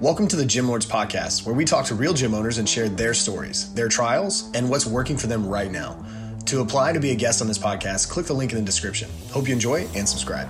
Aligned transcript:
Welcome 0.00 0.28
to 0.28 0.36
the 0.36 0.46
Gym 0.46 0.68
Lords 0.68 0.86
Podcast, 0.86 1.44
where 1.44 1.56
we 1.56 1.64
talk 1.64 1.84
to 1.86 1.96
real 1.96 2.14
gym 2.14 2.32
owners 2.32 2.58
and 2.58 2.68
share 2.68 2.88
their 2.88 3.12
stories, 3.12 3.74
their 3.74 3.88
trials, 3.88 4.48
and 4.54 4.70
what's 4.70 4.86
working 4.86 5.16
for 5.16 5.26
them 5.26 5.44
right 5.44 5.72
now. 5.72 6.06
To 6.46 6.60
apply 6.60 6.92
to 6.92 7.00
be 7.00 7.10
a 7.10 7.16
guest 7.16 7.42
on 7.42 7.48
this 7.48 7.58
podcast, 7.58 8.08
click 8.08 8.24
the 8.24 8.32
link 8.32 8.52
in 8.52 8.58
the 8.58 8.64
description. 8.64 9.10
Hope 9.32 9.48
you 9.48 9.54
enjoy 9.54 9.88
and 9.96 10.08
subscribe. 10.08 10.48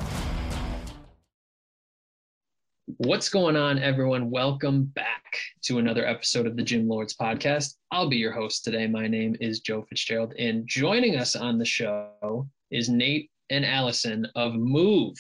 What's 2.99 3.31
going 3.31 3.57
on, 3.57 3.79
everyone? 3.79 4.31
Welcome 4.31 4.85
back 4.85 5.39
to 5.63 5.79
another 5.79 6.07
episode 6.07 6.47
of 6.47 6.55
the 6.55 6.63
Gym 6.63 6.87
Lords 6.87 7.17
Podcast. 7.17 7.77
I'll 7.91 8.11
be 8.11 8.19
your 8.19 8.33
host 8.33 8.65
today. 8.65 8.87
My 8.87 9.07
name 9.07 9.35
is 9.41 9.61
Joe 9.61 9.87
Fitzgerald, 9.89 10.35
and 10.39 10.67
joining 10.67 11.17
us 11.17 11.35
on 11.35 11.57
the 11.57 11.65
show 11.65 12.47
is 12.71 12.91
Nate 12.91 13.31
and 13.49 13.65
Allison 13.65 14.27
of 14.37 14.57
Move 14.57 15.17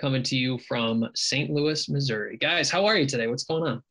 coming 0.00 0.22
to 0.24 0.36
you 0.36 0.58
from 0.58 1.08
St. 1.14 1.50
Louis, 1.50 1.88
Missouri. 1.88 2.36
Guys, 2.36 2.70
how 2.70 2.86
are 2.86 2.96
you 2.96 3.06
today? 3.06 3.26
What's 3.26 3.44
going 3.44 3.62
on? 3.62 3.82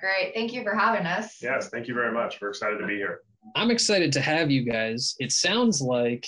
Great. 0.00 0.34
Thank 0.34 0.52
you 0.52 0.62
for 0.62 0.74
having 0.74 1.06
us. 1.06 1.42
Yes, 1.42 1.70
thank 1.70 1.88
you 1.88 1.94
very 1.94 2.12
much. 2.12 2.40
We're 2.40 2.50
excited 2.50 2.78
to 2.78 2.86
be 2.86 2.96
here. 2.96 3.20
I'm 3.56 3.70
excited 3.70 4.12
to 4.12 4.20
have 4.20 4.50
you 4.50 4.64
guys. 4.64 5.14
It 5.18 5.32
sounds 5.32 5.80
like 5.80 6.26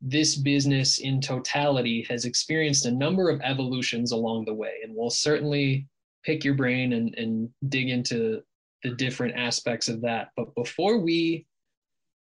this 0.00 0.36
business 0.36 0.98
in 0.98 1.20
totality 1.20 2.06
has 2.08 2.24
experienced 2.24 2.86
a 2.86 2.90
number 2.90 3.30
of 3.30 3.40
evolutions 3.42 4.12
along 4.12 4.44
the 4.44 4.54
way, 4.54 4.76
and 4.82 4.94
we'll 4.94 5.10
certainly 5.10 5.86
pick 6.24 6.44
your 6.44 6.54
brain 6.54 6.92
and, 6.94 7.14
and 7.16 7.48
dig 7.68 7.88
into 7.88 8.42
the 8.82 8.90
different 8.90 9.36
aspects 9.36 9.88
of 9.88 10.00
that. 10.02 10.28
But 10.36 10.54
before 10.54 10.98
we 10.98 11.46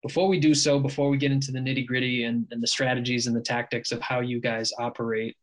before 0.03 0.29
we 0.29 0.41
do 0.41 0.55
so, 0.55 0.79
before 0.79 1.11
we 1.11 1.19
get 1.19 1.33
into 1.33 1.53
the 1.53 1.59
nitty 1.59 1.87
gritty 1.87 2.25
and, 2.25 2.47
and 2.51 2.63
the 2.63 2.67
strategies 2.67 3.27
and 3.27 3.37
the 3.37 3.41
tactics 3.41 3.93
of 3.93 4.01
how 4.01 4.21
you 4.21 4.41
guys 4.41 4.73
operate, 4.79 5.37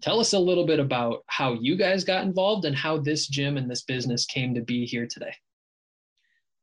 tell 0.00 0.20
us 0.20 0.32
a 0.32 0.38
little 0.38 0.66
bit 0.66 0.80
about 0.80 1.24
how 1.26 1.54
you 1.54 1.76
guys 1.76 2.04
got 2.04 2.24
involved 2.24 2.64
and 2.64 2.76
how 2.76 2.98
this 2.98 3.26
gym 3.26 3.56
and 3.56 3.70
this 3.70 3.82
business 3.82 4.26
came 4.26 4.54
to 4.54 4.60
be 4.60 4.86
here 4.86 5.06
today. 5.06 5.34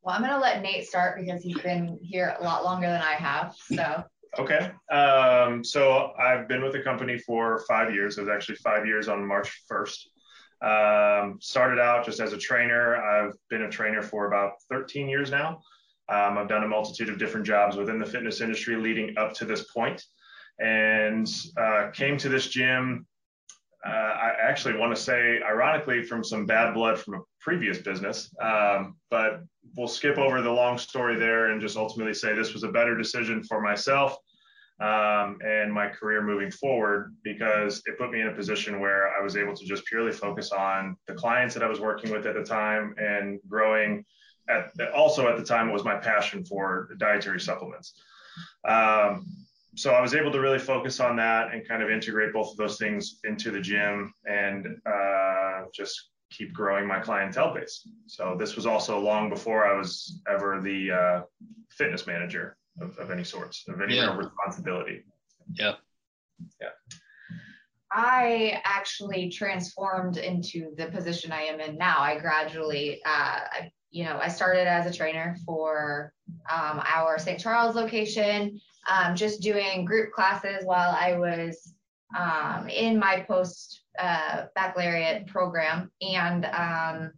Well, 0.01 0.15
I'm 0.15 0.21
going 0.21 0.33
to 0.33 0.39
let 0.39 0.61
Nate 0.61 0.87
start 0.87 1.19
because 1.19 1.43
he's 1.43 1.59
been 1.59 1.99
here 2.01 2.35
a 2.39 2.43
lot 2.43 2.63
longer 2.63 2.87
than 2.87 3.01
I 3.01 3.13
have. 3.13 3.55
So, 3.55 4.03
okay. 4.37 4.71
Um, 4.91 5.63
so 5.63 6.13
I've 6.17 6.47
been 6.47 6.63
with 6.63 6.73
the 6.73 6.81
company 6.81 7.17
for 7.17 7.63
five 7.67 7.93
years. 7.93 8.17
It 8.17 8.21
was 8.21 8.29
actually 8.29 8.55
five 8.55 8.85
years 8.85 9.07
on 9.07 9.25
March 9.25 9.63
1st. 9.69 10.05
Um, 10.61 11.37
started 11.41 11.79
out 11.79 12.05
just 12.05 12.19
as 12.19 12.33
a 12.33 12.37
trainer. 12.37 12.97
I've 12.97 13.33
been 13.49 13.63
a 13.63 13.69
trainer 13.69 14.01
for 14.01 14.27
about 14.27 14.53
13 14.69 15.07
years 15.09 15.31
now. 15.31 15.61
Um, 16.09 16.37
I've 16.37 16.49
done 16.49 16.63
a 16.63 16.67
multitude 16.67 17.09
of 17.09 17.19
different 17.19 17.45
jobs 17.45 17.75
within 17.75 17.99
the 17.99 18.05
fitness 18.05 18.41
industry 18.41 18.75
leading 18.75 19.17
up 19.17 19.33
to 19.35 19.45
this 19.45 19.71
point 19.71 20.03
and 20.59 21.27
uh, 21.57 21.89
came 21.93 22.17
to 22.17 22.29
this 22.29 22.47
gym 22.47 23.05
uh, 23.85 23.89
I 23.89 24.33
actually 24.41 24.77
want 24.77 24.93
to 24.95 25.01
say, 25.01 25.39
ironically, 25.41 26.03
from 26.03 26.23
some 26.23 26.45
bad 26.45 26.73
blood 26.73 26.99
from 26.99 27.13
a 27.15 27.19
previous 27.39 27.77
business. 27.77 28.33
Um, 28.41 28.97
but 29.09 29.41
we'll 29.77 29.87
skip 29.87 30.17
over 30.17 30.41
the 30.41 30.51
long 30.51 30.77
story 30.77 31.17
there 31.17 31.51
and 31.51 31.61
just 31.61 31.77
ultimately 31.77 32.13
say 32.13 32.33
this 32.33 32.53
was 32.53 32.63
a 32.63 32.71
better 32.71 32.97
decision 32.97 33.41
for 33.43 33.61
myself 33.61 34.17
um, 34.81 35.37
and 35.45 35.71
my 35.71 35.87
career 35.87 36.21
moving 36.21 36.51
forward 36.51 37.15
because 37.23 37.81
it 37.85 37.97
put 37.97 38.11
me 38.11 38.19
in 38.19 38.27
a 38.27 38.33
position 38.33 38.81
where 38.81 39.17
I 39.17 39.23
was 39.23 39.37
able 39.37 39.55
to 39.55 39.65
just 39.65 39.85
purely 39.85 40.11
focus 40.11 40.51
on 40.51 40.97
the 41.07 41.13
clients 41.13 41.53
that 41.53 41.63
I 41.63 41.67
was 41.67 41.79
working 41.79 42.11
with 42.11 42.25
at 42.25 42.35
the 42.35 42.43
time 42.43 42.95
and 42.97 43.39
growing. 43.47 44.03
At 44.49 44.71
also 44.93 45.27
at 45.27 45.37
the 45.37 45.43
time, 45.43 45.69
it 45.69 45.73
was 45.73 45.85
my 45.85 45.95
passion 45.95 46.43
for 46.43 46.89
dietary 46.97 47.39
supplements. 47.39 47.93
Um, 48.67 49.25
so 49.75 49.91
I 49.91 50.01
was 50.01 50.13
able 50.13 50.31
to 50.31 50.39
really 50.39 50.59
focus 50.59 50.99
on 50.99 51.15
that 51.17 51.53
and 51.53 51.67
kind 51.67 51.83
of 51.83 51.89
integrate 51.89 52.33
both 52.33 52.51
of 52.51 52.57
those 52.57 52.77
things 52.77 53.19
into 53.23 53.51
the 53.51 53.61
gym 53.61 54.13
and 54.25 54.67
uh, 54.85 55.65
just 55.73 56.09
keep 56.31 56.53
growing 56.53 56.87
my 56.87 56.99
clientele 56.99 57.53
base. 57.53 57.87
So 58.07 58.35
this 58.37 58.55
was 58.55 58.65
also 58.65 58.99
long 58.99 59.29
before 59.29 59.65
I 59.65 59.77
was 59.77 60.21
ever 60.29 60.61
the 60.61 60.91
uh, 60.91 61.21
fitness 61.69 62.07
manager 62.07 62.57
of, 62.81 62.97
of, 62.97 63.11
any 63.11 63.23
sorts, 63.23 63.65
of 63.67 63.81
any 63.81 63.95
yeah. 63.95 64.15
responsibility. 64.15 65.03
Yeah. 65.53 65.75
Yeah. 66.61 66.69
I 67.91 68.61
actually 68.63 69.29
transformed 69.29 70.17
into 70.17 70.75
the 70.77 70.87
position 70.87 71.31
I 71.31 71.43
am 71.43 71.59
in 71.59 71.75
now. 71.77 71.99
I 71.99 72.19
gradually, 72.19 73.01
uh, 73.03 73.39
you 73.89 74.03
know, 74.03 74.19
I 74.21 74.27
started 74.27 74.67
as 74.67 74.85
a 74.85 74.95
trainer 74.95 75.35
for 75.45 76.13
um, 76.51 76.83
our 76.85 77.17
St. 77.17 77.39
Charles 77.39 77.75
location 77.75 78.59
um, 78.87 79.15
just 79.15 79.41
doing 79.41 79.85
group 79.85 80.11
classes 80.11 80.63
while 80.63 80.95
I 80.99 81.17
was 81.17 81.73
um, 82.17 82.69
in 82.69 82.97
my 82.97 83.21
post 83.27 83.81
uh, 83.99 84.45
baccalaureate 84.55 85.27
program. 85.27 85.91
And 86.01 86.45
um, 86.45 87.11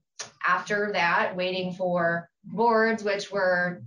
after 0.47 0.91
that, 0.93 1.35
waiting 1.35 1.73
for 1.73 2.29
boards, 2.43 3.03
which 3.03 3.31
were 3.31 3.83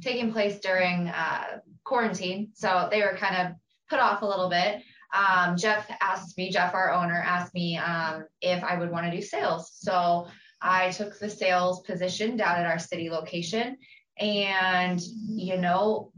taking 0.00 0.32
place 0.32 0.58
during 0.60 1.08
uh, 1.08 1.60
quarantine. 1.84 2.50
So 2.54 2.88
they 2.90 3.02
were 3.02 3.16
kind 3.16 3.36
of 3.36 3.56
put 3.88 4.00
off 4.00 4.22
a 4.22 4.26
little 4.26 4.48
bit. 4.48 4.82
Um, 5.14 5.56
Jeff 5.56 5.90
asked 6.00 6.36
me, 6.36 6.50
Jeff, 6.50 6.74
our 6.74 6.92
owner, 6.92 7.22
asked 7.26 7.54
me 7.54 7.78
um, 7.78 8.26
if 8.40 8.62
I 8.62 8.78
would 8.78 8.90
want 8.90 9.06
to 9.06 9.16
do 9.16 9.22
sales. 9.22 9.72
So 9.74 10.26
I 10.60 10.90
took 10.90 11.18
the 11.18 11.30
sales 11.30 11.80
position 11.82 12.36
down 12.36 12.58
at 12.58 12.66
our 12.66 12.78
city 12.78 13.08
location. 13.08 13.78
And, 14.18 15.00
you 15.00 15.56
know, 15.56 16.12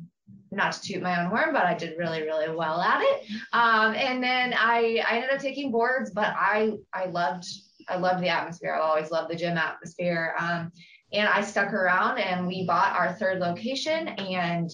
not 0.51 0.73
to 0.73 0.81
toot 0.83 1.03
my 1.03 1.21
own 1.21 1.31
horn, 1.31 1.53
but 1.53 1.65
I 1.65 1.75
did 1.75 1.99
really, 1.99 2.23
really 2.23 2.55
well 2.55 2.81
at 2.81 3.01
it. 3.03 3.27
Um, 3.53 3.95
and 3.95 4.23
then 4.23 4.55
I, 4.57 5.03
I 5.09 5.17
ended 5.17 5.31
up 5.31 5.41
taking 5.41 5.71
boards, 5.71 6.11
but 6.11 6.35
I, 6.37 6.73
I 6.93 7.07
loved, 7.07 7.47
I 7.89 7.97
loved 7.97 8.23
the 8.23 8.29
atmosphere. 8.29 8.75
I 8.75 8.81
always 8.81 9.11
loved 9.11 9.31
the 9.31 9.37
gym 9.37 9.57
atmosphere. 9.57 10.35
Um, 10.39 10.73
and 11.13 11.29
I 11.29 11.41
stuck 11.41 11.73
around 11.73 12.19
and 12.19 12.47
we 12.47 12.65
bought 12.65 12.97
our 12.97 13.13
third 13.13 13.41
location 13.41 14.09
and 14.09 14.71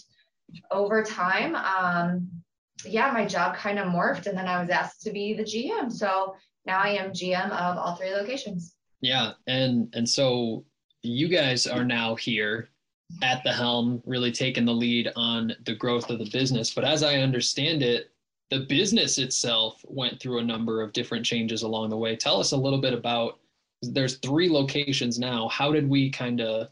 over 0.70 1.02
time, 1.02 1.54
um, 1.54 2.28
yeah, 2.84 3.10
my 3.10 3.26
job 3.26 3.56
kind 3.56 3.78
of 3.78 3.86
morphed 3.86 4.26
and 4.26 4.36
then 4.36 4.46
I 4.46 4.60
was 4.60 4.70
asked 4.70 5.02
to 5.02 5.12
be 5.12 5.34
the 5.34 5.42
GM. 5.42 5.90
So 5.90 6.36
now 6.66 6.78
I 6.78 6.90
am 6.90 7.12
GM 7.12 7.50
of 7.50 7.78
all 7.78 7.96
three 7.96 8.12
locations. 8.12 8.74
Yeah. 9.00 9.32
And, 9.46 9.92
and 9.94 10.08
so 10.08 10.64
you 11.02 11.28
guys 11.28 11.66
are 11.66 11.84
now 11.84 12.14
here 12.14 12.70
at 13.22 13.42
the 13.44 13.52
helm, 13.52 14.02
really 14.04 14.32
taking 14.32 14.64
the 14.64 14.72
lead 14.72 15.10
on 15.16 15.54
the 15.64 15.74
growth 15.74 16.10
of 16.10 16.18
the 16.18 16.30
business. 16.30 16.74
But 16.74 16.84
as 16.84 17.02
I 17.02 17.16
understand 17.16 17.82
it, 17.82 18.10
the 18.50 18.60
business 18.60 19.18
itself 19.18 19.80
went 19.86 20.20
through 20.20 20.38
a 20.38 20.44
number 20.44 20.82
of 20.82 20.92
different 20.92 21.24
changes 21.24 21.62
along 21.62 21.90
the 21.90 21.96
way. 21.96 22.16
Tell 22.16 22.38
us 22.38 22.52
a 22.52 22.56
little 22.56 22.80
bit 22.80 22.92
about 22.92 23.38
there's 23.82 24.16
three 24.18 24.48
locations 24.48 25.18
now. 25.18 25.48
How 25.48 25.72
did 25.72 25.88
we 25.88 26.10
kind 26.10 26.40
of 26.40 26.68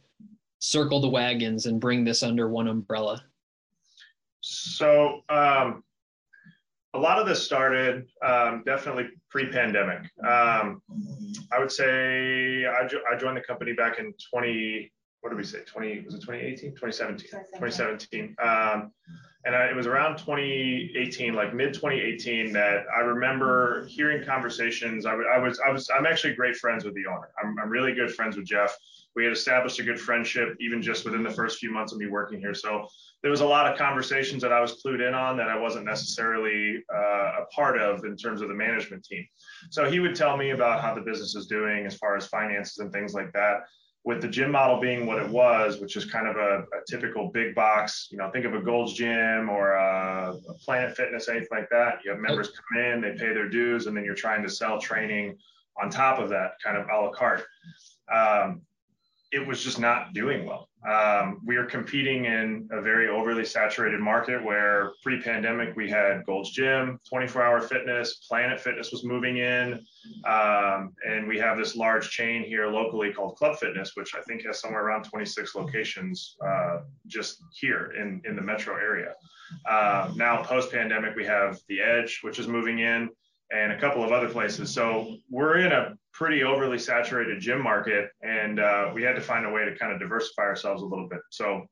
circle 0.58 1.00
the 1.00 1.08
wagons 1.08 1.66
and 1.66 1.80
bring 1.80 2.04
this 2.04 2.22
under 2.22 2.48
one 2.48 2.68
umbrella? 2.68 3.22
So, 4.40 5.22
um, 5.28 5.82
a 6.94 6.98
lot 6.98 7.18
of 7.18 7.26
this 7.26 7.42
started 7.42 8.06
um, 8.24 8.62
definitely 8.64 9.08
pre-pandemic. 9.28 10.08
Um, 10.24 10.80
I 11.52 11.58
would 11.58 11.72
say 11.72 12.66
I, 12.66 12.86
jo- 12.86 13.02
I, 13.10 13.16
joined 13.16 13.36
the 13.36 13.40
company 13.40 13.72
back 13.72 13.98
in 13.98 14.14
20, 14.30 14.92
what 15.24 15.30
did 15.30 15.38
we 15.38 15.44
say? 15.44 15.60
20, 15.64 16.02
was 16.04 16.12
it 16.12 16.20
2018? 16.20 16.72
2017. 16.72 17.30
2017. 17.30 18.36
Um, 18.42 18.92
and 19.46 19.56
I, 19.56 19.70
it 19.70 19.74
was 19.74 19.86
around 19.86 20.18
2018, 20.18 21.32
like 21.32 21.54
mid 21.54 21.72
2018, 21.72 22.52
that 22.52 22.84
I 22.94 23.00
remember 23.00 23.86
hearing 23.86 24.22
conversations. 24.22 25.06
I 25.06 25.14
was, 25.14 25.58
I 25.66 25.70
was, 25.70 25.88
I'm 25.96 26.04
actually 26.04 26.34
great 26.34 26.56
friends 26.56 26.84
with 26.84 26.94
the 26.94 27.06
owner. 27.06 27.30
I'm, 27.42 27.56
I'm 27.58 27.70
really 27.70 27.94
good 27.94 28.12
friends 28.14 28.36
with 28.36 28.44
Jeff. 28.44 28.76
We 29.16 29.24
had 29.24 29.32
established 29.32 29.78
a 29.78 29.82
good 29.82 29.98
friendship 29.98 30.58
even 30.60 30.82
just 30.82 31.06
within 31.06 31.22
the 31.22 31.30
first 31.30 31.58
few 31.58 31.72
months 31.72 31.94
of 31.94 31.98
me 31.98 32.06
working 32.06 32.38
here. 32.38 32.52
So 32.52 32.86
there 33.22 33.30
was 33.30 33.40
a 33.40 33.46
lot 33.46 33.70
of 33.70 33.78
conversations 33.78 34.42
that 34.42 34.52
I 34.52 34.60
was 34.60 34.82
clued 34.82 35.00
in 35.00 35.14
on 35.14 35.38
that 35.38 35.48
I 35.48 35.58
wasn't 35.58 35.86
necessarily 35.86 36.84
uh, 36.94 37.40
a 37.40 37.46
part 37.50 37.80
of 37.80 38.04
in 38.04 38.14
terms 38.18 38.42
of 38.42 38.48
the 38.48 38.54
management 38.54 39.02
team. 39.04 39.26
So 39.70 39.90
he 39.90 40.00
would 40.00 40.14
tell 40.14 40.36
me 40.36 40.50
about 40.50 40.82
how 40.82 40.94
the 40.94 41.00
business 41.00 41.34
is 41.34 41.46
doing 41.46 41.86
as 41.86 41.96
far 41.96 42.14
as 42.14 42.26
finances 42.26 42.76
and 42.80 42.92
things 42.92 43.14
like 43.14 43.32
that 43.32 43.62
with 44.04 44.20
the 44.20 44.28
gym 44.28 44.50
model 44.50 44.78
being 44.78 45.06
what 45.06 45.18
it 45.18 45.28
was, 45.28 45.80
which 45.80 45.96
is 45.96 46.04
kind 46.04 46.28
of 46.28 46.36
a, 46.36 46.58
a 46.60 46.84
typical 46.86 47.28
big 47.28 47.54
box, 47.54 48.08
you 48.10 48.18
know, 48.18 48.30
think 48.30 48.44
of 48.44 48.52
a 48.54 48.60
Gold's 48.60 48.92
Gym 48.92 49.48
or 49.48 49.72
a, 49.72 50.36
a, 50.48 50.54
Planet 50.62 50.94
Fitness, 50.94 51.28
anything 51.28 51.48
like 51.50 51.70
that. 51.70 52.00
You 52.04 52.10
have 52.10 52.20
members 52.20 52.50
come 52.50 52.84
in, 52.84 53.00
they 53.00 53.12
pay 53.12 53.32
their 53.32 53.48
dues, 53.48 53.86
and 53.86 53.96
then 53.96 54.04
you're 54.04 54.14
trying 54.14 54.42
to 54.42 54.50
sell 54.50 54.78
training 54.78 55.38
on 55.82 55.88
top 55.88 56.18
of 56.18 56.28
that, 56.28 56.52
kind 56.62 56.76
of 56.76 56.86
a 56.88 57.00
la 57.00 57.10
carte. 57.12 57.44
Um, 58.14 58.60
it 59.32 59.44
was 59.44 59.64
just 59.64 59.80
not 59.80 60.12
doing 60.12 60.44
well. 60.44 60.68
Um, 60.88 61.40
we 61.46 61.56
are 61.56 61.64
competing 61.64 62.26
in 62.26 62.68
a 62.70 62.80
very 62.82 63.08
overly 63.08 63.44
saturated 63.44 64.00
market 64.00 64.44
where 64.44 64.92
pre-pandemic 65.02 65.74
we 65.76 65.88
had 65.88 66.26
Gold's 66.26 66.50
Gym, 66.50 67.00
24-hour 67.10 67.62
fitness, 67.62 68.16
Planet 68.28 68.60
Fitness 68.60 68.92
was 68.92 69.02
moving 69.02 69.38
in, 69.38 69.84
um, 70.26 70.92
and 71.08 71.26
we 71.26 71.38
have 71.38 71.56
this 71.56 71.74
large 71.74 72.10
chain 72.10 72.44
here 72.44 72.66
locally 72.66 73.12
called 73.12 73.36
Club 73.36 73.58
Fitness, 73.58 73.92
which 73.94 74.14
I 74.14 74.20
think 74.22 74.44
has 74.44 74.60
somewhere 74.60 74.84
around 74.84 75.04
26 75.04 75.54
locations 75.54 76.36
uh, 76.46 76.80
just 77.06 77.42
here 77.52 77.92
in 77.98 78.20
in 78.26 78.36
the 78.36 78.42
metro 78.42 78.76
area. 78.76 79.14
Uh, 79.66 80.12
now, 80.16 80.42
post-pandemic, 80.42 81.16
we 81.16 81.24
have 81.24 81.58
the 81.68 81.80
Edge, 81.80 82.20
which 82.22 82.38
is 82.38 82.48
moving 82.48 82.80
in, 82.80 83.08
and 83.54 83.72
a 83.72 83.78
couple 83.78 84.02
of 84.02 84.10
other 84.12 84.28
places. 84.28 84.72
So 84.72 85.16
we're 85.30 85.58
in 85.58 85.72
a 85.72 85.94
pretty 86.12 86.42
overly 86.42 86.78
saturated 86.78 87.40
gym 87.40 87.62
market, 87.62 88.10
and 88.22 88.58
uh, 88.58 88.90
we 88.94 89.02
had 89.02 89.14
to 89.14 89.20
find 89.20 89.46
a 89.46 89.50
way 89.50 89.64
to 89.64 89.76
kind 89.76 89.92
of 89.92 90.00
diversify 90.00 90.42
ourselves 90.42 90.82
a 90.82 90.86
little 90.86 91.08
bit. 91.08 91.20
So 91.30 91.66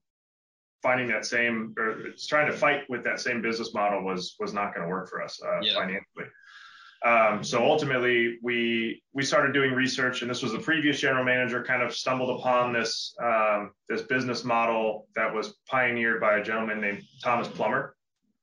finding 0.82 1.08
that 1.08 1.24
same 1.24 1.74
or 1.78 1.96
trying 2.28 2.50
to 2.50 2.56
fight 2.56 2.82
with 2.88 3.04
that 3.04 3.20
same 3.20 3.42
business 3.42 3.74
model 3.74 4.02
was 4.04 4.36
was 4.38 4.52
not 4.52 4.74
going 4.74 4.86
to 4.86 4.90
work 4.90 5.08
for 5.08 5.22
us 5.22 5.40
uh, 5.44 5.60
yeah. 5.60 5.74
financially. 5.74 6.26
Um, 7.04 7.42
so 7.42 7.64
ultimately, 7.64 8.38
we 8.42 9.02
we 9.12 9.24
started 9.24 9.52
doing 9.52 9.72
research, 9.72 10.22
and 10.22 10.30
this 10.30 10.42
was 10.42 10.52
the 10.52 10.60
previous 10.60 11.00
general 11.00 11.24
manager 11.24 11.64
kind 11.64 11.82
of 11.82 11.92
stumbled 11.94 12.38
upon 12.38 12.72
this 12.72 13.14
um, 13.20 13.72
this 13.88 14.02
business 14.02 14.44
model 14.44 15.08
that 15.16 15.32
was 15.32 15.54
pioneered 15.68 16.20
by 16.20 16.38
a 16.38 16.44
gentleman 16.44 16.80
named 16.80 17.02
Thomas 17.22 17.48
Plummer. 17.48 17.96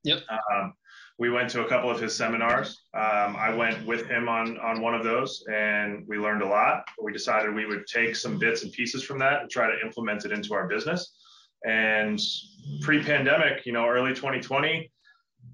Yep. 0.03 0.23
Um, 0.29 0.73
we 1.19 1.29
went 1.29 1.49
to 1.49 1.65
a 1.65 1.67
couple 1.67 1.91
of 1.91 1.99
his 1.99 2.15
seminars. 2.15 2.83
Um, 2.93 3.35
I 3.35 3.53
went 3.53 3.85
with 3.85 4.07
him 4.07 4.29
on 4.29 4.57
on 4.59 4.81
one 4.81 4.95
of 4.95 5.03
those, 5.03 5.43
and 5.51 6.07
we 6.07 6.17
learned 6.17 6.41
a 6.41 6.47
lot. 6.47 6.85
We 7.03 7.11
decided 7.11 7.53
we 7.53 7.65
would 7.65 7.85
take 7.85 8.15
some 8.15 8.39
bits 8.39 8.63
and 8.63 8.71
pieces 8.71 9.03
from 9.03 9.19
that 9.19 9.41
and 9.41 9.49
try 9.51 9.67
to 9.67 9.85
implement 9.85 10.23
it 10.25 10.31
into 10.31 10.53
our 10.53 10.67
business. 10.67 11.13
And 11.65 12.17
pre-pandemic, 12.81 13.65
you 13.65 13.73
know, 13.73 13.85
early 13.85 14.13
2020, 14.13 14.89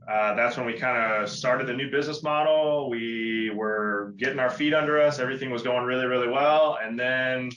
uh, 0.07 0.35
that's 0.35 0.55
when 0.55 0.67
we 0.67 0.73
kind 0.73 0.97
of 0.97 1.27
started 1.27 1.65
the 1.65 1.73
new 1.73 1.89
business 1.89 2.21
model. 2.21 2.87
We 2.91 3.49
were 3.55 4.13
getting 4.17 4.37
our 4.37 4.51
feet 4.51 4.75
under 4.75 5.01
us. 5.01 5.17
Everything 5.17 5.49
was 5.49 5.63
going 5.63 5.83
really, 5.83 6.05
really 6.05 6.29
well. 6.29 6.77
And 6.79 6.97
then 6.97 7.49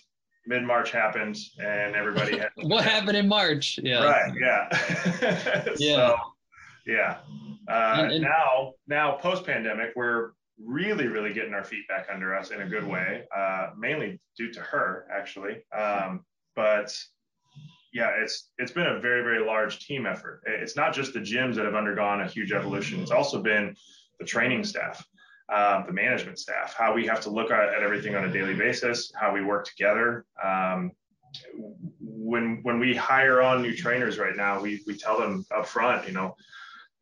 mid 0.47 0.63
March 0.63 0.93
happened, 0.93 1.37
and 1.63 1.95
everybody 1.95 2.39
had. 2.39 2.49
what 2.63 2.85
happened 2.85 3.19
in 3.19 3.29
March? 3.29 3.79
Yeah. 3.83 4.03
Right. 4.03 4.33
Yeah. 4.41 4.69
yeah. 5.21 5.65
So, 5.77 6.17
yeah. 6.87 7.19
Uh, 7.69 7.97
and, 7.99 8.13
and, 8.13 8.23
now, 8.23 8.73
now 8.87 9.13
post 9.13 9.45
pandemic, 9.45 9.93
we're 9.95 10.31
really, 10.63 11.07
really 11.07 11.33
getting 11.33 11.55
our 11.55 11.65
feet 11.65 11.87
back 11.89 12.09
under 12.13 12.35
us 12.35 12.51
in 12.51 12.63
a 12.63 12.69
good 12.69 12.87
way, 12.87 13.25
uh, 13.37 13.71
mainly 13.77 14.21
due 14.37 14.53
to 14.53 14.61
her, 14.61 15.07
actually. 15.13 15.59
Um, 15.77 16.25
but 16.57 16.97
yeah, 17.93 18.11
it's 18.23 18.51
it's 18.59 18.73
been 18.73 18.87
a 18.87 19.01
very 19.01 19.23
very 19.23 19.45
large 19.45 19.87
team 19.87 20.07
effort. 20.07 20.43
It's 20.47 20.77
not 20.77 20.95
just 20.95 21.13
the 21.13 21.21
gyms 21.21 21.55
that 21.55 21.65
have 21.65 21.75
undergone 21.75 22.21
a 22.21 22.27
huge 22.27 22.53
evolution. 22.53 23.01
It's 23.01 23.11
also 23.11 23.43
been 23.43 23.75
the 24.19 24.27
training 24.27 24.65
staff, 24.65 25.05
uh, 25.53 25.87
the 25.87 25.93
management 25.93 26.39
staff, 26.39 26.75
how 26.77 26.93
we 26.93 27.07
have 27.07 27.21
to 27.23 27.31
look 27.31 27.51
at, 27.51 27.69
at, 27.75 27.83
everything 27.83 28.15
on 28.15 28.25
a 28.25 28.33
daily 28.33 28.55
basis, 28.55 29.13
how 29.19 29.33
we 29.33 29.43
work 29.43 29.65
together. 29.67 30.27
Um, 30.43 30.91
when 32.01 32.61
when 32.63 32.79
we 32.79 32.95
hire 32.95 33.41
on 33.41 33.63
new 33.63 33.75
trainers 33.75 34.19
right 34.19 34.37
now, 34.37 34.61
we 34.61 34.83
we 34.87 34.97
tell 34.97 35.19
them 35.19 35.45
up 35.57 35.67
front, 35.67 36.07
you 36.07 36.13
know, 36.13 36.35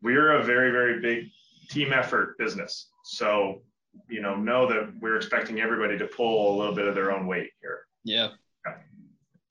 we're 0.03 0.33
a 0.33 0.43
very 0.43 0.71
very 0.71 1.01
big 1.01 1.31
team 1.69 1.93
effort 1.93 2.39
business. 2.39 2.89
So 3.05 3.63
you 4.09 4.21
know 4.21 4.35
know 4.35 4.67
that 4.69 4.93
we're 5.01 5.17
expecting 5.17 5.61
everybody 5.61 5.99
to 5.99 6.07
pull 6.07 6.55
a 6.55 6.59
little 6.59 6.75
bit 6.75 6.87
of 6.87 6.95
their 6.95 7.13
own 7.13 7.27
weight 7.27 7.51
here. 7.61 7.87
Yeah. 8.05 8.31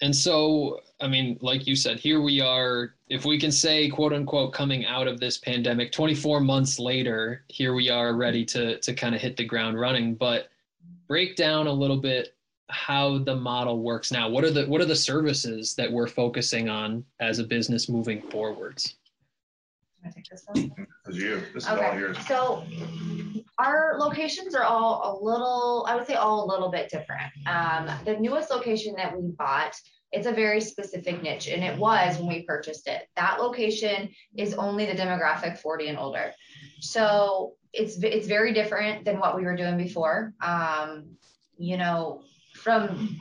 And 0.02 0.16
so 0.16 0.80
i 1.02 1.08
mean 1.08 1.38
like 1.42 1.68
you 1.68 1.76
said 1.76 2.00
here 2.00 2.22
we 2.22 2.42
are. 2.42 2.96
If 3.08 3.26
we 3.26 3.40
can 3.40 3.52
say 3.52 3.90
quote 3.90 4.14
unquote 4.14 4.54
coming 4.54 4.86
out 4.86 5.08
of 5.08 5.20
this 5.20 5.38
pandemic 5.38 5.92
24 5.92 6.42
months 6.42 6.80
later 6.80 7.44
here 7.48 7.74
we 7.74 7.90
are 7.90 8.16
ready 8.16 8.46
to 8.46 8.80
to 8.80 8.94
kind 8.94 9.16
of 9.16 9.22
hit 9.22 9.38
the 9.38 9.46
ground 9.46 9.80
running. 9.80 10.16
But 10.16 10.50
break 11.08 11.36
down 11.36 11.68
a 11.68 11.74
little 11.74 11.98
bit 11.98 12.36
how 12.70 13.20
the 13.20 13.36
model 13.36 13.84
works 13.84 14.12
now. 14.12 14.28
What 14.28 14.44
are 14.44 14.52
the 14.52 14.66
what 14.66 14.82
are 14.82 14.86
the 14.86 14.96
services 14.96 15.76
that 15.76 15.92
we're 15.92 16.08
focusing 16.08 16.68
on 16.68 17.06
as 17.20 17.40
a 17.40 17.44
business 17.44 17.90
moving 17.90 18.22
forwards 18.22 18.96
I 20.06 20.10
take 20.10 20.26
this 20.30 20.44
one? 20.48 20.72
This 21.06 21.16
is 21.16 21.22
you. 21.22 21.42
This 21.54 21.64
is 21.64 21.70
all 21.70 21.78
yours. 21.78 22.18
So 22.28 22.64
our 23.58 23.96
locations 23.98 24.56
are 24.56 24.64
all 24.64 25.20
a 25.20 25.24
little, 25.24 25.86
I 25.88 25.96
would 25.96 26.06
say 26.06 26.16
all 26.16 26.46
a 26.46 26.48
little 26.48 26.70
bit 26.70 26.90
different. 26.90 27.32
Um, 27.48 27.90
the 28.06 28.18
newest 28.20 28.50
location 28.50 28.96
that 28.98 29.18
we 29.18 29.32
bought 29.32 29.76
it's 30.16 30.28
a 30.28 30.32
very 30.32 30.62
specific 30.62 31.22
niche 31.22 31.50
and 31.50 31.64
it 31.64 31.78
was 31.78 32.18
when 32.18 32.28
we 32.28 32.44
purchased 32.44 32.88
it 32.88 33.08
that 33.16 33.40
location 33.40 34.10
is 34.38 34.54
only 34.54 34.86
the 34.86 34.94
demographic 34.94 35.58
40 35.58 35.88
and 35.90 35.98
older 35.98 36.32
so 36.80 37.54
it's 37.74 38.02
it's 38.02 38.28
very 38.28 38.54
different 38.54 39.04
than 39.04 39.20
what 39.20 39.36
we 39.36 39.44
were 39.44 39.58
doing 39.58 39.78
before 39.78 40.34
um, 40.42 41.06
you 41.58 41.78
know 41.78 42.22
from 42.54 43.20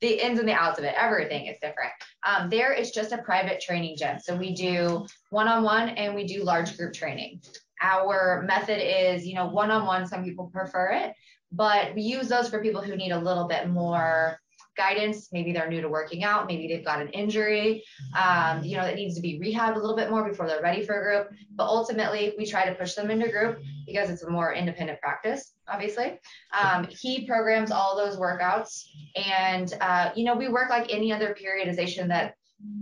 the 0.00 0.24
ins 0.24 0.40
and 0.40 0.48
the 0.48 0.52
outs 0.52 0.78
of 0.78 0.84
it 0.84 0.94
everything 0.96 1.46
is 1.46 1.56
different 1.62 1.92
um, 2.26 2.50
there 2.50 2.72
it's 2.72 2.90
just 2.90 3.12
a 3.12 3.18
private 3.18 3.60
training 3.60 3.96
gym. 3.96 4.18
So 4.18 4.36
we 4.36 4.54
do 4.54 5.06
one-on-one 5.30 5.90
and 5.90 6.14
we 6.14 6.26
do 6.26 6.44
large 6.44 6.76
group 6.76 6.92
training. 6.92 7.40
Our 7.82 8.42
method 8.46 8.78
is 8.80 9.26
you 9.26 9.34
know 9.34 9.46
one-on-one 9.46 10.06
some 10.06 10.24
people 10.24 10.50
prefer 10.52 10.90
it 10.92 11.14
but 11.52 11.94
we 11.94 12.02
use 12.02 12.28
those 12.28 12.48
for 12.48 12.62
people 12.62 12.82
who 12.82 12.96
need 12.96 13.10
a 13.10 13.18
little 13.18 13.48
bit 13.48 13.68
more 13.68 14.38
guidance. 14.80 15.28
Maybe 15.30 15.52
they're 15.52 15.68
new 15.68 15.82
to 15.82 15.88
working 15.88 16.24
out. 16.24 16.46
Maybe 16.46 16.66
they've 16.66 16.84
got 16.84 17.02
an 17.02 17.08
injury, 17.08 17.84
um, 18.16 18.64
you 18.64 18.76
know, 18.78 18.84
that 18.84 18.94
needs 18.94 19.14
to 19.16 19.20
be 19.20 19.38
rehabbed 19.38 19.76
a 19.76 19.78
little 19.78 19.96
bit 19.96 20.08
more 20.08 20.26
before 20.26 20.46
they're 20.46 20.62
ready 20.62 20.82
for 20.82 20.94
a 21.00 21.02
group. 21.02 21.38
But 21.54 21.64
ultimately, 21.64 22.32
we 22.38 22.46
try 22.46 22.64
to 22.66 22.74
push 22.74 22.94
them 22.94 23.10
into 23.10 23.28
group 23.30 23.60
because 23.86 24.08
it's 24.08 24.22
a 24.22 24.30
more 24.30 24.54
independent 24.54 24.98
practice, 25.00 25.52
obviously. 25.68 26.18
Um, 26.58 26.88
he 26.88 27.26
programs 27.26 27.70
all 27.70 27.94
those 27.94 28.16
workouts. 28.16 28.84
And, 29.16 29.76
uh, 29.82 30.12
you 30.16 30.24
know, 30.24 30.34
we 30.34 30.48
work 30.48 30.70
like 30.70 30.90
any 30.90 31.12
other 31.12 31.36
periodization 31.38 32.08
that 32.08 32.34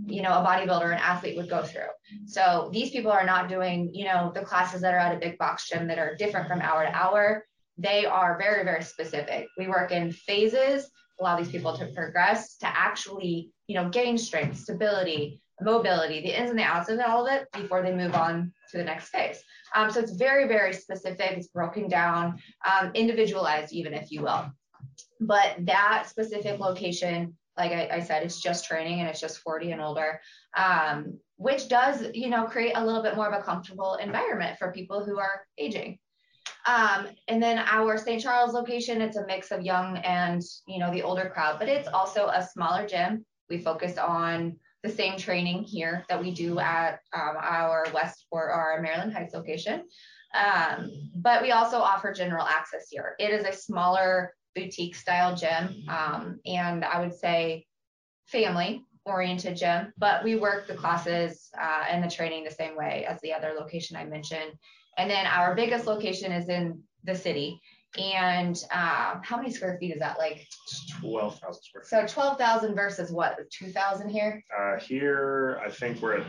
you 0.07 0.21
know 0.21 0.31
a 0.31 0.45
bodybuilder 0.45 0.91
an 0.91 0.99
athlete 0.99 1.37
would 1.37 1.49
go 1.49 1.63
through 1.63 1.91
so 2.25 2.69
these 2.73 2.89
people 2.89 3.11
are 3.11 3.25
not 3.25 3.47
doing 3.47 3.89
you 3.93 4.03
know 4.03 4.29
the 4.35 4.41
classes 4.41 4.81
that 4.81 4.93
are 4.93 4.97
at 4.97 5.15
a 5.15 5.19
big 5.19 5.37
box 5.37 5.69
gym 5.69 5.87
that 5.87 5.97
are 5.97 6.15
different 6.15 6.49
from 6.49 6.59
hour 6.59 6.85
to 6.85 6.93
hour 6.93 7.45
they 7.77 8.05
are 8.05 8.37
very 8.37 8.65
very 8.65 8.83
specific 8.83 9.47
we 9.57 9.69
work 9.69 9.91
in 9.91 10.11
phases 10.11 10.91
allow 11.19 11.37
these 11.37 11.49
people 11.49 11.75
to 11.77 11.85
progress 11.87 12.57
to 12.57 12.67
actually, 12.67 13.51
you 13.67 13.75
know, 13.75 13.89
gain 13.89 14.17
strength, 14.17 14.57
stability, 14.57 15.41
mobility, 15.61 16.21
the 16.21 16.39
ins 16.39 16.49
and 16.49 16.59
the 16.59 16.63
outs 16.63 16.89
of 16.89 16.99
all 16.99 17.27
of 17.27 17.33
it 17.33 17.47
before 17.53 17.81
they 17.81 17.93
move 17.93 18.15
on 18.15 18.51
to 18.71 18.77
the 18.77 18.83
next 18.83 19.09
phase. 19.09 19.41
Um, 19.75 19.91
so 19.91 19.99
it's 19.99 20.13
very, 20.13 20.47
very 20.47 20.73
specific. 20.73 21.31
It's 21.31 21.47
broken 21.47 21.87
down, 21.87 22.39
um, 22.65 22.91
individualized, 22.93 23.73
even 23.73 23.93
if 23.93 24.11
you 24.11 24.21
will. 24.21 24.45
But 25.19 25.55
that 25.59 26.05
specific 26.07 26.59
location, 26.59 27.37
like 27.57 27.71
I, 27.71 27.89
I, 27.91 27.99
said, 27.99 28.23
it's 28.23 28.41
just 28.41 28.65
training 28.65 29.01
and 29.01 29.09
it's 29.09 29.19
just 29.19 29.39
40 29.39 29.71
and 29.71 29.81
older, 29.81 30.21
um, 30.55 31.19
which 31.35 31.67
does, 31.67 32.05
you 32.13 32.29
know, 32.29 32.45
create 32.45 32.73
a 32.75 32.85
little 32.85 33.03
bit 33.03 33.15
more 33.15 33.27
of 33.27 33.39
a 33.39 33.43
comfortable 33.43 33.95
environment 33.95 34.57
for 34.57 34.71
people 34.71 35.03
who 35.03 35.19
are 35.19 35.45
aging. 35.57 35.99
Um, 36.69 37.07
and 37.27 37.41
then 37.41 37.57
our 37.57 37.97
St. 37.97 38.21
Charles 38.21 38.53
location, 38.53 39.01
it's 39.01 39.17
a 39.17 39.25
mix 39.25 39.49
of 39.49 39.63
young 39.63 39.97
and 39.97 40.43
you 40.67 40.77
know 40.77 40.91
the 40.91 41.01
older 41.01 41.31
crowd, 41.33 41.57
but 41.57 41.67
it's 41.67 41.87
also 41.87 42.27
a 42.27 42.45
smaller 42.45 42.87
gym. 42.87 43.25
We 43.49 43.57
focus 43.57 43.97
on 43.97 44.55
the 44.83 44.89
same 44.89 45.17
training 45.17 45.63
here 45.63 46.05
that 46.09 46.21
we 46.21 46.29
do 46.31 46.59
at 46.59 46.99
um, 47.11 47.37
our 47.41 47.87
West 47.91 48.27
or 48.29 48.51
our 48.51 48.81
Maryland 48.81 49.13
Heights 49.13 49.33
location. 49.33 49.83
Um, 50.35 50.91
but 51.15 51.41
we 51.41 51.51
also 51.51 51.77
offer 51.77 52.13
general 52.13 52.45
access 52.45 52.87
here. 52.91 53.15
It 53.17 53.31
is 53.31 53.45
a 53.45 53.51
smaller 53.51 54.35
boutique 54.53 54.95
style 54.95 55.35
gym, 55.35 55.85
um, 55.89 56.39
and 56.45 56.85
I 56.85 57.01
would 57.01 57.15
say 57.15 57.65
family 58.27 58.83
oriented 59.05 59.57
gym, 59.57 59.91
but 59.97 60.23
we 60.23 60.35
work 60.35 60.67
the 60.67 60.75
classes 60.75 61.49
uh, 61.59 61.85
and 61.89 62.03
the 62.03 62.09
training 62.11 62.43
the 62.43 62.51
same 62.51 62.77
way 62.77 63.07
as 63.09 63.19
the 63.21 63.33
other 63.33 63.53
location 63.57 63.97
I 63.97 64.05
mentioned. 64.05 64.51
And 64.97 65.09
then 65.09 65.25
our 65.25 65.55
biggest 65.55 65.85
location 65.85 66.31
is 66.31 66.49
in 66.49 66.81
the 67.03 67.15
city. 67.15 67.61
And 67.97 68.61
uh, 68.71 69.15
how 69.23 69.37
many 69.37 69.51
square 69.51 69.77
feet 69.79 69.93
is 69.93 69.99
that? 69.99 70.19
Like 70.19 70.47
12,000 70.99 71.63
square 71.63 71.83
feet. 71.83 71.89
So 71.89 72.05
12,000 72.05 72.75
versus 72.75 73.11
what? 73.11 73.37
2,000 73.51 74.09
here? 74.09 74.43
Uh, 74.57 74.79
here, 74.79 75.61
I 75.65 75.71
think 75.71 76.01
we're 76.01 76.17
at 76.17 76.25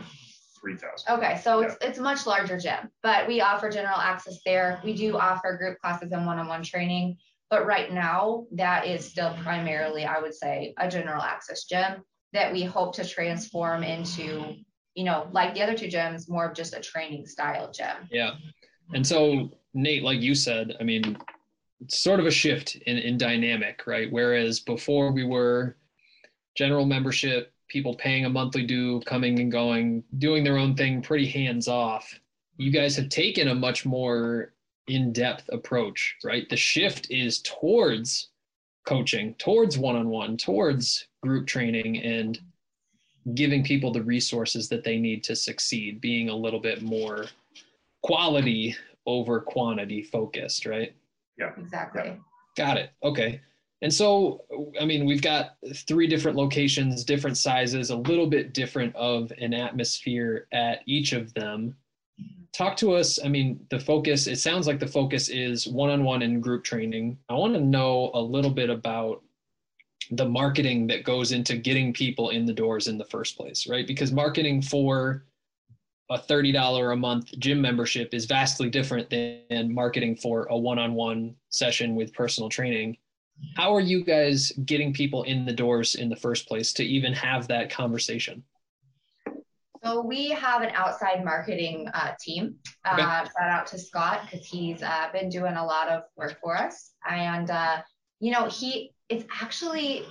3,000. 0.59 1.17
Okay, 1.17 1.39
so 1.43 1.59
yeah. 1.59 1.67
it's, 1.67 1.77
it's 1.81 1.99
a 1.99 2.01
much 2.01 2.25
larger 2.25 2.57
gym, 2.57 2.89
but 3.03 3.27
we 3.27 3.41
offer 3.41 3.69
general 3.69 3.97
access 3.97 4.39
there. 4.45 4.79
We 4.83 4.93
do 4.93 5.17
offer 5.17 5.57
group 5.57 5.79
classes 5.79 6.11
and 6.11 6.25
one 6.25 6.39
on 6.39 6.47
one 6.47 6.63
training. 6.63 7.17
But 7.49 7.65
right 7.65 7.91
now, 7.91 8.45
that 8.53 8.87
is 8.87 9.05
still 9.05 9.35
primarily, 9.43 10.05
I 10.05 10.19
would 10.19 10.33
say, 10.33 10.73
a 10.77 10.89
general 10.89 11.21
access 11.21 11.65
gym 11.65 12.01
that 12.33 12.53
we 12.53 12.63
hope 12.63 12.95
to 12.95 13.07
transform 13.07 13.83
into, 13.83 14.55
you 14.95 15.03
know, 15.03 15.27
like 15.31 15.53
the 15.53 15.61
other 15.61 15.75
two 15.75 15.87
gyms, 15.87 16.29
more 16.29 16.45
of 16.45 16.55
just 16.55 16.75
a 16.75 16.79
training 16.79 17.25
style 17.25 17.71
gym. 17.71 18.07
Yeah. 18.11 18.31
And 18.93 19.05
so, 19.05 19.51
Nate, 19.73 20.03
like 20.03 20.21
you 20.21 20.35
said, 20.35 20.75
I 20.79 20.83
mean, 20.83 21.17
it's 21.79 21.99
sort 21.99 22.19
of 22.19 22.25
a 22.25 22.31
shift 22.31 22.75
in, 22.75 22.97
in 22.97 23.17
dynamic, 23.17 23.83
right? 23.87 24.11
Whereas 24.11 24.59
before 24.59 25.11
we 25.11 25.23
were 25.23 25.77
general 26.55 26.85
membership, 26.85 27.53
people 27.69 27.95
paying 27.95 28.25
a 28.25 28.29
monthly 28.29 28.65
due, 28.65 28.99
coming 29.05 29.39
and 29.39 29.51
going, 29.51 30.03
doing 30.17 30.43
their 30.43 30.57
own 30.57 30.75
thing, 30.75 31.01
pretty 31.01 31.25
hands 31.25 31.67
off. 31.67 32.13
You 32.57 32.69
guys 32.69 32.95
have 32.97 33.09
taken 33.09 33.47
a 33.47 33.55
much 33.55 33.85
more 33.85 34.53
in 34.87 35.13
depth 35.13 35.49
approach, 35.53 36.17
right? 36.23 36.47
The 36.49 36.57
shift 36.57 37.09
is 37.09 37.39
towards 37.39 38.29
coaching, 38.85 39.35
towards 39.35 39.77
one 39.77 39.95
on 39.95 40.09
one, 40.09 40.35
towards 40.35 41.07
group 41.23 41.47
training, 41.47 41.97
and 42.03 42.37
giving 43.33 43.63
people 43.63 43.91
the 43.91 44.01
resources 44.01 44.67
that 44.69 44.83
they 44.83 44.97
need 44.97 45.23
to 45.23 45.35
succeed, 45.35 46.01
being 46.01 46.29
a 46.29 46.35
little 46.35 46.59
bit 46.59 46.81
more 46.81 47.25
quality 48.03 48.75
over 49.05 49.39
quantity 49.39 50.03
focused, 50.03 50.65
right? 50.65 50.95
Yeah. 51.37 51.51
Exactly. 51.57 52.17
Got 52.57 52.77
it. 52.77 52.91
Okay. 53.03 53.41
And 53.83 53.91
so, 53.91 54.43
I 54.79 54.85
mean, 54.85 55.05
we've 55.05 55.21
got 55.21 55.55
three 55.73 56.05
different 56.05 56.37
locations, 56.37 57.03
different 57.03 57.37
sizes, 57.37 57.89
a 57.89 57.95
little 57.95 58.27
bit 58.27 58.53
different 58.53 58.95
of 58.95 59.31
an 59.39 59.53
atmosphere 59.53 60.47
at 60.53 60.81
each 60.85 61.13
of 61.13 61.33
them. 61.33 61.75
Talk 62.53 62.77
to 62.77 62.93
us. 62.93 63.17
I 63.23 63.27
mean, 63.27 63.65
the 63.71 63.79
focus, 63.79 64.27
it 64.27 64.37
sounds 64.37 64.67
like 64.67 64.79
the 64.79 64.87
focus 64.87 65.29
is 65.29 65.67
one 65.67 65.89
on 65.89 66.03
one 66.03 66.21
and 66.21 66.43
group 66.43 66.63
training. 66.63 67.17
I 67.29 67.33
want 67.33 67.53
to 67.55 67.59
know 67.59 68.11
a 68.13 68.21
little 68.21 68.51
bit 68.51 68.69
about 68.69 69.23
the 70.09 70.27
marketing 70.27 70.87
that 70.87 71.03
goes 71.03 71.31
into 71.31 71.55
getting 71.55 71.93
people 71.93 72.29
in 72.29 72.45
the 72.45 72.53
doors 72.53 72.87
in 72.87 72.97
the 72.97 73.05
first 73.05 73.37
place, 73.37 73.67
right? 73.67 73.85
Because 73.85 74.11
marketing 74.11 74.61
for 74.61 75.25
a 76.09 76.17
$30 76.17 76.93
a 76.93 76.95
month 76.95 77.37
gym 77.39 77.61
membership 77.61 78.13
is 78.13 78.25
vastly 78.25 78.69
different 78.69 79.09
than 79.09 79.73
marketing 79.73 80.15
for 80.15 80.45
a 80.45 80.57
one 80.57 80.79
on 80.79 80.93
one 80.93 81.35
session 81.49 81.95
with 81.95 82.13
personal 82.13 82.49
training. 82.49 82.97
How 83.55 83.73
are 83.73 83.81
you 83.81 84.03
guys 84.03 84.51
getting 84.65 84.93
people 84.93 85.23
in 85.23 85.45
the 85.45 85.53
doors 85.53 85.95
in 85.95 86.09
the 86.09 86.15
first 86.15 86.47
place 86.47 86.73
to 86.73 86.83
even 86.83 87.13
have 87.13 87.47
that 87.47 87.69
conversation? 87.69 88.43
So 89.83 90.01
we 90.01 90.29
have 90.29 90.61
an 90.61 90.69
outside 90.73 91.25
marketing 91.25 91.87
uh, 91.93 92.11
team. 92.19 92.55
Okay. 92.87 93.01
Uh, 93.01 93.23
shout 93.23 93.49
out 93.49 93.67
to 93.67 93.79
Scott 93.79 94.21
because 94.29 94.45
he's 94.45 94.83
uh, 94.83 95.07
been 95.11 95.29
doing 95.29 95.55
a 95.55 95.65
lot 95.65 95.89
of 95.89 96.03
work 96.15 96.37
for 96.39 96.55
us, 96.55 96.91
and 97.09 97.49
uh, 97.49 97.77
you 98.19 98.31
know 98.31 98.45
he 98.45 98.93
it's 99.11 99.25
actually 99.41 100.05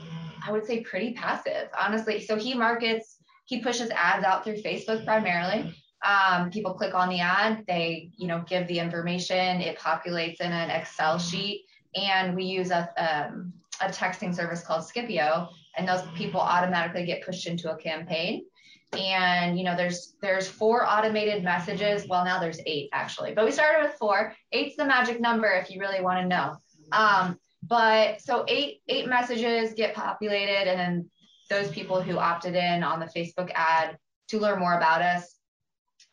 I 0.46 0.52
would 0.52 0.66
say 0.66 0.80
pretty 0.80 1.12
passive, 1.12 1.68
honestly. 1.78 2.24
So 2.24 2.36
he 2.36 2.54
markets, 2.54 3.18
he 3.44 3.60
pushes 3.60 3.90
ads 3.90 4.24
out 4.24 4.44
through 4.44 4.62
Facebook 4.62 5.04
primarily. 5.04 5.74
Um, 6.02 6.50
people 6.50 6.72
click 6.72 6.94
on 6.94 7.10
the 7.10 7.20
ad, 7.20 7.64
they 7.66 8.10
you 8.16 8.26
know 8.26 8.42
give 8.46 8.66
the 8.68 8.78
information, 8.78 9.60
it 9.60 9.78
populates 9.78 10.40
in 10.40 10.50
an 10.50 10.70
Excel 10.70 11.18
sheet, 11.18 11.66
and 11.94 12.34
we 12.34 12.44
use 12.44 12.70
a 12.70 12.88
um, 12.96 13.52
a 13.82 13.88
texting 13.88 14.34
service 14.34 14.62
called 14.62 14.84
Scipio, 14.84 15.48
and 15.76 15.86
those 15.86 16.02
people 16.14 16.40
automatically 16.40 17.04
get 17.04 17.24
pushed 17.24 17.46
into 17.46 17.70
a 17.70 17.76
campaign. 17.76 18.44
And 18.94 19.58
you 19.58 19.64
know 19.64 19.76
there's 19.76 20.14
there's 20.22 20.48
four 20.48 20.88
automated 20.88 21.44
messages. 21.44 22.06
Well 22.08 22.24
now 22.24 22.40
there's 22.40 22.60
eight 22.64 22.88
actually. 22.94 23.34
But 23.34 23.44
we 23.44 23.52
started 23.52 23.82
with 23.82 23.94
four. 23.98 24.34
Eight's 24.52 24.76
the 24.76 24.86
magic 24.86 25.20
number 25.20 25.48
if 25.48 25.70
you 25.70 25.80
really 25.80 26.00
want 26.00 26.20
to 26.20 26.26
know. 26.26 26.56
Um, 26.92 27.38
but 27.62 28.20
so 28.20 28.44
eight 28.48 28.80
eight 28.88 29.08
messages 29.08 29.74
get 29.74 29.94
populated 29.94 30.68
and 30.68 30.78
then 30.78 31.10
those 31.48 31.70
people 31.70 32.00
who 32.00 32.18
opted 32.18 32.54
in 32.54 32.82
on 32.82 33.00
the 33.00 33.06
facebook 33.06 33.50
ad 33.54 33.98
to 34.28 34.38
learn 34.38 34.58
more 34.58 34.76
about 34.76 35.02
us 35.02 35.36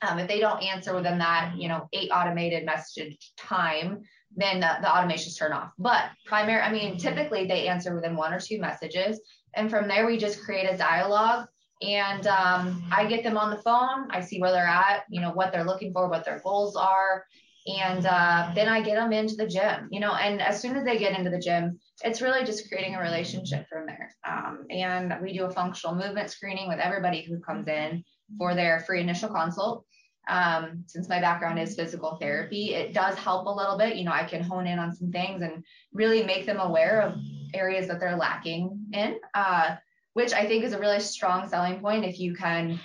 um, 0.01 0.19
if 0.19 0.27
they 0.27 0.39
don't 0.39 0.61
answer 0.61 0.93
within 0.93 1.17
that 1.17 1.53
you 1.57 1.67
know 1.67 1.87
eight 1.93 2.09
automated 2.11 2.65
message 2.65 3.31
time 3.37 4.03
then 4.35 4.59
the, 4.59 4.69
the 4.81 4.87
automations 4.87 5.37
turn 5.37 5.53
off. 5.53 5.71
But 5.77 6.03
primary 6.25 6.61
i 6.61 6.71
mean 6.71 6.97
typically 6.97 7.45
they 7.45 7.67
answer 7.67 7.95
within 7.95 8.15
one 8.15 8.33
or 8.33 8.39
two 8.39 8.59
messages. 8.59 9.19
And 9.55 9.69
from 9.69 9.87
there 9.87 10.05
we 10.05 10.17
just 10.17 10.43
create 10.43 10.69
a 10.69 10.77
dialogue 10.77 11.47
and 11.81 12.25
um, 12.27 12.83
I 12.91 13.05
get 13.05 13.23
them 13.23 13.37
on 13.37 13.51
the 13.51 13.61
phone. 13.61 14.09
I 14.11 14.21
see 14.21 14.39
where 14.39 14.51
they're 14.51 14.65
at, 14.65 15.03
you 15.09 15.21
know, 15.21 15.31
what 15.31 15.51
they're 15.51 15.63
looking 15.63 15.93
for, 15.93 16.09
what 16.09 16.25
their 16.25 16.39
goals 16.43 16.75
are, 16.75 17.25
and 17.67 18.05
uh, 18.05 18.51
then 18.55 18.69
I 18.69 18.81
get 18.81 18.95
them 18.95 19.11
into 19.11 19.35
the 19.35 19.47
gym, 19.47 19.89
you 19.91 19.99
know. 19.99 20.13
And 20.13 20.41
as 20.41 20.61
soon 20.61 20.75
as 20.77 20.85
they 20.85 20.97
get 20.97 21.17
into 21.17 21.29
the 21.29 21.39
gym, 21.39 21.79
it's 22.03 22.21
really 22.21 22.45
just 22.45 22.67
creating 22.69 22.95
a 22.95 23.01
relationship 23.01 23.67
from 23.67 23.85
there. 23.85 24.11
Um, 24.25 24.65
and 24.69 25.13
we 25.21 25.37
do 25.37 25.45
a 25.45 25.51
functional 25.51 25.95
movement 25.95 26.31
screening 26.31 26.69
with 26.69 26.79
everybody 26.79 27.23
who 27.23 27.39
comes 27.39 27.67
in 27.67 28.03
for 28.37 28.55
their 28.55 28.79
free 28.81 29.01
initial 29.01 29.29
consult. 29.29 29.85
Um, 30.29 30.83
since 30.87 31.07
my 31.07 31.21
background 31.21 31.59
is 31.59 31.75
physical 31.75 32.17
therapy, 32.21 32.73
it 32.73 32.93
does 32.93 33.15
help 33.15 33.47
a 33.47 33.51
little 33.51 33.77
bit. 33.77 33.95
You 33.95 34.05
know, 34.05 34.11
I 34.11 34.23
can 34.23 34.43
hone 34.43 34.67
in 34.67 34.79
on 34.79 34.93
some 34.93 35.11
things 35.11 35.41
and 35.41 35.63
really 35.93 36.23
make 36.23 36.45
them 36.45 36.59
aware 36.59 37.01
of 37.01 37.15
areas 37.53 37.87
that 37.87 37.99
they're 37.99 38.17
lacking 38.17 38.87
in. 38.93 39.19
Uh, 39.33 39.75
which 40.13 40.33
I 40.33 40.47
think 40.47 40.63
is 40.63 40.73
a 40.73 40.79
really 40.79 40.99
strong 40.99 41.47
selling 41.47 41.79
point 41.79 42.03
if 42.03 42.19
you 42.19 42.33
can 42.33 42.79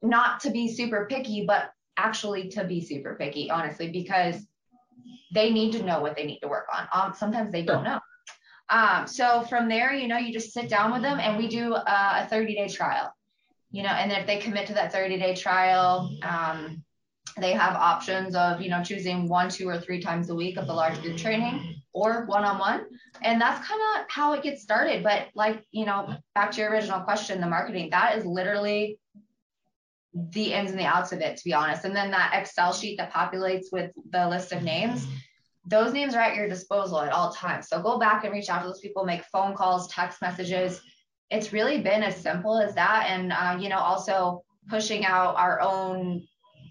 not 0.00 0.40
to 0.40 0.50
be 0.50 0.74
super 0.74 1.06
picky, 1.06 1.44
but 1.46 1.70
actually 1.96 2.48
to 2.50 2.64
be 2.64 2.80
super 2.80 3.16
picky, 3.18 3.50
honestly, 3.50 3.90
because 3.90 4.36
they 5.32 5.50
need 5.50 5.72
to 5.72 5.82
know 5.82 6.00
what 6.00 6.16
they 6.16 6.26
need 6.26 6.40
to 6.40 6.48
work 6.48 6.66
on. 6.72 6.86
Um, 6.92 7.14
sometimes 7.14 7.52
they 7.52 7.62
don't 7.62 7.84
know. 7.84 8.00
Um, 8.70 9.06
so 9.06 9.42
from 9.42 9.68
there, 9.68 9.92
you 9.92 10.08
know, 10.08 10.16
you 10.16 10.32
just 10.32 10.52
sit 10.52 10.68
down 10.68 10.92
with 10.92 11.02
them 11.02 11.20
and 11.20 11.36
we 11.36 11.48
do 11.48 11.74
a, 11.74 12.24
a 12.24 12.26
30 12.30 12.54
day 12.54 12.68
trial, 12.68 13.12
you 13.70 13.82
know, 13.82 13.90
and 13.90 14.10
then 14.10 14.20
if 14.20 14.26
they 14.26 14.38
commit 14.38 14.66
to 14.68 14.74
that 14.74 14.92
30 14.92 15.18
day 15.18 15.34
trial, 15.34 16.10
um, 16.22 16.82
they 17.38 17.52
have 17.52 17.74
options 17.74 18.34
of, 18.34 18.62
you 18.62 18.70
know, 18.70 18.82
choosing 18.82 19.28
one, 19.28 19.48
two, 19.48 19.68
or 19.68 19.78
three 19.78 20.00
times 20.00 20.30
a 20.30 20.34
week 20.34 20.56
of 20.56 20.66
the 20.66 20.72
large 20.72 21.00
group 21.02 21.16
training 21.16 21.74
or 21.94 22.26
one-on-one 22.26 22.84
and 23.22 23.40
that's 23.40 23.66
kind 23.66 23.80
of 23.96 24.04
how 24.10 24.32
it 24.32 24.42
gets 24.42 24.62
started 24.62 25.02
but 25.02 25.28
like 25.34 25.64
you 25.70 25.86
know 25.86 26.12
back 26.34 26.50
to 26.50 26.60
your 26.60 26.70
original 26.70 27.00
question 27.00 27.40
the 27.40 27.46
marketing 27.46 27.88
that 27.90 28.18
is 28.18 28.26
literally 28.26 28.98
the 30.14 30.52
ins 30.52 30.70
and 30.70 30.78
the 30.78 30.84
outs 30.84 31.12
of 31.12 31.20
it 31.20 31.36
to 31.36 31.44
be 31.44 31.52
honest. 31.52 31.84
And 31.84 31.94
then 31.94 32.10
that 32.12 32.32
excel 32.34 32.72
sheet 32.72 32.96
that 32.98 33.12
populates 33.12 33.66
with 33.72 33.90
the 34.10 34.28
list 34.28 34.52
of 34.52 34.62
names 34.62 35.06
those 35.66 35.92
names 35.92 36.14
are 36.14 36.20
at 36.20 36.36
your 36.36 36.48
disposal 36.48 37.00
at 37.00 37.12
all 37.12 37.32
times. 37.32 37.68
So 37.68 37.80
go 37.80 37.98
back 37.98 38.24
and 38.24 38.32
reach 38.32 38.48
out 38.48 38.62
to 38.62 38.68
those 38.68 38.80
people 38.80 39.04
make 39.04 39.24
phone 39.24 39.54
calls 39.54 39.88
text 39.88 40.20
messages. 40.20 40.80
It's 41.30 41.52
really 41.52 41.80
been 41.80 42.02
as 42.02 42.16
simple 42.16 42.60
as 42.60 42.74
that. 42.74 43.06
And 43.08 43.32
uh, 43.32 43.58
you 43.60 43.68
know 43.68 43.78
also 43.78 44.44
pushing 44.68 45.04
out 45.04 45.36
our 45.36 45.60
own 45.60 46.26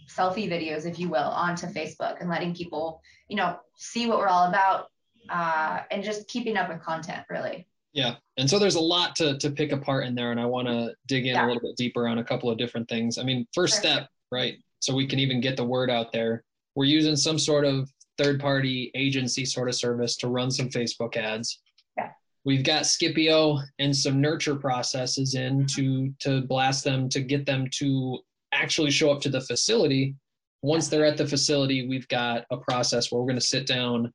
selfie 0.07 0.49
videos 0.49 0.85
if 0.85 0.99
you 0.99 1.07
will 1.07 1.17
onto 1.17 1.65
facebook 1.67 2.19
and 2.19 2.29
letting 2.29 2.53
people 2.53 3.01
you 3.29 3.37
know 3.37 3.57
see 3.77 4.05
what 4.05 4.17
we're 4.17 4.27
all 4.27 4.49
about 4.49 4.87
uh, 5.29 5.79
and 5.91 6.03
just 6.03 6.27
keeping 6.27 6.57
up 6.57 6.69
with 6.69 6.81
content 6.81 7.23
really. 7.29 7.67
Yeah. 7.93 8.15
And 8.37 8.49
so 8.49 8.57
there's 8.57 8.75
a 8.75 8.81
lot 8.81 9.15
to, 9.17 9.37
to 9.37 9.51
pick 9.51 9.71
apart 9.71 10.05
in 10.05 10.15
there. 10.15 10.31
And 10.31 10.39
I 10.39 10.45
want 10.45 10.67
to 10.67 10.93
dig 11.07 11.27
in 11.27 11.35
yeah. 11.35 11.45
a 11.45 11.47
little 11.47 11.61
bit 11.61 11.77
deeper 11.77 12.07
on 12.07 12.17
a 12.17 12.23
couple 12.23 12.49
of 12.49 12.57
different 12.57 12.89
things. 12.89 13.17
I 13.17 13.23
mean, 13.23 13.47
first 13.53 13.75
step, 13.77 14.09
right? 14.31 14.55
So 14.79 14.95
we 14.95 15.07
can 15.07 15.19
even 15.19 15.39
get 15.39 15.55
the 15.55 15.63
word 15.63 15.89
out 15.89 16.11
there. 16.11 16.43
We're 16.75 16.85
using 16.85 17.15
some 17.15 17.37
sort 17.37 17.65
of 17.65 17.89
third 18.17 18.39
party 18.39 18.91
agency 18.95 19.45
sort 19.45 19.69
of 19.69 19.75
service 19.75 20.17
to 20.17 20.27
run 20.27 20.49
some 20.49 20.69
Facebook 20.69 21.15
ads. 21.15 21.61
Yeah. 21.95 22.09
We've 22.45 22.63
got 22.63 22.87
Scipio 22.87 23.59
and 23.77 23.95
some 23.95 24.19
nurture 24.19 24.55
processes 24.55 25.35
in 25.35 25.67
to, 25.75 26.11
to 26.19 26.41
blast 26.41 26.83
them, 26.83 27.09
to 27.09 27.21
get 27.21 27.45
them 27.45 27.67
to 27.75 28.19
actually 28.51 28.91
show 28.91 29.11
up 29.11 29.21
to 29.21 29.29
the 29.29 29.41
facility. 29.41 30.15
Once 30.63 30.87
they're 30.87 31.05
at 31.05 31.17
the 31.17 31.27
facility, 31.27 31.87
we've 31.87 32.07
got 32.07 32.45
a 32.49 32.57
process 32.57 33.11
where 33.11 33.21
we're 33.21 33.27
going 33.27 33.39
to 33.39 33.45
sit 33.45 33.67
down 33.67 34.11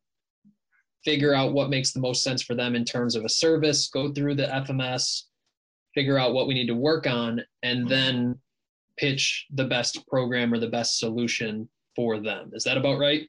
figure 1.04 1.34
out 1.34 1.52
what 1.52 1.70
makes 1.70 1.92
the 1.92 2.00
most 2.00 2.22
sense 2.22 2.42
for 2.42 2.54
them 2.54 2.74
in 2.74 2.84
terms 2.84 3.14
of 3.14 3.24
a 3.24 3.28
service, 3.28 3.88
go 3.88 4.12
through 4.12 4.34
the 4.34 4.46
FMS, 4.46 5.24
figure 5.94 6.18
out 6.18 6.34
what 6.34 6.46
we 6.46 6.54
need 6.54 6.66
to 6.66 6.74
work 6.74 7.06
on, 7.06 7.40
and 7.62 7.88
then 7.88 8.38
pitch 8.96 9.46
the 9.54 9.64
best 9.64 10.06
program 10.08 10.52
or 10.52 10.58
the 10.58 10.68
best 10.68 10.98
solution 10.98 11.68
for 11.94 12.20
them. 12.20 12.50
Is 12.52 12.64
that 12.64 12.76
about 12.76 12.98
right? 12.98 13.28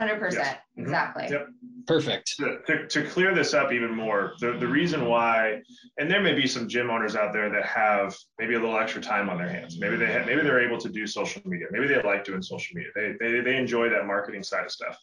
100%. 0.00 0.32
Yes. 0.32 0.56
Mm-hmm. 0.56 0.82
Exactly. 0.82 1.26
Yep. 1.30 1.48
Perfect. 1.86 2.36
To, 2.38 2.58
to, 2.66 2.86
to, 2.86 3.04
clear 3.04 3.34
this 3.34 3.54
up 3.54 3.72
even 3.72 3.94
more, 3.94 4.34
the, 4.40 4.52
the 4.52 4.66
reason 4.66 5.06
why, 5.06 5.60
and 5.98 6.10
there 6.10 6.20
may 6.20 6.34
be 6.34 6.46
some 6.46 6.68
gym 6.68 6.90
owners 6.90 7.16
out 7.16 7.32
there 7.32 7.50
that 7.50 7.64
have 7.64 8.16
maybe 8.38 8.54
a 8.54 8.60
little 8.60 8.78
extra 8.78 9.02
time 9.02 9.28
on 9.28 9.36
their 9.36 9.48
hands. 9.48 9.78
Maybe 9.78 9.96
they 9.96 10.06
have, 10.06 10.26
maybe 10.26 10.42
they're 10.42 10.64
able 10.64 10.78
to 10.78 10.88
do 10.88 11.06
social 11.06 11.42
media. 11.44 11.66
Maybe 11.70 11.88
they 11.88 12.00
like 12.02 12.24
doing 12.24 12.42
social 12.42 12.76
media. 12.76 12.90
They, 12.94 13.14
they, 13.20 13.40
they 13.40 13.56
enjoy 13.56 13.88
that 13.90 14.06
marketing 14.06 14.42
side 14.42 14.64
of 14.64 14.70
stuff. 14.70 14.96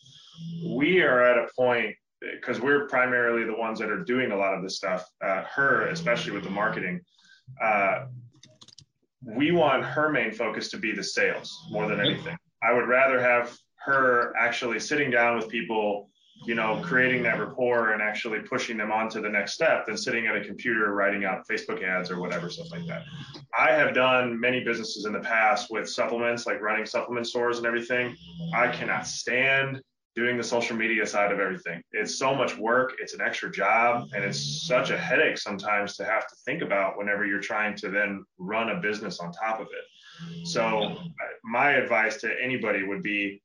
We 0.66 1.02
are 1.02 1.24
at 1.24 1.38
a 1.38 1.48
point 1.56 1.96
because 2.22 2.60
we're 2.60 2.88
primarily 2.88 3.46
the 3.46 3.56
ones 3.56 3.80
that 3.80 3.90
are 3.90 4.04
doing 4.04 4.32
a 4.32 4.36
lot 4.36 4.54
of 4.54 4.62
this 4.62 4.76
stuff. 4.76 5.06
Uh, 5.24 5.44
her, 5.44 5.88
especially 5.88 6.32
with 6.32 6.44
the 6.44 6.50
marketing, 6.50 7.02
uh, 7.62 8.06
we 9.22 9.52
want 9.52 9.84
her 9.84 10.10
main 10.10 10.32
focus 10.32 10.70
to 10.72 10.78
be 10.78 10.92
the 10.92 11.04
sales 11.04 11.68
more 11.72 11.88
than 11.88 12.00
anything. 12.00 12.38
I 12.64 12.74
would 12.74 12.88
rather 12.88 13.20
have 13.22 13.56
her 13.86 14.34
actually 14.38 14.80
sitting 14.80 15.10
down 15.12 15.38
with 15.38 15.48
people, 15.50 16.10
you 16.46 16.56
know, 16.56 16.82
creating 16.84 17.24
that 17.24 17.40
rapport 17.40 17.92
and 17.92 18.02
actually 18.02 18.40
pushing 18.40 18.78
them 18.78 18.92
on 18.92 19.10
to 19.10 19.22
the 19.22 19.30
next 19.30 19.54
step 19.54 19.86
than 19.86 19.98
sitting 19.98 20.28
at 20.28 20.36
a 20.36 20.44
computer 20.44 20.94
writing 20.94 21.26
out 21.26 21.46
Facebook 21.50 21.84
ads 21.84 22.12
or 22.12 22.20
whatever, 22.20 22.50
stuff 22.50 22.72
like 22.72 22.86
that. 22.88 23.04
I 23.58 23.72
have 23.72 23.94
done 23.94 24.40
many 24.40 24.64
businesses 24.64 25.06
in 25.06 25.14
the 25.14 25.20
past 25.20 25.70
with 25.70 25.90
supplements, 25.90 26.46
like 26.46 26.62
running 26.62 26.86
supplement 26.86 27.28
stores 27.28 27.58
and 27.58 27.68
everything. 27.68 28.16
I 28.54 28.68
cannot 28.68 29.08
stand 29.08 29.82
doing 30.20 30.38
the 30.38 30.44
social 30.44 30.76
media 30.76 31.06
side 31.06 31.32
of 31.32 31.40
everything. 31.40 31.82
It's 31.94 32.20
so 32.20 32.36
much 32.36 32.58
work, 32.58 32.94
it's 33.00 33.14
an 33.14 33.22
extra 33.22 33.50
job, 33.50 34.10
and 34.14 34.24
it's 34.24 34.68
such 34.68 34.90
a 34.90 34.98
headache 34.98 35.38
sometimes 35.38 35.96
to 35.98 36.06
have 36.06 36.28
to 36.28 36.36
think 36.46 36.62
about 36.62 36.98
whenever 36.98 37.26
you're 37.26 37.40
trying 37.40 37.76
to 37.78 37.90
then 37.90 38.26
run 38.38 38.70
a 38.70 38.82
business 38.82 39.20
on 39.20 39.32
top 39.32 39.60
of 39.60 39.68
it. 39.68 40.48
So, 40.48 40.98
my 41.44 41.72
advice 41.72 42.18
to 42.18 42.36
anybody 42.44 42.84
would 42.84 43.02
be 43.02 43.42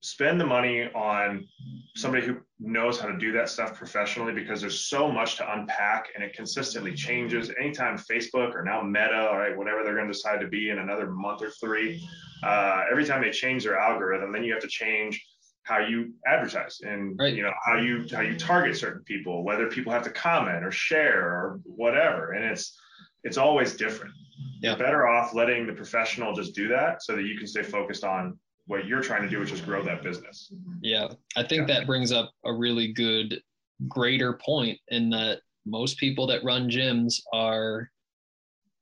spend 0.00 0.38
the 0.38 0.46
money 0.46 0.84
on 0.94 1.48
somebody 1.96 2.26
who 2.26 2.36
knows 2.60 3.00
how 3.00 3.08
to 3.08 3.16
do 3.16 3.32
that 3.32 3.48
stuff 3.48 3.74
professionally 3.74 4.34
because 4.34 4.60
there's 4.60 4.80
so 4.80 5.10
much 5.10 5.36
to 5.36 5.52
unpack 5.54 6.08
and 6.14 6.22
it 6.22 6.34
consistently 6.34 6.92
changes 6.92 7.50
anytime 7.58 7.96
facebook 7.96 8.54
or 8.54 8.62
now 8.62 8.82
meta 8.82 9.30
right 9.32 9.56
whatever 9.56 9.82
they're 9.82 9.94
going 9.94 10.06
to 10.06 10.12
decide 10.12 10.40
to 10.40 10.46
be 10.46 10.68
in 10.68 10.78
another 10.78 11.10
month 11.10 11.40
or 11.40 11.48
three 11.52 12.06
uh, 12.42 12.82
every 12.90 13.06
time 13.06 13.22
they 13.22 13.30
change 13.30 13.64
their 13.64 13.78
algorithm 13.78 14.30
then 14.30 14.44
you 14.44 14.52
have 14.52 14.60
to 14.60 14.68
change 14.68 15.24
how 15.64 15.78
you 15.78 16.12
advertise 16.26 16.80
and 16.82 17.18
right. 17.18 17.34
you 17.34 17.42
know 17.42 17.52
how 17.64 17.76
you 17.76 18.06
how 18.12 18.20
you 18.20 18.38
target 18.38 18.76
certain 18.76 19.02
people 19.04 19.42
whether 19.42 19.66
people 19.68 19.92
have 19.92 20.02
to 20.02 20.10
comment 20.10 20.64
or 20.64 20.70
share 20.70 21.22
or 21.22 21.60
whatever 21.64 22.32
and 22.32 22.44
it's 22.44 22.78
it's 23.22 23.38
always 23.38 23.74
different 23.74 24.12
yeah. 24.60 24.70
you're 24.70 24.78
better 24.78 25.06
off 25.06 25.34
letting 25.34 25.66
the 25.66 25.72
professional 25.72 26.34
just 26.34 26.54
do 26.54 26.68
that 26.68 27.02
so 27.02 27.16
that 27.16 27.22
you 27.22 27.36
can 27.38 27.46
stay 27.46 27.62
focused 27.62 28.04
on 28.04 28.38
what 28.66 28.86
you're 28.86 29.02
trying 29.02 29.22
to 29.22 29.28
do, 29.28 29.38
which 29.40 29.52
is 29.52 29.60
grow 29.60 29.82
that 29.82 30.02
business. 30.02 30.52
Yeah, 30.82 31.08
I 31.36 31.42
think 31.42 31.68
yeah. 31.68 31.78
that 31.78 31.86
brings 31.86 32.12
up 32.12 32.30
a 32.44 32.52
really 32.52 32.92
good, 32.92 33.40
greater 33.88 34.34
point 34.44 34.78
in 34.88 35.10
that 35.10 35.40
most 35.66 35.98
people 35.98 36.26
that 36.28 36.44
run 36.44 36.70
gyms 36.70 37.20
are 37.32 37.90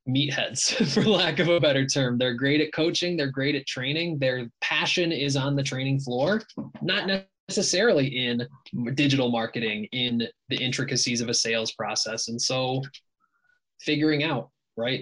meatheads, 0.09 0.73
for 0.95 1.03
lack 1.03 1.39
of 1.39 1.49
a 1.49 1.61
better 1.61 1.87
term. 1.87 2.19
They're 2.19 2.35
great 2.35 2.61
at 2.61 2.73
coaching, 2.73 3.17
they're 3.17 3.31
great 3.31 3.55
at 3.55 3.67
training. 3.67 4.19
Their 4.19 4.49
passion 4.61 5.13
is 5.13 5.37
on 5.37 5.57
the 5.57 5.63
training 5.63 6.01
floor, 6.01 6.43
not 6.81 7.09
necessarily 7.49 8.07
in 8.27 8.47
digital 8.95 9.31
marketing, 9.31 9.85
in 9.93 10.27
the 10.49 10.57
intricacies 10.57 11.21
of 11.21 11.29
a 11.29 11.35
sales 11.35 11.73
process. 11.73 12.29
And 12.29 12.41
so, 12.41 12.83
figuring 13.81 14.23
out, 14.23 14.51
right? 14.77 15.01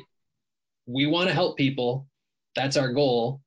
We 0.87 1.07
want 1.07 1.29
to 1.29 1.35
help 1.35 1.57
people. 1.57 2.07
That's 2.57 2.77
our 2.77 2.93
goal 2.93 3.41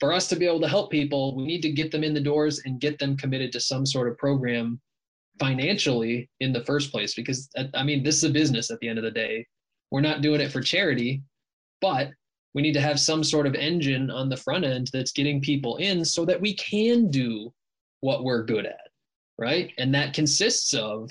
for 0.00 0.12
us 0.12 0.28
to 0.28 0.36
be 0.36 0.46
able 0.46 0.60
to 0.60 0.68
help 0.68 0.90
people, 0.90 1.34
we 1.34 1.44
need 1.44 1.62
to 1.62 1.72
get 1.72 1.90
them 1.90 2.04
in 2.04 2.14
the 2.14 2.20
doors 2.20 2.60
and 2.64 2.80
get 2.80 2.98
them 2.98 3.16
committed 3.16 3.52
to 3.52 3.60
some 3.60 3.86
sort 3.86 4.08
of 4.08 4.18
program 4.18 4.80
financially 5.38 6.28
in 6.40 6.52
the 6.52 6.64
first 6.64 6.90
place. 6.90 7.14
Because, 7.14 7.48
I 7.74 7.82
mean, 7.82 8.02
this 8.02 8.16
is 8.16 8.24
a 8.24 8.30
business 8.30 8.70
at 8.70 8.78
the 8.80 8.88
end 8.88 8.98
of 8.98 9.04
the 9.04 9.10
day. 9.10 9.46
We're 9.90 10.00
not 10.00 10.20
doing 10.20 10.40
it 10.40 10.52
for 10.52 10.60
charity, 10.60 11.22
but 11.80 12.10
we 12.54 12.62
need 12.62 12.72
to 12.72 12.80
have 12.80 12.98
some 12.98 13.22
sort 13.22 13.46
of 13.46 13.54
engine 13.54 14.10
on 14.10 14.28
the 14.28 14.36
front 14.36 14.64
end 14.64 14.90
that's 14.92 15.12
getting 15.12 15.40
people 15.40 15.76
in 15.76 16.04
so 16.04 16.24
that 16.24 16.40
we 16.40 16.54
can 16.54 17.10
do 17.10 17.52
what 18.00 18.24
we're 18.24 18.44
good 18.44 18.66
at. 18.66 18.88
Right. 19.38 19.72
And 19.78 19.94
that 19.94 20.14
consists 20.14 20.72
of 20.72 21.10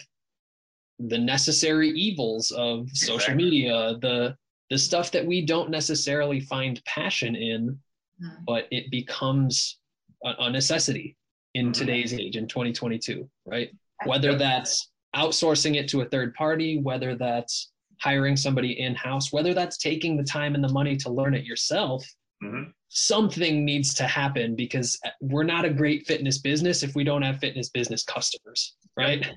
the 0.98 1.18
necessary 1.18 1.90
evils 1.90 2.52
of 2.52 2.90
social 2.94 3.36
media, 3.36 3.98
the 4.02 4.36
the 4.70 4.78
stuff 4.78 5.12
that 5.12 5.26
we 5.26 5.46
don't 5.46 5.70
necessarily 5.70 6.40
find 6.40 6.84
passion 6.86 7.36
in 7.36 7.80
mm-hmm. 8.22 8.44
but 8.46 8.68
it 8.72 8.90
becomes 8.92 9.78
a, 10.24 10.34
a 10.40 10.50
necessity 10.50 11.16
in 11.54 11.68
mm-hmm. 11.68 11.72
today's 11.74 12.14
age 12.14 12.38
in 12.38 12.48
2022 12.48 13.30
right 13.46 13.70
whether 14.06 14.38
that's 14.38 14.92
outsourcing 15.16 15.76
it 15.76 15.88
to 15.88 16.02
a 16.02 16.06
third 16.06 16.34
party 16.34 16.80
whether 16.80 17.16
that's 17.16 17.72
hiring 18.02 18.36
somebody 18.36 18.80
in-house 18.80 19.32
whether 19.32 19.54
that's 19.54 19.78
taking 19.78 20.18
the 20.18 20.24
time 20.24 20.56
and 20.56 20.64
the 20.64 20.70
money 20.70 20.96
to 20.96 21.10
learn 21.10 21.34
it 21.34 21.46
yourself 21.46 22.06
mm-hmm. 22.44 22.70
something 22.90 23.66
needs 23.66 23.94
to 23.94 24.04
happen 24.04 24.56
because 24.56 25.00
we're 25.22 25.44
not 25.44 25.66
a 25.66 25.70
great 25.70 26.06
fitness 26.06 26.40
business 26.40 26.84
if 26.84 26.96
we 26.96 27.04
don't 27.04 27.22
have 27.22 27.38
fitness 27.40 27.70
business 27.70 28.04
customers 28.04 28.76
right? 28.98 29.28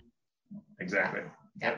Exactly. 0.80 1.22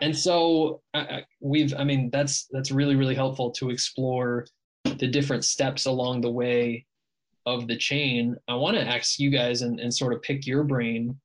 And 0.03 0.15
so 0.15 0.83
uh, 0.93 1.21
we've 1.41 1.75
i 1.79 1.85
mean 1.85 2.11
that's 2.11 2.47
that's 2.51 2.71
really 2.71 2.97
really 2.97 3.15
helpful 3.15 3.51
to 3.53 3.71
explore 3.71 4.45
the 4.85 5.09
different 5.09 5.45
steps 5.45 5.87
along 5.87 6.21
the 6.21 6.31
way 6.31 6.87
of 7.47 7.67
the 7.67 7.77
chain, 7.77 8.37
I 8.49 8.55
want 8.55 8.77
to 8.77 8.87
ask 8.87 9.19
you 9.19 9.31
guys 9.31 9.63
and, 9.63 9.81
and 9.81 9.93
sort 9.93 10.13
of 10.13 10.23
pick 10.23 10.47
your 10.47 10.65
brain. 10.65 11.19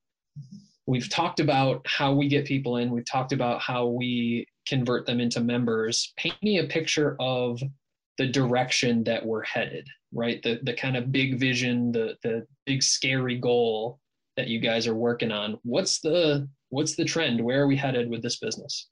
We've 0.86 1.10
talked 1.10 1.40
about 1.40 1.86
how 1.88 2.14
we 2.14 2.28
get 2.28 2.46
people 2.46 2.78
in, 2.78 2.92
we've 2.92 3.06
talked 3.06 3.34
about 3.34 3.62
how 3.62 3.88
we 3.88 4.48
convert 4.68 5.06
them 5.06 5.20
into 5.20 5.40
members. 5.40 6.14
Paint 6.18 6.42
me 6.42 6.60
a 6.60 6.66
picture 6.66 7.16
of 7.20 7.62
the 8.18 8.28
direction 8.28 9.04
that 9.04 9.26
we're 9.26 9.44
headed, 9.44 9.88
right? 10.14 10.42
The 10.42 10.60
the 10.64 10.74
kind 10.74 10.98
of 10.98 11.12
big 11.12 11.40
vision, 11.40 11.92
the 11.92 12.16
the 12.24 12.46
big 12.66 12.82
scary 12.84 13.38
goal 13.38 14.00
that 14.38 14.48
you 14.48 14.60
guys 14.60 14.88
are 14.88 14.96
working 14.96 15.32
on. 15.32 15.60
What's 15.64 16.00
the 16.00 16.48
what's 16.70 16.96
the 16.96 17.06
trend? 17.06 17.42
Where 17.42 17.64
are 17.64 17.68
we 17.68 17.76
headed 17.76 18.10
with 18.10 18.22
this 18.22 18.38
business? 18.38 18.90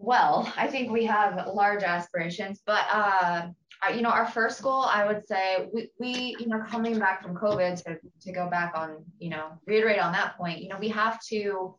Well, 0.00 0.52
I 0.56 0.68
think 0.68 0.92
we 0.92 1.04
have 1.06 1.48
large 1.48 1.82
aspirations, 1.82 2.62
but 2.64 2.84
uh, 2.90 3.48
you 3.94 4.02
know, 4.02 4.10
our 4.10 4.26
first 4.26 4.62
goal, 4.62 4.82
I 4.82 5.06
would 5.06 5.26
say, 5.26 5.68
we, 5.72 5.90
we, 5.98 6.36
you 6.38 6.48
know, 6.48 6.62
coming 6.68 6.98
back 6.98 7.22
from 7.22 7.34
COVID 7.34 7.82
to, 7.84 7.98
to 8.22 8.32
go 8.32 8.48
back 8.50 8.72
on, 8.76 9.04
you 9.18 9.30
know, 9.30 9.50
reiterate 9.66 10.00
on 10.00 10.12
that 10.12 10.36
point, 10.36 10.60
you 10.60 10.68
know, 10.68 10.78
we 10.78 10.88
have 10.88 11.20
to, 11.28 11.76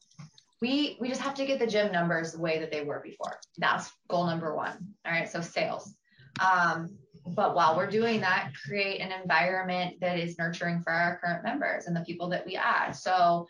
we, 0.62 0.98
we 1.00 1.08
just 1.08 1.22
have 1.22 1.36
to 1.36 1.46
get 1.46 1.60
the 1.60 1.68
gym 1.68 1.92
numbers 1.92 2.34
the 2.34 2.40
way 2.40 2.60
that 2.60 2.72
they 2.72 2.84
were 2.84 3.02
before. 3.04 3.40
That's 3.58 3.92
goal 4.10 4.26
number 4.26 4.56
one. 4.56 4.74
All 5.06 5.12
right. 5.12 5.30
So 5.30 5.42
sales. 5.42 5.94
Um, 6.40 6.98
but 7.26 7.56
while 7.56 7.78
we're 7.78 7.90
doing 7.90 8.22
that, 8.22 8.52
create 8.66 9.02
an 9.02 9.12
environment 9.12 9.96
that 10.02 10.18
is 10.18 10.38
nurturing 10.38 10.82
for 10.82 10.92
our 10.92 11.20
current 11.20 11.44
members 11.44 11.86
and 11.86 11.96
the 11.96 12.02
people 12.02 12.30
that 12.30 12.46
we 12.46 12.56
add. 12.56 12.92
So 12.92 13.48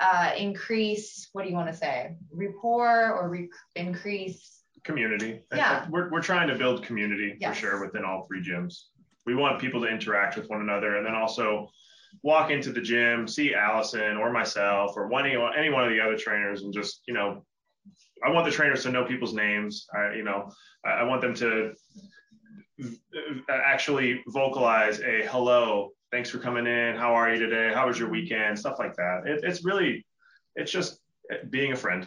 uh, 0.00 0.32
increase, 0.36 1.28
what 1.32 1.42
do 1.42 1.50
you 1.50 1.54
want 1.54 1.68
to 1.68 1.76
say? 1.76 2.16
Rapport 2.32 3.12
or 3.12 3.28
re- 3.28 3.50
increase 3.76 4.62
community. 4.84 5.42
Yeah. 5.54 5.86
We're, 5.90 6.10
we're 6.10 6.22
trying 6.22 6.48
to 6.48 6.56
build 6.56 6.82
community 6.82 7.36
yes. 7.38 7.54
for 7.54 7.60
sure 7.60 7.84
within 7.84 8.04
all 8.04 8.26
three 8.26 8.42
gyms. 8.42 8.74
We 9.26 9.34
want 9.34 9.60
people 9.60 9.82
to 9.82 9.86
interact 9.86 10.36
with 10.36 10.48
one 10.48 10.62
another 10.62 10.96
and 10.96 11.04
then 11.06 11.14
also 11.14 11.68
walk 12.22 12.50
into 12.50 12.72
the 12.72 12.80
gym, 12.80 13.26
see 13.26 13.54
Allison 13.54 14.16
or 14.16 14.32
myself 14.32 14.96
or 14.96 15.08
one, 15.08 15.26
any 15.26 15.70
one 15.70 15.84
of 15.84 15.90
the 15.90 16.00
other 16.00 16.16
trainers 16.16 16.62
and 16.62 16.72
just, 16.72 17.02
you 17.06 17.14
know, 17.14 17.44
I 18.24 18.30
want 18.30 18.44
the 18.44 18.52
trainers 18.52 18.82
to 18.82 18.90
know 18.90 19.04
people's 19.04 19.32
names. 19.32 19.86
I, 19.94 20.14
you 20.14 20.22
know, 20.22 20.50
I 20.84 21.02
want 21.04 21.22
them 21.22 21.34
to 21.36 21.74
actually 23.48 24.22
vocalize 24.28 25.00
a 25.00 25.26
hello, 25.26 25.90
thanks 26.10 26.28
for 26.30 26.38
coming 26.38 26.66
in. 26.66 26.96
How 26.96 27.14
are 27.14 27.32
you 27.32 27.38
today? 27.38 27.72
How 27.72 27.86
was 27.86 27.98
your 27.98 28.10
weekend? 28.10 28.58
Stuff 28.58 28.78
like 28.78 28.94
that. 28.96 29.22
It, 29.26 29.40
it's 29.42 29.64
really, 29.64 30.04
it's 30.56 30.72
just 30.72 31.00
being 31.48 31.72
a 31.72 31.76
friend. 31.76 32.06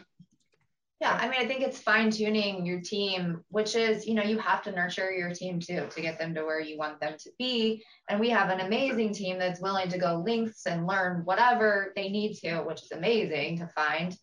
Yeah, 1.04 1.20
I 1.20 1.28
mean, 1.28 1.36
I 1.38 1.46
think 1.46 1.60
it's 1.60 1.80
fine 1.80 2.12
tuning 2.12 2.66
your 2.66 2.80
team, 2.80 3.44
which 3.50 3.76
is, 3.76 4.08
you 4.08 4.14
know, 4.14 4.24
you 4.24 4.38
have 4.38 4.62
to 4.62 4.72
nurture 4.72 5.12
your 5.12 5.34
team 5.34 5.60
too 5.60 5.86
to 5.94 6.02
get 6.02 6.18
them 6.18 6.34
to 6.34 6.46
where 6.46 6.62
you 6.62 6.78
want 6.78 7.02
them 7.02 7.16
to 7.20 7.30
be. 7.38 7.84
And 8.08 8.22
we 8.22 8.30
have 8.30 8.50
an 8.50 8.62
amazing 8.62 9.14
team 9.14 9.38
that's 9.38 9.60
willing 9.60 9.90
to 9.90 9.98
go 9.98 10.24
lengths 10.26 10.66
and 10.66 10.88
learn 10.88 11.26
whatever 11.26 11.92
they 11.98 12.08
need 12.08 12.36
to, 12.36 12.60
which 12.60 12.84
is 12.84 12.92
amazing 12.94 13.58
to 13.58 13.68
find. 13.68 14.16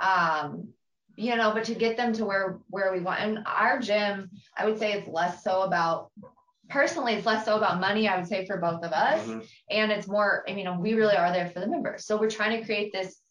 Um, 0.00 0.68
you 1.16 1.34
know, 1.34 1.50
but 1.52 1.64
to 1.64 1.74
get 1.74 1.96
them 1.96 2.12
to 2.12 2.24
where 2.24 2.60
where 2.70 2.92
we 2.92 3.00
want. 3.00 3.18
And 3.18 3.40
our 3.44 3.80
gym, 3.80 4.30
I 4.56 4.64
would 4.64 4.78
say 4.78 4.92
it's 4.92 5.08
less 5.08 5.42
so 5.42 5.62
about 5.62 6.12
personally 6.68 7.14
it's 7.14 7.26
less 7.26 7.46
so 7.46 7.56
about 7.56 7.80
money 7.80 8.06
i 8.06 8.14
would 8.14 8.28
say 8.28 8.44
for 8.44 8.58
both 8.58 8.84
of 8.84 8.92
us 8.92 9.26
mm-hmm. 9.26 9.38
and 9.70 9.90
it's 9.90 10.06
more 10.06 10.44
i 10.46 10.52
mean 10.52 10.78
we 10.78 10.92
really 10.92 11.16
are 11.16 11.32
there 11.32 11.48
for 11.48 11.60
the 11.60 11.66
members 11.66 12.04
so 12.04 12.14
we're 12.18 12.28
trying 12.28 12.60
to 12.60 12.66
create 12.66 12.92
this 12.92 13.22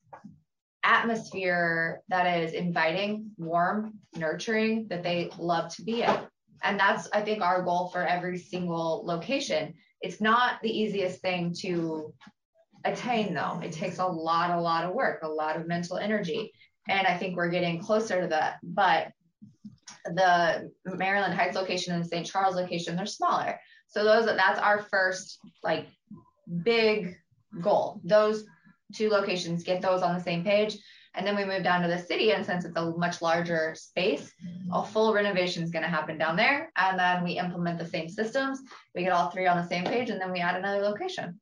atmosphere 0.87 2.01
that 2.07 2.39
is 2.39 2.53
inviting, 2.53 3.29
warm, 3.37 3.99
nurturing, 4.15 4.87
that 4.87 5.03
they 5.03 5.29
love 5.37 5.75
to 5.75 5.83
be 5.83 6.01
in. 6.03 6.17
And 6.63 6.79
that's, 6.79 7.09
I 7.13 7.21
think, 7.21 7.41
our 7.41 7.61
goal 7.61 7.89
for 7.89 8.03
every 8.07 8.37
single 8.39 9.03
location. 9.05 9.73
It's 10.01 10.21
not 10.21 10.61
the 10.61 10.71
easiest 10.71 11.21
thing 11.21 11.53
to 11.59 12.13
attain, 12.85 13.33
though. 13.33 13.59
It 13.63 13.73
takes 13.73 13.99
a 13.99 14.05
lot, 14.05 14.51
a 14.51 14.61
lot 14.61 14.85
of 14.85 14.93
work, 14.93 15.23
a 15.23 15.27
lot 15.27 15.57
of 15.57 15.67
mental 15.67 15.97
energy. 15.97 16.53
And 16.87 17.05
I 17.05 17.17
think 17.17 17.35
we're 17.35 17.49
getting 17.49 17.79
closer 17.79 18.21
to 18.21 18.27
that. 18.27 18.57
But 18.63 19.11
the 20.05 20.71
Maryland 20.85 21.33
Heights 21.33 21.57
location 21.57 21.93
and 21.93 22.03
the 22.03 22.07
St. 22.07 22.25
Charles 22.25 22.55
location, 22.55 22.95
they're 22.95 23.05
smaller. 23.05 23.59
So 23.89 24.03
those 24.03 24.25
that's 24.25 24.59
our 24.59 24.83
first 24.83 25.39
like 25.63 25.87
big 26.63 27.17
goal. 27.61 27.99
Those 28.03 28.45
two 28.93 29.09
locations, 29.09 29.63
get 29.63 29.81
those 29.81 30.01
on 30.01 30.15
the 30.15 30.23
same 30.23 30.43
page. 30.43 30.77
And 31.15 31.25
then 31.25 31.35
we 31.35 31.45
move 31.45 31.63
down 31.63 31.81
to 31.81 31.87
the 31.87 31.97
city. 31.97 32.31
And 32.31 32.45
since 32.45 32.63
it's 32.63 32.77
a 32.77 32.91
much 32.91 33.21
larger 33.21 33.73
space, 33.75 34.31
mm-hmm. 34.45 34.73
a 34.73 34.85
full 34.85 35.13
renovation 35.13 35.63
is 35.63 35.71
going 35.71 35.83
to 35.83 35.89
happen 35.89 36.17
down 36.17 36.35
there. 36.35 36.71
And 36.77 36.97
then 36.97 37.23
we 37.23 37.39
implement 37.39 37.79
the 37.79 37.87
same 37.87 38.07
systems. 38.07 38.61
We 38.93 39.03
get 39.03 39.11
all 39.11 39.29
three 39.31 39.47
on 39.47 39.57
the 39.57 39.67
same 39.67 39.83
page, 39.83 40.11
and 40.11 40.21
then 40.21 40.31
we 40.31 40.39
add 40.39 40.55
another 40.55 40.81
location. 40.81 41.39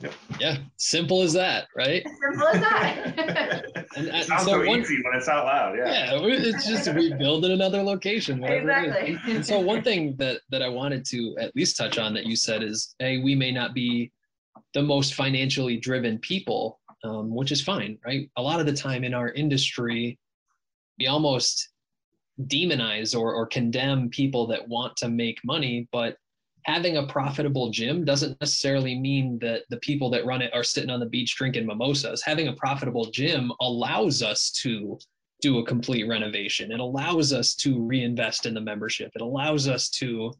Yep. 0.00 0.12
Yeah, 0.38 0.56
simple 0.76 1.22
as 1.22 1.32
that, 1.32 1.66
right? 1.76 2.06
Simple 2.22 2.46
as 2.48 2.60
that. 2.60 3.86
and, 3.96 4.08
and 4.08 4.24
Sounds 4.24 4.44
so, 4.44 4.52
so 4.52 4.66
one, 4.66 4.80
easy 4.80 5.02
when 5.04 5.16
it's 5.16 5.28
out 5.28 5.44
loud. 5.44 5.76
Yeah. 5.76 6.14
Yeah, 6.14 6.20
it's 6.22 6.66
just 6.66 6.88
rebuilding 6.88 7.50
another 7.50 7.82
location. 7.82 8.42
Exactly. 8.44 9.18
And 9.26 9.44
so 9.44 9.58
one 9.58 9.82
thing 9.82 10.14
that 10.16 10.40
that 10.50 10.62
I 10.62 10.68
wanted 10.68 11.04
to 11.06 11.36
at 11.38 11.54
least 11.56 11.76
touch 11.76 11.98
on 11.98 12.14
that 12.14 12.24
you 12.24 12.36
said 12.36 12.62
is, 12.62 12.94
hey, 12.98 13.18
we 13.18 13.34
may 13.34 13.50
not 13.50 13.74
be 13.74 14.12
the 14.74 14.82
most 14.82 15.14
financially 15.14 15.76
driven 15.76 16.18
people, 16.18 16.80
um, 17.04 17.34
which 17.34 17.52
is 17.52 17.60
fine, 17.60 17.98
right? 18.04 18.30
A 18.36 18.42
lot 18.42 18.60
of 18.60 18.66
the 18.66 18.72
time 18.72 19.04
in 19.04 19.14
our 19.14 19.30
industry, 19.30 20.18
we 20.98 21.06
almost 21.06 21.68
demonize 22.46 23.18
or, 23.18 23.34
or 23.34 23.46
condemn 23.46 24.08
people 24.08 24.46
that 24.46 24.66
want 24.68 24.96
to 24.96 25.08
make 25.08 25.38
money, 25.44 25.88
but 25.92 26.16
having 26.64 26.98
a 26.98 27.06
profitable 27.06 27.70
gym 27.70 28.04
doesn't 28.04 28.38
necessarily 28.40 28.98
mean 28.98 29.38
that 29.40 29.62
the 29.70 29.78
people 29.78 30.10
that 30.10 30.26
run 30.26 30.42
it 30.42 30.52
are 30.54 30.62
sitting 30.62 30.90
on 30.90 31.00
the 31.00 31.06
beach 31.06 31.34
drinking 31.36 31.66
mimosas. 31.66 32.22
Having 32.22 32.48
a 32.48 32.54
profitable 32.54 33.06
gym 33.06 33.50
allows 33.60 34.22
us 34.22 34.50
to 34.62 34.98
do 35.40 35.58
a 35.58 35.66
complete 35.66 36.06
renovation. 36.06 36.70
It 36.70 36.80
allows 36.80 37.32
us 37.32 37.54
to 37.56 37.82
reinvest 37.82 38.44
in 38.44 38.54
the 38.54 38.60
membership. 38.60 39.10
It 39.14 39.22
allows 39.22 39.68
us 39.68 39.88
to 39.90 40.32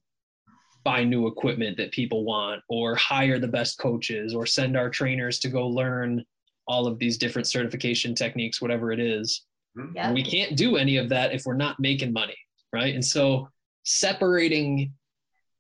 buy 0.85 1.05
new 1.05 1.27
equipment 1.27 1.77
that 1.77 1.93
people 1.93 2.25
want 2.25 2.62
or 2.69 2.95
hire 2.95 3.38
the 3.38 3.49
best 3.49 3.79
coaches 3.79 4.35
or 4.35 4.47
send 4.47 4.77
our 4.77 4.90
trainers 4.90 5.38
to 5.40 5.49
go 5.49 5.66
learn 5.66 6.25
all 6.66 6.87
of 6.87 6.99
these 6.99 7.19
different 7.19 7.47
certification 7.47 8.14
techniques 8.14 8.62
whatever 8.62 8.93
it 8.93 9.01
is. 9.01 9.45
Mm-hmm. 9.77 9.97
Yeah. 9.97 10.12
We 10.12 10.23
can't 10.23 10.57
do 10.57 10.77
any 10.77 10.97
of 10.97 11.09
that 11.11 11.33
if 11.33 11.45
we're 11.45 11.55
not 11.55 11.81
making 11.81 12.12
money, 12.12 12.37
right? 12.73 12.95
And 12.95 13.05
so 13.05 13.49
separating 13.85 14.93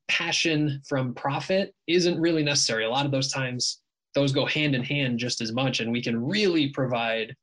passion 0.08 0.80
from 0.88 1.14
profit 1.14 1.74
isn't 1.86 2.20
really 2.20 2.42
necessary. 2.42 2.84
A 2.84 2.90
lot 2.90 3.06
of 3.06 3.12
those 3.12 3.30
times 3.30 3.80
those 4.14 4.32
go 4.32 4.44
hand 4.44 4.74
in 4.74 4.82
hand 4.82 5.18
just 5.18 5.40
as 5.40 5.52
much 5.52 5.80
and 5.80 5.92
we 5.92 6.02
can 6.02 6.24
really 6.24 6.68
provide 6.70 7.34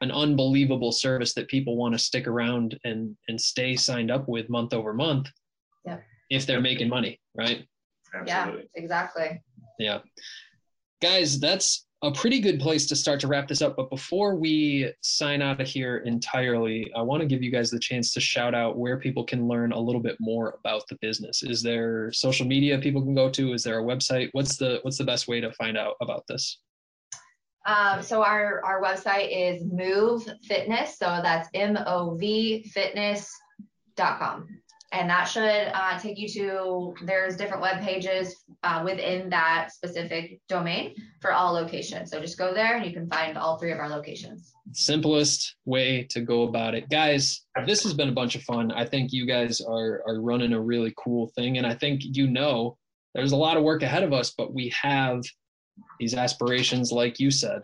an 0.00 0.10
unbelievable 0.10 0.92
service 0.92 1.32
that 1.34 1.48
people 1.48 1.76
want 1.76 1.94
to 1.94 1.98
stick 1.98 2.26
around 2.26 2.78
and 2.84 3.16
and 3.28 3.40
stay 3.40 3.74
signed 3.74 4.10
up 4.10 4.28
with 4.28 4.50
month 4.50 4.74
over 4.74 4.92
month 4.92 5.28
yeah. 5.28 5.43
If 6.34 6.46
they're 6.46 6.60
making 6.60 6.88
money 6.88 7.20
right 7.34 7.66
Absolutely. 8.14 8.62
yeah 8.62 8.82
exactly 8.82 9.42
yeah 9.78 9.98
guys 11.02 11.40
that's 11.40 11.86
a 12.02 12.12
pretty 12.12 12.38
good 12.38 12.60
place 12.60 12.86
to 12.86 12.94
start 12.94 13.18
to 13.18 13.26
wrap 13.26 13.48
this 13.48 13.62
up 13.62 13.76
but 13.76 13.88
before 13.88 14.34
we 14.34 14.92
sign 15.00 15.40
out 15.40 15.60
of 15.60 15.66
here 15.66 15.98
entirely 15.98 16.90
i 16.94 17.00
want 17.00 17.20
to 17.20 17.26
give 17.26 17.42
you 17.42 17.50
guys 17.50 17.70
the 17.70 17.78
chance 17.78 18.12
to 18.12 18.20
shout 18.20 18.54
out 18.54 18.78
where 18.78 18.98
people 18.98 19.24
can 19.24 19.48
learn 19.48 19.72
a 19.72 19.78
little 19.78 20.00
bit 20.00 20.16
more 20.20 20.58
about 20.60 20.86
the 20.88 20.96
business 21.00 21.42
is 21.42 21.62
there 21.62 22.12
social 22.12 22.46
media 22.46 22.78
people 22.78 23.02
can 23.02 23.14
go 23.14 23.30
to 23.30 23.52
is 23.52 23.62
there 23.62 23.80
a 23.80 23.82
website 23.82 24.28
what's 24.32 24.56
the 24.56 24.80
what's 24.82 24.98
the 24.98 25.04
best 25.04 25.28
way 25.28 25.40
to 25.40 25.50
find 25.52 25.78
out 25.78 25.94
about 26.00 26.26
this 26.26 26.58
um, 27.66 28.02
so 28.02 28.22
our, 28.22 28.62
our 28.64 28.82
website 28.82 29.28
is 29.32 29.64
Move 29.64 30.28
Fitness. 30.42 30.98
So 30.98 31.06
that's 31.22 31.48
M-O-V 31.54 32.70
fitness.com. 32.72 34.48
And 34.94 35.10
that 35.10 35.24
should 35.24 35.72
uh, 35.74 35.98
take 35.98 36.18
you 36.18 36.28
to, 36.28 36.94
there's 37.04 37.36
different 37.36 37.60
web 37.60 37.82
pages 37.82 38.44
uh, 38.62 38.82
within 38.84 39.28
that 39.30 39.72
specific 39.72 40.40
domain 40.48 40.94
for 41.20 41.32
all 41.32 41.52
locations. 41.52 42.12
So 42.12 42.20
just 42.20 42.38
go 42.38 42.54
there 42.54 42.76
and 42.76 42.86
you 42.86 42.92
can 42.92 43.08
find 43.10 43.36
all 43.36 43.58
three 43.58 43.72
of 43.72 43.80
our 43.80 43.88
locations. 43.88 44.52
Simplest 44.72 45.56
way 45.64 46.04
to 46.10 46.20
go 46.20 46.44
about 46.44 46.76
it. 46.76 46.88
Guys, 46.90 47.44
this 47.66 47.82
has 47.82 47.92
been 47.92 48.08
a 48.08 48.12
bunch 48.12 48.36
of 48.36 48.42
fun. 48.42 48.70
I 48.70 48.84
think 48.84 49.12
you 49.12 49.26
guys 49.26 49.60
are, 49.60 50.02
are 50.06 50.20
running 50.20 50.52
a 50.52 50.60
really 50.60 50.94
cool 50.96 51.26
thing. 51.34 51.58
And 51.58 51.66
I 51.66 51.74
think 51.74 52.02
you 52.04 52.28
know 52.28 52.78
there's 53.16 53.32
a 53.32 53.36
lot 53.36 53.56
of 53.56 53.64
work 53.64 53.82
ahead 53.82 54.04
of 54.04 54.12
us, 54.12 54.32
but 54.38 54.54
we 54.54 54.72
have 54.80 55.22
these 55.98 56.14
aspirations, 56.14 56.92
like 56.92 57.18
you 57.18 57.32
said. 57.32 57.62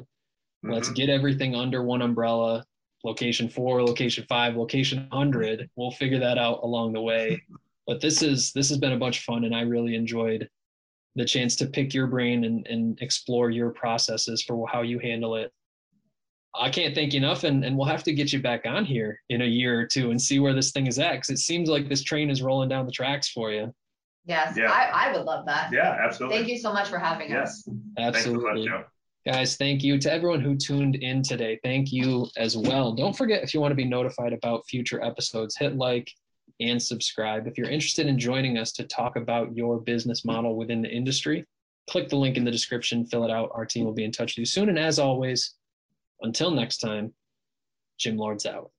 Mm-hmm. 0.65 0.73
Let's 0.73 0.91
get 0.91 1.09
everything 1.09 1.55
under 1.55 1.85
one 1.85 2.03
umbrella. 2.03 2.65
Location 3.05 3.49
four, 3.49 3.83
location 3.83 4.25
five, 4.29 4.57
location 4.57 5.09
hundred. 5.11 5.71
We'll 5.77 5.91
figure 5.93 6.19
that 6.19 6.39
out 6.39 6.61
along 6.63 6.93
the 6.93 7.01
way. 7.01 7.43
But 7.87 8.01
this 8.01 8.23
is 8.23 8.53
this 8.53 8.69
has 8.69 8.79
been 8.79 8.93
a 8.93 8.99
bunch 8.99 9.19
of 9.19 9.25
fun, 9.25 9.43
and 9.43 9.53
I 9.53 9.63
really 9.63 9.97
enjoyed 9.97 10.49
the 11.17 11.25
chance 11.25 11.57
to 11.57 11.67
pick 11.67 11.93
your 11.93 12.07
brain 12.07 12.45
and, 12.45 12.65
and 12.69 13.01
explore 13.01 13.51
your 13.51 13.71
processes 13.71 14.43
for 14.43 14.65
how 14.69 14.83
you 14.83 15.01
handle 15.01 15.35
it. 15.35 15.53
I 16.55 16.71
can't 16.71 16.95
thank 16.95 17.13
you 17.13 17.19
enough, 17.19 17.45
and, 17.45 17.65
and 17.65 17.77
we'll 17.77 17.89
have 17.89 18.03
to 18.05 18.13
get 18.13 18.33
you 18.33 18.41
back 18.41 18.65
on 18.65 18.85
here 18.85 19.21
in 19.29 19.43
a 19.43 19.47
year 19.47 19.81
or 19.81 19.87
two 19.87 20.11
and 20.11 20.21
see 20.21 20.39
where 20.39 20.55
this 20.55 20.73
thing 20.73 20.87
is 20.87 20.99
at. 20.99 21.13
Because 21.13 21.31
it 21.31 21.39
seems 21.39 21.69
like 21.69 21.89
this 21.89 22.03
train 22.03 22.31
is 22.31 22.43
rolling 22.43 22.69
down 22.69 22.87
the 22.87 22.93
tracks 22.93 23.29
for 23.29 23.51
you. 23.51 23.75
Yes, 24.25 24.57
yeah. 24.57 24.71
I, 24.71 25.09
I 25.09 25.13
would 25.13 25.25
love 25.25 25.47
that. 25.47 25.73
Yeah, 25.73 25.97
absolutely. 26.01 26.39
Thank 26.39 26.49
you 26.49 26.59
so 26.59 26.73
much 26.73 26.89
for 26.89 26.99
having 26.99 27.31
yeah. 27.31 27.43
us. 27.43 27.69
Absolutely. 27.99 28.69
Guys, 29.27 29.57
thank 29.57 29.83
you 29.83 29.99
to 29.99 30.11
everyone 30.11 30.41
who 30.41 30.57
tuned 30.57 30.97
in 30.97 31.23
today. 31.23 31.61
Thank 31.63 31.93
you 31.93 32.27
as 32.39 32.57
well. 32.57 32.93
Don't 32.93 33.15
forget 33.15 33.43
if 33.43 33.53
you 33.53 33.61
want 33.61 33.73
to 33.73 33.77
be 33.77 33.85
notified 33.85 34.33
about 34.33 34.67
future 34.67 35.03
episodes, 35.05 35.57
hit 35.59 35.77
like 35.77 36.11
and 36.59 36.83
subscribe. 36.83 37.47
If 37.47 37.59
you're 37.59 37.69
interested 37.69 38.07
in 38.07 38.19
joining 38.19 38.57
us 38.57 38.73
to 38.73 38.85
talk 38.85 39.17
about 39.17 39.55
your 39.55 39.79
business 39.79 40.25
model 40.25 40.57
within 40.57 40.81
the 40.81 40.89
industry, 40.89 41.45
click 41.91 42.09
the 42.09 42.17
link 42.17 42.39
in 42.39 42.45
the 42.45 42.51
description, 42.51 43.05
fill 43.05 43.25
it 43.25 43.31
out. 43.31 43.51
Our 43.53 43.67
team 43.67 43.85
will 43.85 43.93
be 43.93 44.05
in 44.05 44.13
touch 44.13 44.33
with 44.33 44.39
you 44.39 44.47
soon. 44.47 44.71
And 44.71 44.79
as 44.79 44.99
always, 44.99 45.55
until 46.23 46.51
next 46.51 46.79
time, 46.79 47.13
Gym 47.99 48.17
Lords 48.17 48.47
out. 48.47 48.71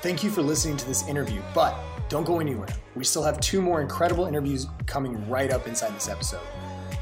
Thank 0.00 0.24
you 0.24 0.30
for 0.30 0.40
listening 0.40 0.78
to 0.78 0.86
this 0.86 1.06
interview, 1.06 1.42
but 1.54 1.76
don't 2.08 2.24
go 2.24 2.40
anywhere. 2.40 2.68
We 2.94 3.04
still 3.04 3.22
have 3.22 3.40
two 3.40 3.60
more 3.60 3.82
incredible 3.82 4.24
interviews 4.24 4.66
coming 4.86 5.28
right 5.28 5.50
up 5.50 5.66
inside 5.66 5.94
this 5.94 6.08
episode. 6.08 6.40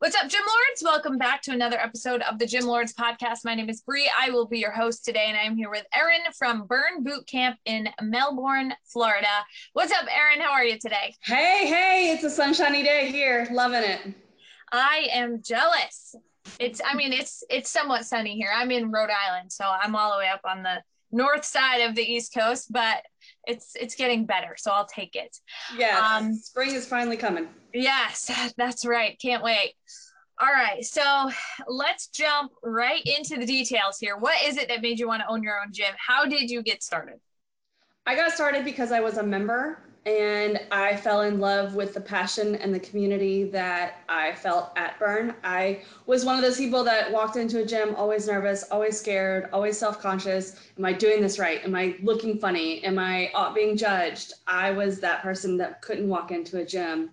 What's 0.00 0.16
up, 0.16 0.30
Gym 0.30 0.40
Lords? 0.40 0.82
Welcome 0.82 1.18
back 1.18 1.42
to 1.42 1.50
another 1.50 1.78
episode 1.78 2.22
of 2.22 2.38
the 2.38 2.46
Gym 2.46 2.64
Lords 2.64 2.94
podcast. 2.94 3.44
My 3.44 3.54
name 3.54 3.68
is 3.68 3.82
Bree. 3.82 4.10
I 4.18 4.30
will 4.30 4.46
be 4.46 4.58
your 4.58 4.70
host 4.70 5.04
today, 5.04 5.26
and 5.28 5.36
I'm 5.36 5.58
here 5.58 5.68
with 5.68 5.84
Erin 5.94 6.22
from 6.38 6.66
Burn 6.66 7.04
Boot 7.04 7.26
Camp 7.26 7.58
in 7.66 7.86
Melbourne, 8.00 8.72
Florida. 8.86 9.26
What's 9.74 9.92
up, 9.92 10.06
Erin? 10.10 10.40
How 10.40 10.52
are 10.52 10.64
you 10.64 10.78
today? 10.78 11.14
Hey, 11.22 11.66
hey, 11.66 12.12
it's 12.14 12.24
a 12.24 12.30
sunshiny 12.30 12.82
day 12.82 13.12
here. 13.12 13.46
Loving 13.50 13.82
it. 13.82 14.14
I 14.72 15.08
am 15.12 15.42
jealous. 15.42 16.14
It's, 16.58 16.80
I 16.82 16.94
mean, 16.94 17.12
it's 17.12 17.44
it's 17.50 17.68
somewhat 17.68 18.06
sunny 18.06 18.36
here. 18.36 18.48
I'm 18.56 18.70
in 18.70 18.90
Rhode 18.90 19.10
Island, 19.10 19.52
so 19.52 19.66
I'm 19.66 19.94
all 19.94 20.12
the 20.12 20.18
way 20.20 20.28
up 20.28 20.40
on 20.46 20.62
the 20.62 20.82
north 21.12 21.44
side 21.44 21.80
of 21.82 21.94
the 21.94 22.02
East 22.02 22.34
Coast, 22.34 22.72
but 22.72 23.02
it's 23.46 23.72
it's 23.74 23.94
getting 23.94 24.26
better, 24.26 24.54
so 24.56 24.70
I'll 24.70 24.86
take 24.86 25.16
it. 25.16 25.36
Yeah, 25.76 25.98
um, 25.98 26.34
spring 26.34 26.74
is 26.74 26.86
finally 26.86 27.16
coming. 27.16 27.48
Yes, 27.72 28.30
that's 28.56 28.84
right. 28.84 29.18
Can't 29.20 29.42
wait. 29.42 29.74
All 30.40 30.48
right, 30.48 30.82
so 30.82 31.30
let's 31.68 32.08
jump 32.08 32.52
right 32.62 33.02
into 33.04 33.36
the 33.36 33.44
details 33.44 33.98
here. 33.98 34.16
What 34.16 34.42
is 34.42 34.56
it 34.56 34.68
that 34.68 34.80
made 34.80 34.98
you 34.98 35.06
want 35.06 35.20
to 35.20 35.28
own 35.28 35.42
your 35.42 35.60
own 35.60 35.70
gym? 35.70 35.92
How 35.98 36.24
did 36.24 36.50
you 36.50 36.62
get 36.62 36.82
started? 36.82 37.20
I 38.06 38.16
got 38.16 38.32
started 38.32 38.64
because 38.64 38.90
I 38.90 39.00
was 39.00 39.18
a 39.18 39.22
member 39.22 39.78
and 40.06 40.58
I 40.70 40.96
fell 40.96 41.22
in 41.22 41.40
love 41.40 41.74
with 41.74 41.92
the 41.92 42.00
passion 42.00 42.54
and 42.54 42.74
the 42.74 42.80
community 42.80 43.44
that 43.50 43.98
I 44.08 44.32
felt 44.32 44.72
at 44.76 44.98
Burn. 44.98 45.34
I 45.44 45.82
was 46.06 46.24
one 46.24 46.36
of 46.36 46.42
those 46.42 46.56
people 46.56 46.82
that 46.84 47.12
walked 47.12 47.36
into 47.36 47.60
a 47.60 47.66
gym 47.66 47.94
always 47.96 48.26
nervous, 48.26 48.64
always 48.70 48.98
scared, 48.98 49.50
always 49.52 49.76
self 49.76 50.00
conscious. 50.00 50.56
Am 50.78 50.84
I 50.86 50.94
doing 50.94 51.20
this 51.20 51.38
right? 51.38 51.62
Am 51.64 51.74
I 51.74 51.96
looking 52.02 52.38
funny? 52.38 52.82
Am 52.82 52.98
I 52.98 53.30
being 53.54 53.76
judged? 53.76 54.32
I 54.46 54.70
was 54.70 55.00
that 55.00 55.22
person 55.22 55.58
that 55.58 55.82
couldn't 55.82 56.08
walk 56.08 56.30
into 56.30 56.58
a 56.58 56.64
gym. 56.64 57.10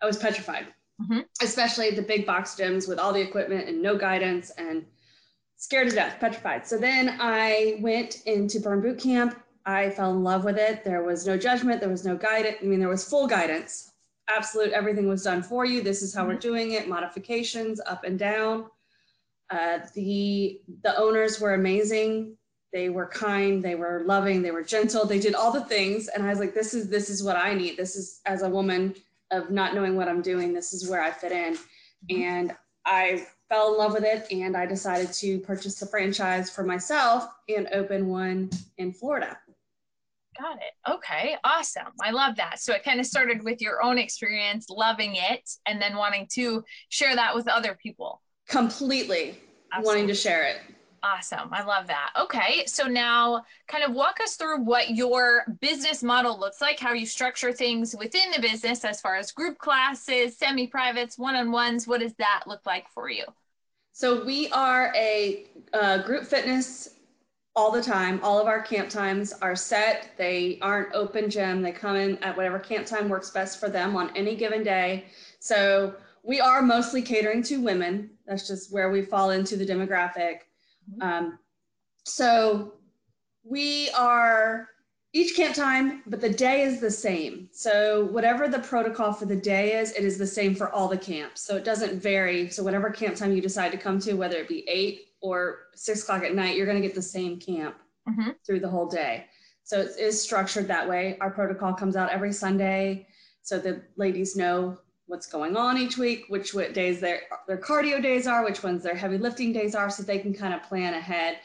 I 0.00 0.06
was 0.06 0.16
petrified, 0.16 0.68
mm-hmm. 1.02 1.20
especially 1.42 1.90
the 1.90 2.02
big 2.02 2.24
box 2.24 2.54
gyms 2.54 2.88
with 2.88 2.98
all 2.98 3.12
the 3.12 3.20
equipment 3.20 3.68
and 3.68 3.82
no 3.82 3.96
guidance 3.96 4.50
and 4.56 4.86
scared 5.56 5.90
to 5.90 5.94
death, 5.94 6.16
petrified. 6.18 6.66
So 6.66 6.78
then 6.78 7.18
I 7.20 7.78
went 7.80 8.22
into 8.26 8.58
Burn 8.58 8.80
Boot 8.80 8.98
Camp 8.98 9.41
I 9.64 9.90
fell 9.90 10.12
in 10.12 10.24
love 10.24 10.44
with 10.44 10.58
it. 10.58 10.84
There 10.84 11.02
was 11.02 11.26
no 11.26 11.36
judgment, 11.36 11.80
there 11.80 11.88
was 11.88 12.04
no 12.04 12.16
guidance. 12.16 12.56
I 12.62 12.64
mean, 12.64 12.80
there 12.80 12.88
was 12.88 13.08
full 13.08 13.26
guidance. 13.26 13.92
Absolute, 14.28 14.72
everything 14.72 15.08
was 15.08 15.22
done 15.22 15.42
for 15.42 15.64
you. 15.64 15.82
This 15.82 16.02
is 16.02 16.14
how 16.14 16.22
mm-hmm. 16.22 16.30
we're 16.30 16.38
doing 16.38 16.72
it. 16.72 16.88
Modifications 16.88 17.80
up 17.86 18.04
and 18.04 18.18
down. 18.18 18.66
Uh, 19.50 19.80
the 19.94 20.60
the 20.82 20.96
owners 20.96 21.40
were 21.40 21.54
amazing. 21.54 22.36
They 22.72 22.88
were 22.88 23.06
kind. 23.06 23.62
They 23.62 23.74
were 23.74 24.02
loving. 24.06 24.40
They 24.40 24.50
were 24.50 24.62
gentle. 24.62 25.04
They 25.04 25.18
did 25.18 25.34
all 25.34 25.52
the 25.52 25.64
things, 25.64 26.08
and 26.08 26.24
I 26.24 26.30
was 26.30 26.38
like, 26.38 26.54
"This 26.54 26.72
is 26.72 26.88
this 26.88 27.10
is 27.10 27.22
what 27.22 27.36
I 27.36 27.52
need. 27.52 27.76
This 27.76 27.94
is 27.94 28.20
as 28.24 28.42
a 28.42 28.48
woman 28.48 28.94
of 29.30 29.50
not 29.50 29.74
knowing 29.74 29.94
what 29.94 30.08
I'm 30.08 30.22
doing. 30.22 30.54
This 30.54 30.72
is 30.72 30.88
where 30.88 31.02
I 31.02 31.10
fit 31.10 31.32
in." 31.32 31.54
Mm-hmm. 31.54 32.22
And 32.22 32.56
I 32.86 33.26
fell 33.50 33.72
in 33.72 33.78
love 33.78 33.92
with 33.92 34.04
it, 34.04 34.26
and 34.30 34.56
I 34.56 34.64
decided 34.64 35.12
to 35.14 35.38
purchase 35.40 35.78
the 35.78 35.86
franchise 35.86 36.48
for 36.48 36.64
myself 36.64 37.28
and 37.54 37.68
open 37.74 38.08
one 38.08 38.48
in 38.78 38.94
Florida. 38.94 39.38
Got 40.38 40.56
it. 40.56 40.90
Okay. 40.90 41.36
Awesome. 41.44 41.92
I 42.02 42.10
love 42.10 42.36
that. 42.36 42.58
So 42.60 42.72
it 42.72 42.84
kind 42.84 43.00
of 43.00 43.06
started 43.06 43.42
with 43.42 43.60
your 43.60 43.82
own 43.82 43.98
experience, 43.98 44.70
loving 44.70 45.16
it, 45.16 45.48
and 45.66 45.80
then 45.80 45.96
wanting 45.96 46.26
to 46.34 46.64
share 46.88 47.14
that 47.14 47.34
with 47.34 47.48
other 47.48 47.78
people. 47.82 48.22
Completely 48.48 49.38
wanting 49.82 50.06
to 50.06 50.14
share 50.14 50.44
it. 50.44 50.56
Awesome. 51.04 51.48
I 51.52 51.64
love 51.64 51.88
that. 51.88 52.12
Okay. 52.18 52.64
So 52.66 52.84
now 52.84 53.42
kind 53.66 53.82
of 53.82 53.92
walk 53.92 54.20
us 54.22 54.36
through 54.36 54.62
what 54.62 54.90
your 54.90 55.44
business 55.60 56.02
model 56.02 56.38
looks 56.38 56.60
like, 56.60 56.78
how 56.78 56.92
you 56.92 57.06
structure 57.06 57.52
things 57.52 57.94
within 57.98 58.30
the 58.34 58.40
business 58.40 58.84
as 58.84 59.00
far 59.00 59.16
as 59.16 59.32
group 59.32 59.58
classes, 59.58 60.38
semi 60.38 60.68
privates, 60.68 61.18
one 61.18 61.34
on 61.34 61.50
ones. 61.50 61.88
What 61.88 62.00
does 62.00 62.14
that 62.14 62.44
look 62.46 62.64
like 62.66 62.86
for 62.94 63.10
you? 63.10 63.24
So 63.92 64.24
we 64.24 64.48
are 64.52 64.92
a 64.96 65.44
uh, 65.74 66.02
group 66.02 66.24
fitness 66.24 66.90
all 67.54 67.70
the 67.70 67.82
time. 67.82 68.20
All 68.22 68.38
of 68.38 68.46
our 68.46 68.62
camp 68.62 68.88
times 68.88 69.32
are 69.42 69.54
set. 69.54 70.10
They 70.16 70.58
aren't 70.62 70.94
open 70.94 71.28
gym. 71.28 71.62
They 71.62 71.72
come 71.72 71.96
in 71.96 72.16
at 72.18 72.36
whatever 72.36 72.58
camp 72.58 72.86
time 72.86 73.08
works 73.08 73.30
best 73.30 73.60
for 73.60 73.68
them 73.68 73.94
on 73.96 74.10
any 74.16 74.36
given 74.36 74.62
day. 74.62 75.06
So 75.38 75.94
we 76.22 76.40
are 76.40 76.62
mostly 76.62 77.02
catering 77.02 77.42
to 77.44 77.62
women. 77.62 78.10
That's 78.26 78.46
just 78.46 78.72
where 78.72 78.90
we 78.90 79.02
fall 79.02 79.30
into 79.30 79.56
the 79.56 79.66
demographic. 79.66 80.40
Mm-hmm. 80.90 81.02
Um, 81.02 81.38
so 82.04 82.74
we 83.44 83.90
are 83.90 84.68
each 85.14 85.36
camp 85.36 85.54
time, 85.54 86.02
but 86.06 86.20
the 86.20 86.28
day 86.30 86.62
is 86.62 86.80
the 86.80 86.90
same. 86.90 87.48
So 87.52 88.06
whatever 88.06 88.48
the 88.48 88.60
protocol 88.60 89.12
for 89.12 89.26
the 89.26 89.36
day 89.36 89.74
is, 89.74 89.92
it 89.92 90.04
is 90.04 90.16
the 90.16 90.26
same 90.26 90.54
for 90.54 90.70
all 90.70 90.88
the 90.88 90.96
camps. 90.96 91.42
So 91.42 91.56
it 91.56 91.64
doesn't 91.64 92.00
vary. 92.00 92.48
So 92.48 92.62
whatever 92.62 92.90
camp 92.90 93.16
time 93.16 93.32
you 93.32 93.42
decide 93.42 93.72
to 93.72 93.78
come 93.78 93.98
to, 94.00 94.14
whether 94.14 94.36
it 94.36 94.48
be 94.48 94.66
eight 94.68 95.08
or 95.20 95.58
six 95.74 96.02
o'clock 96.02 96.22
at 96.24 96.34
night, 96.34 96.56
you're 96.56 96.66
going 96.66 96.80
to 96.80 96.86
get 96.86 96.94
the 96.94 97.02
same 97.02 97.38
camp 97.38 97.76
mm-hmm. 98.08 98.30
through 98.46 98.60
the 98.60 98.68
whole 98.68 98.88
day. 98.88 99.26
So 99.64 99.80
it 99.80 99.96
is 99.98 100.20
structured 100.20 100.66
that 100.68 100.88
way. 100.88 101.18
Our 101.20 101.30
protocol 101.30 101.74
comes 101.74 101.94
out 101.94 102.10
every 102.10 102.32
Sunday, 102.32 103.06
so 103.42 103.58
the 103.58 103.82
ladies 103.96 104.34
know 104.34 104.78
what's 105.06 105.26
going 105.26 105.56
on 105.56 105.78
each 105.78 105.98
week, 105.98 106.24
which 106.28 106.52
what 106.54 106.74
days 106.74 107.00
their 107.00 107.20
their 107.46 107.58
cardio 107.58 108.02
days 108.02 108.26
are, 108.26 108.44
which 108.44 108.62
ones 108.62 108.82
their 108.82 108.94
heavy 108.94 109.18
lifting 109.18 109.52
days 109.52 109.74
are, 109.74 109.88
so 109.88 110.02
they 110.02 110.18
can 110.18 110.34
kind 110.34 110.52
of 110.52 110.62
plan 110.64 110.94
ahead. 110.94 111.38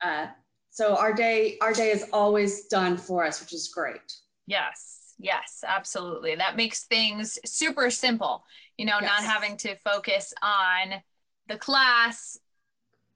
Uh, 0.00 0.26
so 0.74 0.96
our 0.96 1.12
day 1.12 1.56
our 1.60 1.72
day 1.72 1.92
is 1.92 2.06
always 2.12 2.66
done 2.66 2.96
for 2.96 3.24
us, 3.24 3.40
which 3.40 3.54
is 3.54 3.68
great. 3.68 4.12
Yes, 4.48 5.14
yes, 5.20 5.62
absolutely. 5.64 6.34
That 6.34 6.56
makes 6.56 6.82
things 6.86 7.38
super 7.46 7.90
simple. 7.90 8.44
You 8.76 8.86
know, 8.86 8.98
yes. 9.00 9.02
not 9.02 9.22
having 9.22 9.56
to 9.58 9.76
focus 9.76 10.34
on 10.42 11.00
the 11.46 11.56
class 11.58 12.36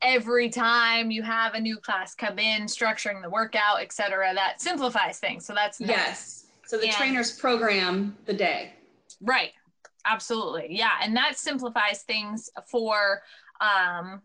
every 0.01 0.51
time 0.51 1.11
you 1.11 1.25
have 1.25 1.55
a 1.55 1.61
new 1.61 1.79
class 1.79 2.15
come 2.15 2.39
in, 2.39 2.67
structuring 2.67 3.23
the 3.23 3.31
workout, 3.31 3.83
etc. 3.83 4.33
That 4.35 4.61
simplifies 4.61 5.19
things. 5.19 5.45
So 5.45 5.53
that's 5.53 5.81
nice. 5.81 5.89
yes. 5.89 6.47
So 6.65 6.79
the 6.79 6.87
and, 6.87 6.95
trainers 6.95 7.37
program 7.37 8.17
the 8.25 8.35
day. 8.35 8.73
Right 9.21 9.51
absolutely 10.05 10.69
yeah 10.71 10.93
and 11.03 11.15
that 11.15 11.37
simplifies 11.37 12.03
things 12.03 12.49
for 12.71 13.21
um, 13.61 14.23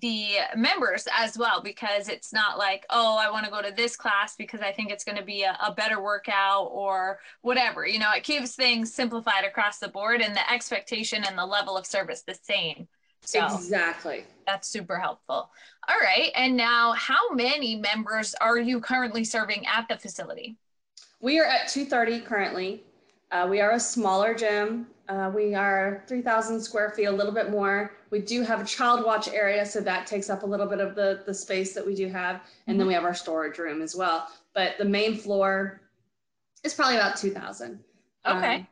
the 0.00 0.36
members 0.56 1.08
as 1.12 1.36
well 1.36 1.60
because 1.60 2.08
it's 2.08 2.32
not 2.32 2.56
like 2.56 2.86
oh 2.90 3.18
i 3.18 3.28
want 3.28 3.44
to 3.44 3.50
go 3.50 3.60
to 3.60 3.72
this 3.74 3.96
class 3.96 4.36
because 4.36 4.60
i 4.60 4.70
think 4.70 4.88
it's 4.88 5.02
going 5.02 5.18
to 5.18 5.24
be 5.24 5.42
a, 5.42 5.58
a, 5.66 5.72
better 5.72 6.00
workout 6.00 6.68
or 6.70 7.18
whatever 7.40 7.84
you 7.84 7.98
know 7.98 8.12
it 8.12 8.22
keeps 8.22 8.54
things 8.54 8.94
simplified 8.94 9.44
across 9.44 9.78
the 9.78 9.88
board 9.88 10.20
and 10.20 10.34
the 10.34 10.52
expectation 10.52 11.24
and 11.24 11.36
the 11.36 11.44
level 11.44 11.76
of 11.76 11.86
service 11.86 12.22
the 12.22 12.34
same. 12.34 12.86
So 13.22 13.44
exactly. 13.44 14.24
that's 14.46 14.68
super 14.68 14.96
helpful. 14.96 15.50
All 15.88 16.00
right 16.00 16.30
and 16.34 16.56
now 16.56 16.92
how 16.92 17.30
many 17.32 17.76
members 17.76 18.34
are 18.40 18.58
you 18.58 18.80
currently 18.80 19.24
serving 19.24 19.66
at 19.66 19.88
the 19.88 19.96
facility? 19.96 20.56
We 21.20 21.38
are 21.38 21.44
at 21.44 21.68
230 21.68 22.20
currently. 22.20 22.82
Uh, 23.30 23.46
we 23.50 23.60
are 23.60 23.72
a 23.72 23.80
smaller 23.80 24.34
gym. 24.34 24.86
Uh, 25.08 25.30
we 25.34 25.54
are 25.54 26.02
3,000 26.06 26.60
square 26.60 26.90
feet, 26.90 27.04
a 27.04 27.10
little 27.10 27.32
bit 27.32 27.50
more. 27.50 27.92
We 28.10 28.20
do 28.20 28.42
have 28.42 28.60
a 28.60 28.64
child 28.64 29.04
watch 29.04 29.28
area, 29.28 29.64
so 29.64 29.80
that 29.80 30.06
takes 30.06 30.30
up 30.30 30.42
a 30.42 30.46
little 30.46 30.66
bit 30.66 30.80
of 30.80 30.94
the, 30.94 31.22
the 31.26 31.34
space 31.34 31.74
that 31.74 31.86
we 31.86 31.94
do 31.94 32.08
have. 32.08 32.36
And 32.66 32.74
mm-hmm. 32.74 32.78
then 32.78 32.86
we 32.88 32.94
have 32.94 33.04
our 33.04 33.14
storage 33.14 33.58
room 33.58 33.82
as 33.82 33.94
well. 33.94 34.28
But 34.52 34.78
the 34.78 34.84
main 34.84 35.16
floor 35.16 35.80
is 36.64 36.74
probably 36.74 36.96
about 36.96 37.16
2,000. 37.16 37.78
Okay. 38.26 38.66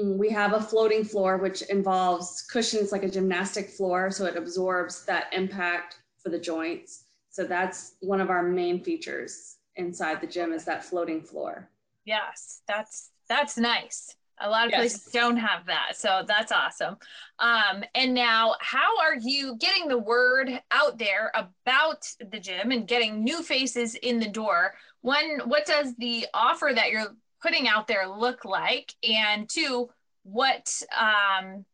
Um, 0.00 0.18
we 0.18 0.28
have 0.30 0.54
a 0.54 0.60
floating 0.60 1.04
floor, 1.04 1.36
which 1.36 1.62
involves 1.62 2.42
cushions 2.42 2.90
like 2.90 3.04
a 3.04 3.08
gymnastic 3.08 3.70
floor, 3.70 4.10
so 4.10 4.24
it 4.26 4.36
absorbs 4.36 5.04
that 5.04 5.32
impact 5.32 5.98
for 6.18 6.30
the 6.30 6.38
joints. 6.38 7.04
So 7.30 7.44
that's 7.44 7.94
one 8.00 8.20
of 8.20 8.30
our 8.30 8.42
main 8.42 8.82
features 8.82 9.56
inside 9.76 10.20
the 10.20 10.26
gym 10.26 10.52
is 10.52 10.64
that 10.64 10.84
floating 10.84 11.20
floor. 11.20 11.68
Yes, 12.04 12.62
that's 12.66 13.10
that's 13.28 13.56
nice. 13.56 14.16
A 14.40 14.48
lot 14.48 14.66
of 14.66 14.72
yes. 14.72 14.80
places 14.80 15.12
don't 15.12 15.36
have 15.36 15.66
that. 15.66 15.96
So 15.96 16.22
that's 16.26 16.50
awesome. 16.50 16.96
Um, 17.38 17.84
and 17.94 18.14
now, 18.14 18.54
how 18.60 18.98
are 19.00 19.16
you 19.20 19.56
getting 19.58 19.88
the 19.88 19.98
word 19.98 20.50
out 20.70 20.98
there 20.98 21.30
about 21.34 22.04
the 22.30 22.40
gym 22.40 22.70
and 22.70 22.86
getting 22.86 23.22
new 23.22 23.42
faces 23.42 23.94
in 23.94 24.18
the 24.18 24.28
door? 24.28 24.74
One, 25.02 25.40
what 25.44 25.66
does 25.66 25.94
the 25.96 26.26
offer 26.34 26.72
that 26.74 26.90
you're 26.90 27.14
putting 27.42 27.68
out 27.68 27.86
there 27.86 28.08
look 28.08 28.44
like? 28.44 28.92
And 29.08 29.48
two, 29.48 29.88
what 30.24 30.72
um, 30.98 31.64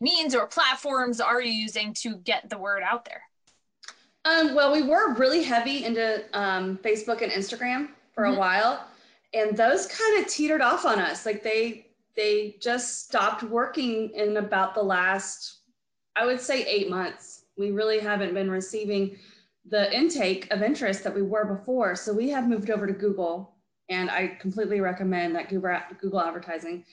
means 0.00 0.34
or 0.34 0.46
platforms 0.46 1.20
are 1.20 1.40
you 1.40 1.52
using 1.52 1.94
to 1.94 2.16
get 2.16 2.48
the 2.48 2.58
word 2.58 2.82
out 2.88 3.04
there? 3.04 3.22
Um, 4.24 4.54
well, 4.54 4.72
we 4.72 4.82
were 4.82 5.14
really 5.14 5.42
heavy 5.42 5.84
into 5.84 6.22
um, 6.34 6.78
Facebook 6.78 7.22
and 7.22 7.32
Instagram 7.32 7.88
for 8.14 8.24
mm-hmm. 8.24 8.36
a 8.36 8.38
while 8.38 8.86
and 9.32 9.56
those 9.56 9.86
kind 9.86 10.20
of 10.20 10.30
teetered 10.30 10.60
off 10.60 10.84
on 10.84 10.98
us. 10.98 11.26
Like 11.26 11.42
they 11.42 11.86
they 12.16 12.56
just 12.60 13.04
stopped 13.04 13.42
working 13.42 14.10
in 14.10 14.36
about 14.36 14.74
the 14.74 14.82
last 14.82 15.60
i 16.16 16.26
would 16.26 16.40
say 16.40 16.64
eight 16.64 16.90
months. 16.90 17.44
We 17.56 17.70
really 17.70 18.00
haven't 18.00 18.34
been 18.34 18.50
receiving 18.50 19.16
the 19.66 19.94
intake 19.94 20.52
of 20.52 20.62
interest 20.62 21.04
that 21.04 21.14
we 21.14 21.22
were 21.22 21.44
before. 21.44 21.94
So 21.94 22.12
we 22.12 22.28
have 22.30 22.48
moved 22.48 22.70
over 22.70 22.86
to 22.86 22.92
google 22.92 23.54
and 23.88 24.10
i 24.10 24.36
completely 24.40 24.80
recommend 24.80 25.34
that 25.36 25.48
google, 25.48 25.78
google 26.00 26.20
advertising. 26.20 26.84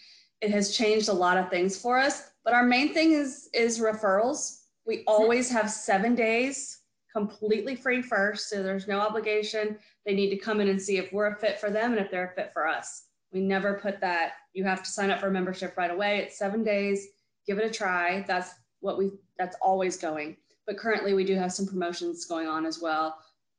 It 0.41 0.51
has 0.51 0.75
changed 0.75 1.09
a 1.09 1.13
lot 1.13 1.37
of 1.37 1.49
things 1.49 1.79
for 1.79 1.97
us 1.97 2.31
but 2.47 2.53
our 2.53 2.63
main 2.63 2.93
thing 2.93 3.11
is 3.11 3.49
is 3.53 3.79
referrals. 3.79 4.61
We 4.85 5.03
always 5.05 5.51
have 5.51 5.69
seven 5.69 6.15
days 6.15 6.76
completely 7.17 7.75
free 7.75 8.01
first 8.01 8.49
so 8.49 8.61
there's 8.61 8.87
no 8.87 8.99
obligation 8.99 9.77
they 10.07 10.13
need 10.13 10.29
to 10.29 10.37
come 10.37 10.61
in 10.61 10.69
and 10.69 10.81
see 10.81 10.97
if 10.97 11.11
we're 11.11 11.27
a 11.27 11.35
fit 11.35 11.59
for 11.59 11.69
them 11.69 11.91
and 11.91 11.99
if 11.99 12.09
they're 12.09 12.31
a 12.31 12.35
fit 12.35 12.51
for 12.53 12.65
us. 12.65 13.03
We 13.33 13.41
never 13.41 13.73
put 13.73 13.99
that, 13.99 14.33
you 14.53 14.63
have 14.63 14.81
to 14.81 14.89
sign 14.89 15.11
up 15.11 15.19
for 15.19 15.29
membership 15.29 15.75
right 15.75 15.91
away. 15.91 16.19
It's 16.19 16.39
seven 16.39 16.63
days, 16.63 17.07
give 17.45 17.57
it 17.57 17.65
a 17.65 17.69
try. 17.69 18.23
That's 18.25 18.51
what 18.79 18.97
we, 18.97 19.11
that's 19.37 19.57
always 19.61 19.97
going. 19.97 20.37
But 20.65 20.77
currently 20.77 21.13
we 21.13 21.25
do 21.25 21.35
have 21.35 21.51
some 21.51 21.67
promotions 21.67 22.23
going 22.23 22.47
on 22.47 22.65
as 22.65 22.81
well 22.81 23.17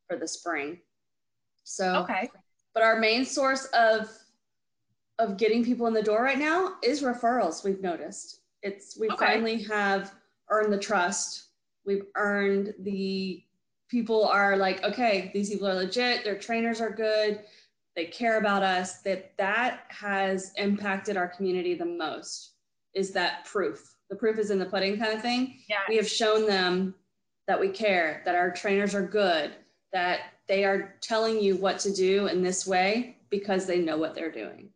for 0.08 0.16
the 0.16 0.26
spring. 0.26 0.78
So, 1.64 1.96
okay. 1.96 2.30
But 2.72 2.82
our 2.82 2.98
main 2.98 3.26
source 3.26 3.66
of, 3.74 4.08
of 5.18 5.36
getting 5.36 5.62
people 5.62 5.86
in 5.86 5.92
the 5.92 6.02
door 6.02 6.22
right 6.22 6.38
now 6.38 6.76
is 6.82 7.02
referrals. 7.02 7.62
We've 7.62 7.82
noticed 7.82 8.40
it's, 8.62 8.98
we 8.98 9.10
okay. 9.10 9.26
finally 9.26 9.62
have 9.64 10.14
earned 10.48 10.72
the 10.72 10.78
trust. 10.78 11.48
We've 11.84 12.06
earned 12.16 12.72
the 12.78 13.44
people 13.88 14.24
are 14.26 14.56
like, 14.56 14.82
okay, 14.84 15.30
these 15.34 15.50
people 15.50 15.68
are 15.68 15.74
legit, 15.74 16.24
their 16.24 16.38
trainers 16.38 16.80
are 16.80 16.90
good, 16.90 17.40
they 17.96 18.04
care 18.04 18.38
about 18.38 18.62
us, 18.62 19.00
that 19.02 19.32
that 19.38 19.80
has 19.88 20.52
impacted 20.56 21.16
our 21.16 21.28
community 21.28 21.74
the 21.74 21.84
most 21.84 22.52
is 22.94 23.10
that 23.12 23.44
proof. 23.44 23.96
The 24.10 24.16
proof 24.16 24.38
is 24.38 24.50
in 24.50 24.58
the 24.58 24.66
pudding 24.66 24.98
kind 24.98 25.12
of 25.12 25.22
thing. 25.22 25.58
Yeah. 25.68 25.78
We 25.88 25.96
have 25.96 26.08
shown 26.08 26.46
them 26.46 26.94
that 27.46 27.58
we 27.58 27.68
care, 27.68 28.22
that 28.24 28.34
our 28.34 28.50
trainers 28.50 28.94
are 28.94 29.06
good, 29.06 29.52
that 29.92 30.20
they 30.46 30.64
are 30.64 30.94
telling 31.00 31.40
you 31.40 31.56
what 31.56 31.78
to 31.80 31.92
do 31.92 32.26
in 32.26 32.42
this 32.42 32.66
way 32.66 33.16
because 33.30 33.66
they 33.66 33.78
know 33.78 33.98
what 33.98 34.14
they're 34.14 34.32
doing. 34.32 34.70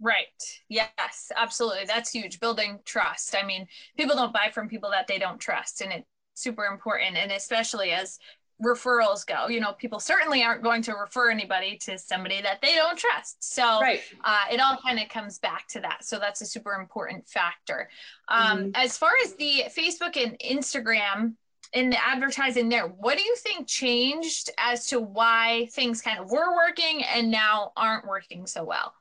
Right. 0.00 0.26
Yes, 0.68 1.30
absolutely. 1.36 1.84
That's 1.86 2.10
huge. 2.10 2.40
Building 2.40 2.80
trust. 2.84 3.34
I 3.40 3.46
mean, 3.46 3.66
people 3.96 4.16
don't 4.16 4.32
buy 4.32 4.50
from 4.52 4.68
people 4.68 4.90
that 4.90 5.06
they 5.06 5.18
don't 5.18 5.38
trust, 5.38 5.80
and 5.80 5.92
it's 5.92 6.06
super 6.34 6.64
important. 6.64 7.16
And 7.16 7.32
especially 7.32 7.92
as 7.92 8.18
referrals 8.64 9.26
go. 9.26 9.48
You 9.48 9.60
know 9.60 9.72
people 9.72 10.00
certainly 10.00 10.42
aren't 10.42 10.62
going 10.62 10.82
to 10.82 10.94
refer 10.94 11.30
anybody 11.30 11.76
to 11.78 11.98
somebody 11.98 12.42
that 12.42 12.60
they 12.62 12.74
don't 12.74 12.98
trust. 12.98 13.52
So 13.52 13.80
right. 13.80 14.00
uh, 14.24 14.44
it 14.52 14.60
all 14.60 14.78
kind 14.78 14.98
of 14.98 15.08
comes 15.08 15.38
back 15.38 15.68
to 15.68 15.80
that. 15.80 16.04
So 16.04 16.18
that's 16.18 16.40
a 16.40 16.46
super 16.46 16.72
important 16.74 17.28
factor. 17.28 17.88
Um, 18.28 18.58
mm-hmm. 18.58 18.70
as 18.74 18.96
far 18.96 19.10
as 19.24 19.34
the 19.34 19.64
facebook 19.68 20.16
and 20.16 20.38
instagram 20.38 21.34
in 21.74 21.90
the 21.90 22.06
advertising 22.06 22.68
there 22.68 22.86
what 22.86 23.18
do 23.18 23.24
you 23.24 23.36
think 23.36 23.66
changed 23.66 24.50
as 24.58 24.86
to 24.86 25.00
why 25.00 25.68
things 25.72 26.00
kind 26.00 26.18
of 26.18 26.30
were 26.30 26.54
working 26.54 27.02
and 27.04 27.30
now 27.30 27.72
aren't 27.76 28.06
working 28.06 28.46
so 28.46 28.64
well? 28.64 28.94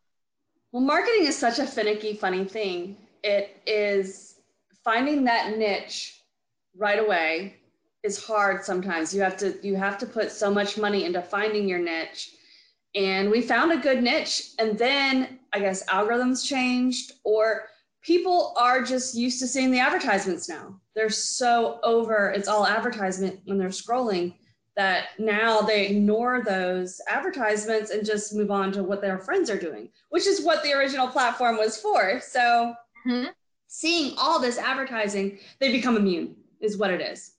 Well 0.72 0.84
marketing 0.84 1.26
is 1.26 1.38
such 1.38 1.60
a 1.60 1.66
finicky 1.66 2.16
funny 2.16 2.46
thing. 2.46 2.98
It 3.24 3.62
is 3.66 4.36
finding 4.84 5.24
that 5.26 5.58
niche 5.58 6.22
right 6.76 7.00
away 7.00 7.56
is 8.04 8.24
hard 8.24 8.64
sometimes. 8.64 9.14
You 9.14 9.22
have 9.22 9.38
to 9.38 9.58
you 9.66 9.76
have 9.76 9.98
to 10.00 10.06
put 10.06 10.32
so 10.32 10.52
much 10.52 10.78
money 10.78 11.06
into 11.06 11.22
finding 11.22 11.68
your 11.68 11.80
niche. 11.80 12.36
And 12.96 13.32
we 13.32 13.42
found 13.42 13.72
a 13.72 13.78
good 13.78 14.04
niche 14.04 14.52
and 14.60 14.78
then 14.78 15.40
I 15.52 15.60
guess 15.60 15.86
algorithms 15.86 16.46
changed 16.46 17.14
or 17.24 17.70
people 18.04 18.54
are 18.58 18.84
just 18.84 19.16
used 19.16 19.40
to 19.40 19.48
seeing 19.48 19.72
the 19.72 19.80
advertisements 19.80 20.48
now. 20.48 20.80
They're 20.96 21.10
so 21.10 21.80
over, 21.84 22.30
it's 22.30 22.48
all 22.48 22.68
advertisement 22.68 23.40
when 23.46 23.58
they're 23.58 23.70
scrolling 23.70 24.36
that 24.76 25.10
now 25.20 25.62
they 25.62 25.88
ignore 25.88 26.42
those 26.44 27.00
advertisements 27.08 27.92
and 27.92 28.06
just 28.06 28.36
move 28.36 28.52
on 28.52 28.72
to 28.74 28.84
what 28.84 29.02
their 29.02 29.20
friends 29.20 29.50
are 29.50 29.60
doing, 29.60 29.90
which 30.10 30.28
is 30.28 30.44
what 30.44 30.64
the 30.64 30.74
original 30.74 31.08
platform 31.08 31.58
was 31.58 31.78
for. 31.78 32.20
So 32.20 32.74
mm-hmm. 33.08 33.30
seeing 33.68 34.16
all 34.18 34.40
this 34.40 34.58
advertising, 34.58 35.40
they 35.60 35.72
become 35.72 35.96
immune, 35.96 36.36
is 36.60 36.78
what 36.78 36.92
it 36.92 37.02
is. 37.02 37.33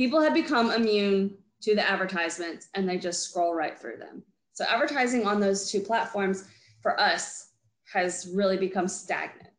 People 0.00 0.22
have 0.22 0.32
become 0.32 0.70
immune 0.70 1.36
to 1.60 1.74
the 1.74 1.86
advertisements 1.86 2.70
and 2.72 2.88
they 2.88 2.96
just 2.96 3.22
scroll 3.22 3.52
right 3.52 3.78
through 3.78 3.98
them. 3.98 4.22
So 4.54 4.64
advertising 4.66 5.26
on 5.26 5.40
those 5.40 5.70
two 5.70 5.80
platforms 5.80 6.44
for 6.80 6.98
us 6.98 7.50
has 7.92 8.26
really 8.34 8.56
become 8.56 8.88
stagnant. 8.88 9.50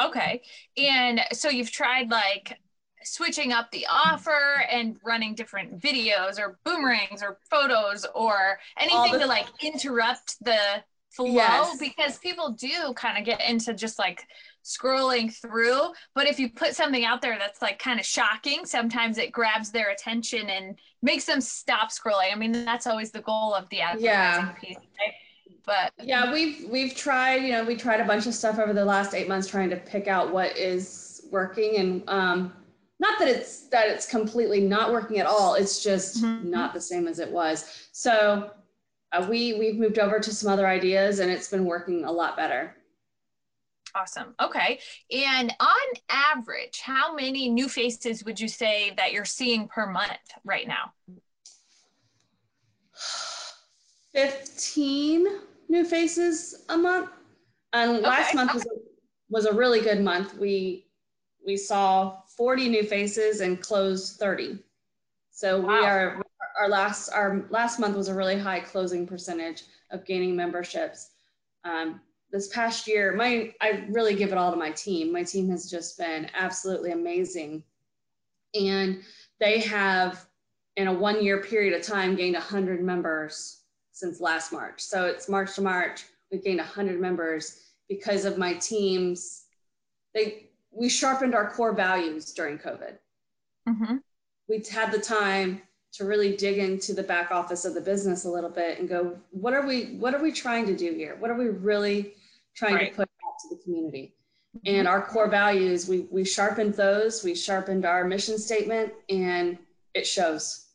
Okay. 0.00 0.42
And 0.76 1.22
so 1.32 1.48
you've 1.48 1.72
tried 1.72 2.08
like 2.08 2.56
switching 3.02 3.50
up 3.50 3.72
the 3.72 3.84
offer 3.90 4.62
and 4.70 4.96
running 5.04 5.34
different 5.34 5.82
videos 5.82 6.38
or 6.38 6.60
boomerangs 6.64 7.20
or 7.20 7.40
photos 7.50 8.06
or 8.14 8.60
anything 8.78 9.14
the- 9.14 9.18
to 9.18 9.26
like 9.26 9.48
interrupt 9.60 10.36
the 10.44 10.84
flow 11.08 11.26
yes. 11.26 11.78
because 11.80 12.16
people 12.18 12.52
do 12.52 12.92
kind 12.94 13.18
of 13.18 13.24
get 13.24 13.40
into 13.40 13.74
just 13.74 13.98
like 13.98 14.24
scrolling 14.64 15.32
through 15.32 15.80
but 16.14 16.26
if 16.26 16.38
you 16.38 16.50
put 16.50 16.74
something 16.74 17.04
out 17.04 17.22
there 17.22 17.38
that's 17.38 17.62
like 17.62 17.78
kind 17.78 17.98
of 17.98 18.04
shocking 18.04 18.64
sometimes 18.64 19.18
it 19.18 19.32
grabs 19.32 19.70
their 19.70 19.90
attention 19.90 20.50
and 20.50 20.78
makes 21.02 21.24
them 21.24 21.40
stop 21.40 21.90
scrolling 21.90 22.32
i 22.32 22.34
mean 22.34 22.52
that's 22.52 22.86
always 22.86 23.10
the 23.10 23.22
goal 23.22 23.54
of 23.54 23.68
the 23.70 23.80
advertising 23.80 24.04
yeah. 24.04 24.52
piece 24.52 24.76
right? 24.76 25.14
but 25.64 25.92
yeah 26.04 26.32
we've 26.32 26.68
we've 26.68 26.94
tried 26.94 27.36
you 27.36 27.52
know 27.52 27.64
we 27.64 27.74
tried 27.74 28.00
a 28.00 28.04
bunch 28.04 28.26
of 28.26 28.34
stuff 28.34 28.58
over 28.58 28.72
the 28.72 28.84
last 28.84 29.14
eight 29.14 29.28
months 29.28 29.48
trying 29.48 29.70
to 29.70 29.76
pick 29.76 30.08
out 30.08 30.32
what 30.32 30.56
is 30.56 31.22
working 31.30 31.76
and 31.76 32.02
um 32.08 32.52
not 32.98 33.18
that 33.18 33.28
it's 33.28 33.68
that 33.68 33.88
it's 33.88 34.06
completely 34.06 34.60
not 34.60 34.92
working 34.92 35.18
at 35.18 35.26
all 35.26 35.54
it's 35.54 35.82
just 35.82 36.22
mm-hmm. 36.22 36.50
not 36.50 36.74
the 36.74 36.80
same 36.80 37.08
as 37.08 37.18
it 37.18 37.30
was 37.30 37.88
so 37.92 38.50
uh, 39.12 39.26
we 39.28 39.54
we've 39.54 39.78
moved 39.78 39.98
over 39.98 40.20
to 40.20 40.32
some 40.32 40.52
other 40.52 40.66
ideas 40.66 41.18
and 41.18 41.30
it's 41.30 41.48
been 41.48 41.64
working 41.64 42.04
a 42.04 42.12
lot 42.12 42.36
better 42.36 42.76
awesome 43.94 44.34
okay 44.40 44.78
and 45.10 45.54
on 45.60 46.00
average 46.08 46.80
how 46.80 47.14
many 47.14 47.48
new 47.48 47.68
faces 47.68 48.24
would 48.24 48.38
you 48.38 48.48
say 48.48 48.92
that 48.96 49.12
you're 49.12 49.24
seeing 49.24 49.68
per 49.68 49.86
month 49.86 50.10
right 50.44 50.68
now 50.68 50.92
15 54.12 55.26
new 55.68 55.84
faces 55.84 56.64
a 56.68 56.76
month 56.76 57.10
and 57.72 58.00
last 58.00 58.30
okay. 58.30 58.36
month 58.36 58.54
was 58.54 58.64
a, 58.64 58.74
was 59.28 59.46
a 59.46 59.52
really 59.52 59.80
good 59.80 60.00
month 60.00 60.34
we 60.36 60.86
we 61.44 61.56
saw 61.56 62.18
40 62.36 62.68
new 62.68 62.82
faces 62.82 63.40
and 63.40 63.60
closed 63.60 64.18
30. 64.18 64.58
So 65.30 65.60
wow. 65.60 65.68
we 65.68 65.84
are 65.84 66.22
our 66.60 66.68
last 66.68 67.10
our 67.10 67.46
last 67.50 67.78
month 67.78 67.96
was 67.96 68.08
a 68.08 68.14
really 68.14 68.38
high 68.38 68.60
closing 68.60 69.06
percentage 69.06 69.62
of 69.90 70.04
gaining 70.04 70.36
memberships. 70.36 71.10
Um, 71.64 72.00
this 72.32 72.48
past 72.48 72.86
year, 72.86 73.12
my 73.12 73.52
I 73.60 73.84
really 73.88 74.14
give 74.14 74.32
it 74.32 74.38
all 74.38 74.50
to 74.50 74.56
my 74.56 74.70
team. 74.70 75.12
My 75.12 75.22
team 75.22 75.50
has 75.50 75.70
just 75.70 75.98
been 75.98 76.30
absolutely 76.34 76.92
amazing, 76.92 77.62
and 78.54 79.02
they 79.38 79.58
have 79.60 80.26
in 80.76 80.86
a 80.86 80.92
one 80.92 81.22
year 81.22 81.42
period 81.42 81.74
of 81.74 81.86
time 81.86 82.14
gained 82.14 82.34
100 82.34 82.82
members 82.82 83.62
since 83.92 84.20
last 84.20 84.52
March. 84.52 84.80
So 84.80 85.06
it's 85.06 85.28
March 85.28 85.54
to 85.56 85.62
March, 85.62 86.04
we've 86.30 86.44
gained 86.44 86.58
100 86.58 87.00
members 87.00 87.60
because 87.88 88.24
of 88.24 88.38
my 88.38 88.54
team's. 88.54 89.44
They 90.14 90.50
we 90.70 90.88
sharpened 90.88 91.34
our 91.34 91.50
core 91.50 91.72
values 91.72 92.32
during 92.32 92.58
COVID. 92.58 92.94
Mm-hmm. 93.68 93.96
We 94.48 94.64
had 94.70 94.92
the 94.92 94.98
time 94.98 95.62
to 95.92 96.04
really 96.04 96.36
dig 96.36 96.58
into 96.58 96.94
the 96.94 97.02
back 97.02 97.30
office 97.30 97.64
of 97.64 97.74
the 97.74 97.80
business 97.80 98.24
a 98.24 98.30
little 98.30 98.50
bit 98.50 98.78
and 98.78 98.88
go, 98.88 99.16
what 99.32 99.52
are 99.52 99.66
we, 99.66 99.96
what 99.96 100.14
are 100.14 100.22
we 100.22 100.30
trying 100.30 100.66
to 100.66 100.76
do 100.76 100.92
here? 100.92 101.16
What 101.18 101.30
are 101.30 101.36
we 101.36 101.48
really 101.48 102.14
trying 102.60 102.74
right. 102.74 102.90
to 102.90 102.96
put 102.96 103.08
out 103.26 103.34
to 103.40 103.56
the 103.56 103.62
community? 103.62 104.14
Mm-hmm. 104.56 104.76
And 104.76 104.88
our 104.88 105.02
core 105.02 105.28
values, 105.28 105.88
we 105.88 106.06
we 106.10 106.24
sharpened 106.24 106.74
those. 106.74 107.24
We 107.24 107.34
sharpened 107.34 107.84
our 107.84 108.04
mission 108.04 108.38
statement, 108.38 108.92
and 109.08 109.58
it 109.94 110.06
shows. 110.06 110.66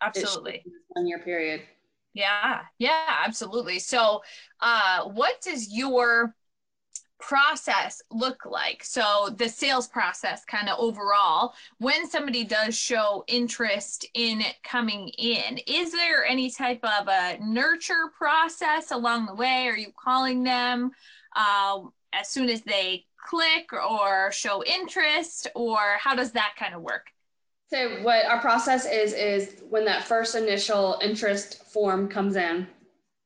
Absolutely. 0.00 0.56
It 0.56 0.62
shows 0.64 0.72
one 0.88 1.06
year 1.06 1.18
period. 1.18 1.62
Yeah, 2.12 2.60
yeah, 2.78 3.22
absolutely. 3.26 3.80
So, 3.80 4.22
uh, 4.60 5.04
what 5.04 5.40
does 5.40 5.72
your 5.72 6.34
process 7.20 8.02
look 8.10 8.44
like? 8.44 8.84
So, 8.84 9.34
the 9.36 9.48
sales 9.48 9.88
process, 9.88 10.44
kind 10.44 10.68
of 10.68 10.78
overall, 10.78 11.54
when 11.78 12.08
somebody 12.08 12.44
does 12.44 12.76
show 12.76 13.24
interest 13.26 14.06
in 14.14 14.42
coming 14.62 15.08
in, 15.18 15.58
is 15.66 15.92
there 15.92 16.24
any 16.24 16.50
type 16.50 16.80
of 16.82 17.08
a 17.08 17.38
nurture 17.40 18.10
process 18.16 18.90
along 18.90 19.26
the 19.26 19.34
way? 19.34 19.66
Are 19.68 19.76
you 19.76 19.92
calling 19.96 20.42
them 20.42 20.90
uh, 21.36 21.80
as 22.12 22.28
soon 22.28 22.48
as 22.48 22.62
they 22.62 23.04
click 23.16 23.72
or 23.72 24.30
show 24.32 24.62
interest, 24.64 25.48
or 25.54 25.78
how 25.98 26.14
does 26.14 26.32
that 26.32 26.54
kind 26.58 26.74
of 26.74 26.82
work? 26.82 27.06
So, 27.68 28.02
what 28.02 28.26
our 28.26 28.40
process 28.40 28.86
is, 28.86 29.14
is 29.14 29.62
when 29.68 29.84
that 29.86 30.04
first 30.04 30.34
initial 30.34 30.98
interest 31.02 31.64
form 31.64 32.08
comes 32.08 32.36
in, 32.36 32.66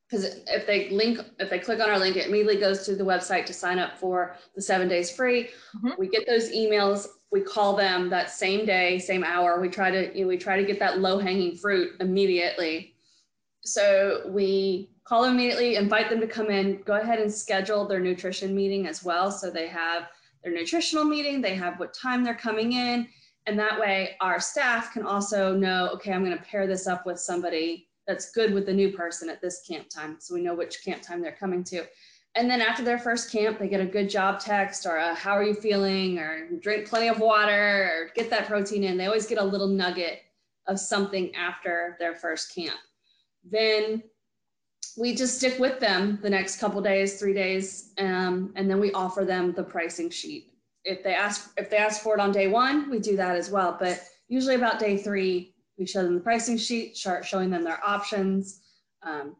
because 0.09 0.25
if 0.47 0.66
they 0.66 0.88
link 0.90 1.21
if 1.38 1.51
they 1.51 1.59
click 1.59 1.81
on 1.81 1.90
our 1.90 1.99
link 1.99 2.16
it 2.16 2.27
immediately 2.27 2.59
goes 2.59 2.85
to 2.87 2.94
the 2.94 3.05
website 3.05 3.44
to 3.47 3.53
sign 3.53 3.79
up 3.79 3.99
for 3.99 4.37
the 4.55 4.62
seven 4.62 4.88
days 4.88 5.11
free. 5.11 5.49
Mm-hmm. 5.77 5.90
we 5.99 6.09
get 6.09 6.27
those 6.27 6.51
emails 6.51 7.07
we 7.31 7.42
call 7.42 7.77
them 7.77 8.09
that 8.11 8.31
same 8.31 8.64
day 8.64 8.99
same 8.99 9.25
hour. 9.25 9.61
We 9.61 9.68
try 9.68 9.90
to 9.90 10.16
you 10.16 10.23
know 10.23 10.29
we 10.29 10.38
try 10.38 10.57
to 10.57 10.64
get 10.64 10.79
that 10.79 11.01
low 11.01 11.18
hanging 11.18 11.57
fruit 11.57 11.92
immediately. 12.01 12.94
So 13.64 14.23
we 14.29 14.90
call 15.05 15.23
them 15.23 15.35
immediately 15.35 15.77
invite 15.77 16.11
them 16.11 16.21
to 16.21 16.27
come 16.27 16.51
in 16.51 16.83
go 16.83 16.94
ahead 16.94 17.18
and 17.18 17.33
schedule 17.33 17.87
their 17.87 18.01
nutrition 18.01 18.55
meeting 18.55 18.87
as 18.87 19.05
well. 19.05 19.31
So 19.31 19.51
they 19.51 19.68
have 19.68 20.09
their 20.42 20.53
nutritional 20.53 21.05
meeting 21.05 21.40
they 21.40 21.55
have 21.55 21.79
what 21.79 21.92
time 21.92 22.25
they're 22.25 22.35
coming 22.35 22.73
in. 22.73 23.09
And 23.47 23.59
that 23.59 23.81
way 23.81 24.16
our 24.21 24.40
staff 24.40 24.92
can 24.92 25.05
also 25.05 25.55
know 25.55 25.88
okay 25.94 26.12
i'm 26.12 26.25
going 26.25 26.37
to 26.37 26.44
pair 26.44 26.66
this 26.66 26.87
up 26.87 27.07
with 27.07 27.18
somebody 27.18 27.88
that's 28.09 28.33
good 28.33 28.55
with 28.55 28.66
the 28.66 28.73
new 28.73 28.90
person 28.90 29.29
at 29.29 29.40
this 29.40 29.62
camp 29.68 29.88
time. 29.90 30.16
So 30.18 30.35
we 30.35 30.40
know 30.40 30.55
which 30.55 30.83
camp 30.83 31.03
time 31.03 31.21
they're 31.21 31.37
coming 31.38 31.62
to. 31.64 31.85
And 32.35 32.51
then 32.51 32.61
after 32.61 32.83
their 32.83 32.99
first 32.99 33.31
camp, 33.31 33.59
they 33.59 33.68
get 33.68 33.81
a 33.81 33.87
good 33.87 34.09
job 34.09 34.40
text 34.40 34.87
or 34.87 34.97
a, 34.97 35.14
how 35.14 35.33
are 35.33 35.44
you 35.44 35.55
feeling 35.55 36.18
or 36.18 36.49
drink 36.61 36.88
plenty 36.88 37.09
of 37.09 37.21
water 37.21 37.90
or 37.92 38.11
get 38.14 38.31
that 38.31 38.47
protein 38.47 38.83
in. 38.83 38.97
They 38.97 39.07
always 39.07 39.27
get 39.27 39.38
a 39.38 39.44
little 39.44 39.68
nugget 39.68 40.21
of 40.66 40.81
something 40.81 41.35
after 41.35 41.97
their 41.99 42.14
first 42.14 42.55
camp. 42.55 42.79
Then 43.44 44.03
we 44.97 45.14
just 45.14 45.37
stick 45.37 45.59
with 45.59 45.79
them 45.79 46.18
the 46.23 46.31
next 46.31 46.59
couple 46.59 46.81
days, 46.81 47.18
three 47.18 47.35
days, 47.35 47.92
um, 47.99 48.53
and 48.57 48.71
then 48.71 48.81
we 48.81 48.90
offer 48.92 49.25
them 49.25 49.53
the 49.53 49.62
pricing 49.62 50.11
sheet. 50.11 50.53
If 50.85 51.03
they 51.03 51.14
ask 51.14 51.53
if 51.57 51.71
they 51.71 51.77
ask 51.77 52.03
for 52.03 52.14
it 52.14 52.21
on 52.21 52.33
day 52.33 52.49
one, 52.49 52.90
we 52.90 52.99
do 52.99 53.16
that 53.16 53.37
as 53.37 53.51
well. 53.51 53.77
But 53.79 54.03
usually 54.29 54.55
about 54.55 54.79
day 54.79 54.97
three, 54.97 55.55
we 55.79 55.87
show 55.87 56.03
them 56.03 56.14
the 56.14 56.21
pricing 56.21 56.59
sheet, 56.59 56.97
start 56.97 57.25
showing 57.25 57.51
them 57.51 57.64
their 57.64 57.81
options. 57.85 58.61
Um, 59.03 59.37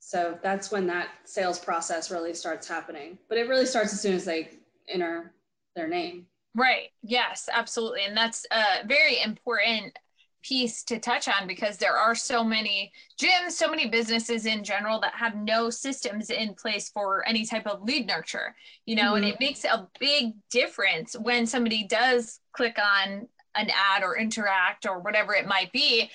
so 0.00 0.38
that's 0.42 0.70
when 0.70 0.86
that 0.86 1.08
sales 1.24 1.58
process 1.58 2.10
really 2.10 2.32
starts 2.32 2.66
happening. 2.66 3.18
But 3.28 3.38
it 3.38 3.48
really 3.48 3.66
starts 3.66 3.92
as 3.92 4.00
soon 4.00 4.14
as 4.14 4.24
they 4.24 4.50
enter 4.88 5.34
their 5.74 5.88
name. 5.88 6.26
Right. 6.54 6.88
Yes, 7.02 7.48
absolutely. 7.52 8.04
And 8.04 8.16
that's 8.16 8.46
a 8.50 8.86
very 8.86 9.20
important 9.22 9.98
piece 10.42 10.84
to 10.84 10.98
touch 10.98 11.28
on 11.28 11.46
because 11.46 11.76
there 11.76 11.96
are 11.96 12.14
so 12.14 12.44
many 12.44 12.92
gyms, 13.20 13.50
so 13.50 13.68
many 13.68 13.88
businesses 13.88 14.46
in 14.46 14.62
general 14.62 15.00
that 15.00 15.12
have 15.12 15.34
no 15.34 15.68
systems 15.68 16.30
in 16.30 16.54
place 16.54 16.88
for 16.88 17.26
any 17.26 17.44
type 17.44 17.66
of 17.66 17.82
lead 17.82 18.06
nurture, 18.06 18.54
you 18.86 18.94
know, 18.94 19.14
mm-hmm. 19.14 19.16
and 19.16 19.24
it 19.24 19.40
makes 19.40 19.64
a 19.64 19.88
big 19.98 20.34
difference 20.50 21.16
when 21.18 21.46
somebody 21.46 21.84
does 21.88 22.40
click 22.52 22.78
on 22.78 23.26
an 23.56 23.70
ad 23.70 24.02
or 24.02 24.16
interact 24.16 24.86
or 24.86 24.98
whatever 24.98 25.34
it 25.34 25.46
might 25.46 25.72
be 25.72 26.10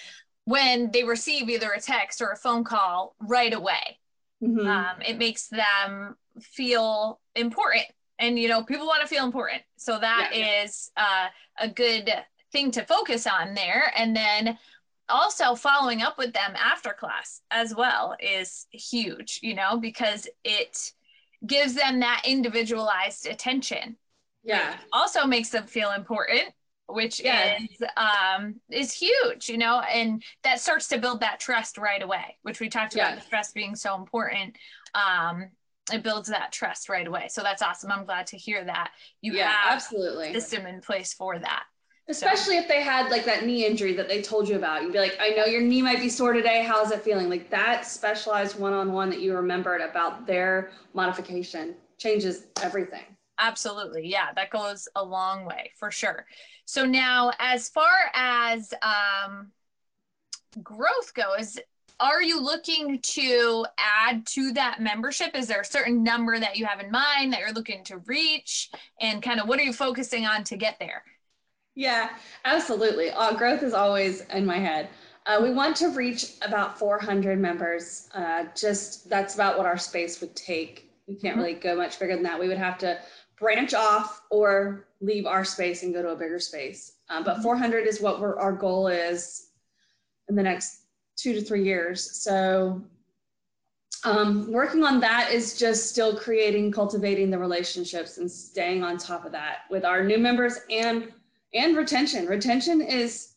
when 0.46 0.92
they 0.92 1.04
receive 1.04 1.50
either 1.50 1.72
a 1.72 1.82
text 1.82 2.22
or 2.22 2.32
a 2.32 2.38
phone 2.38 2.64
call 2.64 3.16
right 3.20 3.54
away. 3.54 4.00
Mm-hmm. 4.44 4.68
Um, 4.68 5.02
it 5.08 5.18
makes 5.18 5.48
them 5.48 6.18
feel 6.40 7.20
important. 7.36 7.86
And, 8.20 8.38
you 8.38 8.48
know, 8.48 8.64
people 8.64 8.88
want 8.88 9.02
to 9.02 9.08
feel 9.08 9.26
important. 9.26 9.62
So 9.78 10.00
that 10.00 10.32
yeah, 10.34 10.64
is 10.64 10.92
uh, 10.98 11.28
a 11.60 11.68
good 11.68 12.12
thing 12.52 12.72
to 12.72 12.84
focus 12.84 13.28
on 13.28 13.54
there. 13.54 13.92
And 13.96 14.16
then 14.16 14.58
also 15.10 15.56
following 15.56 16.02
up 16.02 16.18
with 16.18 16.34
them 16.34 16.54
after 16.56 16.92
class 16.92 17.42
as 17.52 17.76
well 17.76 18.16
is 18.20 18.68
huge, 18.72 19.40
you 19.42 19.56
know, 19.56 19.78
because 19.78 20.28
it 20.44 20.92
gives 21.46 21.74
them 21.74 22.00
that 22.00 22.24
individualized 22.26 23.28
attention. 23.28 23.98
Yeah. 24.44 24.76
also 24.92 25.28
makes 25.28 25.50
them 25.50 25.68
feel 25.68 25.92
important 25.92 26.50
which 26.94 27.22
yeah. 27.22 27.58
is 27.58 27.84
um 27.98 28.56
is 28.70 28.92
huge 28.92 29.50
you 29.50 29.58
know 29.58 29.80
and 29.82 30.24
that 30.44 30.60
starts 30.60 30.88
to 30.88 30.98
build 30.98 31.20
that 31.20 31.40
trust 31.40 31.78
right 31.78 32.02
away 32.04 32.38
which 32.44 32.60
we 32.60 32.70
talked 32.70 32.94
about 32.94 33.12
yeah. 33.12 33.16
the 33.16 33.30
trust 33.30 33.54
being 33.54 33.76
so 33.76 33.96
important 33.96 34.56
um 34.96 35.50
it 35.92 36.04
builds 36.04 36.30
that 36.30 36.52
trust 36.52 36.90
right 36.90 37.08
away. 37.08 37.28
So 37.30 37.42
that's 37.42 37.62
awesome. 37.62 37.92
I'm 37.92 38.06
glad 38.06 38.28
to 38.28 38.38
hear 38.38 38.64
that 38.66 38.92
you 39.22 39.34
yeah, 39.34 39.50
have 39.50 39.74
absolutely 39.74 40.34
system 40.34 40.66
in 40.66 40.82
place 40.82 41.14
for 41.14 41.40
that. 41.40 41.64
Especially 42.08 42.56
so. 42.56 42.62
if 42.62 42.68
they 42.68 42.82
had 42.82 43.10
like 43.10 43.26
that 43.26 43.46
knee 43.46 43.66
injury 43.66 43.94
that 43.94 44.08
they 44.08 44.22
told 44.22 44.48
you 44.48 44.56
about. 44.56 44.84
You'd 44.84 44.94
be 44.94 45.00
like, 45.00 45.18
I 45.20 45.30
know 45.30 45.46
your 45.46 45.62
knee 45.62 45.82
might 45.82 46.00
be 46.00 46.10
sore 46.10 46.34
today. 46.34 46.64
How's 46.64 46.92
it 46.92 47.02
feeling? 47.02 47.30
Like 47.30 47.50
that 47.50 47.86
specialized 47.86 48.60
one-on-one 48.60 49.10
that 49.10 49.22
you 49.22 49.36
remembered 49.36 49.82
about 49.82 50.28
their 50.28 50.72
modification 50.94 51.76
changes 51.98 52.48
everything. 52.62 53.11
Absolutely. 53.42 54.08
Yeah, 54.08 54.28
that 54.36 54.52
goes 54.52 54.88
a 54.96 55.04
long 55.04 55.46
way 55.46 55.72
for 55.76 55.90
sure. 55.90 56.26
So 56.66 56.86
now 56.86 57.32
as 57.40 57.70
far 57.70 57.90
as 58.14 58.74
um 58.82 59.52
growth 60.62 61.14
goes, 61.14 61.58
are 62.00 62.22
you 62.22 62.42
looking 62.42 63.00
to 63.02 63.66
add 63.78 64.26
to 64.28 64.52
that 64.54 64.82
membership? 64.82 65.36
Is 65.36 65.48
there 65.48 65.62
a 65.62 65.66
certain 65.66 66.04
number 66.04 66.40
that 66.40 66.58
you 66.58 66.66
have 66.66 66.80
in 66.80 66.92
mind 66.92 67.34
that 67.34 67.40
you're 67.40 67.52
looking 67.52 67.84
to 67.86 67.98
reach? 68.00 68.70
And 69.00 69.22
kind 69.22 69.40
of 69.40 69.48
what 69.48 69.60
are 69.60 69.64
you 69.64 69.74
focusing 69.74 70.26
on 70.26 70.44
to 70.46 70.58
get 70.58 70.78
there? 70.80 71.04
Yeah, 71.76 72.10
absolutely. 72.44 73.12
Uh, 73.12 73.34
growth 73.34 73.64
is 73.64 73.74
always 73.74 74.22
in 74.22 74.46
my 74.46 74.58
head. 74.58 74.90
Uh, 75.26 75.40
we 75.42 75.52
want 75.52 75.76
to 75.78 75.90
reach 75.90 76.34
about 76.42 76.78
400 76.78 77.40
members. 77.40 78.10
Uh, 78.14 78.46
just 78.56 79.10
that's 79.10 79.36
about 79.36 79.58
what 79.58 79.68
our 79.68 79.78
space 79.78 80.20
would 80.22 80.36
take. 80.36 80.92
We 81.08 81.16
can't 81.16 81.36
mm-hmm. 81.36 81.44
really 81.44 81.54
go 81.54 81.76
much 81.76 82.00
bigger 82.00 82.16
than 82.16 82.24
that. 82.24 82.40
We 82.40 82.48
would 82.48 82.58
have 82.58 82.78
to 82.80 83.00
branch 83.42 83.74
off 83.74 84.22
or 84.30 84.88
leave 85.02 85.26
our 85.26 85.44
space 85.44 85.84
and 85.84 85.94
go 85.94 86.02
to 86.02 86.10
a 86.10 86.16
bigger 86.16 86.40
space. 86.40 86.94
Um, 87.10 87.26
but 87.26 87.34
mm-hmm. 87.34 87.44
400 87.44 87.88
is 87.88 88.00
what 88.00 88.22
our 88.22 88.54
goal 88.54 88.88
is 88.88 89.50
in 90.30 90.36
the 90.36 90.44
next 90.44 90.84
two 91.18 91.34
to 91.34 91.42
three 91.42 91.64
years. 91.64 92.22
So 92.24 92.82
um, 94.06 94.52
working 94.52 94.84
on 94.84 95.00
that 95.02 95.32
is 95.32 95.58
just 95.58 95.90
still 95.90 96.16
creating, 96.16 96.72
cultivating 96.72 97.30
the 97.30 97.38
relationships 97.38 98.18
and 98.18 98.32
staying 98.32 98.84
on 98.84 98.98
top 98.98 99.26
of 99.26 99.32
that 99.34 99.60
with 99.70 99.84
our 99.84 100.04
new 100.04 100.18
members 100.18 100.60
and 100.70 101.12
and 101.54 101.76
retention. 101.76 102.28
Retention 102.28 102.80
is 102.80 103.34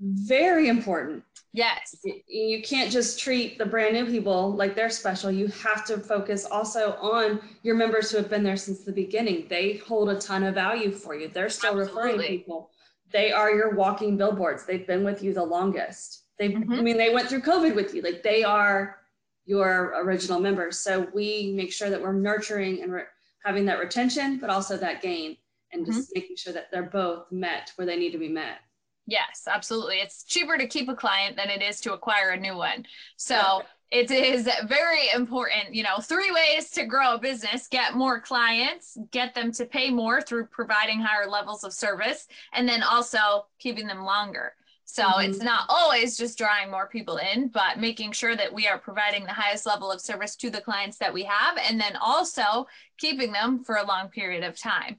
very 0.00 0.68
important. 0.68 1.22
Yes. 1.52 1.96
You 2.26 2.62
can't 2.62 2.90
just 2.90 3.20
treat 3.20 3.58
the 3.58 3.66
brand 3.66 3.94
new 3.94 4.06
people 4.06 4.52
like 4.52 4.74
they're 4.74 4.88
special. 4.88 5.30
You 5.30 5.48
have 5.48 5.84
to 5.86 5.98
focus 5.98 6.46
also 6.46 6.92
on 6.94 7.40
your 7.62 7.74
members 7.74 8.10
who 8.10 8.16
have 8.16 8.30
been 8.30 8.42
there 8.42 8.56
since 8.56 8.80
the 8.80 8.92
beginning. 8.92 9.46
They 9.48 9.76
hold 9.76 10.08
a 10.08 10.18
ton 10.18 10.44
of 10.44 10.54
value 10.54 10.90
for 10.90 11.14
you. 11.14 11.28
They're 11.28 11.50
still 11.50 11.78
Absolutely. 11.78 12.12
referring 12.12 12.38
people. 12.38 12.70
They 13.12 13.32
are 13.32 13.50
your 13.50 13.74
walking 13.74 14.16
billboards. 14.16 14.64
They've 14.64 14.86
been 14.86 15.04
with 15.04 15.22
you 15.22 15.34
the 15.34 15.44
longest. 15.44 16.24
They, 16.38 16.48
mm-hmm. 16.48 16.72
I 16.72 16.80
mean, 16.80 16.96
they 16.96 17.12
went 17.12 17.28
through 17.28 17.42
COVID 17.42 17.74
with 17.74 17.94
you. 17.94 18.00
Like 18.00 18.22
they 18.22 18.42
are 18.42 18.96
your 19.44 19.92
original 20.02 20.40
members. 20.40 20.78
So 20.78 21.06
we 21.12 21.52
make 21.54 21.72
sure 21.72 21.90
that 21.90 22.00
we're 22.00 22.14
nurturing 22.14 22.82
and 22.82 22.92
re- 22.92 23.02
having 23.44 23.66
that 23.66 23.78
retention, 23.78 24.38
but 24.38 24.48
also 24.48 24.78
that 24.78 25.02
gain, 25.02 25.36
and 25.72 25.84
just 25.84 25.98
mm-hmm. 25.98 26.20
making 26.20 26.36
sure 26.36 26.52
that 26.54 26.70
they're 26.70 26.82
both 26.82 27.30
met 27.30 27.72
where 27.76 27.86
they 27.86 27.98
need 27.98 28.12
to 28.12 28.18
be 28.18 28.28
met. 28.28 28.58
Yes, 29.06 29.42
absolutely. 29.46 29.96
It's 29.96 30.24
cheaper 30.24 30.56
to 30.56 30.66
keep 30.66 30.88
a 30.88 30.94
client 30.94 31.36
than 31.36 31.50
it 31.50 31.62
is 31.62 31.80
to 31.80 31.92
acquire 31.92 32.30
a 32.30 32.40
new 32.40 32.56
one. 32.56 32.86
So 33.16 33.62
it 33.90 34.10
is 34.10 34.48
very 34.64 35.10
important, 35.14 35.74
you 35.74 35.82
know, 35.82 35.98
three 35.98 36.30
ways 36.30 36.70
to 36.70 36.86
grow 36.86 37.14
a 37.14 37.18
business 37.18 37.68
get 37.68 37.94
more 37.94 38.20
clients, 38.20 38.96
get 39.10 39.34
them 39.34 39.52
to 39.52 39.66
pay 39.66 39.90
more 39.90 40.22
through 40.22 40.46
providing 40.46 41.00
higher 41.00 41.28
levels 41.28 41.62
of 41.62 41.72
service, 41.74 42.26
and 42.54 42.66
then 42.68 42.82
also 42.82 43.46
keeping 43.58 43.86
them 43.86 44.04
longer. 44.04 44.54
So 44.84 45.04
mm-hmm. 45.04 45.30
it's 45.30 45.42
not 45.42 45.66
always 45.68 46.16
just 46.16 46.38
drawing 46.38 46.70
more 46.70 46.86
people 46.86 47.18
in, 47.18 47.48
but 47.48 47.78
making 47.78 48.12
sure 48.12 48.36
that 48.36 48.52
we 48.52 48.66
are 48.66 48.78
providing 48.78 49.24
the 49.24 49.32
highest 49.32 49.66
level 49.66 49.90
of 49.90 50.00
service 50.00 50.36
to 50.36 50.50
the 50.50 50.60
clients 50.60 50.98
that 50.98 51.12
we 51.12 51.24
have, 51.24 51.58
and 51.58 51.80
then 51.80 51.96
also 51.96 52.66
keeping 52.98 53.32
them 53.32 53.64
for 53.64 53.76
a 53.76 53.86
long 53.86 54.08
period 54.08 54.44
of 54.44 54.58
time. 54.58 54.96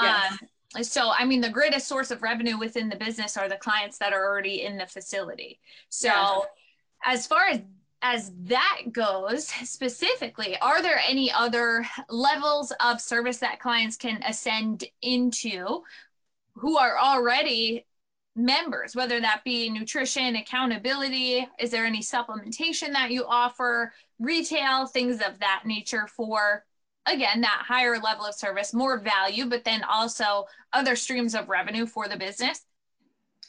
Yes. 0.00 0.32
Um, 0.32 0.38
so, 0.82 1.10
I 1.16 1.24
mean, 1.24 1.40
the 1.40 1.50
greatest 1.50 1.88
source 1.88 2.10
of 2.10 2.22
revenue 2.22 2.58
within 2.58 2.88
the 2.88 2.96
business 2.96 3.36
are 3.36 3.48
the 3.48 3.56
clients 3.56 3.98
that 3.98 4.12
are 4.12 4.24
already 4.24 4.62
in 4.62 4.76
the 4.76 4.86
facility. 4.86 5.60
So, 5.88 6.08
yes. 6.08 6.46
as 7.04 7.26
far 7.26 7.46
as 7.50 7.60
as 8.02 8.30
that 8.42 8.82
goes 8.92 9.46
specifically 9.64 10.56
are 10.58 10.82
there 10.82 11.00
any 11.08 11.32
other 11.32 11.84
levels 12.10 12.70
of 12.84 13.00
service 13.00 13.38
that 13.38 13.58
clients 13.58 13.96
can 13.96 14.22
ascend 14.22 14.84
into 15.00 15.82
who 16.54 16.76
are 16.76 16.98
already 16.98 17.86
members, 18.36 18.94
whether 18.94 19.18
that 19.20 19.42
be 19.44 19.70
nutrition, 19.70 20.36
accountability, 20.36 21.48
is 21.58 21.70
there 21.70 21.86
any 21.86 22.00
supplementation 22.00 22.92
that 22.92 23.10
you 23.10 23.24
offer, 23.26 23.92
retail, 24.18 24.86
things 24.86 25.22
of 25.22 25.38
that 25.38 25.62
nature 25.64 26.06
for 26.06 26.64
again 27.06 27.40
that 27.40 27.64
higher 27.66 27.98
level 27.98 28.24
of 28.24 28.34
service, 28.34 28.74
more 28.74 28.98
value, 28.98 29.46
but 29.46 29.64
then 29.64 29.82
also 29.84 30.46
other 30.72 30.96
streams 30.96 31.34
of 31.34 31.48
revenue 31.48 31.86
for 31.86 32.08
the 32.08 32.16
business? 32.16 32.62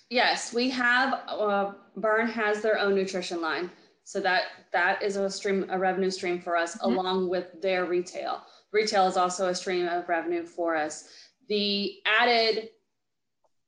Yes, 0.09 0.53
we 0.53 0.69
have 0.69 1.21
uh, 1.27 1.73
Burn 1.97 2.27
has 2.27 2.61
their 2.61 2.79
own 2.79 2.95
nutrition 2.95 3.41
line. 3.41 3.69
So 4.03 4.21
that 4.21 4.43
that 4.71 5.03
is 5.03 5.17
a 5.17 5.29
stream 5.29 5.65
a 5.69 5.77
revenue 5.77 6.09
stream 6.09 6.39
for 6.39 6.55
us 6.55 6.77
mm-hmm. 6.77 6.97
along 6.97 7.29
with 7.29 7.61
their 7.61 7.83
retail. 7.83 8.41
Retail 8.71 9.05
is 9.07 9.17
also 9.17 9.49
a 9.49 9.55
stream 9.55 9.85
of 9.85 10.07
revenue 10.07 10.45
for 10.45 10.77
us. 10.77 11.09
The 11.49 11.95
added 12.05 12.69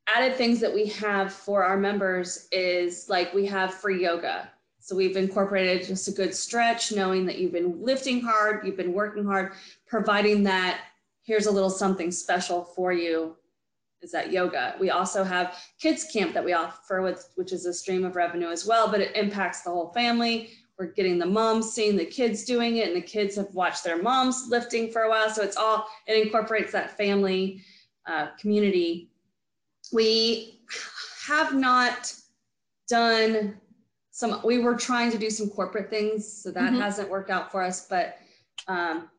added 0.07 0.37
things 0.37 0.61
that 0.61 0.73
we 0.73 0.85
have 0.85 1.33
for 1.33 1.63
our 1.65 1.77
members 1.77 2.47
is 2.53 3.09
like 3.09 3.33
we 3.33 3.45
have 3.47 3.73
free 3.73 4.01
yoga. 4.01 4.49
So 4.79 4.95
we've 4.95 5.17
incorporated 5.17 5.85
just 5.85 6.07
a 6.07 6.11
good 6.11 6.33
stretch, 6.33 6.93
knowing 6.93 7.25
that 7.25 7.37
you've 7.37 7.51
been 7.51 7.83
lifting 7.83 8.21
hard, 8.21 8.65
you've 8.65 8.77
been 8.77 8.93
working 8.93 9.25
hard, 9.25 9.51
providing 9.89 10.43
that 10.43 10.81
here's 11.23 11.47
a 11.47 11.51
little 11.51 11.69
something 11.69 12.11
special 12.11 12.63
for 12.63 12.93
you 12.93 13.35
is 14.01 14.11
that 14.11 14.31
yoga. 14.31 14.75
We 14.79 14.91
also 14.91 15.25
have 15.25 15.57
kids 15.77 16.05
camp 16.05 16.33
that 16.33 16.45
we 16.45 16.53
offer 16.53 17.01
with, 17.01 17.29
which 17.35 17.51
is 17.51 17.65
a 17.65 17.73
stream 17.73 18.05
of 18.05 18.15
revenue 18.15 18.47
as 18.47 18.65
well, 18.65 18.89
but 18.89 19.01
it 19.01 19.13
impacts 19.15 19.61
the 19.61 19.71
whole 19.71 19.91
family. 19.91 20.51
We're 20.77 20.93
getting 20.93 21.19
the 21.19 21.25
moms 21.25 21.73
seeing 21.73 21.97
the 21.97 22.05
kids 22.05 22.45
doing 22.45 22.77
it, 22.77 22.87
and 22.87 22.95
the 22.95 23.01
kids 23.01 23.35
have 23.35 23.53
watched 23.53 23.83
their 23.83 24.01
moms 24.01 24.45
lifting 24.47 24.89
for 24.89 25.01
a 25.01 25.09
while. 25.09 25.29
So 25.29 25.43
it's 25.43 25.57
all, 25.57 25.85
it 26.07 26.25
incorporates 26.25 26.71
that 26.71 26.95
family 26.95 27.61
uh, 28.07 28.27
community 28.39 29.09
we 29.91 30.61
have 31.25 31.53
not 31.53 32.13
done 32.87 33.57
some 34.11 34.41
we 34.43 34.59
were 34.59 34.75
trying 34.75 35.11
to 35.11 35.17
do 35.17 35.29
some 35.29 35.49
corporate 35.49 35.89
things 35.89 36.31
so 36.31 36.51
that 36.51 36.71
mm-hmm. 36.71 36.81
hasn't 36.81 37.09
worked 37.09 37.29
out 37.29 37.51
for 37.51 37.61
us 37.61 37.87
but 37.87 38.17
um, 38.67 39.09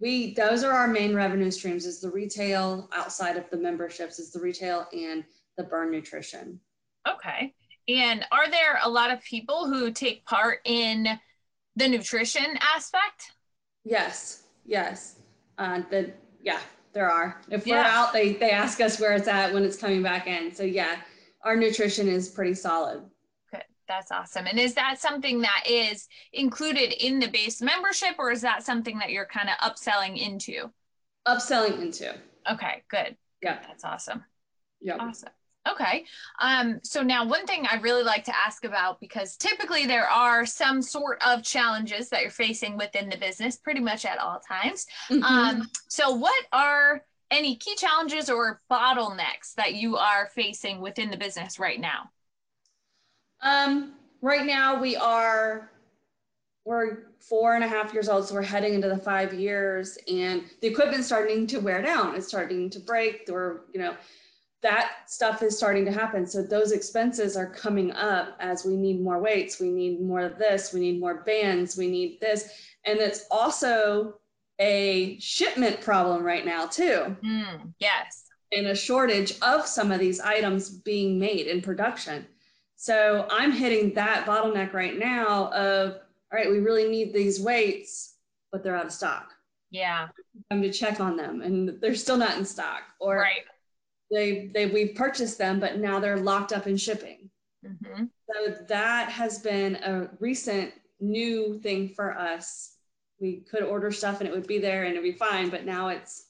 we 0.00 0.34
those 0.34 0.64
are 0.64 0.72
our 0.72 0.88
main 0.88 1.14
revenue 1.14 1.50
streams 1.50 1.86
is 1.86 2.00
the 2.00 2.10
retail 2.10 2.88
outside 2.92 3.36
of 3.36 3.48
the 3.50 3.56
memberships 3.56 4.18
is 4.18 4.30
the 4.32 4.40
retail 4.40 4.86
and 4.92 5.24
the 5.56 5.64
burn 5.64 5.90
nutrition 5.90 6.58
okay 7.08 7.52
and 7.88 8.24
are 8.30 8.50
there 8.50 8.78
a 8.84 8.88
lot 8.88 9.10
of 9.10 9.22
people 9.22 9.66
who 9.66 9.90
take 9.90 10.24
part 10.24 10.60
in 10.64 11.08
the 11.76 11.88
nutrition 11.88 12.46
aspect 12.60 13.32
yes 13.84 14.44
yes 14.64 15.16
uh, 15.58 15.82
the 15.90 16.12
yeah 16.42 16.60
there 16.92 17.10
are. 17.10 17.40
If 17.50 17.66
we're 17.66 17.76
out, 17.76 18.12
they 18.12 18.32
they 18.32 18.50
ask 18.50 18.80
us 18.80 19.00
where 19.00 19.12
it's 19.12 19.28
at 19.28 19.52
when 19.52 19.64
it's 19.64 19.76
coming 19.76 20.02
back 20.02 20.26
in. 20.26 20.52
So 20.52 20.64
yeah, 20.64 20.96
our 21.44 21.56
nutrition 21.56 22.08
is 22.08 22.28
pretty 22.28 22.54
solid. 22.54 23.02
That's 23.88 24.12
awesome. 24.12 24.46
And 24.46 24.58
is 24.58 24.74
that 24.74 25.00
something 25.00 25.40
that 25.40 25.64
is 25.66 26.08
included 26.32 26.92
in 27.04 27.18
the 27.18 27.28
base 27.28 27.62
membership 27.62 28.16
or 28.18 28.30
is 28.30 28.42
that 28.42 28.62
something 28.62 28.98
that 28.98 29.10
you're 29.10 29.26
kind 29.26 29.48
of 29.48 29.56
upselling 29.58 30.18
into? 30.18 30.70
Upselling 31.26 31.80
into. 31.80 32.14
Okay, 32.50 32.82
good. 32.90 33.16
Yeah. 33.42 33.58
That's 33.66 33.84
awesome. 33.84 34.24
Yeah. 34.80 34.96
Awesome. 34.98 35.30
Okay. 35.68 36.04
Um, 36.40 36.80
so 36.82 37.02
now 37.02 37.26
one 37.26 37.46
thing 37.46 37.66
I 37.70 37.76
really 37.76 38.02
like 38.02 38.24
to 38.24 38.36
ask 38.36 38.64
about 38.64 39.00
because 39.00 39.36
typically 39.36 39.86
there 39.86 40.08
are 40.08 40.46
some 40.46 40.80
sort 40.80 41.20
of 41.26 41.42
challenges 41.42 42.08
that 42.10 42.22
you're 42.22 42.30
facing 42.30 42.76
within 42.76 43.08
the 43.08 43.16
business 43.16 43.56
pretty 43.56 43.80
much 43.80 44.04
at 44.04 44.18
all 44.18 44.40
times. 44.40 44.86
Mm-hmm. 45.10 45.22
Um, 45.22 45.70
so 45.88 46.12
what 46.12 46.44
are 46.52 47.02
any 47.30 47.56
key 47.56 47.74
challenges 47.76 48.30
or 48.30 48.62
bottlenecks 48.70 49.54
that 49.56 49.74
you 49.74 49.96
are 49.96 50.28
facing 50.34 50.80
within 50.80 51.10
the 51.10 51.16
business 51.16 51.58
right 51.58 51.80
now? 51.80 52.10
Um, 53.42 53.94
right 54.20 54.46
now 54.46 54.80
we 54.80 54.96
are 54.96 55.70
we're 56.64 57.04
four 57.18 57.54
and 57.54 57.64
a 57.64 57.68
half 57.68 57.94
years 57.94 58.08
old, 58.08 58.28
so 58.28 58.34
we're 58.34 58.42
heading 58.42 58.74
into 58.74 58.88
the 58.88 58.98
five 58.98 59.32
years, 59.32 59.96
and 60.06 60.44
the 60.60 60.68
equipment's 60.68 61.06
starting 61.06 61.46
to 61.46 61.58
wear 61.58 61.80
down. 61.80 62.14
It's 62.14 62.28
starting 62.28 62.68
to 62.70 62.78
break. 62.78 63.24
We're, 63.26 63.62
you 63.72 63.80
know, 63.80 63.96
that 64.62 64.90
stuff 65.06 65.42
is 65.42 65.56
starting 65.56 65.84
to 65.84 65.92
happen. 65.92 66.26
So 66.26 66.42
those 66.42 66.72
expenses 66.72 67.36
are 67.36 67.46
coming 67.46 67.92
up 67.92 68.36
as 68.40 68.64
we 68.64 68.76
need 68.76 69.00
more 69.00 69.18
weights, 69.18 69.60
we 69.60 69.70
need 69.70 70.00
more 70.00 70.20
of 70.20 70.38
this, 70.38 70.72
we 70.72 70.80
need 70.80 71.00
more 71.00 71.22
bands, 71.22 71.76
we 71.76 71.88
need 71.88 72.20
this. 72.20 72.50
And 72.84 72.98
it's 72.98 73.26
also 73.30 74.18
a 74.58 75.18
shipment 75.20 75.80
problem 75.80 76.22
right 76.22 76.44
now, 76.44 76.66
too. 76.66 77.16
Mm, 77.24 77.72
yes. 77.78 78.24
And 78.52 78.66
a 78.66 78.74
shortage 78.74 79.38
of 79.42 79.66
some 79.66 79.92
of 79.92 80.00
these 80.00 80.20
items 80.20 80.70
being 80.70 81.18
made 81.18 81.46
in 81.46 81.62
production. 81.62 82.26
So 82.80 83.26
I'm 83.28 83.50
hitting 83.50 83.92
that 83.94 84.24
bottleneck 84.24 84.72
right 84.72 84.96
now 84.96 85.50
of, 85.52 85.94
all 85.94 86.38
right, 86.38 86.48
we 86.48 86.60
really 86.60 86.88
need 86.88 87.12
these 87.12 87.40
weights, 87.40 88.14
but 88.52 88.62
they're 88.62 88.76
out 88.76 88.86
of 88.86 88.92
stock. 88.92 89.32
Yeah. 89.70 90.08
Come 90.48 90.62
to 90.62 90.72
check 90.72 91.00
on 91.00 91.16
them 91.16 91.42
and 91.42 91.80
they're 91.80 91.96
still 91.96 92.16
not 92.16 92.38
in 92.38 92.44
stock 92.44 92.82
or 93.00 93.16
Right. 93.18 93.44
they 94.10 94.50
they 94.54 94.66
we've 94.66 94.94
purchased 94.94 95.36
them 95.36 95.60
but 95.60 95.78
now 95.78 95.98
they're 96.00 96.16
locked 96.16 96.52
up 96.52 96.66
in 96.68 96.76
shipping. 96.76 97.28
hmm 97.62 98.04
So 98.30 98.54
that 98.68 99.10
has 99.10 99.40
been 99.40 99.74
a 99.76 100.08
recent 100.20 100.72
new 101.00 101.58
thing 101.60 101.88
for 101.90 102.16
us. 102.16 102.76
We 103.20 103.40
could 103.50 103.64
order 103.64 103.90
stuff 103.90 104.20
and 104.20 104.28
it 104.28 104.32
would 104.32 104.46
be 104.46 104.58
there 104.58 104.84
and 104.84 104.92
it'd 104.92 105.02
be 105.02 105.12
fine, 105.18 105.50
but 105.50 105.64
now 105.66 105.88
it's 105.88 106.28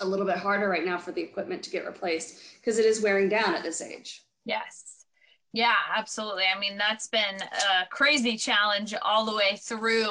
a 0.00 0.06
little 0.06 0.26
bit 0.26 0.38
harder 0.38 0.68
right 0.68 0.84
now 0.84 0.96
for 0.98 1.10
the 1.10 1.22
equipment 1.22 1.62
to 1.64 1.70
get 1.70 1.84
replaced 1.86 2.38
because 2.60 2.78
it 2.78 2.84
is 2.86 3.00
wearing 3.02 3.28
down 3.28 3.54
at 3.56 3.64
this 3.64 3.82
age. 3.82 4.22
Yes. 4.44 4.95
Yeah, 5.52 5.74
absolutely. 5.96 6.44
I 6.54 6.58
mean, 6.58 6.76
that's 6.76 7.06
been 7.08 7.36
a 7.40 7.86
crazy 7.90 8.36
challenge 8.36 8.94
all 9.02 9.24
the 9.24 9.34
way 9.34 9.56
through 9.56 10.06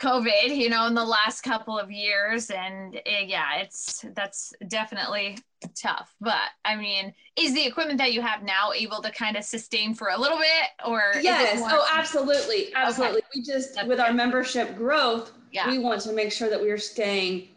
COVID, 0.00 0.56
you 0.56 0.68
know, 0.68 0.86
in 0.86 0.94
the 0.94 1.04
last 1.04 1.42
couple 1.42 1.78
of 1.78 1.90
years. 1.92 2.50
And 2.50 2.96
uh, 2.96 3.00
yeah, 3.24 3.58
it's 3.60 4.04
that's 4.14 4.52
definitely 4.66 5.38
tough. 5.80 6.12
But 6.20 6.40
I 6.64 6.74
mean, 6.74 7.14
is 7.36 7.54
the 7.54 7.64
equipment 7.64 7.98
that 7.98 8.12
you 8.12 8.20
have 8.20 8.42
now 8.42 8.72
able 8.72 9.00
to 9.02 9.12
kind 9.12 9.36
of 9.36 9.44
sustain 9.44 9.94
for 9.94 10.08
a 10.08 10.18
little 10.18 10.38
bit 10.38 10.88
or 10.88 11.12
Yes. 11.20 11.60
more- 11.60 11.68
Oh, 11.72 11.86
absolutely. 11.92 12.72
Absolutely. 12.74 13.22
We 13.34 13.42
just, 13.42 13.76
That's 13.76 13.86
with 13.86 14.00
our 14.00 14.12
membership 14.12 14.76
growth, 14.76 15.30
yeah. 15.52 15.70
we 15.70 15.78
want 15.78 16.00
to 16.02 16.12
make 16.12 16.32
sure 16.32 16.50
that 16.50 16.60
we 16.60 16.70
are 16.70 16.78
staying 16.78 17.48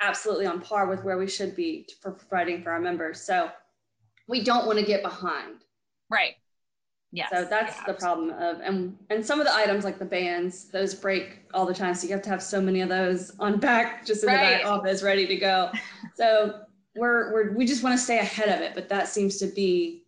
absolutely 0.00 0.46
on 0.46 0.60
par 0.60 0.86
with 0.88 1.04
where 1.04 1.18
we 1.18 1.28
should 1.28 1.54
be 1.54 1.86
for 2.00 2.10
providing 2.10 2.62
for 2.62 2.72
our 2.72 2.80
members. 2.80 3.20
So 3.20 3.50
we 4.26 4.42
don't 4.42 4.66
want 4.66 4.78
to 4.80 4.84
get 4.84 5.02
behind. 5.02 5.60
Right. 6.10 6.34
Yes. 7.12 7.30
So 7.32 7.46
that's 7.48 7.82
the 7.84 7.94
problem 7.94 8.30
of 8.30 8.60
and 8.60 8.96
and 9.10 9.24
some 9.24 9.40
of 9.40 9.46
the 9.46 9.54
items 9.54 9.84
like 9.84 9.98
the 9.98 10.04
bands, 10.04 10.68
those 10.68 10.94
break 10.94 11.38
all 11.54 11.64
the 11.64 11.72
time. 11.72 11.94
So 11.94 12.06
you 12.06 12.12
have 12.12 12.22
to 12.22 12.30
have 12.30 12.42
so 12.42 12.60
many 12.60 12.80
of 12.80 12.88
those 12.88 13.32
on 13.38 13.58
back 13.58 14.04
just 14.04 14.22
in 14.22 14.30
the 14.30 14.36
back 14.36 14.66
office 14.66 15.02
ready 15.02 15.26
to 15.26 15.36
go. 15.36 15.70
So 16.16 16.60
we're 16.94 17.32
we're 17.32 17.52
we 17.52 17.66
just 17.66 17.82
want 17.82 17.98
to 17.98 18.02
stay 18.02 18.18
ahead 18.18 18.48
of 18.48 18.60
it, 18.60 18.74
but 18.74 18.88
that 18.88 19.08
seems 19.08 19.36
to 19.38 19.46
be 19.46 20.04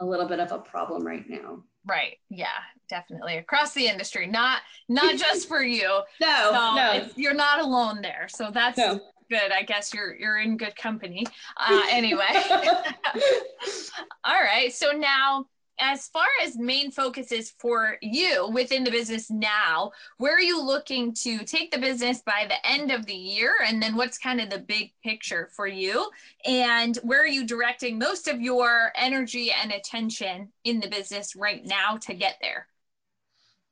a 0.00 0.04
little 0.06 0.26
bit 0.26 0.40
of 0.40 0.50
a 0.52 0.58
problem 0.58 1.06
right 1.06 1.28
now. 1.28 1.62
Right. 1.86 2.18
Yeah, 2.30 2.46
definitely. 2.88 3.38
Across 3.38 3.74
the 3.74 3.86
industry, 3.86 4.26
not 4.26 4.60
not 4.88 5.16
just 5.18 5.48
for 5.48 5.62
you. 5.62 6.00
No, 6.20 6.50
No, 6.76 7.08
you're 7.16 7.34
not 7.34 7.60
alone 7.60 8.02
there. 8.02 8.26
So 8.28 8.50
that's 8.52 8.78
no. 8.78 9.00
Good. 9.32 9.50
I 9.50 9.62
guess 9.62 9.94
you're 9.94 10.14
you're 10.14 10.38
in 10.38 10.56
good 10.56 10.76
company. 10.76 11.26
Uh, 11.56 11.82
anyway. 11.90 12.28
All 14.24 14.40
right. 14.40 14.72
So 14.72 14.90
now, 14.90 15.46
as 15.80 16.08
far 16.08 16.26
as 16.42 16.58
main 16.58 16.90
focus 16.90 17.32
is 17.32 17.54
for 17.58 17.96
you 18.02 18.50
within 18.52 18.84
the 18.84 18.90
business 18.90 19.30
now, 19.30 19.90
where 20.18 20.36
are 20.36 20.40
you 20.40 20.62
looking 20.62 21.14
to 21.14 21.38
take 21.44 21.72
the 21.72 21.78
business 21.78 22.20
by 22.20 22.46
the 22.46 22.70
end 22.70 22.90
of 22.90 23.06
the 23.06 23.14
year? 23.14 23.54
And 23.66 23.82
then 23.82 23.96
what's 23.96 24.18
kind 24.18 24.40
of 24.40 24.50
the 24.50 24.58
big 24.58 24.92
picture 25.02 25.48
for 25.56 25.66
you? 25.66 26.10
And 26.44 26.96
where 27.02 27.22
are 27.22 27.26
you 27.26 27.46
directing 27.46 27.98
most 27.98 28.28
of 28.28 28.40
your 28.40 28.92
energy 28.96 29.50
and 29.50 29.72
attention 29.72 30.52
in 30.64 30.78
the 30.78 30.88
business 30.88 31.34
right 31.34 31.64
now 31.64 31.96
to 32.02 32.12
get 32.12 32.36
there? 32.42 32.66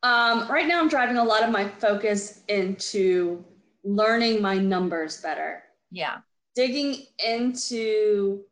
Um, 0.02 0.48
right 0.48 0.66
now, 0.66 0.80
I'm 0.80 0.88
driving 0.88 1.18
a 1.18 1.24
lot 1.24 1.42
of 1.42 1.50
my 1.50 1.68
focus 1.68 2.40
into 2.48 3.44
learning 3.84 4.42
my 4.42 4.58
numbers 4.58 5.20
better, 5.20 5.62
Yeah. 5.90 6.18
digging 6.54 7.06
into 7.24 8.44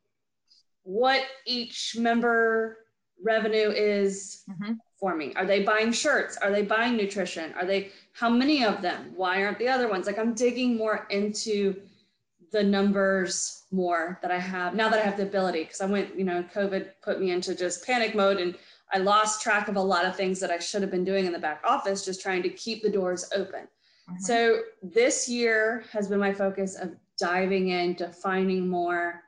what 0.83 1.23
each 1.47 1.97
member 1.99 2.79
revenue 3.23 3.71
is 3.71 4.45
hmm 4.47 4.75
for 4.99 5.15
me. 5.15 5.33
Are 5.35 5.47
they 5.47 5.63
buying 5.63 5.93
shirts? 5.93 6.37
Are 6.39 6.51
they 6.51 6.63
buying 6.63 6.97
nutrition? 6.97 7.53
Are 7.53 7.65
they, 7.65 7.93
how 8.15 8.29
many 8.29 8.65
of 8.65 8.83
them? 8.83 9.13
Why 9.15 9.45
aren't 9.45 9.61
the 9.61 9.69
other 9.69 9.89
ones? 9.89 10.07
Like 10.09 10.19
I'm 10.19 10.35
digging 10.35 10.77
more 10.77 11.07
into 11.11 11.81
the 12.51 12.65
numbers 12.65 13.63
more 13.71 14.19
that 14.23 14.33
I 14.33 14.39
have 14.41 14.75
now 14.75 14.89
that 14.89 14.99
I 14.99 15.03
have 15.05 15.17
the 15.17 15.23
ability. 15.23 15.65
Cause 15.67 15.81
I 15.81 15.87
went, 15.87 16.19
you 16.19 16.25
know, 16.25 16.43
COVID 16.53 16.91
put 17.01 17.21
me 17.21 17.31
into 17.31 17.55
just 17.55 17.87
panic 17.87 18.17
mode 18.17 18.39
and 18.39 18.57
I 18.93 18.99
lost 18.99 19.41
track 19.41 19.69
of 19.69 19.77
a 19.77 19.81
lot 19.81 20.05
of 20.05 20.17
things 20.17 20.41
that 20.41 20.51
I 20.51 20.59
should 20.59 20.83
have 20.83 20.91
been 20.91 21.05
doing 21.05 21.27
in 21.27 21.33
the 21.33 21.39
back 21.39 21.63
office, 21.65 22.05
just 22.05 22.21
trying 22.21 22.43
to 22.43 22.49
keep 22.49 22.83
the 22.83 22.91
doors 22.91 23.31
open. 23.37 23.69
Mhm. 24.09 24.21
So 24.21 24.63
this 24.83 25.29
year 25.29 25.85
has 25.93 26.09
been 26.09 26.19
my 26.19 26.33
focus 26.33 26.77
of 26.77 26.97
diving 27.19 27.69
in, 27.69 27.95
defining 27.95 28.69
more, 28.69 29.23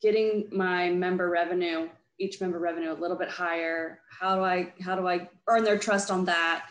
getting 0.00 0.48
my 0.52 0.90
member 0.90 1.30
revenue, 1.30 1.88
each 2.18 2.40
member 2.40 2.58
revenue 2.58 2.92
a 2.92 2.94
little 2.94 3.16
bit 3.16 3.28
higher. 3.30 4.00
How 4.10 4.36
do 4.36 4.42
I 4.42 4.72
how 4.80 4.94
do 4.96 5.08
I 5.08 5.28
earn 5.48 5.64
their 5.64 5.78
trust 5.78 6.10
on 6.10 6.24
that? 6.26 6.68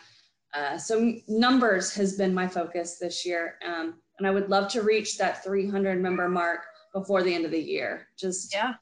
Uh, 0.54 0.78
so 0.78 1.14
numbers 1.26 1.92
has 1.94 2.16
been 2.16 2.32
my 2.32 2.46
focus 2.46 2.98
this 2.98 3.26
year, 3.26 3.58
um, 3.66 4.00
and 4.18 4.26
I 4.26 4.30
would 4.30 4.48
love 4.48 4.70
to 4.72 4.82
reach 4.82 5.18
that 5.18 5.42
300 5.42 6.00
member 6.00 6.28
mark 6.28 6.60
before 6.92 7.22
the 7.24 7.34
end 7.34 7.44
of 7.44 7.50
the 7.50 7.60
year. 7.60 8.06
Just 8.16 8.54
Yeah. 8.54 8.74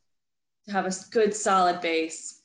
to 0.66 0.72
have 0.72 0.84
a 0.86 0.92
good 1.10 1.34
solid 1.34 1.80
base. 1.80 2.42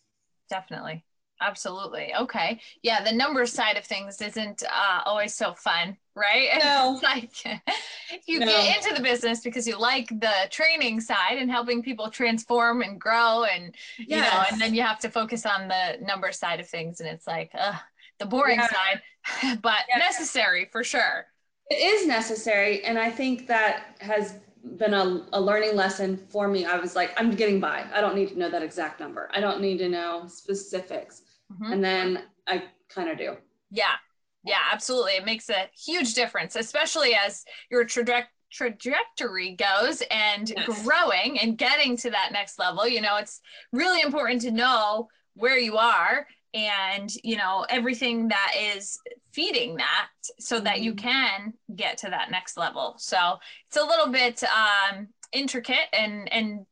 Definitely. 0.49 1.03
Absolutely. 1.39 2.13
Okay. 2.15 2.59
Yeah. 2.81 3.03
The 3.03 3.11
numbers 3.11 3.53
side 3.53 3.77
of 3.77 3.85
things 3.85 4.21
isn't 4.21 4.63
uh, 4.63 5.01
always 5.05 5.33
so 5.35 5.53
fun, 5.53 5.97
right? 6.15 6.49
No. 6.63 6.93
It's 6.95 7.03
like 7.03 7.61
you 8.27 8.39
No. 8.39 8.45
get 8.45 8.77
into 8.77 8.95
the 8.95 9.03
business 9.03 9.41
because 9.41 9.67
you 9.67 9.77
like 9.79 10.07
the 10.09 10.33
training 10.49 10.99
side 10.99 11.37
and 11.37 11.51
helping 11.51 11.83
people 11.83 12.09
transform 12.09 12.81
and 12.81 12.99
grow 12.99 13.43
and, 13.43 13.75
you 13.97 14.21
know, 14.21 14.43
and 14.51 14.59
then 14.59 14.73
you 14.73 14.81
have 14.81 14.99
to 14.99 15.09
focus 15.09 15.45
on 15.45 15.67
the 15.67 15.97
number 16.01 16.31
side 16.31 16.59
of 16.59 16.67
things. 16.67 16.99
And 16.99 17.09
it's 17.09 17.27
like, 17.27 17.51
uh, 17.53 17.73
the 18.19 18.25
boring 18.25 18.61
Yeah. 18.61 18.67
side, 18.67 19.01
but 19.61 19.81
Yeah. 19.89 19.99
necessary 19.99 20.65
for 20.71 20.83
sure. 20.83 21.27
It 21.69 21.75
is 21.75 22.07
necessary, 22.07 22.83
and 22.83 22.97
I 22.97 23.09
think 23.11 23.47
that 23.47 23.97
has 23.99 24.39
been 24.77 24.93
a, 24.93 25.25
a 25.33 25.39
learning 25.41 25.75
lesson 25.75 26.17
for 26.17 26.47
me. 26.47 26.65
I 26.65 26.77
was 26.77 26.95
like, 26.95 27.11
I'm 27.19 27.31
getting 27.31 27.59
by. 27.59 27.85
I 27.93 28.01
don't 28.01 28.15
need 28.15 28.29
to 28.29 28.39
know 28.39 28.49
that 28.49 28.63
exact 28.63 28.99
number. 28.99 29.29
I 29.33 29.39
don't 29.41 29.61
need 29.61 29.77
to 29.79 29.89
know 29.89 30.27
specifics. 30.27 31.23
Mhm. 31.51 31.73
And 31.73 31.83
then 31.83 32.23
I 32.47 32.63
kind 32.89 33.09
of 33.09 33.17
do. 33.17 33.37
Yeah. 33.69 33.95
Yeah, 34.43 34.61
absolutely. 34.71 35.13
It 35.13 35.25
makes 35.25 35.49
a 35.49 35.69
huge 35.85 36.13
difference, 36.13 36.55
especially 36.55 37.15
as 37.15 37.43
your 37.69 37.83
traje- 37.85 38.27
trajectory 38.51 39.55
goes 39.55 40.01
and 40.09 40.49
Yes. 40.49 40.83
growing 40.83 41.39
and 41.39 41.57
getting 41.57 41.97
to 41.97 42.09
that 42.11 42.31
next 42.31 42.57
level. 42.57 42.87
You 42.87 43.01
know, 43.01 43.17
it's 43.17 43.41
really 43.73 44.01
important 44.01 44.41
to 44.43 44.51
know 44.51 45.09
where 45.33 45.57
you 45.57 45.77
are 45.77 46.27
and, 46.53 47.11
you 47.23 47.35
know, 47.35 47.65
everything 47.69 48.29
that 48.29 48.53
is 48.57 48.97
feeding 49.33 49.75
that 49.77 50.09
so 50.39 50.59
that 50.61 50.79
you 50.79 50.93
Mhm. 50.93 50.97
can 50.97 51.53
get 51.75 51.97
to 51.99 52.09
that 52.09 52.31
next 52.31 52.55
level. 52.57 52.95
So 52.97 53.37
it's 53.67 53.77
a 53.77 53.83
little 53.83 54.07
bit 54.07 54.41
um, 54.43 55.09
intricate 55.33 55.89
and, 55.93 56.31
and, 56.31 56.65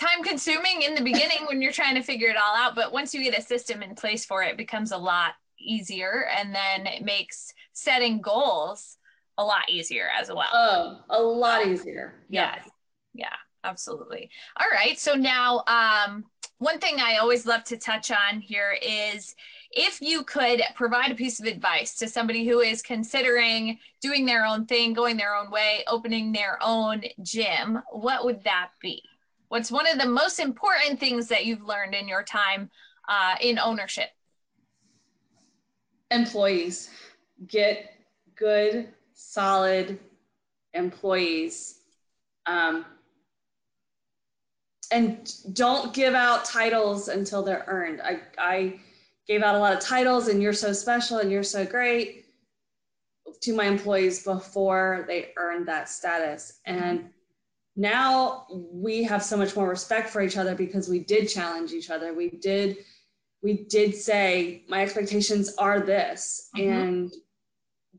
time 0.00 0.22
consuming 0.24 0.82
in 0.82 0.94
the 0.94 1.02
beginning 1.02 1.46
when 1.46 1.60
you're 1.60 1.72
trying 1.72 1.94
to 1.94 2.02
figure 2.02 2.28
it 2.28 2.36
all 2.36 2.56
out 2.56 2.74
but 2.74 2.92
once 2.92 3.12
you 3.14 3.22
get 3.22 3.38
a 3.38 3.42
system 3.42 3.82
in 3.82 3.94
place 3.94 4.24
for 4.24 4.42
it, 4.42 4.52
it 4.52 4.56
becomes 4.56 4.92
a 4.92 4.96
lot 4.96 5.32
easier 5.58 6.26
and 6.36 6.54
then 6.54 6.86
it 6.86 7.04
makes 7.04 7.52
setting 7.72 8.20
goals 8.20 8.96
a 9.38 9.44
lot 9.44 9.68
easier 9.70 10.08
as 10.18 10.28
well. 10.28 10.48
Oh, 10.52 11.00
a 11.10 11.22
lot 11.22 11.66
easier. 11.66 12.14
yes. 12.28 12.68
Yeah 13.14 13.28
absolutely. 13.64 14.30
All 14.58 14.66
right 14.72 14.98
so 14.98 15.14
now 15.14 15.62
um, 15.66 16.24
one 16.60 16.78
thing 16.78 16.96
i 17.00 17.16
always 17.16 17.46
love 17.46 17.64
to 17.64 17.76
touch 17.76 18.10
on 18.10 18.38
here 18.38 18.76
is 18.82 19.34
if 19.72 20.00
you 20.00 20.22
could 20.22 20.62
provide 20.74 21.10
a 21.10 21.14
piece 21.14 21.40
of 21.40 21.46
advice 21.46 21.96
to 21.96 22.06
somebody 22.06 22.46
who 22.46 22.60
is 22.60 22.82
considering 22.82 23.78
doing 24.02 24.26
their 24.26 24.44
own 24.44 24.66
thing 24.66 24.92
going 24.92 25.16
their 25.16 25.34
own 25.34 25.50
way 25.50 25.82
opening 25.88 26.32
their 26.32 26.58
own 26.62 27.02
gym 27.22 27.82
what 27.90 28.24
would 28.24 28.44
that 28.44 28.68
be 28.80 29.02
what's 29.50 29.70
one 29.70 29.86
of 29.86 29.98
the 29.98 30.08
most 30.08 30.40
important 30.40 30.98
things 30.98 31.28
that 31.28 31.44
you've 31.44 31.62
learned 31.62 31.94
in 31.94 32.08
your 32.08 32.22
time 32.22 32.70
uh, 33.08 33.36
in 33.40 33.58
ownership 33.58 34.08
Employees 36.10 36.90
get 37.46 37.94
good, 38.34 38.88
solid 39.14 39.98
employees. 40.74 41.80
Um, 42.46 42.84
and 44.90 45.32
don't 45.52 45.94
give 45.94 46.14
out 46.14 46.44
titles 46.44 47.08
until 47.08 47.42
they're 47.44 47.64
earned. 47.68 48.00
I, 48.02 48.20
I 48.38 48.80
gave 49.28 49.42
out 49.42 49.54
a 49.54 49.58
lot 49.58 49.72
of 49.72 49.78
titles 49.78 50.26
and 50.26 50.42
you're 50.42 50.52
so 50.52 50.72
special 50.72 51.18
and 51.18 51.30
you're 51.30 51.44
so 51.44 51.64
great 51.64 52.26
to 53.42 53.54
my 53.54 53.66
employees 53.66 54.24
before 54.24 55.04
they 55.06 55.32
earned 55.36 55.68
that 55.68 55.88
status. 55.88 56.60
And 56.66 57.10
now 57.80 58.46
we 58.50 59.02
have 59.02 59.24
so 59.24 59.38
much 59.38 59.56
more 59.56 59.68
respect 59.68 60.10
for 60.10 60.20
each 60.20 60.36
other 60.36 60.54
because 60.54 60.88
we 60.88 60.98
did 60.98 61.28
challenge 61.28 61.72
each 61.72 61.88
other. 61.88 62.12
We 62.12 62.28
did 62.28 62.76
we 63.42 63.64
did 63.64 63.94
say 63.94 64.64
my 64.68 64.82
expectations 64.82 65.54
are 65.56 65.80
this 65.80 66.50
Mhm. 66.54 66.68
and 66.68 67.12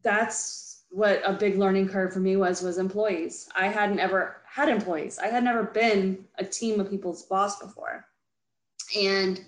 that's 0.04 0.84
what 0.92 1.22
a 1.26 1.34
big 1.34 1.58
learning 1.58 1.90
curve 1.90 2.14
for 2.14 2.20
me 2.20 2.36
was 2.36 2.62
was 2.62 2.78
employees 2.78 3.50
i 3.56 3.68
hadn't 3.68 4.00
ever 4.00 4.42
had 4.46 4.70
employees 4.70 5.18
i 5.20 5.28
had 5.28 5.44
never 5.44 5.64
been 5.64 6.28
a 6.38 6.46
team 6.46 6.80
of 6.80 6.90
people's 6.90 7.24
boss 7.24 7.60
before 7.60 8.06
and 8.96 9.44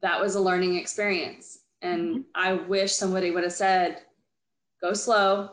that 0.00 0.20
was 0.20 0.34
a 0.34 0.40
learning 0.40 0.76
experience 0.76 1.58
and 1.82 2.24
i 2.34 2.54
wish 2.54 2.92
somebody 2.94 3.30
would 3.30 3.44
have 3.44 3.52
said 3.52 4.02
go 4.80 4.94
slow 4.94 5.50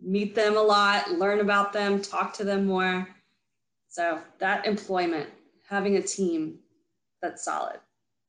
meet 0.00 0.34
them 0.34 0.56
a 0.56 0.62
lot, 0.62 1.10
learn 1.12 1.40
about 1.40 1.72
them, 1.72 2.00
talk 2.00 2.32
to 2.34 2.44
them 2.44 2.66
more. 2.66 3.08
So 3.98 4.20
that 4.38 4.64
employment, 4.64 5.28
having 5.68 5.96
a 5.96 6.00
team 6.00 6.60
that's 7.20 7.44
solid. 7.44 7.80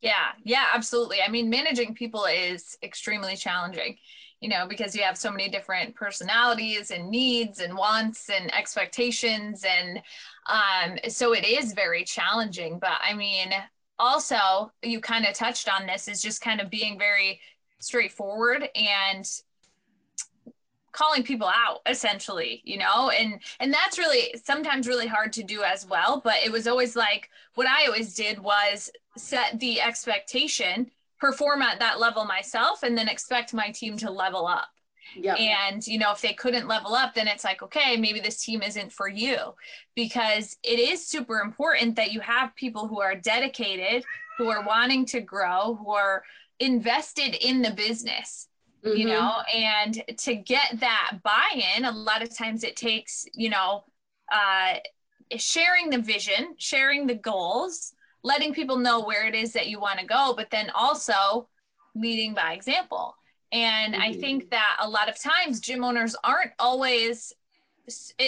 Yeah, 0.01 0.30
yeah, 0.43 0.65
absolutely. 0.74 1.17
I 1.22 1.30
mean, 1.30 1.47
managing 1.47 1.93
people 1.93 2.26
is 2.26 2.76
extremely 2.82 3.36
challenging, 3.36 3.97
you 4.39 4.49
know, 4.49 4.65
because 4.67 4.95
you 4.95 5.03
have 5.03 5.15
so 5.15 5.30
many 5.30 5.47
different 5.47 5.93
personalities 5.93 6.89
and 6.89 7.11
needs 7.11 7.59
and 7.59 7.78
wants 7.78 8.32
and 8.32 8.51
expectations. 8.51 9.63
And 9.63 10.01
um, 10.47 10.97
so 11.07 11.36
it 11.36 11.45
is 11.45 11.74
very 11.74 12.03
challenging. 12.03 12.80
But 12.80 12.97
I 13.07 13.13
mean, 13.13 13.53
also, 13.99 14.72
you 14.82 14.99
kind 14.99 15.28
of 15.28 15.36
touched 15.36 15.70
on 15.70 15.86
this 15.86 16.07
is 16.07 16.20
just 16.20 16.41
kind 16.41 16.61
of 16.61 16.72
being 16.72 16.97
very 16.97 17.41
straightforward 17.80 18.67
and 18.74 19.24
calling 20.91 21.23
people 21.23 21.47
out 21.47 21.79
essentially 21.85 22.61
you 22.65 22.77
know? 22.77 23.09
And 23.09 23.39
and 23.59 23.73
that's 23.73 23.97
really 23.97 24.33
sometimes 24.43 24.87
really 24.87 25.07
hard 25.07 25.33
to 25.33 25.43
do 25.43 25.63
as 25.63 25.85
well 25.85 26.21
but 26.23 26.37
it 26.43 26.51
was 26.51 26.67
always 26.67 26.95
like 26.95 27.29
what 27.55 27.67
i 27.67 27.85
always 27.85 28.13
did 28.13 28.39
was 28.39 28.89
set 29.17 29.59
the 29.59 29.81
expectation 29.81 30.89
perform 31.19 31.61
at 31.61 31.79
that 31.79 31.99
level 31.99 32.25
myself 32.25 32.83
and 32.83 32.97
then 32.97 33.07
expect 33.07 33.53
my 33.53 33.69
team 33.69 33.97
to 33.97 34.09
level 34.09 34.47
up. 34.47 34.69
Yep. 35.15 35.39
And, 35.39 35.85
you 35.85 35.97
know, 35.97 36.11
if 36.11 36.21
they 36.21 36.33
couldn't 36.33 36.67
level 36.67 36.93
up, 36.93 37.15
then 37.15 37.27
it's 37.27 37.43
like, 37.43 37.63
okay, 37.63 37.97
maybe 37.97 38.19
this 38.19 38.43
team 38.43 38.61
isn't 38.61 38.91
for 38.91 39.07
you. 39.07 39.37
Because 39.95 40.55
it 40.63 40.79
is 40.79 41.07
super 41.07 41.39
important 41.39 41.95
that 41.95 42.11
you 42.11 42.19
have 42.19 42.55
people 42.55 42.87
who 42.87 43.01
are 43.01 43.15
dedicated, 43.15 44.03
who 44.37 44.49
are 44.49 44.63
wanting 44.65 45.05
to 45.07 45.19
grow, 45.19 45.75
who 45.75 45.91
are 45.91 46.23
invested 46.59 47.35
in 47.35 47.61
the 47.61 47.71
business 47.71 48.48
mm-hmm. 48.84 48.97
you 48.97 49.05
know 49.05 49.38
and 49.53 50.01
to 50.17 50.36
get 50.36 50.80
that 50.80 51.19
buy-in 51.23 51.86
a 51.86 51.91
lot 51.91 52.21
of 52.21 52.36
times 52.36 52.63
it 52.63 52.75
takes 52.75 53.25
you 53.34 53.49
know 53.49 53.84
uh, 54.32 54.75
sharing 55.38 55.89
the 55.89 55.97
vision 55.97 56.55
sharing 56.57 57.07
the 57.07 57.15
goals 57.15 57.93
letting 58.23 58.53
people 58.53 58.77
know 58.77 59.01
where 59.01 59.25
it 59.27 59.36
is 59.36 59.53
that 59.53 59.67
you 59.67 59.80
want 59.80 59.99
to 59.99 60.05
go 60.05 60.34
but 60.36 60.49
then 60.49 60.69
also 60.71 61.47
leading 61.95 62.34
by 62.34 62.53
example 62.53 63.15
and 63.51 63.93
mm-hmm. 63.93 64.03
i 64.03 64.13
think 64.13 64.49
that 64.49 64.77
a 64.82 64.89
lot 64.89 65.09
of 65.09 65.19
times 65.19 65.59
gym 65.59 65.84
owners 65.84 66.15
aren't 66.23 66.51
always 66.59 67.34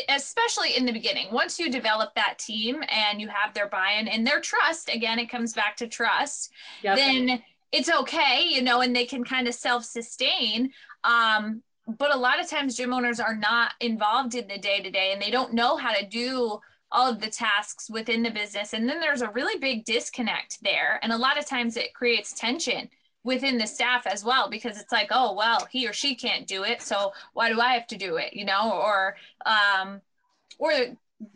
especially 0.10 0.76
in 0.76 0.86
the 0.86 0.92
beginning 0.92 1.28
once 1.32 1.60
you 1.60 1.70
develop 1.70 2.14
that 2.16 2.40
team 2.40 2.84
and 2.90 3.22
you 3.22 3.28
have 3.28 3.54
their 3.54 3.68
buy-in 3.68 4.08
and 4.08 4.26
their 4.26 4.42
trust 4.42 4.90
again 4.90 5.20
it 5.20 5.30
comes 5.30 5.54
back 5.54 5.76
to 5.76 5.88
trust 5.88 6.52
yep. 6.82 6.96
then 6.96 7.42
it's 7.72 7.90
okay, 7.90 8.44
you 8.46 8.62
know, 8.62 8.82
and 8.82 8.96
they 8.96 9.06
can 9.06 9.24
kind 9.24 9.48
of 9.48 9.54
self 9.54 9.86
sustain. 9.86 10.72
Um, 11.04 11.64
but 11.88 12.14
a 12.14 12.18
lot 12.18 12.40
of 12.40 12.50
times 12.50 12.76
gym 12.76 12.94
owners 12.94 13.20
are 13.20 13.36
not 13.36 13.74
involved 13.80 14.36
in 14.36 14.48
the 14.48 14.58
day 14.58 14.82
to 14.82 14.92
day 14.92 15.12
and 15.12 15.22
they 15.22 15.32
don't 15.32 15.54
know 15.54 15.78
how 15.78 15.94
to 15.94 16.06
do 16.06 16.60
all 16.92 17.10
of 17.10 17.20
the 17.20 17.30
tasks 17.30 17.90
within 17.90 18.22
the 18.22 18.30
business. 18.30 18.74
And 18.74 18.88
then 18.88 19.00
there's 19.00 19.22
a 19.22 19.30
really 19.30 19.58
big 19.60 19.86
disconnect 19.86 20.62
there. 20.62 21.00
And 21.02 21.12
a 21.12 21.18
lot 21.18 21.40
of 21.40 21.46
times 21.46 21.78
it 21.78 21.94
creates 21.94 22.34
tension 22.34 22.90
within 23.24 23.58
the 23.58 23.68
staff 23.68 24.08
as 24.08 24.24
well 24.24 24.50
because 24.50 24.80
it's 24.80 24.92
like 24.92 25.10
oh 25.12 25.34
well 25.34 25.68
he 25.70 25.88
or 25.88 25.94
she 25.94 26.16
can't 26.16 26.48
do 26.48 26.64
it 26.64 26.82
so 26.82 27.14
why 27.34 27.52
do 27.52 27.60
i 27.62 27.74
have 27.74 27.86
to 27.86 27.98
do 27.98 28.16
it 28.16 28.34
you 28.34 28.44
know 28.44 28.72
or 28.72 29.16
um 29.46 30.02
or 30.58 30.72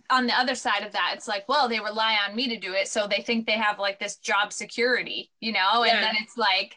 on 0.10 0.28
the 0.28 0.34
other 0.34 0.56
side 0.56 0.84
of 0.84 0.92
that, 0.94 1.14
it's 1.16 1.28
like, 1.28 1.48
well, 1.48 1.68
they 1.70 1.80
rely 1.80 2.18
on 2.28 2.36
me 2.36 2.50
to 2.50 2.58
do 2.58 2.74
it. 2.74 2.88
So 2.88 3.08
they 3.08 3.22
think 3.22 3.46
they 3.46 3.54
have 3.54 3.80
like 3.80 4.00
this 4.00 4.18
job 4.18 4.54
security, 4.54 5.32
you 5.40 5.52
know, 5.52 5.84
and 5.84 6.04
then 6.04 6.16
it's 6.22 6.38
like 6.38 6.76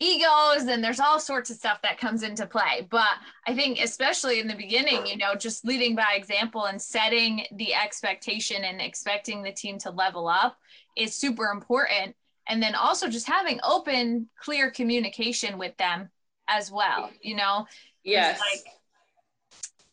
egos 0.00 0.64
and 0.64 0.82
there's 0.82 0.98
all 0.98 1.20
sorts 1.20 1.50
of 1.50 1.56
stuff 1.56 1.80
that 1.82 1.98
comes 1.98 2.22
into 2.22 2.46
play. 2.46 2.86
But 2.90 3.06
I 3.46 3.54
think, 3.54 3.78
especially 3.80 4.40
in 4.40 4.48
the 4.48 4.56
beginning, 4.56 5.06
you 5.06 5.16
know, 5.16 5.34
just 5.34 5.64
leading 5.64 5.94
by 5.94 6.14
example 6.16 6.64
and 6.64 6.82
setting 6.82 7.46
the 7.52 7.74
expectation 7.74 8.64
and 8.64 8.80
expecting 8.80 9.42
the 9.42 9.52
team 9.52 9.78
to 9.78 9.90
level 9.90 10.26
up 10.26 10.56
is 10.96 11.14
super 11.14 11.46
important. 11.46 12.16
And 12.48 12.60
then 12.60 12.74
also 12.74 13.08
just 13.08 13.28
having 13.28 13.60
open, 13.62 14.28
clear 14.40 14.72
communication 14.72 15.58
with 15.58 15.76
them 15.76 16.10
as 16.48 16.72
well, 16.72 17.08
you 17.20 17.36
know? 17.36 17.66
Yes. 18.02 18.40
Like, 18.40 18.64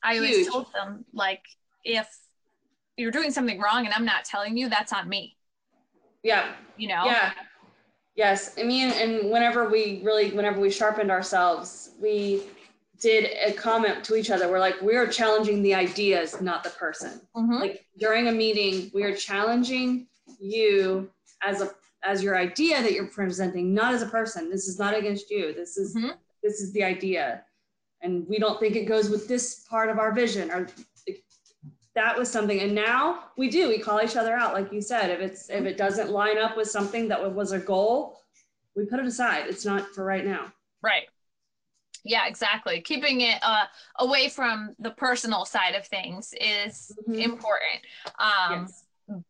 I 0.01 0.15
always 0.17 0.49
told 0.49 0.73
them, 0.73 1.05
like, 1.13 1.43
if 1.83 2.07
you're 2.99 3.11
doing 3.11 3.31
something 3.31 3.59
wrong 3.59 3.85
and 3.85 3.93
I'm 3.93 4.05
not 4.05 4.25
telling 4.25 4.57
you, 4.57 4.69
that's 4.69 4.91
on 4.91 5.07
me. 5.07 5.37
Yeah. 6.21 6.51
You 6.77 6.89
know? 6.89 7.05
Yeah. 7.05 7.31
Yes. 8.15 8.55
I 8.59 8.63
mean, 8.63 8.89
and 8.91 9.31
whenever 9.31 9.69
we 9.69 10.01
really, 10.03 10.31
whenever 10.31 10.59
we 10.59 10.69
sharpened 10.69 11.09
ourselves, 11.09 11.91
we 12.01 12.43
did 12.99 13.31
a 13.41 13.53
comment 13.53 14.03
to 14.03 14.15
each 14.15 14.29
other. 14.29 14.49
We're 14.49 14.59
like, 14.59 14.81
we 14.81 14.97
are 14.97 15.07
challenging 15.07 15.63
the 15.63 15.73
ideas, 15.73 16.41
not 16.41 16.63
the 16.63 16.71
person. 16.71 17.21
Mm-hmm. 17.35 17.53
Like 17.53 17.85
during 17.97 18.27
a 18.27 18.31
meeting, 18.31 18.91
we 18.93 19.03
are 19.03 19.15
challenging 19.15 20.07
you 20.39 21.09
as 21.41 21.61
a 21.61 21.71
as 22.03 22.23
your 22.23 22.37
idea 22.37 22.81
that 22.81 22.93
you're 22.93 23.07
presenting, 23.07 23.73
not 23.73 23.93
as 23.93 24.01
a 24.01 24.05
person. 24.05 24.49
This 24.49 24.69
is 24.69 24.79
not 24.79 24.97
against 24.97 25.29
you. 25.29 25.53
This 25.53 25.77
is 25.77 25.95
mm-hmm. 25.95 26.11
this 26.43 26.59
is 26.59 26.73
the 26.73 26.83
idea. 26.83 27.43
And 28.01 28.25
we 28.27 28.39
don't 28.39 28.59
think 28.59 28.75
it 28.75 28.85
goes 28.85 29.09
with 29.09 29.27
this 29.27 29.65
part 29.69 29.89
of 29.89 29.99
our 29.99 30.13
vision 30.13 30.51
or 30.51 30.67
that 31.99 32.17
was 32.17 32.31
something. 32.31 32.61
And 32.61 32.73
now 32.73 33.25
we 33.37 33.49
do 33.49 33.67
we 33.67 33.77
call 33.77 34.01
each 34.01 34.15
other 34.15 34.33
out 34.33 34.53
like 34.53 34.71
you 34.71 34.81
said 34.81 35.09
if 35.09 35.19
it's 35.19 35.49
if 35.49 35.65
it 35.65 35.77
doesn't 35.77 36.09
line 36.09 36.37
up 36.37 36.55
with 36.55 36.69
something 36.69 37.09
that 37.09 37.33
was 37.35 37.51
a 37.51 37.59
goal 37.59 38.21
we 38.75 38.85
put 38.85 38.99
it 38.99 39.05
aside. 39.05 39.47
It's 39.47 39.65
not 39.65 39.87
for 39.93 40.05
right 40.05 40.25
now. 40.25 40.53
Right. 40.81 41.07
Yeah 42.05 42.27
exactly. 42.27 42.79
Keeping 42.79 43.21
it 43.21 43.39
uh, 43.41 43.65
away 43.97 44.29
from 44.29 44.75
the 44.79 44.91
personal 44.91 45.43
side 45.43 45.75
of 45.75 45.85
things 45.85 46.33
is 46.39 46.97
mm-hmm. 47.01 47.19
important. 47.19 47.81
Um, 48.17 48.61
yes. 48.61 48.85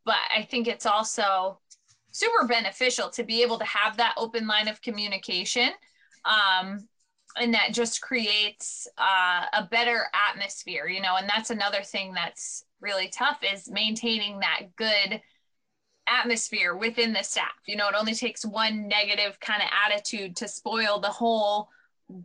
but 0.06 0.22
i 0.36 0.44
think 0.44 0.68
it's 0.68 0.86
also 0.86 1.58
super 2.12 2.48
beneficial 2.48 3.10
to 3.10 3.24
be 3.24 3.42
able 3.42 3.58
to 3.58 3.66
have 3.66 3.98
that 3.98 4.14
open 4.18 4.46
line 4.46 4.68
of 4.68 4.82
communication. 4.82 5.70
Um, 6.26 6.88
and 7.40 7.54
that 7.54 7.74
just 7.74 8.02
creates 8.02 8.88
uh, 8.98 9.46
a 9.54 9.68
better 9.70 10.06
atmosphere 10.30 10.88
you 10.88 11.02
know 11.02 11.16
and 11.16 11.30
that's 11.30 11.50
another 11.50 11.82
thing 11.82 12.14
that's 12.14 12.66
really 12.82 13.10
tough 13.10 13.40
is 13.54 13.70
maintaining 13.70 14.40
that 14.40 14.62
good 14.76 15.22
atmosphere 16.08 16.76
within 16.76 17.14
the 17.14 17.24
staff 17.24 17.54
you 17.66 17.76
know 17.76 17.88
it 17.88 17.96
only 17.98 18.14
takes 18.14 18.46
one 18.46 18.88
negative 18.88 19.40
kind 19.40 19.62
of 19.62 19.70
attitude 19.86 20.36
to 20.36 20.48
spoil 20.48 21.00
the 21.00 21.08
whole 21.08 21.70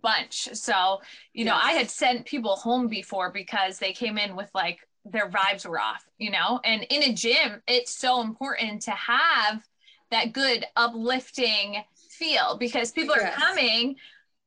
bunch 0.02 0.48
so 0.54 1.00
you 1.34 1.44
know 1.44 1.54
yes. 1.54 1.62
i 1.64 1.72
had 1.72 1.90
sent 1.90 2.24
people 2.24 2.56
home 2.56 2.88
before 2.88 3.30
because 3.30 3.78
they 3.78 3.92
came 3.92 4.16
in 4.16 4.34
with 4.34 4.48
like 4.54 4.78
their 5.04 5.28
vibes 5.28 5.66
were 5.66 5.78
off 5.78 6.06
you 6.18 6.30
know 6.30 6.58
and 6.64 6.84
in 6.84 7.02
a 7.02 7.12
gym 7.12 7.60
it's 7.68 7.94
so 7.94 8.22
important 8.22 8.80
to 8.80 8.92
have 8.92 9.62
that 10.10 10.32
good 10.32 10.64
uplifting 10.76 11.82
feel 12.08 12.56
because 12.58 12.92
people 12.92 13.14
yes. 13.16 13.34
are 13.34 13.38
coming 13.38 13.96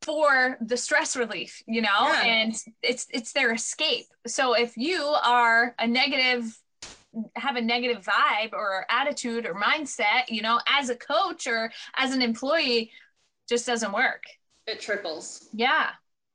for 0.07 0.57
the 0.61 0.77
stress 0.77 1.17
relief 1.17 1.61
you 1.67 1.81
know 1.81 1.99
yeah. 1.99 2.23
and 2.23 2.55
it's 2.81 3.07
it's 3.11 3.33
their 3.33 3.51
escape. 3.53 4.05
So 4.25 4.53
if 4.53 4.77
you 4.77 5.03
are 5.03 5.75
a 5.79 5.85
negative 5.85 6.57
have 7.35 7.57
a 7.57 7.61
negative 7.61 8.05
vibe 8.05 8.53
or 8.53 8.85
attitude 8.89 9.45
or 9.45 9.53
mindset 9.53 10.29
you 10.29 10.41
know 10.41 10.61
as 10.65 10.89
a 10.89 10.95
coach 10.95 11.45
or 11.45 11.73
as 11.95 12.13
an 12.13 12.21
employee 12.21 12.89
just 13.49 13.65
doesn't 13.65 13.91
work. 13.91 14.23
It 14.65 14.79
trickles. 14.79 15.49
Yeah 15.53 15.89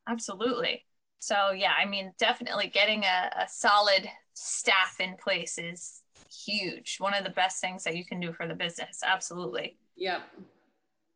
absolutely. 0.07 0.85
So 1.19 1.53
yeah 1.53 1.73
i 1.79 1.87
mean 1.87 2.13
definitely 2.19 2.69
getting 2.69 3.05
a, 3.05 3.31
a 3.45 3.47
solid 3.49 4.07
staff 4.35 4.97
in 5.01 5.17
place 5.17 5.57
is 5.57 6.03
huge. 6.45 6.97
One 6.99 7.15
of 7.15 7.25
the 7.25 7.31
best 7.31 7.63
things 7.63 7.85
that 7.85 7.97
you 7.97 8.05
can 8.05 8.21
do 8.21 8.35
for 8.35 8.47
the 8.47 8.55
business. 8.55 9.01
Absolutely. 9.03 9.79
Yep 9.97 10.21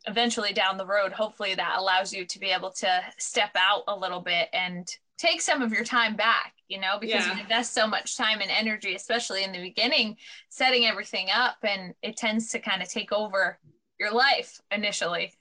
eventually 0.07 0.53
down 0.53 0.77
the 0.77 0.87
road, 0.87 1.13
hopefully 1.13 1.55
that 1.55 1.77
allows 1.79 2.13
you 2.13 2.25
to 2.27 2.39
be 2.39 2.47
able 2.47 2.71
to 2.71 3.01
step 3.19 3.51
out 3.57 3.83
a 3.89 3.97
little 3.97 4.21
bit 4.21 4.49
and 4.53 4.89
take 5.19 5.41
some 5.41 5.63
of 5.63 5.73
your 5.73 5.85
time 5.85 6.15
back, 6.15 6.55
you 6.69 6.79
know, 6.79 6.99
because 7.01 7.27
yeah. 7.27 7.35
you 7.35 7.41
invest 7.41 7.75
so 7.75 7.87
much 7.87 8.17
time 8.17 8.41
and 8.41 8.51
energy, 8.51 8.95
especially 8.95 9.45
in 9.45 9.53
the 9.53 9.61
beginning, 9.61 10.17
setting 10.49 10.85
everything 10.85 11.29
up, 11.35 11.57
and 11.63 11.95
it 12.03 12.17
tends 12.17 12.51
to 12.51 12.59
kind 12.59 12.83
of 12.83 12.89
take 12.89 13.13
over 13.13 13.59
your 13.99 14.13
life 14.13 14.61
initially. 14.71 15.33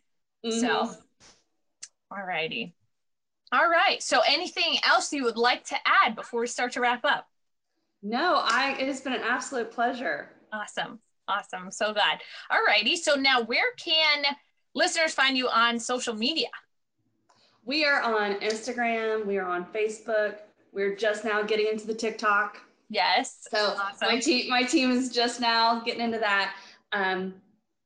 Mm-hmm. 0.46 0.60
So, 0.60 0.92
all 2.12 2.26
righty. 2.26 2.74
All 3.52 3.70
right. 3.70 4.02
So, 4.02 4.22
anything 4.28 4.78
else 4.84 5.12
you 5.12 5.24
would 5.24 5.38
like 5.38 5.66
to 5.66 5.76
add 5.86 6.16
before 6.16 6.42
we 6.42 6.48
start 6.48 6.72
to 6.74 6.82
wrap 6.82 7.04
up? 7.04 7.28
No, 8.02 8.40
I. 8.44 8.76
It 8.80 8.88
has 8.88 9.02
been 9.02 9.14
an 9.14 9.24
absolute 9.24 9.72
pleasure. 9.72 10.30
Awesome. 10.54 11.00
Awesome. 11.28 11.72
So 11.72 11.92
glad. 11.92 12.20
All 12.52 12.64
righty. 12.64 12.96
So 12.96 13.16
now, 13.16 13.42
where 13.42 13.74
can 13.78 14.26
listeners 14.76 15.14
find 15.14 15.36
you 15.36 15.50
on 15.50 15.80
social 15.80 16.14
media? 16.14 16.50
We 17.64 17.84
are 17.86 18.02
on 18.02 18.36
Instagram. 18.42 19.26
We 19.26 19.38
are 19.40 19.48
on 19.48 19.66
Facebook. 19.66 20.38
We're 20.72 20.96
just 20.96 21.26
now 21.26 21.42
getting 21.42 21.68
into 21.68 21.88
the 21.88 21.96
TikTok. 21.96 22.60
Yes. 22.90 23.48
So 23.50 23.76
awesome. 23.80 24.08
my 24.08 24.20
team, 24.20 24.50
my 24.50 24.62
team 24.62 24.92
is 24.92 25.10
just 25.10 25.42
now 25.42 25.80
getting 25.80 26.02
into 26.02 26.20
that. 26.20 26.56
Um, 26.94 27.34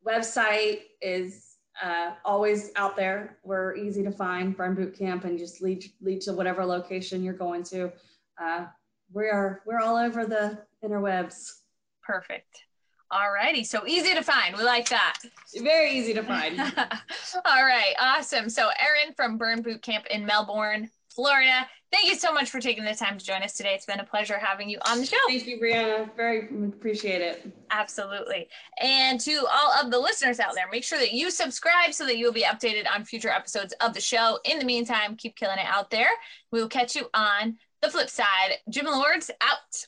website 0.05 0.81
is 1.01 1.55
uh, 1.81 2.11
always 2.25 2.71
out 2.75 2.97
there. 2.97 3.37
We're 3.43 3.75
easy 3.75 4.03
to 4.03 4.11
find, 4.11 4.57
Burn 4.57 4.75
Boot 4.75 4.97
Camp, 4.97 5.23
and 5.23 5.37
just 5.37 5.61
lead 5.61 5.85
lead 6.01 6.19
to 6.21 6.33
whatever 6.33 6.65
location 6.65 7.23
you're 7.23 7.33
going 7.33 7.63
to. 7.65 7.93
Uh, 8.41 8.65
we 9.13 9.25
are 9.25 9.61
we're 9.65 9.79
all 9.79 9.95
over 9.95 10.25
the 10.25 10.57
interwebs. 10.83 11.59
Perfect. 12.03 12.63
All 13.11 13.31
righty. 13.31 13.63
So 13.63 13.87
easy 13.87 14.13
to 14.13 14.21
find. 14.21 14.55
We 14.55 14.63
like 14.63 14.89
that. 14.89 15.17
Very 15.61 15.91
easy 15.91 16.13
to 16.13 16.23
find. 16.23 16.59
all 17.45 17.65
right. 17.65 17.95
Awesome. 17.99 18.49
So 18.49 18.69
Erin 18.79 19.13
from 19.15 19.37
Burn 19.37 19.61
Boot 19.61 19.81
Camp 19.81 20.05
in 20.11 20.25
Melbourne, 20.25 20.89
Florida. 21.09 21.67
Thank 21.91 22.07
you 22.07 22.15
so 22.15 22.31
much 22.31 22.51
for 22.51 22.59
taking 22.59 22.85
the 22.85 22.93
time 22.93 23.17
to 23.17 23.25
join 23.25 23.41
us 23.41 23.53
today. 23.53 23.73
It's 23.73 23.87
been 23.87 23.99
a 23.99 24.05
pleasure 24.05 24.37
having 24.37 24.69
you 24.69 24.77
on 24.87 24.99
the 24.99 25.05
show. 25.07 25.17
Thank 25.27 25.47
you, 25.47 25.59
Brianna. 25.59 26.15
Very 26.15 26.47
appreciate 26.67 27.21
it. 27.21 27.51
Absolutely. 27.71 28.47
And 28.79 29.19
to 29.21 29.43
all 29.51 29.71
of 29.83 29.89
the 29.89 29.97
listeners 29.97 30.39
out 30.39 30.53
there, 30.53 30.65
make 30.71 30.83
sure 30.83 30.99
that 30.99 31.13
you 31.13 31.31
subscribe 31.31 31.95
so 31.95 32.05
that 32.05 32.17
you'll 32.17 32.31
be 32.31 32.43
updated 32.43 32.85
on 32.93 33.05
future 33.05 33.29
episodes 33.29 33.73
of 33.81 33.95
the 33.95 34.01
show. 34.01 34.37
In 34.45 34.59
the 34.59 34.65
meantime, 34.65 35.15
keep 35.15 35.35
killing 35.35 35.57
it 35.57 35.65
out 35.65 35.89
there. 35.89 36.09
We 36.51 36.61
will 36.61 36.69
catch 36.69 36.95
you 36.95 37.09
on 37.15 37.57
the 37.81 37.89
flip 37.89 38.09
side. 38.09 38.57
Gym 38.69 38.85
Lords 38.85 39.31
out. 39.41 39.87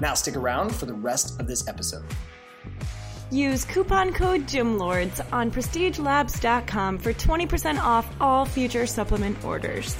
Now 0.00 0.14
stick 0.14 0.36
around 0.36 0.74
for 0.74 0.86
the 0.86 0.94
rest 0.94 1.40
of 1.40 1.46
this 1.46 1.66
episode. 1.66 2.04
Use 3.30 3.64
coupon 3.64 4.12
code 4.12 4.46
GYMLORDS 4.46 5.20
on 5.32 5.50
prestigelabs.com 5.50 6.98
for 6.98 7.12
20% 7.12 7.78
off 7.78 8.10
all 8.20 8.46
future 8.46 8.86
supplement 8.86 9.44
orders. 9.44 9.96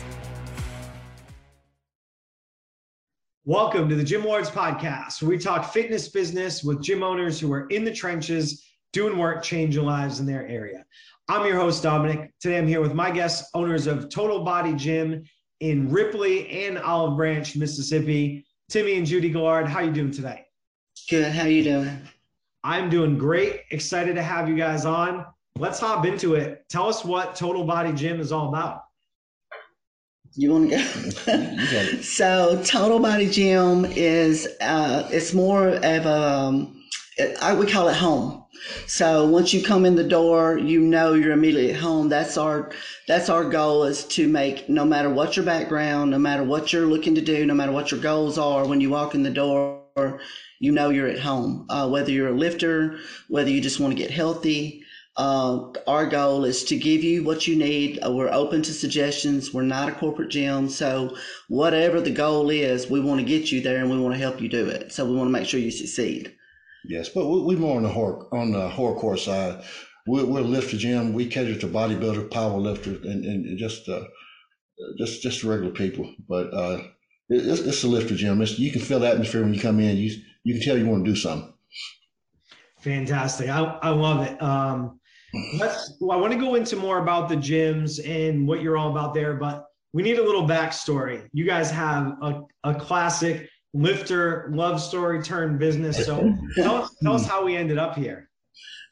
Welcome 3.45 3.89
to 3.89 3.95
the 3.95 4.05
Gym 4.05 4.25
Lords 4.25 4.51
podcast, 4.51 5.23
where 5.23 5.31
we 5.31 5.39
talk 5.39 5.73
fitness 5.73 6.09
business 6.09 6.63
with 6.63 6.83
gym 6.83 7.03
owners 7.03 7.41
who 7.41 7.51
are 7.53 7.67
in 7.69 7.85
the 7.85 7.93
trenches 7.93 8.65
doing 8.93 9.19
work, 9.19 9.43
changing 9.43 9.85
lives 9.85 10.21
in 10.21 10.27
their 10.27 10.47
area. 10.47 10.85
I'm 11.29 11.47
your 11.47 11.57
host, 11.57 11.83
Dominic. 11.83 12.31
Today 12.41 12.59
I'm 12.59 12.67
here 12.67 12.81
with 12.81 12.95
my 12.95 13.11
guests, 13.11 13.51
owners 13.55 13.87
of 13.87 14.09
Total 14.11 14.45
Body 14.45 14.75
Gym 14.75 15.25
in 15.61 15.91
Ripley 15.91 16.49
and 16.67 16.79
Olive 16.79 17.17
Branch, 17.17 17.57
Mississippi. 17.57 18.47
Timmy 18.69 18.99
and 18.99 19.07
Judy 19.07 19.31
Gaillard, 19.31 19.67
how 19.67 19.81
you 19.81 19.91
doing 19.91 20.11
today? 20.11 20.45
Good. 21.09 21.33
How 21.33 21.45
you 21.45 21.65
doing? 21.65 22.03
I'm 22.63 22.91
doing 22.91 23.17
great. 23.17 23.63
Excited 23.71 24.15
to 24.17 24.23
have 24.23 24.47
you 24.47 24.57
guys 24.57 24.85
on. 24.85 25.25
Let's 25.57 25.81
hop 25.81 26.05
into 26.05 26.35
it. 26.35 26.67
Tell 26.69 26.87
us 26.87 27.03
what 27.03 27.35
Total 27.35 27.65
Body 27.65 27.95
Gym 27.95 28.21
is 28.21 28.31
all 28.31 28.51
about. 28.51 28.83
You 30.35 30.53
want 30.53 30.71
to 30.71 30.77
go? 30.77 32.01
so 32.03 32.63
Total 32.63 32.99
Body 32.99 33.31
Gym 33.31 33.87
is 33.87 34.47
uh, 34.61 35.09
it's 35.11 35.33
more 35.33 35.69
of 35.69 35.83
a 36.05 36.09
um, 36.09 36.78
I, 37.41 37.55
we 37.55 37.67
call 37.67 37.89
it 37.89 37.97
home. 37.97 38.45
So 38.87 39.27
once 39.27 39.53
you 39.53 39.63
come 39.63 39.85
in 39.85 39.97
the 39.97 40.05
door, 40.05 40.59
you 40.59 40.81
know 40.81 41.15
you're 41.15 41.33
immediately 41.33 41.73
at 41.73 41.81
home. 41.81 42.09
That's 42.09 42.37
our 42.37 42.71
that's 43.07 43.29
our 43.29 43.45
goal 43.45 43.85
is 43.85 44.05
to 44.05 44.29
make 44.29 44.69
no 44.69 44.85
matter 44.85 45.11
what 45.11 45.37
your 45.37 45.45
background, 45.45 46.11
no 46.11 46.19
matter 46.19 46.45
what 46.45 46.73
you're 46.73 46.87
looking 46.87 47.15
to 47.15 47.21
do, 47.21 47.47
no 47.47 47.55
matter 47.55 47.73
what 47.73 47.91
your 47.91 48.01
goals 48.01 48.39
are, 48.39 48.67
when 48.67 48.81
you 48.81 48.91
walk 48.91 49.15
in 49.15 49.23
the 49.23 49.31
door, 49.31 50.21
you 50.61 50.73
know 50.73 50.91
you're 50.91 51.09
at 51.09 51.19
home. 51.19 51.67
Uh, 51.69 51.89
whether 51.89 52.11
you're 52.11 52.29
a 52.29 52.33
lifter, 52.33 52.99
whether 53.29 53.51
you 53.51 53.61
just 53.61 53.81
want 53.81 53.93
to 53.93 54.03
get 54.03 54.11
healthy, 54.11 54.83
uh, 55.17 55.73
our 55.89 56.07
goal 56.07 56.45
is 56.45 56.65
to 56.65 56.77
give 56.77 57.03
you 57.03 57.25
what 57.25 57.47
you 57.49 57.57
need. 57.57 57.99
Uh, 58.05 58.13
we're 58.13 58.33
open 58.33 58.63
to 58.63 58.73
suggestions. 58.73 59.53
We're 59.53 59.63
not 59.63 59.89
a 59.89 59.93
corporate 59.93 60.31
gym, 60.31 60.69
so 60.69 61.17
whatever 61.49 62.01
the 62.01 62.13
goal 62.13 62.51
is, 62.51 62.89
we 62.89 63.01
want 63.01 63.21
to 63.21 63.27
get 63.27 63.51
you 63.51 63.61
there 63.61 63.79
and 63.79 63.91
we 63.91 63.99
want 63.99 64.15
to 64.15 64.21
help 64.21 64.41
you 64.41 64.49
do 64.49 64.69
it. 64.69 64.93
So 64.93 65.05
we 65.05 65.17
want 65.17 65.27
to 65.29 65.33
make 65.33 65.49
sure 65.49 65.59
you 65.59 65.73
succeed. 65.73 66.35
Yes, 66.85 67.09
but 67.09 67.27
we're 67.27 67.59
more 67.59 67.77
on 67.77 67.83
the 67.83 67.89
horror 67.89 68.33
on 68.35 68.53
the 68.53 68.69
hardcore 68.69 69.19
side. 69.19 69.63
We're, 70.07 70.25
we're 70.25 70.41
lifter 70.41 70.77
gym. 70.77 71.13
We 71.13 71.27
cater 71.27 71.59
to 71.59 71.67
bodybuilders, 71.67 72.31
power 72.31 72.59
lifters, 72.59 73.05
and, 73.05 73.25
and 73.25 73.59
just 73.59 73.89
uh, 73.89 74.05
just 74.97 75.23
just 75.23 75.45
regular 75.45 75.73
people. 75.73 76.15
But 76.29 76.53
uh, 76.55 76.83
it's, 77.29 77.61
it's 77.61 77.85
a 77.85 77.89
lifter 77.89 78.15
gym. 78.15 78.41
It's, 78.41 78.59
you 78.59 78.73
can 78.73 78.81
feel 78.81 79.01
the 79.01 79.11
atmosphere 79.11 79.43
when 79.43 79.53
you 79.53 79.61
come 79.61 79.81
in. 79.81 79.97
You 79.97 80.11
you 80.45 80.55
can 80.55 80.63
tell 80.63 80.79
you 80.79 80.87
want 80.87 81.05
to 81.05 81.11
do 81.11 81.17
something. 81.17 81.53
Fantastic. 82.81 83.51
I, 83.51 83.61
I 83.83 83.91
love 83.91 84.25
it. 84.25 84.41
Um, 84.41 85.01
let's. 85.59 85.97
Well, 86.01 86.17
I 86.17 86.21
want 86.21 86.33
to 86.33 86.39
go 86.39 86.55
into 86.55 86.77
more 86.77 86.99
about 86.99 87.29
the 87.29 87.37
gyms 87.37 87.99
and 88.09 88.47
what 88.47 88.63
you're 88.63 88.77
all 88.77 88.91
about 88.91 89.15
there, 89.15 89.35
but 89.35 89.67
we 89.93 90.03
need 90.03 90.19
a 90.19 90.25
little 90.25 90.47
backstory. 90.47 91.29
You 91.33 91.45
guys 91.45 91.71
have 91.71 92.17
a, 92.23 92.43
a 92.65 92.75
classic 92.75 93.49
lifter 93.75 94.51
love 94.53 94.81
story 94.81 95.23
turn 95.23 95.59
business. 95.59 96.05
So 96.05 96.35
tell 96.55 96.77
us, 96.77 96.97
tell 97.03 97.15
us 97.15 97.27
how 97.27 97.45
we 97.45 97.57
ended 97.57 97.79
up 97.79 97.95
here. 97.95 98.29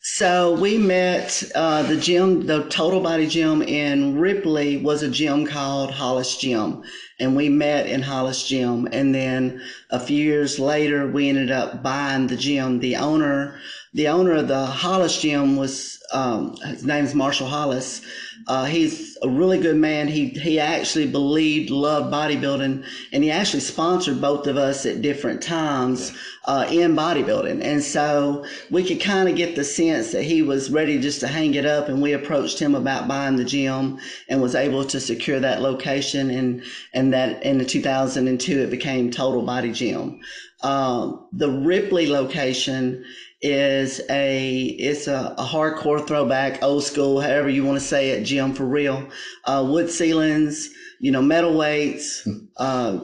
So 0.09 0.55
we 0.55 0.79
met 0.79 1.43
uh, 1.57 1.83
the 1.83 1.97
gym, 1.97 2.47
the 2.47 2.69
Total 2.69 3.01
Body 3.01 3.27
Gym 3.27 3.61
in 3.61 4.17
Ripley 4.21 4.77
was 4.77 5.03
a 5.03 5.11
gym 5.11 5.45
called 5.45 5.91
Hollis 5.91 6.37
Gym, 6.37 6.85
and 7.19 7.35
we 7.35 7.49
met 7.49 7.89
in 7.89 8.03
Hollis 8.03 8.47
Gym. 8.47 8.87
And 8.93 9.13
then 9.13 9.61
a 9.91 9.99
few 9.99 10.23
years 10.23 10.61
later, 10.61 11.11
we 11.11 11.29
ended 11.29 11.51
up 11.51 11.83
buying 11.83 12.29
the 12.29 12.37
gym. 12.37 12.79
The 12.79 12.95
owner, 12.95 13.59
the 13.95 14.09
owner 14.09 14.33
of 14.33 14.49
the 14.49 14.67
Hollis 14.67 15.21
Gym 15.21 15.57
was 15.57 15.97
um, 16.13 16.57
his 16.57 16.85
name's 16.85 17.15
Marshall 17.15 17.49
Hollis. 17.49 18.03
Uh, 18.47 18.65
he's 18.65 19.17
a 19.23 19.29
really 19.29 19.59
good 19.59 19.77
man. 19.77 20.07
He 20.09 20.29
he 20.29 20.61
actually 20.61 21.07
believed, 21.07 21.71
loved 21.71 22.13
bodybuilding, 22.13 22.85
and 23.13 23.25
he 23.25 23.31
actually 23.31 23.61
sponsored 23.61 24.21
both 24.21 24.47
of 24.47 24.57
us 24.57 24.87
at 24.87 25.03
different 25.03 25.43
times 25.43 26.13
uh, 26.45 26.67
in 26.71 26.95
bodybuilding. 26.95 27.63
And 27.63 27.83
so 27.83 28.45
we 28.71 28.85
could 28.85 29.01
kind 29.01 29.29
of 29.29 29.37
get 29.37 29.57
the 29.57 29.65
sense 29.65 30.13
that 30.13 30.23
he 30.23 30.43
was 30.43 30.71
ready 30.71 31.01
just 31.01 31.21
to 31.21 31.29
hang 31.29 31.55
it 31.55 31.67
up. 31.67 31.89
And 31.89 32.01
we 32.01 32.13
approached 32.13 32.59
him 32.59 32.75
about 32.75 33.09
buying 33.09 33.37
the 33.37 33.45
gym 33.45 33.99
and 34.29 34.41
was 34.41 34.55
able 34.55 34.85
to 34.85 35.01
secure 35.01 35.41
that 35.41 35.63
location. 35.63 36.31
And 36.31 36.63
and 36.93 37.13
that 37.13 37.43
in 37.43 37.59
the 37.59 37.65
2002 37.65 38.61
it 38.61 38.71
became 38.71 39.11
Total 39.11 39.43
Body 39.43 39.73
Gym. 39.73 40.21
Um, 40.63 41.27
the 41.33 41.51
Ripley 41.51 42.07
location 42.07 43.05
is 43.47 44.01
a 44.11 44.65
it's 44.65 45.07
a, 45.07 45.35
a, 45.39 45.45
hardcore 45.45 46.05
throwback, 46.05 46.63
old 46.63 46.83
school, 46.83 47.21
however 47.21 47.49
you 47.49 47.65
want 47.65 47.79
to 47.79 47.85
say 47.85 48.11
it, 48.11 48.25
gym 48.25 48.53
for 48.53 48.65
real. 48.65 49.09
Uh, 49.45 49.65
wood 49.69 49.89
ceilings, 49.89 50.69
you 51.01 51.13
know, 51.13 51.23
metal 51.23 51.57
weights, 51.57 52.27
uh, 52.57 52.99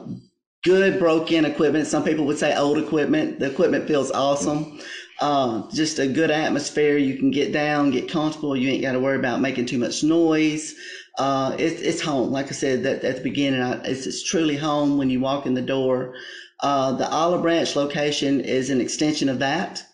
good 0.63 0.99
broken 0.99 1.45
equipment. 1.45 1.87
Some 1.87 2.03
people 2.03 2.25
would 2.25 2.37
say 2.37 2.55
old 2.55 2.77
equipment. 2.77 3.39
The 3.39 3.49
equipment 3.51 3.87
feels 3.87 4.11
awesome. 4.11 4.79
Uh, 5.21 5.69
just 5.71 5.99
a 5.99 6.07
good 6.07 6.29
atmosphere. 6.31 6.97
You 6.97 7.17
can 7.17 7.31
get 7.31 7.53
down, 7.53 7.91
get 7.91 8.09
comfortable. 8.09 8.57
You 8.57 8.69
ain't 8.69 8.81
got 8.81 8.93
to 8.93 8.99
worry 8.99 9.17
about 9.17 9.39
making 9.39 9.67
too 9.67 9.77
much 9.77 10.03
noise. 10.03 10.75
Uh, 11.17 11.55
it, 11.57 11.79
it's 11.79 12.01
home. 12.01 12.31
Like 12.31 12.47
I 12.47 12.51
said 12.51 12.83
that 12.83 13.03
at 13.05 13.17
the 13.17 13.23
beginning, 13.23 13.61
I, 13.61 13.81
it's, 13.83 14.05
it's 14.07 14.23
truly 14.23 14.57
home 14.57 14.97
when 14.97 15.09
you 15.09 15.21
walk 15.21 15.45
in 15.45 15.53
the 15.53 15.61
door. 15.61 16.15
Uh, 16.59 16.91
the 16.93 17.09
Olive 17.09 17.43
Branch 17.43 17.73
location 17.75 18.41
is 18.41 18.69
an 18.69 18.81
extension 18.81 19.29
of 19.29 19.39
that. 19.39 19.85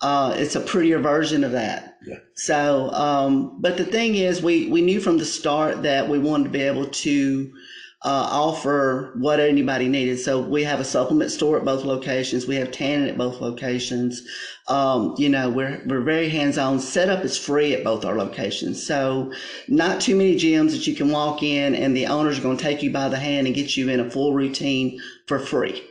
Uh, 0.00 0.34
it's 0.36 0.56
a 0.56 0.60
prettier 0.60 0.98
version 0.98 1.44
of 1.44 1.52
that. 1.52 1.98
Yeah. 2.06 2.16
So, 2.34 2.90
um, 2.92 3.60
but 3.60 3.76
the 3.76 3.84
thing 3.84 4.14
is, 4.14 4.42
we, 4.42 4.68
we 4.68 4.80
knew 4.80 5.00
from 5.00 5.18
the 5.18 5.26
start 5.26 5.82
that 5.82 6.08
we 6.08 6.18
wanted 6.18 6.44
to 6.44 6.50
be 6.50 6.62
able 6.62 6.86
to 6.86 7.52
uh, 8.02 8.28
offer 8.32 9.12
what 9.18 9.40
anybody 9.40 9.86
needed. 9.86 10.18
So 10.18 10.40
we 10.40 10.64
have 10.64 10.80
a 10.80 10.84
supplement 10.84 11.30
store 11.30 11.58
at 11.58 11.66
both 11.66 11.84
locations. 11.84 12.46
We 12.46 12.56
have 12.56 12.70
tanning 12.70 13.10
at 13.10 13.18
both 13.18 13.42
locations. 13.42 14.26
Um, 14.68 15.14
you 15.18 15.28
know, 15.28 15.50
we're, 15.50 15.82
we're 15.84 16.00
very 16.00 16.30
hands-on. 16.30 16.80
Setup 16.80 17.22
is 17.24 17.36
free 17.36 17.74
at 17.74 17.84
both 17.84 18.06
our 18.06 18.16
locations. 18.16 18.82
So 18.82 19.34
not 19.68 20.00
too 20.00 20.16
many 20.16 20.34
gyms 20.36 20.70
that 20.70 20.86
you 20.86 20.94
can 20.94 21.10
walk 21.10 21.42
in 21.42 21.74
and 21.74 21.94
the 21.94 22.06
owners 22.06 22.38
are 22.38 22.42
going 22.42 22.56
to 22.56 22.62
take 22.62 22.82
you 22.82 22.90
by 22.90 23.10
the 23.10 23.18
hand 23.18 23.46
and 23.46 23.54
get 23.54 23.76
you 23.76 23.90
in 23.90 24.00
a 24.00 24.10
full 24.10 24.32
routine 24.32 24.98
for 25.26 25.38
free. 25.38 25.82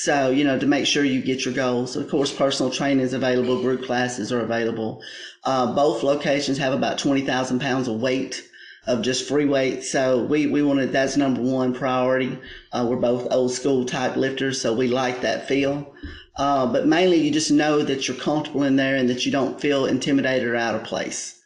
So, 0.00 0.30
you 0.30 0.44
know, 0.44 0.56
to 0.56 0.64
make 0.64 0.86
sure 0.86 1.02
you 1.02 1.20
get 1.20 1.44
your 1.44 1.52
goals. 1.52 1.96
Of 1.96 2.08
course, 2.08 2.32
personal 2.32 2.70
training 2.70 3.00
is 3.00 3.14
available. 3.14 3.60
Group 3.60 3.82
classes 3.82 4.30
are 4.30 4.42
available. 4.42 5.02
Uh, 5.42 5.74
both 5.74 6.04
locations 6.04 6.56
have 6.58 6.72
about 6.72 6.98
20,000 6.98 7.58
pounds 7.58 7.88
of 7.88 8.00
weight 8.00 8.48
of 8.86 9.02
just 9.02 9.26
free 9.26 9.44
weights. 9.44 9.90
So 9.90 10.22
we, 10.22 10.46
we 10.46 10.62
wanted, 10.62 10.92
that's 10.92 11.16
number 11.16 11.40
one 11.40 11.74
priority. 11.74 12.38
Uh, 12.70 12.86
we're 12.88 13.00
both 13.00 13.26
old 13.32 13.50
school 13.50 13.84
type 13.84 14.14
lifters. 14.14 14.60
So 14.60 14.72
we 14.72 14.86
like 14.86 15.20
that 15.22 15.48
feel. 15.48 15.92
Uh, 16.36 16.72
but 16.72 16.86
mainly 16.86 17.16
you 17.16 17.32
just 17.32 17.50
know 17.50 17.82
that 17.82 18.06
you're 18.06 18.16
comfortable 18.18 18.62
in 18.62 18.76
there 18.76 18.94
and 18.94 19.10
that 19.10 19.26
you 19.26 19.32
don't 19.32 19.60
feel 19.60 19.86
intimidated 19.86 20.46
or 20.46 20.54
out 20.54 20.76
of 20.76 20.84
place. 20.84 21.42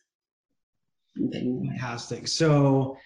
Fantastic. 1.17 2.29
So 2.29 2.99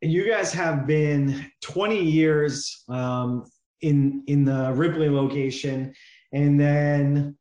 you 0.00 0.26
guys 0.26 0.50
have 0.54 0.86
been 0.86 1.44
20 1.60 2.02
years 2.02 2.84
um, 2.88 3.44
in 3.80 4.22
in 4.26 4.44
the 4.44 4.72
Ripley 4.74 5.08
location, 5.08 5.94
and 6.32 6.58
then 6.58 7.36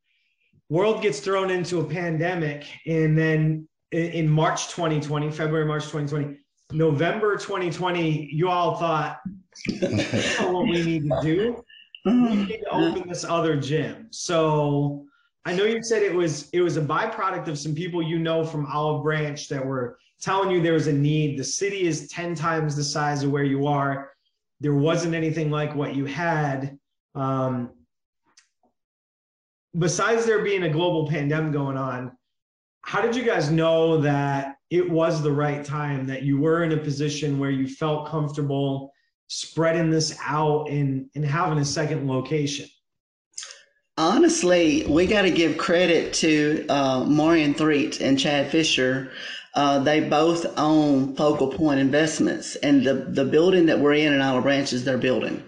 world 0.69 1.01
gets 1.01 1.19
thrown 1.19 1.49
into 1.49 1.79
a 1.79 1.83
pandemic, 1.83 2.65
and 2.85 3.17
then 3.17 3.67
in 3.91 4.27
March 4.27 4.69
2020, 4.69 5.29
February, 5.31 5.65
March 5.65 5.83
2020, 5.83 6.37
November 6.71 7.37
2020, 7.37 8.29
you 8.33 8.49
all 8.49 8.77
thought, 8.77 9.19
what 9.79 10.63
we 10.63 10.83
need 10.83 11.03
to 11.03 11.19
do? 11.21 11.63
We 12.05 12.11
mm-hmm. 12.11 12.43
need 12.45 12.59
to 12.59 12.69
open 12.71 13.07
this 13.07 13.23
other 13.23 13.55
gym. 13.55 14.07
So 14.09 15.05
I 15.45 15.53
know 15.53 15.65
you 15.65 15.81
said 15.83 16.03
it 16.03 16.13
was 16.13 16.49
it 16.51 16.61
was 16.61 16.77
a 16.77 16.81
byproduct 16.81 17.47
of 17.47 17.57
some 17.57 17.75
people 17.75 18.01
you 18.01 18.19
know 18.19 18.43
from 18.43 18.65
Olive 18.65 19.03
Branch 19.03 19.47
that 19.47 19.65
were 19.65 19.97
telling 20.21 20.51
you 20.51 20.61
there 20.61 20.73
was 20.73 20.87
a 20.87 20.93
need. 20.93 21.37
The 21.37 21.43
city 21.43 21.83
is 21.83 22.07
10 22.09 22.35
times 22.35 22.75
the 22.75 22.83
size 22.83 23.23
of 23.23 23.31
where 23.31 23.43
you 23.43 23.67
are 23.67 24.12
there 24.63 24.73
wasn't 24.73 25.13
anything 25.13 25.51
like 25.51 25.75
what 25.75 25.93
you 25.93 26.05
had. 26.05 26.79
Um, 27.15 27.71
besides 29.77 30.25
there 30.25 30.41
being 30.41 30.63
a 30.63 30.69
global 30.69 31.05
pandemic 31.05 31.51
going 31.51 31.75
on, 31.75 32.13
how 32.81 33.01
did 33.01 33.13
you 33.13 33.23
guys 33.23 33.51
know 33.51 33.99
that 33.99 34.55
it 34.69 34.89
was 34.89 35.21
the 35.21 35.31
right 35.31 35.65
time, 35.65 36.07
that 36.07 36.23
you 36.23 36.39
were 36.39 36.63
in 36.63 36.71
a 36.71 36.77
position 36.77 37.39
where 37.39 37.49
you 37.49 37.67
felt 37.67 38.07
comfortable 38.07 38.93
spreading 39.27 39.89
this 39.89 40.17
out 40.23 40.69
and, 40.69 41.09
and 41.13 41.25
having 41.25 41.59
a 41.59 41.65
second 41.65 42.07
location? 42.07 42.65
Honestly, 43.97 44.85
we 44.87 45.05
got 45.05 45.23
to 45.23 45.29
give 45.29 45.57
credit 45.57 46.13
to 46.13 46.65
uh, 46.69 47.03
Marion 47.03 47.53
Threet 47.53 47.99
and 47.99 48.17
Chad 48.17 48.49
Fisher 48.49 49.11
uh, 49.55 49.79
they 49.79 49.99
both 49.99 50.45
own 50.57 51.15
Focal 51.15 51.47
Point 51.47 51.79
Investments, 51.79 52.55
and 52.57 52.83
the 52.83 52.93
the 52.93 53.25
building 53.25 53.67
that 53.67 53.79
we're 53.79 53.93
in 53.93 54.13
in 54.13 54.21
Olive 54.21 54.43
Branch 54.43 54.73
is 54.73 54.83
their 54.83 54.97
building. 54.97 55.43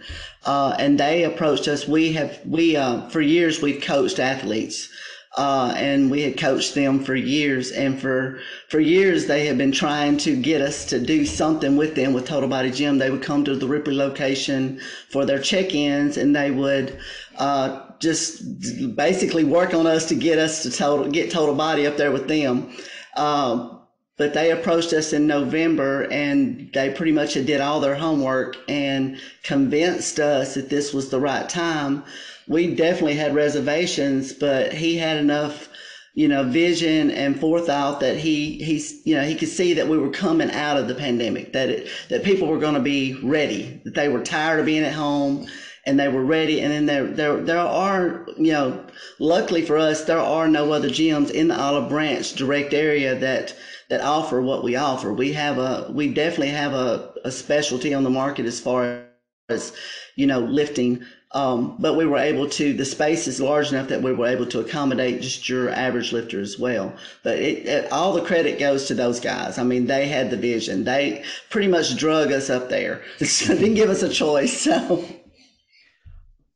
Uh, 0.45 0.75
and 0.77 0.99
they 0.99 1.23
approached 1.23 1.67
us. 1.67 1.87
We 1.87 2.13
have 2.13 2.39
we 2.45 2.75
uh, 2.75 3.09
for 3.09 3.21
years 3.21 3.61
we've 3.61 3.81
coached 3.81 4.19
athletes. 4.19 4.89
Uh, 5.37 5.73
and 5.75 6.09
we 6.09 6.21
had 6.21 6.37
coached 6.37 6.75
them 6.75 7.03
for 7.03 7.13
years 7.13 7.69
and 7.69 7.99
for 7.99 8.39
for 8.69 8.79
years 8.79 9.25
they 9.25 9.45
had 9.45 9.57
been 9.57 9.73
trying 9.73 10.15
to 10.15 10.33
get 10.33 10.61
us 10.61 10.85
to 10.85 10.97
do 10.97 11.25
something 11.25 11.75
with 11.75 11.93
them 11.93 12.13
with 12.13 12.25
total 12.25 12.47
body 12.47 12.71
gym 12.71 12.99
they 12.99 13.09
would 13.09 13.21
come 13.21 13.43
to 13.43 13.53
the 13.53 13.67
ripley 13.67 13.93
location 13.93 14.79
for 15.09 15.25
their 15.25 15.37
check-ins 15.37 16.15
and 16.15 16.33
they 16.33 16.51
would 16.51 16.97
uh, 17.37 17.81
just 17.99 18.95
basically 18.95 19.43
work 19.43 19.73
on 19.73 19.85
us 19.85 20.07
to 20.07 20.15
get 20.15 20.39
us 20.39 20.63
to 20.63 20.71
total 20.71 21.11
get 21.11 21.29
total 21.29 21.53
body 21.53 21.85
up 21.85 21.97
there 21.97 22.13
with 22.13 22.29
them 22.29 22.71
um, 23.17 23.74
but 24.17 24.33
they 24.33 24.51
approached 24.51 24.93
us 24.93 25.11
in 25.11 25.27
November 25.27 26.03
and 26.11 26.69
they 26.73 26.89
pretty 26.89 27.11
much 27.11 27.33
did 27.33 27.59
all 27.59 27.79
their 27.79 27.95
homework 27.95 28.57
and 28.69 29.19
convinced 29.43 30.19
us 30.19 30.53
that 30.55 30.69
this 30.69 30.93
was 30.93 31.09
the 31.09 31.19
right 31.19 31.49
time. 31.49 32.03
We 32.47 32.75
definitely 32.75 33.15
had 33.15 33.35
reservations, 33.35 34.31
but 34.31 34.71
he 34.73 34.97
had 34.97 35.17
enough, 35.17 35.67
you 36.13 36.27
know, 36.29 36.43
vision 36.43 37.11
and 37.11 37.37
forethought 37.37 37.99
that 37.99 38.17
he 38.17 38.63
he's 38.63 39.05
you 39.05 39.15
know 39.15 39.23
he 39.23 39.35
could 39.35 39.49
see 39.49 39.73
that 39.73 39.87
we 39.87 39.97
were 39.97 40.11
coming 40.11 40.51
out 40.51 40.77
of 40.77 40.87
the 40.87 40.95
pandemic, 40.95 41.51
that 41.53 41.69
it, 41.69 41.89
that 42.09 42.23
people 42.23 42.47
were 42.47 42.59
going 42.59 42.75
to 42.75 42.79
be 42.79 43.19
ready, 43.21 43.81
that 43.83 43.95
they 43.95 44.07
were 44.07 44.23
tired 44.23 44.59
of 44.59 44.65
being 44.65 44.83
at 44.83 44.93
home 44.93 45.47
and 45.85 45.99
they 45.99 46.07
were 46.07 46.23
ready. 46.23 46.61
And 46.61 46.71
then 46.71 46.85
there, 46.85 47.07
there, 47.07 47.41
there 47.41 47.59
are, 47.59 48.25
you 48.37 48.51
know, 48.51 48.85
luckily 49.19 49.61
for 49.61 49.77
us, 49.77 50.05
there 50.05 50.19
are 50.19 50.47
no 50.47 50.71
other 50.71 50.89
gyms 50.89 51.29
in 51.29 51.47
the 51.47 51.59
Olive 51.59 51.89
Branch 51.89 52.33
direct 52.33 52.73
area 52.73 53.13
that 53.15 53.55
that 53.89 54.01
offer 54.01 54.41
what 54.41 54.63
we 54.63 54.75
offer. 54.75 55.13
We 55.13 55.33
have 55.33 55.57
a, 55.57 55.89
we 55.91 56.13
definitely 56.13 56.49
have 56.49 56.73
a, 56.73 57.13
a 57.23 57.31
specialty 57.31 57.93
on 57.93 58.03
the 58.03 58.09
market 58.09 58.45
as 58.45 58.59
far 58.59 59.05
as, 59.49 59.73
you 60.15 60.27
know, 60.27 60.39
lifting. 60.39 61.03
Um, 61.31 61.75
but 61.79 61.95
we 61.95 62.05
were 62.05 62.17
able 62.17 62.49
to, 62.51 62.73
the 62.73 62.85
space 62.85 63.27
is 63.27 63.41
large 63.41 63.69
enough 63.71 63.89
that 63.89 64.01
we 64.01 64.13
were 64.13 64.27
able 64.27 64.45
to 64.47 64.61
accommodate 64.61 65.21
just 65.21 65.49
your 65.49 65.69
average 65.69 66.13
lifter 66.13 66.39
as 66.39 66.57
well. 66.57 66.95
But 67.23 67.39
it, 67.39 67.67
it, 67.67 67.91
all 67.91 68.13
the 68.13 68.21
credit 68.21 68.57
goes 68.57 68.85
to 68.85 68.93
those 68.93 69.19
guys. 69.19 69.57
I 69.57 69.63
mean, 69.63 69.85
they 69.85 70.07
had 70.07 70.29
the 70.29 70.37
vision. 70.37 70.85
They 70.85 71.23
pretty 71.49 71.67
much 71.67 71.97
drug 71.97 72.31
us 72.31 72.49
up 72.49 72.69
there. 72.69 73.03
didn't 73.19 73.73
give 73.75 73.89
us 73.89 74.01
a 74.01 74.09
choice. 74.09 74.61
So. 74.61 75.05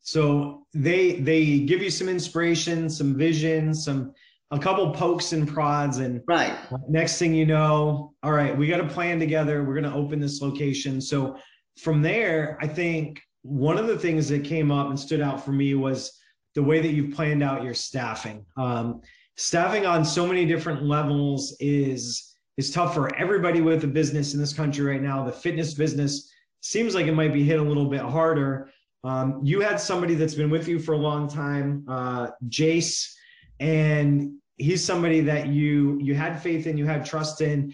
So 0.01 0.65
they 0.73 1.19
they 1.19 1.59
give 1.59 1.83
you 1.83 1.91
some 1.91 2.09
inspiration, 2.09 2.89
some 2.89 3.15
vision, 3.15 3.75
some 3.75 4.15
a 4.51 4.59
couple 4.59 4.91
pokes 4.91 5.33
and 5.33 5.47
prods 5.47 5.97
and 5.97 6.21
right. 6.27 6.57
next 6.87 7.19
thing 7.19 7.33
you 7.33 7.45
know 7.45 8.13
all 8.23 8.31
right 8.31 8.57
we 8.57 8.67
got 8.67 8.79
a 8.79 8.87
plan 8.87 9.19
together. 9.19 9.63
We're 9.63 9.79
going 9.79 9.91
to 9.91 9.97
open 9.97 10.19
this 10.19 10.41
location. 10.41 11.01
So 11.01 11.37
from 11.77 12.01
there 12.01 12.57
i 12.61 12.67
think 12.67 13.21
one 13.43 13.77
of 13.77 13.87
the 13.87 13.97
things 13.97 14.27
that 14.29 14.43
came 14.43 14.71
up 14.71 14.89
and 14.89 14.99
stood 14.99 15.21
out 15.21 15.43
for 15.43 15.51
me 15.51 15.73
was 15.73 16.19
the 16.55 16.63
way 16.63 16.81
that 16.81 16.89
you've 16.89 17.15
planned 17.15 17.41
out 17.41 17.63
your 17.63 17.73
staffing. 17.73 18.45
Um, 18.57 19.01
staffing 19.37 19.85
on 19.85 20.03
so 20.03 20.27
many 20.27 20.45
different 20.45 20.83
levels 20.83 21.55
is 21.59 22.25
is 22.57 22.71
tough 22.71 22.93
for 22.93 23.15
everybody 23.15 23.61
with 23.61 23.85
a 23.85 23.87
business 23.87 24.33
in 24.33 24.39
this 24.41 24.51
country 24.51 24.83
right 24.83 25.01
now. 25.01 25.23
The 25.23 25.31
fitness 25.31 25.73
business 25.73 26.29
seems 26.59 26.93
like 26.93 27.07
it 27.07 27.13
might 27.13 27.31
be 27.31 27.43
hit 27.43 27.57
a 27.57 27.63
little 27.63 27.85
bit 27.85 28.01
harder. 28.01 28.69
Um, 29.05 29.39
you 29.41 29.61
had 29.61 29.79
somebody 29.79 30.15
that's 30.15 30.35
been 30.35 30.49
with 30.49 30.67
you 30.67 30.77
for 30.77 30.91
a 30.91 30.97
long 30.97 31.29
time 31.29 31.85
uh, 31.87 32.31
jace 32.49 33.13
and 33.59 34.33
he's 34.57 34.83
somebody 34.83 35.21
that 35.21 35.47
you 35.47 35.99
you 36.01 36.15
had 36.15 36.41
faith 36.41 36.67
in, 36.67 36.77
you 36.77 36.85
had 36.85 37.05
trust 37.05 37.41
in, 37.41 37.73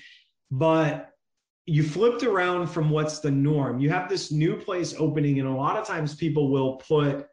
but 0.52 1.12
you 1.66 1.84
flipped 1.84 2.24
around 2.24 2.68
from 2.68 2.90
what's 2.90 3.20
the 3.20 3.32
norm. 3.32 3.80
You 3.80 3.90
have 3.90 4.08
this 4.08 4.32
new 4.32 4.56
place 4.56 4.94
opening, 4.98 5.40
and 5.40 5.50
a 5.50 5.52
lot 5.52 5.78
of 5.78 5.88
times 5.88 6.16
people 6.16 6.52
will 6.52 6.76
put 6.76 7.28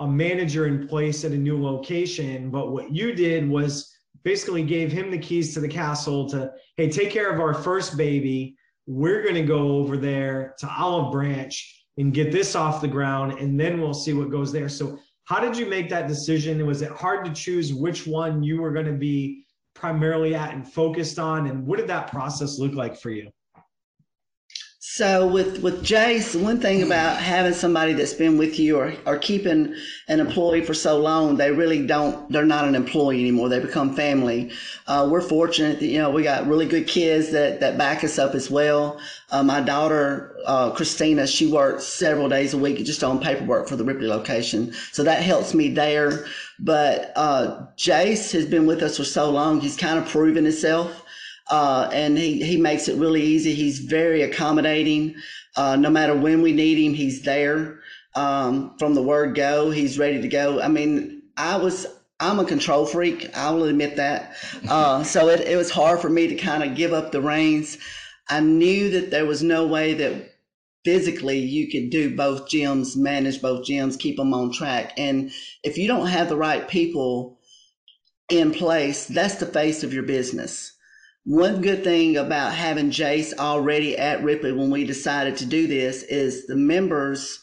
a 0.00 0.08
manager 0.08 0.66
in 0.66 0.88
place 0.88 1.24
at 1.24 1.32
a 1.32 1.36
new 1.36 1.62
location. 1.62 2.50
But 2.50 2.72
what 2.72 2.90
you 2.90 3.12
did 3.12 3.48
was 3.48 3.94
basically 4.22 4.62
gave 4.62 4.90
him 4.90 5.10
the 5.10 5.18
keys 5.18 5.52
to 5.54 5.60
the 5.60 5.68
castle 5.68 6.28
to, 6.30 6.52
hey, 6.78 6.90
take 6.90 7.10
care 7.10 7.30
of 7.30 7.38
our 7.40 7.52
first 7.52 7.98
baby. 7.98 8.56
We're 8.86 9.22
going 9.22 9.34
to 9.34 9.42
go 9.42 9.76
over 9.76 9.98
there 9.98 10.54
to 10.58 10.70
Olive 10.70 11.12
Branch 11.12 11.84
and 11.98 12.14
get 12.14 12.32
this 12.32 12.54
off 12.54 12.80
the 12.80 12.88
ground, 12.88 13.38
and 13.38 13.60
then 13.60 13.80
we'll 13.80 13.92
see 13.92 14.14
what 14.14 14.30
goes 14.30 14.52
there. 14.52 14.70
So 14.70 14.98
how 15.30 15.38
did 15.38 15.56
you 15.56 15.64
make 15.64 15.88
that 15.88 16.08
decision? 16.08 16.66
Was 16.66 16.82
it 16.82 16.90
hard 16.90 17.24
to 17.24 17.30
choose 17.32 17.72
which 17.72 18.04
one 18.04 18.42
you 18.42 18.60
were 18.60 18.72
going 18.72 18.86
to 18.86 18.98
be 18.98 19.44
primarily 19.74 20.34
at 20.34 20.52
and 20.52 20.66
focused 20.66 21.20
on? 21.20 21.46
And 21.46 21.64
what 21.64 21.78
did 21.78 21.86
that 21.86 22.10
process 22.10 22.58
look 22.58 22.74
like 22.74 23.00
for 23.00 23.10
you? 23.10 23.30
So 24.92 25.24
with 25.24 25.62
with 25.62 25.84
Jace, 25.84 26.34
one 26.34 26.60
thing 26.60 26.82
about 26.82 27.18
having 27.18 27.52
somebody 27.52 27.92
that's 27.92 28.12
been 28.12 28.36
with 28.36 28.58
you 28.58 28.76
or, 28.76 28.92
or 29.06 29.18
keeping 29.18 29.72
an 30.08 30.18
employee 30.18 30.62
for 30.62 30.74
so 30.74 30.98
long, 30.98 31.36
they 31.36 31.52
really 31.52 31.86
don't. 31.86 32.28
They're 32.32 32.44
not 32.44 32.64
an 32.64 32.74
employee 32.74 33.20
anymore. 33.20 33.48
They 33.48 33.60
become 33.60 33.94
family. 33.94 34.50
Uh, 34.88 35.06
we're 35.08 35.20
fortunate 35.20 35.78
that 35.78 35.86
you 35.86 35.98
know 35.98 36.10
we 36.10 36.24
got 36.24 36.48
really 36.48 36.66
good 36.66 36.88
kids 36.88 37.30
that 37.30 37.60
that 37.60 37.78
back 37.78 38.02
us 38.02 38.18
up 38.18 38.34
as 38.34 38.50
well. 38.50 39.00
Uh, 39.30 39.44
my 39.44 39.60
daughter 39.60 40.36
uh, 40.44 40.72
Christina, 40.72 41.24
she 41.28 41.46
works 41.46 41.84
several 41.84 42.28
days 42.28 42.52
a 42.52 42.58
week 42.58 42.84
just 42.84 43.04
on 43.04 43.20
paperwork 43.20 43.68
for 43.68 43.76
the 43.76 43.84
Ripley 43.84 44.08
location, 44.08 44.72
so 44.90 45.04
that 45.04 45.22
helps 45.22 45.54
me 45.54 45.72
there. 45.72 46.26
But 46.58 47.12
uh, 47.14 47.66
Jace 47.76 48.32
has 48.32 48.44
been 48.44 48.66
with 48.66 48.82
us 48.82 48.96
for 48.96 49.04
so 49.04 49.30
long; 49.30 49.60
he's 49.60 49.76
kind 49.76 50.00
of 50.00 50.08
proven 50.08 50.44
himself. 50.44 50.99
Uh, 51.50 51.90
and 51.92 52.16
he, 52.16 52.42
he 52.44 52.56
makes 52.56 52.88
it 52.88 52.96
really 52.96 53.22
easy. 53.22 53.54
He's 53.54 53.80
very 53.80 54.22
accommodating. 54.22 55.16
Uh, 55.56 55.76
no 55.76 55.90
matter 55.90 56.14
when 56.14 56.42
we 56.42 56.52
need 56.52 56.78
him, 56.78 56.94
he's 56.94 57.22
there. 57.22 57.80
Um, 58.14 58.76
from 58.78 58.94
the 58.94 59.02
word 59.02 59.34
go, 59.34 59.70
he's 59.70 59.98
ready 59.98 60.20
to 60.20 60.28
go. 60.28 60.60
I 60.60 60.68
mean, 60.68 61.22
I 61.36 61.56
was, 61.56 61.86
I'm 62.20 62.38
a 62.38 62.44
control 62.44 62.86
freak. 62.86 63.36
I 63.36 63.50
will 63.50 63.64
admit 63.64 63.96
that. 63.96 64.36
Uh, 64.68 65.02
so 65.02 65.28
it, 65.28 65.40
it 65.40 65.56
was 65.56 65.70
hard 65.70 66.00
for 66.00 66.08
me 66.08 66.28
to 66.28 66.36
kind 66.36 66.62
of 66.62 66.76
give 66.76 66.92
up 66.92 67.10
the 67.10 67.20
reins. 67.20 67.78
I 68.28 68.38
knew 68.38 68.90
that 68.90 69.10
there 69.10 69.26
was 69.26 69.42
no 69.42 69.66
way 69.66 69.94
that 69.94 70.30
physically 70.84 71.38
you 71.38 71.70
could 71.70 71.90
do 71.90 72.14
both 72.16 72.48
gyms, 72.48 72.96
manage 72.96 73.42
both 73.42 73.66
gyms, 73.66 73.98
keep 73.98 74.16
them 74.16 74.32
on 74.32 74.52
track. 74.52 74.92
And 74.96 75.32
if 75.64 75.76
you 75.76 75.88
don't 75.88 76.06
have 76.06 76.28
the 76.28 76.36
right 76.36 76.68
people 76.68 77.38
in 78.28 78.52
place, 78.52 79.06
that's 79.06 79.36
the 79.36 79.46
face 79.46 79.82
of 79.82 79.92
your 79.92 80.04
business. 80.04 80.72
One 81.24 81.60
good 81.60 81.84
thing 81.84 82.16
about 82.16 82.54
having 82.54 82.90
Jace 82.90 83.34
already 83.34 83.96
at 83.98 84.24
Ripley 84.24 84.52
when 84.52 84.70
we 84.70 84.84
decided 84.84 85.36
to 85.36 85.44
do 85.44 85.66
this 85.66 86.02
is 86.04 86.46
the 86.46 86.56
members 86.56 87.40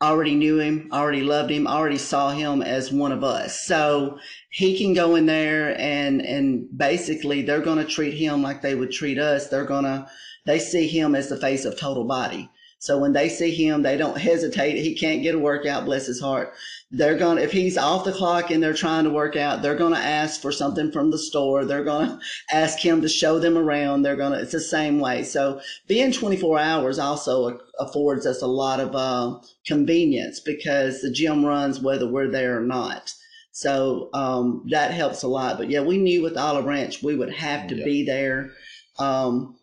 already 0.00 0.36
knew 0.36 0.60
him, 0.60 0.88
already 0.92 1.22
loved 1.22 1.50
him, 1.50 1.66
already 1.66 1.98
saw 1.98 2.30
him 2.30 2.62
as 2.62 2.92
one 2.92 3.10
of 3.10 3.24
us. 3.24 3.64
So 3.64 4.20
he 4.50 4.78
can 4.78 4.94
go 4.94 5.16
in 5.16 5.26
there 5.26 5.78
and 5.80 6.22
and 6.22 6.68
basically 6.78 7.42
they're 7.42 7.60
going 7.60 7.84
to 7.84 7.84
treat 7.84 8.14
him 8.14 8.40
like 8.40 8.62
they 8.62 8.76
would 8.76 8.92
treat 8.92 9.18
us. 9.18 9.48
They're 9.48 9.64
going 9.64 9.84
to 9.84 10.08
they 10.46 10.60
see 10.60 10.86
him 10.86 11.16
as 11.16 11.28
the 11.28 11.36
face 11.36 11.64
of 11.64 11.76
total 11.76 12.04
body. 12.04 12.48
So 12.80 12.98
when 12.98 13.12
they 13.12 13.28
see 13.28 13.50
him, 13.50 13.82
they 13.82 13.96
don't 13.96 14.18
hesitate. 14.18 14.80
He 14.80 14.94
can't 14.94 15.22
get 15.22 15.34
a 15.34 15.38
workout, 15.38 15.84
bless 15.84 16.06
his 16.06 16.20
heart. 16.20 16.52
They're 16.92 17.18
going 17.18 17.36
to, 17.36 17.42
if 17.42 17.50
he's 17.50 17.76
off 17.76 18.04
the 18.04 18.12
clock 18.12 18.50
and 18.50 18.62
they're 18.62 18.72
trying 18.72 19.04
to 19.04 19.10
work 19.10 19.34
out, 19.34 19.62
they're 19.62 19.74
going 19.74 19.94
to 19.94 19.98
ask 19.98 20.40
for 20.40 20.52
something 20.52 20.92
from 20.92 21.10
the 21.10 21.18
store. 21.18 21.64
They're 21.64 21.84
going 21.84 22.08
to 22.18 22.20
ask 22.52 22.78
him 22.78 23.02
to 23.02 23.08
show 23.08 23.40
them 23.40 23.58
around. 23.58 24.02
They're 24.02 24.16
going 24.16 24.32
to, 24.32 24.40
it's 24.40 24.52
the 24.52 24.60
same 24.60 25.00
way. 25.00 25.24
So 25.24 25.60
being 25.88 26.12
24 26.12 26.58
hours 26.60 26.98
also 27.00 27.58
affords 27.80 28.26
us 28.26 28.42
a 28.42 28.46
lot 28.46 28.78
of 28.78 28.94
uh, 28.94 29.40
convenience 29.66 30.38
because 30.38 31.02
the 31.02 31.10
gym 31.10 31.44
runs 31.44 31.80
whether 31.80 32.08
we're 32.08 32.30
there 32.30 32.58
or 32.58 32.64
not. 32.64 33.12
So 33.50 34.08
um, 34.14 34.64
that 34.70 34.92
helps 34.92 35.24
a 35.24 35.28
lot. 35.28 35.58
But 35.58 35.68
yeah, 35.68 35.80
we 35.80 35.98
knew 35.98 36.22
with 36.22 36.36
Olive 36.36 36.64
Branch 36.64 37.02
we 37.02 37.16
would 37.16 37.34
have 37.34 37.66
to 37.68 37.74
yeah. 37.74 37.84
be 37.84 38.04
there. 38.04 38.52
Um, 39.00 39.57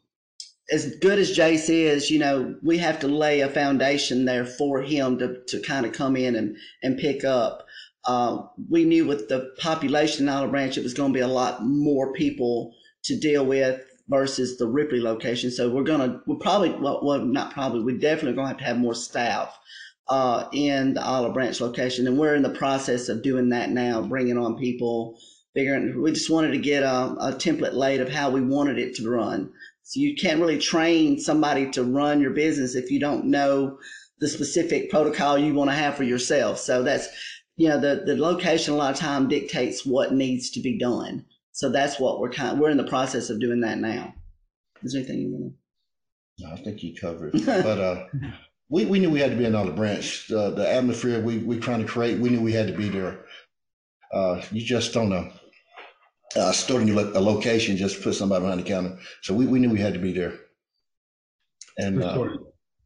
as 0.72 0.96
good 0.96 1.20
as 1.20 1.38
Jace 1.38 1.70
is, 1.70 2.10
you 2.10 2.20
know, 2.20 2.56
we 2.64 2.78
have 2.80 3.00
to 3.02 3.08
lay 3.08 3.42
a 3.42 3.50
foundation 3.50 4.26
there 4.26 4.46
for 4.46 4.82
him 4.82 5.20
to, 5.20 5.42
to 5.48 5.62
kind 5.62 5.86
of 5.86 5.94
come 5.94 6.16
in 6.16 6.36
and, 6.36 6.58
and 6.82 6.98
pick 6.98 7.24
up. 7.24 7.66
Uh, 8.06 8.44
we 8.70 8.84
knew 8.84 9.06
with 9.06 9.30
the 9.30 9.52
population 9.60 10.28
in 10.28 10.34
Olive 10.34 10.52
Branch, 10.52 10.78
it 10.78 10.84
was 10.84 10.94
going 10.94 11.12
to 11.12 11.18
be 11.18 11.22
a 11.22 11.28
lot 11.28 11.64
more 11.64 12.14
people 12.14 12.74
to 13.04 13.20
deal 13.20 13.46
with 13.46 13.82
versus 14.08 14.58
the 14.58 14.68
Ripley 14.68 15.00
location. 15.00 15.52
So 15.52 15.70
we're 15.70 15.84
going 15.84 16.10
to, 16.10 16.22
we're 16.26 16.38
probably, 16.38 16.72
well, 16.72 17.02
well, 17.04 17.20
not 17.20 17.54
probably, 17.54 17.82
we're 17.82 17.98
definitely 17.98 18.34
going 18.34 18.46
to 18.46 18.54
have 18.54 18.58
to 18.58 18.64
have 18.66 18.78
more 18.78 18.96
staff 18.96 19.58
uh, 20.08 20.48
in 20.52 20.94
the 20.94 21.04
Olive 21.04 21.34
Branch 21.34 21.60
location. 21.62 22.08
And 22.08 22.18
we're 22.18 22.36
in 22.36 22.44
the 22.44 22.50
process 22.50 23.10
of 23.10 23.24
doing 23.24 23.50
that 23.50 23.72
now, 23.72 24.02
bringing 24.02 24.38
on 24.38 24.58
people, 24.58 25.20
figuring, 25.54 26.02
we 26.02 26.12
just 26.12 26.30
wanted 26.30 26.52
to 26.52 26.60
get 26.60 26.84
a, 26.84 27.16
a 27.20 27.34
template 27.34 27.74
laid 27.74 28.02
of 28.02 28.10
how 28.10 28.30
we 28.30 28.42
wanted 28.42 28.78
it 28.78 28.96
to 28.96 29.10
run. 29.10 29.52
So 29.88 30.00
you 30.00 30.16
can't 30.16 30.42
really 30.42 30.58
train 30.58 31.20
somebody 31.20 31.70
to 31.72 31.84
run 31.84 32.20
your 32.20 32.32
business 32.32 32.74
if 32.74 32.90
you 32.90 33.00
don't 33.00 33.26
know 33.26 33.78
the 34.20 34.28
specific 34.28 34.90
protocol 34.90 35.38
you 35.38 35.54
want 35.54 35.70
to 35.70 35.76
have 35.76 35.96
for 35.96 36.02
yourself. 36.02 36.58
So 36.58 36.82
that's, 36.82 37.08
you 37.56 37.70
know, 37.70 37.80
the, 37.80 38.02
the 38.04 38.18
location 38.18 38.74
a 38.74 38.78
lot 38.78 38.92
of 38.92 39.00
time 39.00 39.28
dictates 39.28 39.86
what 39.86 40.12
needs 40.12 40.50
to 40.52 40.60
be 40.60 40.80
done. 40.80 41.24
So 41.52 41.70
that's 41.70 42.00
what 42.00 42.20
we're 42.20 42.32
kind 42.32 42.54
of, 42.54 42.58
we're 42.58 42.72
in 42.72 42.78
the 42.78 42.84
process 42.84 43.30
of 43.30 43.40
doing 43.40 43.62
that 43.62 43.78
now. 43.78 44.16
Is 44.82 44.94
there 44.94 45.02
anything 45.02 45.20
you 45.20 45.32
want 45.32 45.54
to? 45.54 46.46
No, 46.46 46.54
I 46.54 46.64
think 46.64 46.82
you 46.82 46.96
covered. 47.00 47.34
but 47.46 47.80
uh, 47.80 48.06
we, 48.70 48.86
we 48.86 48.98
knew 48.98 49.12
we 49.12 49.20
had 49.20 49.32
to 49.32 49.38
be 49.38 49.46
in 49.46 49.54
Olive 49.54 49.76
Branch. 49.76 50.32
Uh, 50.32 50.50
the 50.50 50.68
atmosphere 50.68 51.22
we 51.22 51.38
we're 51.38 51.60
trying 51.60 51.82
to 51.82 51.88
create, 51.88 52.20
we 52.20 52.30
knew 52.30 52.42
we 52.42 52.54
had 52.54 52.68
to 52.68 52.74
be 52.74 52.90
there. 52.90 53.24
Uh, 54.12 54.42
you 54.50 54.66
just 54.66 54.96
don't 54.96 55.10
know 55.10 55.32
uh, 56.36 56.52
stored 56.52 56.84
in 56.84 56.98
a 56.98 57.20
location, 57.20 57.78
just 57.78 58.02
put 58.02 58.16
somebody 58.16 58.44
behind 58.44 58.60
the 58.60 58.66
counter. 58.66 58.98
So 59.22 59.34
we, 59.34 59.46
we 59.46 59.60
knew 59.60 59.70
we 59.70 59.80
had 59.80 59.94
to 59.94 60.00
be 60.00 60.12
there. 60.12 60.34
And 61.78 62.04
uh, 62.04 62.28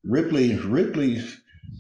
Ripley, 0.04 0.56
Ripley, 0.56 1.24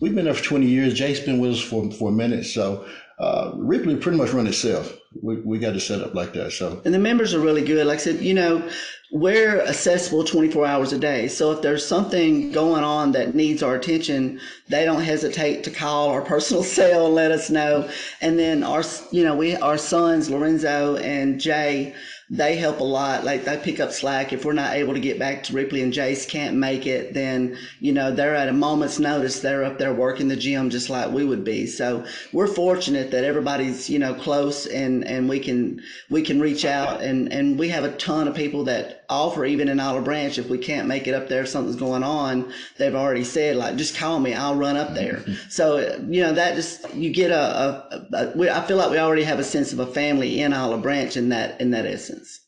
we've 0.01 0.15
been 0.15 0.25
there 0.25 0.33
for 0.33 0.43
20 0.43 0.65
years. 0.65 0.93
Jake's 0.93 1.19
been 1.19 1.39
with 1.39 1.51
us 1.51 1.61
for, 1.61 1.91
for 1.91 2.09
a 2.09 2.13
minute. 2.13 2.45
So 2.45 2.87
uh, 3.19 3.51
Ripley 3.55 3.95
pretty 3.95 4.17
much 4.17 4.31
run 4.31 4.47
itself. 4.47 4.98
We, 5.21 5.37
we 5.37 5.59
got 5.59 5.73
to 5.73 5.79
set 5.79 6.01
up 6.01 6.13
like 6.13 6.33
that. 6.33 6.51
So 6.51 6.81
and 6.85 6.93
the 6.93 6.99
members 6.99 7.33
are 7.33 7.39
really 7.39 7.63
good. 7.63 7.87
Like 7.87 7.99
I 7.99 8.01
said, 8.01 8.21
you 8.21 8.33
know, 8.33 8.69
we're 9.11 9.61
accessible 9.61 10.23
24 10.23 10.65
hours 10.67 10.93
a 10.93 10.99
day. 10.99 11.27
So 11.27 11.51
if 11.51 11.61
there's 11.63 11.85
something 11.85 12.51
going 12.51 12.83
on 12.83 13.11
that 13.13 13.33
needs 13.33 13.63
our 13.63 13.75
attention, 13.75 14.39
they 14.67 14.85
don't 14.85 15.01
hesitate 15.01 15.63
to 15.63 15.71
call 15.71 16.09
our 16.09 16.21
personal 16.21 16.63
cell 16.77 17.07
and 17.07 17.15
let 17.15 17.31
us 17.31 17.49
know. 17.49 17.89
And 18.21 18.37
then 18.37 18.63
our, 18.63 18.83
you 19.11 19.23
know, 19.23 19.35
we 19.35 19.55
our 19.55 19.77
sons 19.79 20.29
Lorenzo 20.29 20.97
and 20.97 21.39
Jay 21.39 21.95
they 22.29 22.57
help 22.57 22.79
a 22.79 22.83
lot. 22.83 23.23
Like 23.23 23.45
they 23.45 23.57
pick 23.57 23.79
up 23.79 23.91
slack. 23.91 24.31
If 24.33 24.45
we're 24.45 24.53
not 24.53 24.73
able 24.73 24.93
to 24.93 24.99
get 24.99 25.17
back 25.17 25.43
to 25.43 25.53
Ripley 25.53 25.81
and 25.81 25.91
Jace 25.91 26.29
can't 26.29 26.55
make 26.55 26.85
it, 26.85 27.13
then, 27.13 27.57
you 27.79 27.91
know, 27.91 28.13
they're 28.13 28.35
at 28.35 28.49
a 28.49 28.53
moment's 28.53 28.99
notice. 28.99 29.39
They're 29.39 29.63
up 29.63 29.79
there 29.79 29.93
working 29.93 30.27
the 30.27 30.35
gym 30.35 30.69
just 30.69 30.89
like 30.89 31.11
we 31.11 31.25
would 31.25 31.43
be. 31.43 31.65
So 31.65 32.05
we're 32.31 32.47
fortunate 32.47 33.11
that 33.11 33.23
everybody's, 33.23 33.89
you 33.89 33.97
know, 33.97 34.13
close 34.13 34.67
and, 34.67 35.03
and 35.05 35.27
we 35.27 35.39
can, 35.39 35.81
we 36.09 36.21
can 36.21 36.39
reach 36.39 36.65
out 36.65 37.01
and, 37.01 37.33
and 37.33 37.57
we 37.57 37.69
have 37.69 37.83
a 37.83 37.95
ton 37.97 38.27
of 38.27 38.35
people 38.35 38.65
that 38.65 38.98
offer 39.09 39.45
even 39.45 39.69
in 39.69 39.79
Olive 39.79 40.03
Branch. 40.03 40.37
If 40.37 40.49
we 40.49 40.57
can't 40.57 40.87
make 40.87 41.07
it 41.07 41.13
up 41.13 41.27
there, 41.27 41.41
if 41.41 41.49
something's 41.49 41.75
going 41.75 42.03
on, 42.03 42.53
they've 42.77 42.95
already 42.95 43.23
said 43.23 43.55
like, 43.55 43.75
just 43.75 43.97
call 43.97 44.19
me. 44.19 44.33
I'll 44.33 44.55
run 44.55 44.77
up 44.77 44.93
there. 44.93 45.23
So, 45.49 45.79
you 46.07 46.21
know, 46.21 46.33
that 46.33 46.55
just, 46.55 46.93
you 46.93 47.11
get 47.11 47.31
a, 47.31 47.39
a, 47.39 48.07
a 48.13 48.37
we, 48.37 48.49
I 48.49 48.61
feel 48.61 48.77
like 48.77 48.91
we 48.91 48.99
already 48.99 49.23
have 49.23 49.39
a 49.39 49.43
sense 49.43 49.73
of 49.73 49.79
a 49.79 49.87
family 49.87 50.41
in 50.41 50.53
Olive 50.53 50.81
Branch 50.81 51.17
in 51.17 51.29
that, 51.29 51.59
in 51.59 51.71
that 51.71 51.85
essence. 51.85 52.41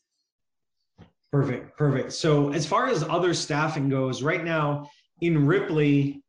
Perfect, 1.32 1.76
perfect. 1.76 2.12
So 2.12 2.52
as 2.52 2.66
far 2.66 2.88
as 2.88 3.02
other 3.02 3.34
staffing 3.34 3.88
goes, 3.88 4.22
right 4.22 4.44
now 4.44 4.90
in 5.20 5.46
Ripley, 5.46 6.22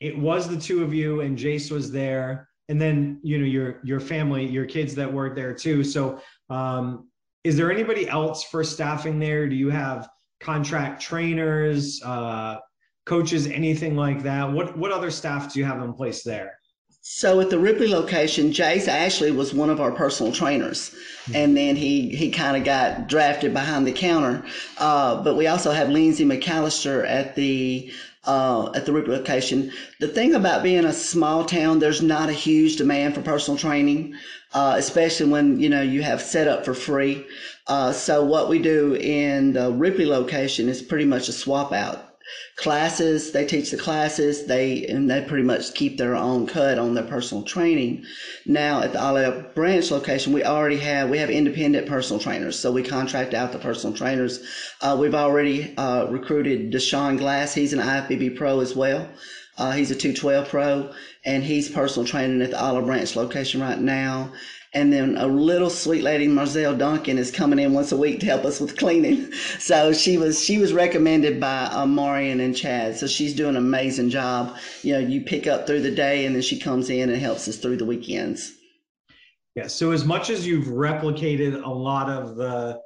it 0.00 0.16
was 0.18 0.48
the 0.48 0.56
two 0.56 0.82
of 0.82 0.94
you 0.94 1.20
and 1.20 1.36
Jace 1.36 1.70
was 1.70 1.90
there, 1.90 2.48
and 2.68 2.80
then 2.80 3.20
you 3.22 3.38
know 3.38 3.44
your 3.44 3.80
your 3.84 4.00
family, 4.00 4.46
your 4.46 4.64
kids 4.64 4.94
that 4.94 5.12
work 5.12 5.34
there 5.34 5.52
too. 5.52 5.82
So 5.84 6.20
um, 6.48 7.09
is 7.44 7.56
there 7.56 7.72
anybody 7.72 8.08
else 8.08 8.44
for 8.44 8.62
staffing 8.62 9.18
there? 9.18 9.48
Do 9.48 9.56
you 9.56 9.70
have 9.70 10.08
contract 10.40 11.00
trainers, 11.00 12.02
uh, 12.02 12.58
coaches, 13.06 13.46
anything 13.46 13.96
like 13.96 14.22
that? 14.22 14.50
What 14.50 14.76
what 14.76 14.92
other 14.92 15.10
staff 15.10 15.52
do 15.52 15.60
you 15.60 15.64
have 15.64 15.82
in 15.82 15.92
place 15.92 16.22
there? 16.22 16.58
So 17.02 17.40
at 17.40 17.48
the 17.48 17.58
Ripley 17.58 17.88
location, 17.88 18.50
Jace 18.50 18.86
Ashley 18.86 19.30
was 19.30 19.54
one 19.54 19.70
of 19.70 19.80
our 19.80 19.90
personal 19.90 20.32
trainers, 20.32 20.90
mm-hmm. 20.90 21.34
and 21.34 21.56
then 21.56 21.76
he 21.76 22.14
he 22.14 22.30
kind 22.30 22.58
of 22.58 22.64
got 22.64 23.08
drafted 23.08 23.54
behind 23.54 23.86
the 23.86 23.92
counter. 23.92 24.44
Uh, 24.76 25.22
but 25.22 25.36
we 25.36 25.46
also 25.46 25.70
have 25.70 25.88
Lindsay 25.88 26.26
McAllister 26.26 27.08
at 27.08 27.34
the 27.36 27.90
uh, 28.24 28.70
at 28.74 28.84
the 28.84 28.92
Ripley 28.92 29.16
location. 29.16 29.72
The 29.98 30.08
thing 30.08 30.34
about 30.34 30.62
being 30.62 30.84
a 30.84 30.92
small 30.92 31.44
town, 31.44 31.78
there's 31.78 32.02
not 32.02 32.28
a 32.28 32.34
huge 32.34 32.76
demand 32.76 33.14
for 33.14 33.22
personal 33.22 33.56
training, 33.56 34.14
uh, 34.52 34.74
especially 34.76 35.30
when 35.30 35.60
you 35.60 35.68
know 35.68 35.82
you 35.82 36.02
have 36.02 36.20
set 36.20 36.48
up 36.48 36.64
for 36.64 36.74
free. 36.74 37.26
Uh, 37.66 37.92
so 37.92 38.24
what 38.24 38.48
we 38.48 38.58
do 38.58 38.94
in 38.96 39.52
the 39.52 39.70
Ripley 39.72 40.06
location 40.06 40.68
is 40.68 40.82
pretty 40.82 41.04
much 41.04 41.28
a 41.28 41.32
swap 41.32 41.72
out 41.72 42.10
classes. 42.56 43.32
They 43.32 43.46
teach 43.46 43.70
the 43.70 43.76
classes. 43.76 44.46
They 44.46 44.86
and 44.86 45.10
they 45.10 45.22
pretty 45.22 45.44
much 45.44 45.74
keep 45.74 45.96
their 45.96 46.14
own 46.14 46.46
cut 46.46 46.78
on 46.78 46.94
their 46.94 47.04
personal 47.04 47.42
training. 47.42 48.04
Now 48.46 48.82
at 48.82 48.92
the 48.92 49.00
Olive 49.02 49.54
Branch 49.54 49.90
location, 49.90 50.32
we 50.32 50.44
already 50.44 50.76
have 50.78 51.10
we 51.10 51.18
have 51.18 51.30
independent 51.30 51.86
personal 51.88 52.20
trainers, 52.20 52.58
so 52.58 52.70
we 52.70 52.82
contract 52.82 53.34
out 53.34 53.52
the 53.52 53.58
personal 53.58 53.96
trainers. 53.96 54.40
Uh, 54.80 54.96
we've 54.98 55.14
already 55.14 55.74
uh, 55.76 56.06
recruited 56.06 56.72
Deshaun 56.72 57.18
Glass. 57.18 57.54
He's 57.54 57.72
an 57.72 57.80
IFBB 57.80 58.36
pro 58.36 58.60
as 58.60 58.76
well. 58.76 59.08
Uh, 59.60 59.72
he's 59.72 59.90
a 59.90 59.94
212 59.94 60.48
pro, 60.48 60.90
and 61.26 61.44
he's 61.44 61.68
personal 61.68 62.08
training 62.08 62.40
at 62.40 62.50
the 62.50 62.60
Olive 62.60 62.86
Branch 62.86 63.14
location 63.14 63.60
right 63.60 63.78
now. 63.78 64.32
And 64.72 64.90
then 64.90 65.18
a 65.18 65.26
little 65.26 65.68
sweet 65.68 66.02
lady, 66.02 66.28
Marcelle 66.28 66.76
Duncan, 66.76 67.18
is 67.18 67.30
coming 67.30 67.58
in 67.58 67.74
once 67.74 67.92
a 67.92 67.96
week 67.96 68.20
to 68.20 68.26
help 68.26 68.44
us 68.44 68.58
with 68.58 68.78
cleaning. 68.78 69.30
So 69.58 69.92
she 69.92 70.16
was 70.16 70.42
she 70.42 70.58
was 70.58 70.72
recommended 70.72 71.38
by 71.38 71.64
uh, 71.64 71.86
Marion 71.86 72.40
and 72.40 72.56
Chad. 72.56 72.96
So 72.96 73.06
she's 73.06 73.34
doing 73.34 73.50
an 73.50 73.56
amazing 73.56 74.08
job. 74.08 74.56
You 74.82 74.94
know, 74.94 74.98
you 74.98 75.20
pick 75.20 75.46
up 75.46 75.66
through 75.66 75.82
the 75.82 75.90
day, 75.90 76.24
and 76.24 76.34
then 76.34 76.42
she 76.42 76.58
comes 76.58 76.88
in 76.88 77.10
and 77.10 77.20
helps 77.20 77.46
us 77.46 77.58
through 77.58 77.76
the 77.76 77.84
weekends. 77.84 78.52
Yeah. 79.54 79.66
So 79.66 79.90
as 79.90 80.04
much 80.04 80.30
as 80.30 80.46
you've 80.46 80.66
replicated 80.66 81.62
a 81.62 81.68
lot 81.68 82.08
of 82.08 82.36
the 82.36 82.80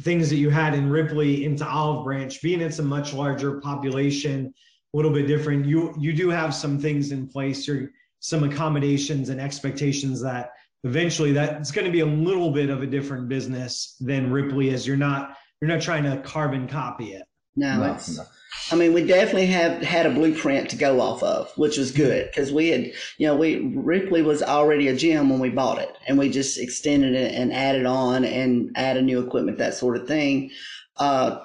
things 0.00 0.30
that 0.30 0.36
you 0.36 0.48
had 0.48 0.74
in 0.74 0.88
Ripley 0.88 1.44
into 1.44 1.68
Olive 1.68 2.04
Branch, 2.04 2.40
being 2.42 2.60
it's 2.62 2.78
a 2.78 2.82
much 2.82 3.12
larger 3.12 3.60
population, 3.60 4.54
a 4.92 4.96
little 4.96 5.12
bit 5.12 5.26
different. 5.26 5.66
You 5.66 5.94
you 5.98 6.12
do 6.12 6.28
have 6.30 6.54
some 6.54 6.78
things 6.78 7.12
in 7.12 7.28
place 7.28 7.68
or 7.68 7.92
some 8.20 8.44
accommodations 8.44 9.28
and 9.28 9.40
expectations 9.40 10.22
that 10.22 10.50
eventually 10.84 11.32
that's 11.32 11.70
going 11.70 11.86
to 11.86 11.90
be 11.90 12.00
a 12.00 12.06
little 12.06 12.50
bit 12.50 12.70
of 12.70 12.82
a 12.82 12.86
different 12.86 13.28
business 13.28 13.96
than 14.00 14.30
Ripley 14.30 14.70
is. 14.70 14.86
You're 14.86 14.96
not 14.96 15.36
you're 15.60 15.68
not 15.70 15.80
trying 15.80 16.04
to 16.04 16.20
carbon 16.22 16.68
copy 16.68 17.12
it. 17.12 17.22
No, 17.54 17.78
no, 17.78 17.98
no. 18.16 18.24
I 18.70 18.76
mean, 18.76 18.92
we 18.92 19.06
definitely 19.06 19.46
have 19.46 19.82
had 19.82 20.06
a 20.06 20.10
blueprint 20.10 20.70
to 20.70 20.76
go 20.76 21.00
off 21.00 21.22
of, 21.22 21.50
which 21.56 21.76
was 21.76 21.90
good 21.90 22.26
because 22.26 22.52
we 22.52 22.68
had, 22.68 22.92
you 23.18 23.26
know, 23.26 23.36
we 23.36 23.72
Ripley 23.74 24.22
was 24.22 24.42
already 24.42 24.88
a 24.88 24.96
gym 24.96 25.28
when 25.30 25.38
we 25.38 25.50
bought 25.50 25.78
it, 25.78 25.94
and 26.06 26.18
we 26.18 26.30
just 26.30 26.58
extended 26.58 27.14
it 27.14 27.34
and 27.34 27.52
added 27.52 27.86
on 27.86 28.24
and 28.24 28.70
added 28.76 29.04
new 29.04 29.20
equipment, 29.20 29.58
that 29.58 29.74
sort 29.74 29.96
of 29.96 30.06
thing. 30.06 30.50
Uh, 30.96 31.44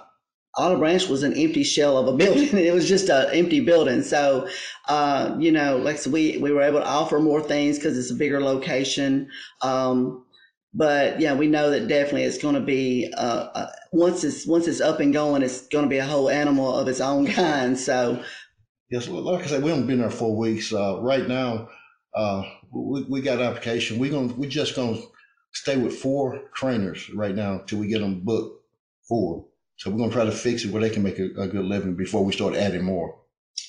Olive 0.58 0.80
Branch 0.80 1.08
was 1.08 1.22
an 1.22 1.34
empty 1.34 1.64
shell 1.64 1.98
of 1.98 2.08
a 2.08 2.18
building. 2.18 2.50
it 2.58 2.74
was 2.74 2.88
just 2.88 3.10
an 3.10 3.30
empty 3.32 3.60
building. 3.60 4.02
So, 4.02 4.50
uh, 4.88 5.36
you 5.40 5.52
know, 5.52 5.78
like 5.78 5.98
so 6.00 6.10
we 6.10 6.38
we 6.38 6.52
were 6.52 6.62
able 6.64 6.80
to 6.80 6.88
offer 6.88 7.20
more 7.20 7.42
things 7.42 7.78
because 7.78 7.98
it's 7.98 8.12
a 8.12 8.16
bigger 8.16 8.42
location. 8.42 9.30
Um, 9.62 10.26
but 10.74 11.20
yeah, 11.20 11.34
we 11.34 11.48
know 11.48 11.70
that 11.70 11.88
definitely 11.88 12.24
it's 12.24 12.38
going 12.38 12.56
to 12.56 12.62
be 12.62 13.12
uh, 13.18 13.50
uh, 13.54 13.72
once 13.92 14.24
it's 14.24 14.46
once 14.48 14.68
it's 14.68 14.82
up 14.82 15.00
and 15.00 15.14
going, 15.14 15.44
it's 15.44 15.68
going 15.68 15.86
to 15.86 15.90
be 15.90 15.98
a 15.98 16.06
whole 16.06 16.30
animal 16.30 16.76
of 16.76 16.88
its 16.88 17.02
own 17.02 17.28
kind. 17.28 17.78
So, 17.78 18.24
yes, 18.90 19.08
like 19.08 19.44
I 19.44 19.48
said, 19.48 19.64
we 19.64 19.70
haven't 19.70 19.88
been 19.88 20.00
there 20.00 20.10
four 20.10 20.36
weeks. 20.36 20.74
Uh, 20.74 21.00
right 21.02 21.28
now, 21.28 21.70
uh, 22.16 22.44
we, 22.72 23.04
we 23.04 23.22
got 23.22 23.40
an 23.40 23.46
application. 23.46 24.00
We're 24.00 24.12
going 24.12 24.36
we 24.38 24.48
just 24.48 24.76
going 24.76 24.96
to 24.96 25.08
stay 25.54 25.78
with 25.78 25.98
four 25.98 26.50
trainers 26.54 27.10
right 27.12 27.36
now 27.36 27.60
until 27.60 27.80
we 27.80 27.88
get 27.88 28.00
them 28.00 28.22
booked. 28.24 28.64
Four. 29.08 29.46
So 29.78 29.90
we're 29.90 29.98
going 29.98 30.10
to 30.10 30.16
try 30.16 30.26
to 30.26 30.32
fix 30.32 30.66
it 30.66 30.72
where 30.72 30.82
they 30.82 30.90
can 30.90 31.04
make 31.04 31.20
a, 31.20 31.26
a 31.38 31.48
good 31.48 31.66
living 31.66 31.96
before 31.96 32.26
we 32.26 32.34
start 32.34 32.56
adding 32.56 32.84
more. 32.84 33.20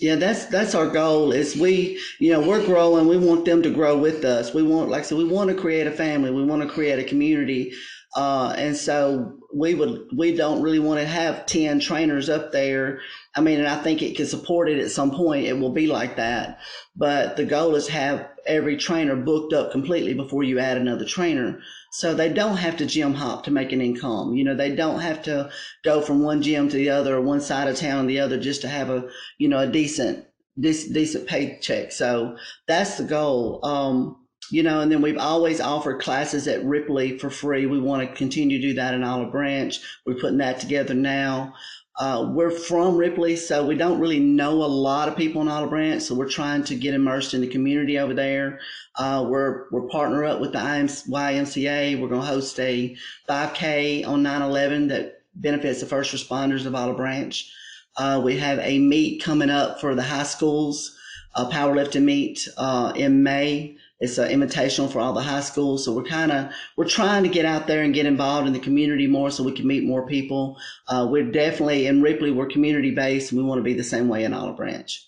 Yeah, 0.01 0.15
that's 0.15 0.47
that's 0.47 0.75
our 0.75 0.87
goal. 0.87 1.33
Is 1.33 1.57
we, 1.57 2.01
you 2.21 2.33
know, 2.33 2.47
we're 2.47 2.65
growing. 2.65 3.09
We 3.09 3.19
want 3.19 3.45
them 3.45 3.63
to 3.63 3.71
grow 3.71 3.99
with 3.99 4.25
us. 4.25 4.55
We 4.55 4.63
want, 4.63 4.91
like 4.91 5.01
I 5.01 5.05
said, 5.05 5.19
we 5.19 5.25
want 5.25 5.51
to 5.51 5.57
create 5.57 5.87
a 5.87 5.91
family. 5.91 6.31
We 6.31 6.45
want 6.45 6.63
to 6.63 6.69
create 6.69 6.99
a 6.99 7.05
community. 7.05 7.73
Uh, 8.15 8.55
and 8.57 8.77
so 8.77 9.38
we 9.53 9.75
would, 9.75 10.09
we 10.15 10.37
don't 10.37 10.63
really 10.63 10.79
want 10.79 11.01
to 11.01 11.07
have 11.07 11.47
10 11.47 11.81
trainers 11.81 12.29
up 12.29 12.53
there. 12.53 13.01
I 13.35 13.41
mean, 13.41 13.59
and 13.59 13.69
I 13.69 13.83
think 13.83 14.03
it 14.03 14.17
can 14.17 14.27
support 14.27 14.69
it 14.69 14.79
at 14.79 14.91
some 14.91 15.11
point. 15.11 15.47
It 15.47 15.59
will 15.59 15.73
be 15.73 15.87
like 15.87 16.17
that. 16.17 16.61
But 16.95 17.37
the 17.37 17.45
goal 17.45 17.75
is 17.75 17.89
have 17.89 18.29
every 18.47 18.77
trainer 18.77 19.17
booked 19.17 19.53
up 19.53 19.73
completely 19.73 20.13
before 20.13 20.43
you 20.43 20.59
add 20.59 20.77
another 20.77 21.05
trainer. 21.05 21.61
So 21.93 22.15
they 22.15 22.29
don't 22.29 22.59
have 22.59 22.77
to 22.79 22.87
gym 22.87 23.15
hop 23.15 23.45
to 23.45 23.51
make 23.51 23.73
an 23.73 23.81
income. 23.81 24.35
You 24.35 24.45
know, 24.45 24.55
they 24.55 24.75
don't 24.75 25.01
have 25.01 25.23
to 25.23 25.51
go 25.83 26.03
from 26.03 26.23
one 26.23 26.43
gym 26.43 26.69
to 26.69 26.77
the 26.77 26.91
other 26.91 27.17
or 27.17 27.23
one 27.23 27.41
side 27.41 27.69
of 27.69 27.77
town 27.77 28.05
to 28.05 28.09
the 28.09 28.21
other 28.21 28.39
just 28.39 28.61
to 28.63 28.69
have 28.69 28.91
a, 28.91 29.09
you 29.39 29.49
know, 29.49 29.61
a 29.61 29.67
decent, 29.67 30.27
decent 30.61 31.27
paycheck. 31.27 31.93
So 31.93 32.37
that's 32.67 32.99
the 32.99 33.05
goal. 33.05 33.65
Um, 33.65 34.28
you 34.51 34.63
know, 34.63 34.81
and 34.81 34.91
then 34.91 35.03
we've 35.03 35.19
always 35.19 35.61
offered 35.61 36.01
classes 36.01 36.49
at 36.49 36.65
Ripley 36.65 37.19
for 37.19 37.31
free. 37.31 37.67
We 37.67 37.81
want 37.81 38.09
to 38.09 38.17
continue 38.17 38.61
to 38.61 38.69
do 38.69 38.75
that 38.75 38.95
in 38.95 39.05
Olive 39.05 39.33
Branch. 39.33 39.79
We're 40.07 40.15
putting 40.15 40.39
that 40.39 40.61
together 40.61 40.95
now. 40.95 41.55
Uh, 41.99 42.31
we're 42.33 42.51
from 42.51 42.97
Ripley, 42.97 43.35
so 43.35 43.67
we 43.67 43.75
don't 43.75 43.99
really 43.99 44.21
know 44.21 44.53
a 44.53 44.67
lot 44.67 45.09
of 45.09 45.17
people 45.17 45.43
in 45.43 45.49
Olive 45.49 45.71
Branch. 45.71 46.01
So 46.01 46.15
we're 46.15 46.29
trying 46.29 46.63
to 46.65 46.77
get 46.77 46.95
immersed 46.95 47.35
in 47.35 47.41
the 47.41 47.49
community 47.49 47.99
over 47.99 48.15
there. 48.15 48.61
Uh, 48.95 49.27
we're 49.29 49.65
we're 49.73 49.89
partner 49.89 50.25
up 50.25 50.41
with 50.41 50.53
the 50.53 50.59
YMCA. 50.59 52.01
We're 52.01 52.09
going 52.09 52.21
to 52.21 52.27
host 52.27 52.59
a 52.61 52.97
5K 53.29 54.07
on 54.07 54.23
9/11 54.23 54.89
that 54.91 55.23
benefits 55.35 55.81
the 55.81 55.87
first 55.87 56.15
responders 56.15 56.67
of 56.67 56.75
Olive 56.75 56.97
Branch. 56.97 57.53
Uh, 57.97 58.21
we 58.25 58.37
have 58.37 58.61
a 58.61 58.79
meet 58.79 59.23
coming 59.23 59.51
up 59.51 59.81
for 59.81 59.97
the 59.97 60.03
high 60.03 60.23
schools, 60.23 60.97
a 61.35 61.47
powerlifting 61.47 62.05
meet 62.05 62.49
uh, 62.57 62.93
in 62.95 63.25
May 63.25 63.77
it's 64.01 64.19
an 64.19 64.29
invitational 64.31 64.91
for 64.91 65.01
all 65.01 65.13
the 65.13 65.23
high 65.23 65.41
schools. 65.41 65.85
So 65.85 65.93
we're 65.93 66.05
kind 66.05 66.31
of 66.31 66.53
we're 66.77 66.89
trying 66.89 67.25
to 67.25 67.29
get 67.29 67.45
out 67.45 67.67
there 67.67 67.83
and 67.83 67.93
get 67.93 68.07
involved 68.07 68.47
in 68.47 68.53
the 68.53 68.61
community 68.61 69.07
more, 69.07 69.31
so 69.31 69.43
we 69.43 69.53
can 69.53 69.67
meet 69.67 69.85
more 69.85 70.07
people. 70.07 70.57
Uh, 70.87 71.07
we're 71.11 71.31
definitely 71.31 71.87
in 71.87 72.01
Ripley. 72.01 72.31
We're 72.31 72.47
community 72.47 72.93
based, 72.93 73.33
and 73.33 73.41
we 73.41 73.47
want 73.47 73.59
to 73.59 73.65
be 73.65 73.75
the 73.75 73.85
same 73.85 74.09
way 74.09 74.25
in 74.25 74.33
Olive 74.33 74.57
Branch. 74.57 75.05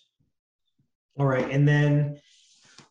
All 1.18 1.26
right, 1.26 1.48
and 1.50 1.68
then 1.68 2.20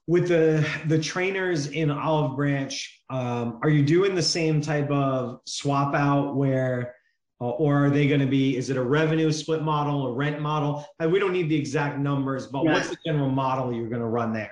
with 0.07 0.29
the 0.29 0.65
the 0.87 0.99
trainers 0.99 1.67
in 1.67 1.91
Olive 1.91 2.37
Branch, 2.37 3.01
um, 3.09 3.59
are 3.61 3.69
you 3.69 3.83
doing 3.83 4.15
the 4.15 4.23
same 4.23 4.61
type 4.61 4.89
of 4.89 5.41
swap 5.45 5.93
out 5.95 6.35
where? 6.35 6.95
Uh, 7.41 7.51
or 7.51 7.85
are 7.85 7.89
they 7.89 8.05
going 8.05 8.19
to 8.19 8.27
be 8.27 8.57
is 8.57 8.69
it 8.69 8.75
a 8.75 8.83
revenue 8.83 9.31
split 9.31 9.61
model 9.61 10.07
a 10.07 10.11
rent 10.11 10.41
model 10.41 10.85
we 11.07 11.19
don't 11.19 11.31
need 11.31 11.47
the 11.47 11.55
exact 11.55 11.97
numbers 11.97 12.47
but 12.47 12.65
what's 12.65 12.89
the 12.89 12.97
general 13.05 13.29
model 13.29 13.71
you're 13.71 13.87
going 13.87 14.01
to 14.01 14.09
run 14.09 14.33
there 14.33 14.51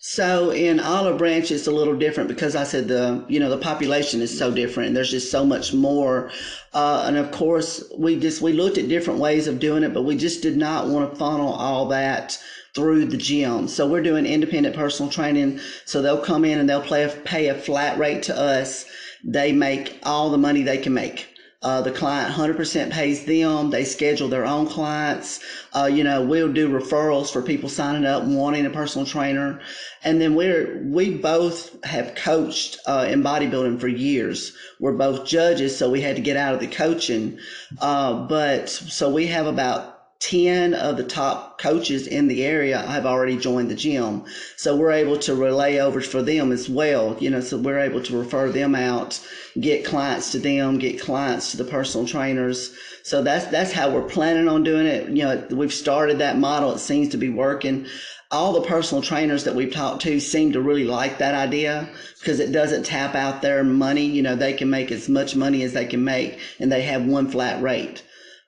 so 0.00 0.50
in 0.50 0.78
Olive 0.78 1.18
Branch, 1.18 1.50
it's 1.50 1.66
a 1.66 1.72
little 1.72 1.96
different 1.96 2.28
because 2.28 2.54
I 2.54 2.64
said 2.64 2.88
the 2.88 3.24
you 3.28 3.40
know 3.40 3.50
the 3.50 3.58
population 3.58 4.20
is 4.20 4.36
so 4.36 4.52
different. 4.52 4.94
There's 4.94 5.10
just 5.10 5.30
so 5.30 5.44
much 5.44 5.74
more, 5.74 6.30
uh, 6.72 7.04
and 7.06 7.16
of 7.16 7.30
course 7.32 7.82
we 7.98 8.18
just 8.18 8.40
we 8.40 8.52
looked 8.52 8.78
at 8.78 8.88
different 8.88 9.18
ways 9.18 9.48
of 9.48 9.58
doing 9.58 9.82
it, 9.82 9.92
but 9.92 10.02
we 10.02 10.16
just 10.16 10.40
did 10.40 10.56
not 10.56 10.86
want 10.86 11.10
to 11.10 11.16
funnel 11.16 11.52
all 11.52 11.86
that 11.88 12.38
through 12.74 13.06
the 13.06 13.16
gym. 13.16 13.66
So 13.66 13.88
we're 13.88 14.02
doing 14.02 14.24
independent 14.24 14.76
personal 14.76 15.10
training. 15.10 15.58
So 15.84 16.00
they'll 16.00 16.20
come 16.20 16.44
in 16.44 16.60
and 16.60 16.68
they'll 16.68 16.80
play, 16.80 17.12
pay 17.24 17.48
a 17.48 17.54
flat 17.54 17.98
rate 17.98 18.22
to 18.24 18.38
us. 18.38 18.86
They 19.24 19.50
make 19.52 19.98
all 20.04 20.30
the 20.30 20.38
money 20.38 20.62
they 20.62 20.78
can 20.78 20.94
make. 20.94 21.26
Uh, 21.60 21.80
the 21.82 21.90
client 21.90 22.32
100% 22.32 22.92
pays 22.92 23.24
them. 23.24 23.70
They 23.70 23.84
schedule 23.84 24.28
their 24.28 24.46
own 24.46 24.68
clients. 24.68 25.40
Uh, 25.74 25.90
you 25.92 26.04
know, 26.04 26.22
we'll 26.24 26.52
do 26.52 26.68
referrals 26.68 27.32
for 27.32 27.42
people 27.42 27.68
signing 27.68 28.04
up 28.04 28.22
wanting 28.22 28.64
a 28.64 28.70
personal 28.70 29.04
trainer. 29.04 29.60
And 30.04 30.20
then 30.20 30.36
we're, 30.36 30.80
we 30.84 31.16
both 31.16 31.82
have 31.84 32.14
coached, 32.14 32.78
uh, 32.86 33.08
in 33.08 33.24
bodybuilding 33.24 33.80
for 33.80 33.88
years. 33.88 34.56
We're 34.78 34.92
both 34.92 35.26
judges, 35.26 35.76
so 35.76 35.90
we 35.90 36.00
had 36.00 36.14
to 36.14 36.22
get 36.22 36.36
out 36.36 36.54
of 36.54 36.60
the 36.60 36.68
coaching. 36.68 37.38
Uh, 37.80 38.26
but 38.28 38.68
so 38.68 39.10
we 39.10 39.26
have 39.26 39.48
about 39.48 40.20
10 40.20 40.74
of 40.74 40.96
the 40.96 41.04
top 41.04 41.47
coaches 41.58 42.06
in 42.06 42.28
the 42.28 42.44
area 42.44 42.78
have 42.78 43.04
already 43.04 43.36
joined 43.36 43.70
the 43.70 43.74
gym. 43.74 44.24
So 44.56 44.76
we're 44.76 44.92
able 44.92 45.18
to 45.18 45.34
relay 45.34 45.78
over 45.78 46.00
for 46.00 46.22
them 46.22 46.52
as 46.52 46.68
well. 46.68 47.16
You 47.18 47.30
know, 47.30 47.40
so 47.40 47.58
we're 47.58 47.80
able 47.80 48.02
to 48.04 48.18
refer 48.18 48.50
them 48.50 48.74
out, 48.74 49.20
get 49.60 49.84
clients 49.84 50.32
to 50.32 50.38
them, 50.38 50.78
get 50.78 51.00
clients 51.00 51.50
to 51.50 51.56
the 51.56 51.64
personal 51.64 52.06
trainers. 52.06 52.74
So 53.02 53.22
that's, 53.22 53.46
that's 53.46 53.72
how 53.72 53.90
we're 53.90 54.08
planning 54.08 54.48
on 54.48 54.62
doing 54.62 54.86
it. 54.86 55.08
You 55.08 55.24
know, 55.24 55.46
we've 55.50 55.72
started 55.72 56.18
that 56.18 56.38
model. 56.38 56.72
It 56.72 56.78
seems 56.78 57.08
to 57.10 57.16
be 57.16 57.28
working. 57.28 57.86
All 58.30 58.52
the 58.52 58.68
personal 58.68 59.02
trainers 59.02 59.44
that 59.44 59.54
we've 59.54 59.72
talked 59.72 60.02
to 60.02 60.20
seem 60.20 60.52
to 60.52 60.60
really 60.60 60.84
like 60.84 61.18
that 61.18 61.34
idea 61.34 61.88
because 62.20 62.40
it 62.40 62.52
doesn't 62.52 62.84
tap 62.84 63.14
out 63.14 63.40
their 63.40 63.64
money. 63.64 64.04
You 64.04 64.22
know, 64.22 64.36
they 64.36 64.52
can 64.52 64.68
make 64.68 64.92
as 64.92 65.08
much 65.08 65.34
money 65.34 65.62
as 65.62 65.72
they 65.72 65.86
can 65.86 66.04
make 66.04 66.38
and 66.60 66.70
they 66.70 66.82
have 66.82 67.06
one 67.06 67.30
flat 67.30 67.62
rate 67.62 68.02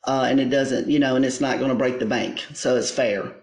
uh, 0.05 0.27
and 0.29 0.41
it 0.41 0.51
doesn't, 0.51 0.89
you 0.89 0.99
know, 0.99 1.17
and 1.17 1.25
it's 1.25 1.41
not 1.41 1.59
going 1.59 1.71
to 1.71 1.77
break 1.77 1.99
the 1.99 2.07
bank. 2.07 2.47
So 2.55 2.77
it's 2.77 2.91
fair. 2.91 3.35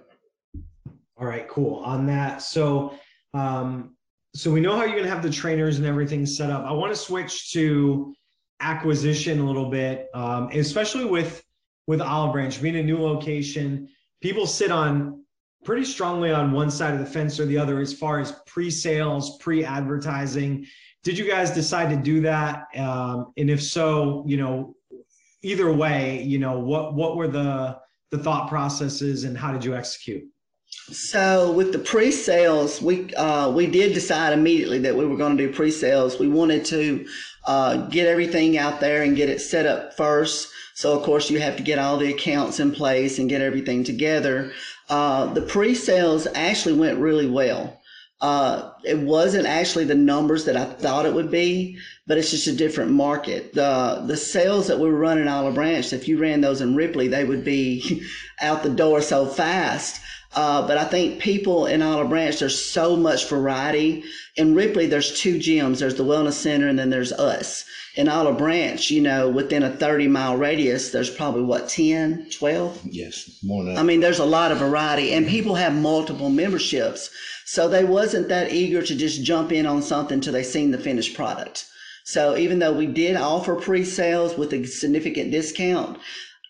All 1.20 1.26
right, 1.26 1.48
cool. 1.48 1.76
On 1.78 2.06
that, 2.08 2.42
so 2.42 2.98
um, 3.34 3.96
so 4.36 4.52
we 4.52 4.62
know 4.62 4.76
how 4.76 4.84
you're 4.84 4.92
going 4.92 5.04
to 5.04 5.10
have 5.10 5.24
the 5.24 5.32
trainers 5.32 5.78
and 5.78 5.86
everything 5.86 6.26
set 6.26 6.52
up. 6.52 6.64
I 6.64 6.72
want 6.72 6.94
to 6.94 7.00
switch 7.00 7.52
to 7.54 8.14
acquisition 8.60 9.40
a 9.40 9.46
little 9.46 9.70
bit, 9.70 10.10
um, 10.14 10.50
especially 10.54 11.06
with 11.06 11.44
with 11.88 12.02
Olive 12.02 12.34
Branch 12.34 12.62
being 12.62 12.76
a 12.76 12.84
new 12.84 13.02
location. 13.02 13.88
People 14.22 14.46
sit 14.46 14.72
on 14.72 15.24
pretty 15.64 15.86
strongly 15.86 16.32
on 16.32 16.52
one 16.52 16.70
side 16.70 16.94
of 16.94 17.00
the 17.00 17.06
fence 17.06 17.40
or 17.40 17.46
the 17.46 17.58
other 17.58 17.80
as 17.80 17.94
far 17.94 18.20
as 18.20 18.34
pre-sales, 18.46 19.38
pre-advertising. 19.40 20.66
Did 21.04 21.18
you 21.18 21.28
guys 21.28 21.52
decide 21.52 21.90
to 21.90 21.96
do 21.96 22.22
that? 22.22 22.66
Um, 22.76 23.34
and 23.38 23.50
if 23.50 23.62
so, 23.62 24.24
you 24.28 24.38
know, 24.38 24.76
either 25.48 25.72
way, 25.72 26.22
you 26.24 26.40
know, 26.40 26.60
what 26.60 26.94
what 26.94 27.16
were 27.16 27.28
the 27.28 27.80
the 28.12 28.18
thought 28.18 28.50
processes 28.50 29.24
and 29.24 29.38
how 29.38 29.52
did 29.52 29.64
you 29.64 29.76
execute? 29.76 30.24
So 30.92 31.52
with 31.52 31.72
the 31.72 31.80
pre-sales, 31.80 32.82
we 32.82 33.14
uh, 33.16 33.50
we 33.52 33.68
did 33.68 33.94
decide 33.94 34.34
immediately 34.34 34.80
that 34.80 34.96
we 34.96 35.06
were 35.06 35.18
going 35.18 35.38
to 35.38 35.48
do 35.48 35.54
pre-sales. 35.54 36.20
We 36.20 36.28
wanted 36.28 36.66
to 36.66 37.08
uh, 37.46 37.88
get 37.88 38.08
everything 38.08 38.58
out 38.58 38.80
there 38.80 39.04
and 39.04 39.16
get 39.16 39.30
it 39.30 39.40
set 39.40 39.66
up 39.66 39.96
first. 39.96 40.50
So 40.76 40.98
of 40.98 41.04
course 41.04 41.30
you 41.30 41.40
have 41.40 41.58
to 41.58 41.64
get 41.64 41.80
all 41.80 41.98
the 41.98 42.14
accounts 42.14 42.60
in 42.60 42.72
place 42.72 43.18
and 43.18 43.30
get 43.30 43.42
everything 43.42 43.84
together. 43.84 44.52
Uh, 44.90 45.34
the 45.34 45.42
pre-sales 45.42 46.28
actually 46.36 46.76
went 46.76 47.00
really 47.00 47.28
well. 47.28 47.82
Uh, 48.20 48.72
it 48.84 48.98
wasn't 48.98 49.46
actually 49.46 49.86
the 49.86 49.94
numbers 49.94 50.46
that 50.46 50.58
I 50.58 50.66
thought 50.66 51.06
it 51.06 51.14
would 51.14 51.30
be, 51.30 51.78
but 52.08 52.18
it's 52.18 52.32
just 52.32 52.48
a 52.48 52.56
different 52.56 52.90
market. 52.90 53.54
The 53.54 54.04
the 54.08 54.18
sales 54.18 54.68
that 54.68 54.80
we 54.80 54.90
were 54.90 54.98
running 54.98 55.28
Olive 55.28 55.54
Branch, 55.54 55.94
if 55.94 56.08
you 56.08 56.18
ran 56.18 56.42
those 56.42 56.62
in 56.62 56.76
Ripley, 56.76 57.08
they 57.08 57.24
would 57.24 57.46
be 57.46 58.04
out 58.42 58.64
the 58.64 58.70
door 58.70 59.02
so 59.02 59.28
fast. 59.28 60.02
Uh, 60.36 60.68
but 60.68 60.78
I 60.78 60.84
think 60.84 61.20
people 61.20 61.66
in 61.66 61.82
Olive 61.82 62.10
Branch, 62.10 62.38
there's 62.38 62.64
so 62.64 62.96
much 62.96 63.30
variety. 63.30 64.04
In 64.36 64.54
Ripley, 64.54 64.86
there's 64.86 65.20
two 65.20 65.38
gyms. 65.38 65.80
There's 65.80 65.96
the 65.96 66.04
Wellness 66.04 66.34
Center 66.34 66.68
and 66.68 66.78
then 66.78 66.90
there's 66.90 67.12
us. 67.12 67.66
In 67.96 68.08
Olive 68.08 68.38
Branch, 68.38 68.92
you 68.92 69.02
know, 69.02 69.30
within 69.30 69.64
a 69.64 69.72
30 69.72 70.08
mile 70.08 70.38
radius, 70.38 70.92
there's 70.92 71.10
probably 71.10 71.42
what, 71.42 71.70
10, 71.70 72.28
12? 72.38 72.82
Yes, 72.84 73.40
more 73.42 73.64
than 73.64 73.74
that. 73.74 73.80
I 73.80 73.84
mean, 73.84 74.00
there's 74.00 74.20
a 74.20 74.26
lot 74.26 74.52
of 74.52 74.60
variety 74.60 75.14
and 75.14 75.26
people 75.26 75.56
have 75.56 75.74
multiple 75.74 76.30
memberships. 76.30 77.10
So 77.50 77.70
they 77.70 77.86
wasn't 77.86 78.28
that 78.28 78.52
eager 78.52 78.82
to 78.82 78.94
just 78.94 79.24
jump 79.24 79.54
in 79.54 79.66
on 79.66 79.82
something 79.82 80.16
until 80.16 80.34
they 80.34 80.44
seen 80.44 80.72
the 80.72 80.78
finished 80.78 81.16
product. 81.16 81.66
So 82.04 82.36
even 82.36 82.60
though 82.60 82.74
we 82.74 82.88
did 82.88 83.16
offer 83.16 83.56
pre-sales 83.56 84.38
with 84.38 84.52
a 84.52 84.66
significant 84.66 85.32
discount, 85.32 85.98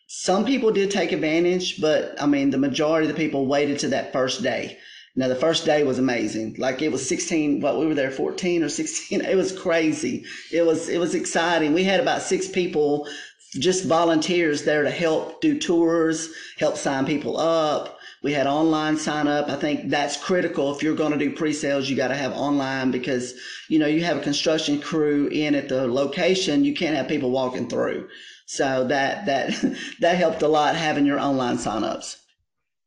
some 0.07 0.43
people 0.43 0.71
did 0.71 0.89
take 0.89 1.11
advantage, 1.11 1.79
but 1.79 2.19
I 2.19 2.25
mean, 2.25 2.49
the 2.49 2.57
majority 2.57 3.07
of 3.07 3.15
the 3.15 3.23
people 3.23 3.45
waited 3.45 3.77
to 3.79 3.89
that 3.89 4.11
first 4.11 4.41
day. 4.41 4.79
Now, 5.15 5.27
the 5.27 5.35
first 5.35 5.65
day 5.65 5.83
was 5.83 5.99
amazing. 5.99 6.55
Like 6.57 6.81
it 6.81 6.91
was 6.91 7.07
16, 7.07 7.61
what 7.61 7.77
we 7.77 7.85
were 7.85 7.93
there 7.93 8.09
14 8.09 8.63
or 8.63 8.69
16. 8.69 9.21
It 9.25 9.35
was 9.35 9.51
crazy. 9.51 10.25
It 10.51 10.65
was, 10.65 10.89
it 10.89 10.97
was 10.97 11.13
exciting. 11.13 11.73
We 11.73 11.83
had 11.83 11.99
about 11.99 12.23
six 12.23 12.47
people 12.47 13.07
just 13.53 13.85
volunteers 13.85 14.63
there 14.63 14.81
to 14.81 14.89
help 14.89 15.41
do 15.41 15.59
tours, 15.59 16.29
help 16.57 16.75
sign 16.75 17.05
people 17.05 17.37
up. 17.37 17.96
We 18.27 18.33
had 18.33 18.45
online 18.45 18.97
sign 18.97 19.25
up. 19.25 19.47
I 19.47 19.55
think 19.55 19.89
that's 19.89 20.21
critical. 20.21 20.75
If 20.75 20.83
you're 20.83 20.97
going 20.97 21.13
to 21.13 21.17
do 21.17 21.33
pre-sales, 21.33 21.89
you 21.89 21.95
got 21.95 22.09
to 22.09 22.15
have 22.17 22.33
online 22.33 22.91
because, 22.91 23.35
you 23.69 23.79
know, 23.79 23.87
you 23.87 24.03
have 24.03 24.17
a 24.17 24.19
construction 24.19 24.81
crew 24.81 25.29
in 25.29 25.55
at 25.55 25.69
the 25.69 25.87
location. 25.87 26.65
You 26.65 26.73
can't 26.73 26.93
have 26.93 27.07
people 27.07 27.31
walking 27.31 27.69
through. 27.69 28.09
So 28.45 28.85
that, 28.89 29.25
that, 29.27 29.77
that 30.01 30.17
helped 30.17 30.41
a 30.41 30.47
lot 30.49 30.75
having 30.75 31.05
your 31.05 31.21
online 31.21 31.55
signups. 31.55 32.17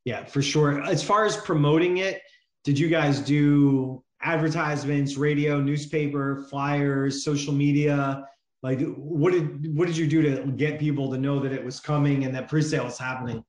Yeah, 0.05 0.27
for 0.27 0.43
sure. 0.43 0.83
As 0.83 1.03
far 1.03 1.25
as 1.25 1.39
promoting 1.39 1.97
it, 1.97 2.21
did 2.63 2.79
you 2.79 2.89
guys 2.89 3.19
do 3.19 4.05
advertisements, 4.21 5.17
radio, 5.17 5.59
newspaper, 5.59 6.47
flyers, 6.51 7.25
social 7.25 7.55
media? 7.55 8.27
Like, 8.63 8.83
what 8.95 9.33
did 9.33 9.75
what 9.75 9.87
did 9.87 9.97
you 9.97 10.07
do 10.07 10.21
to 10.21 10.53
get 10.53 10.79
people 10.79 11.11
to 11.11 11.17
know 11.17 11.41
that 11.41 11.53
it 11.53 11.65
was 11.65 11.81
coming 11.81 12.27
and 12.27 12.35
that 12.35 12.47
pre-sale 12.47 12.85
was 12.85 12.99
happening? 12.99 13.43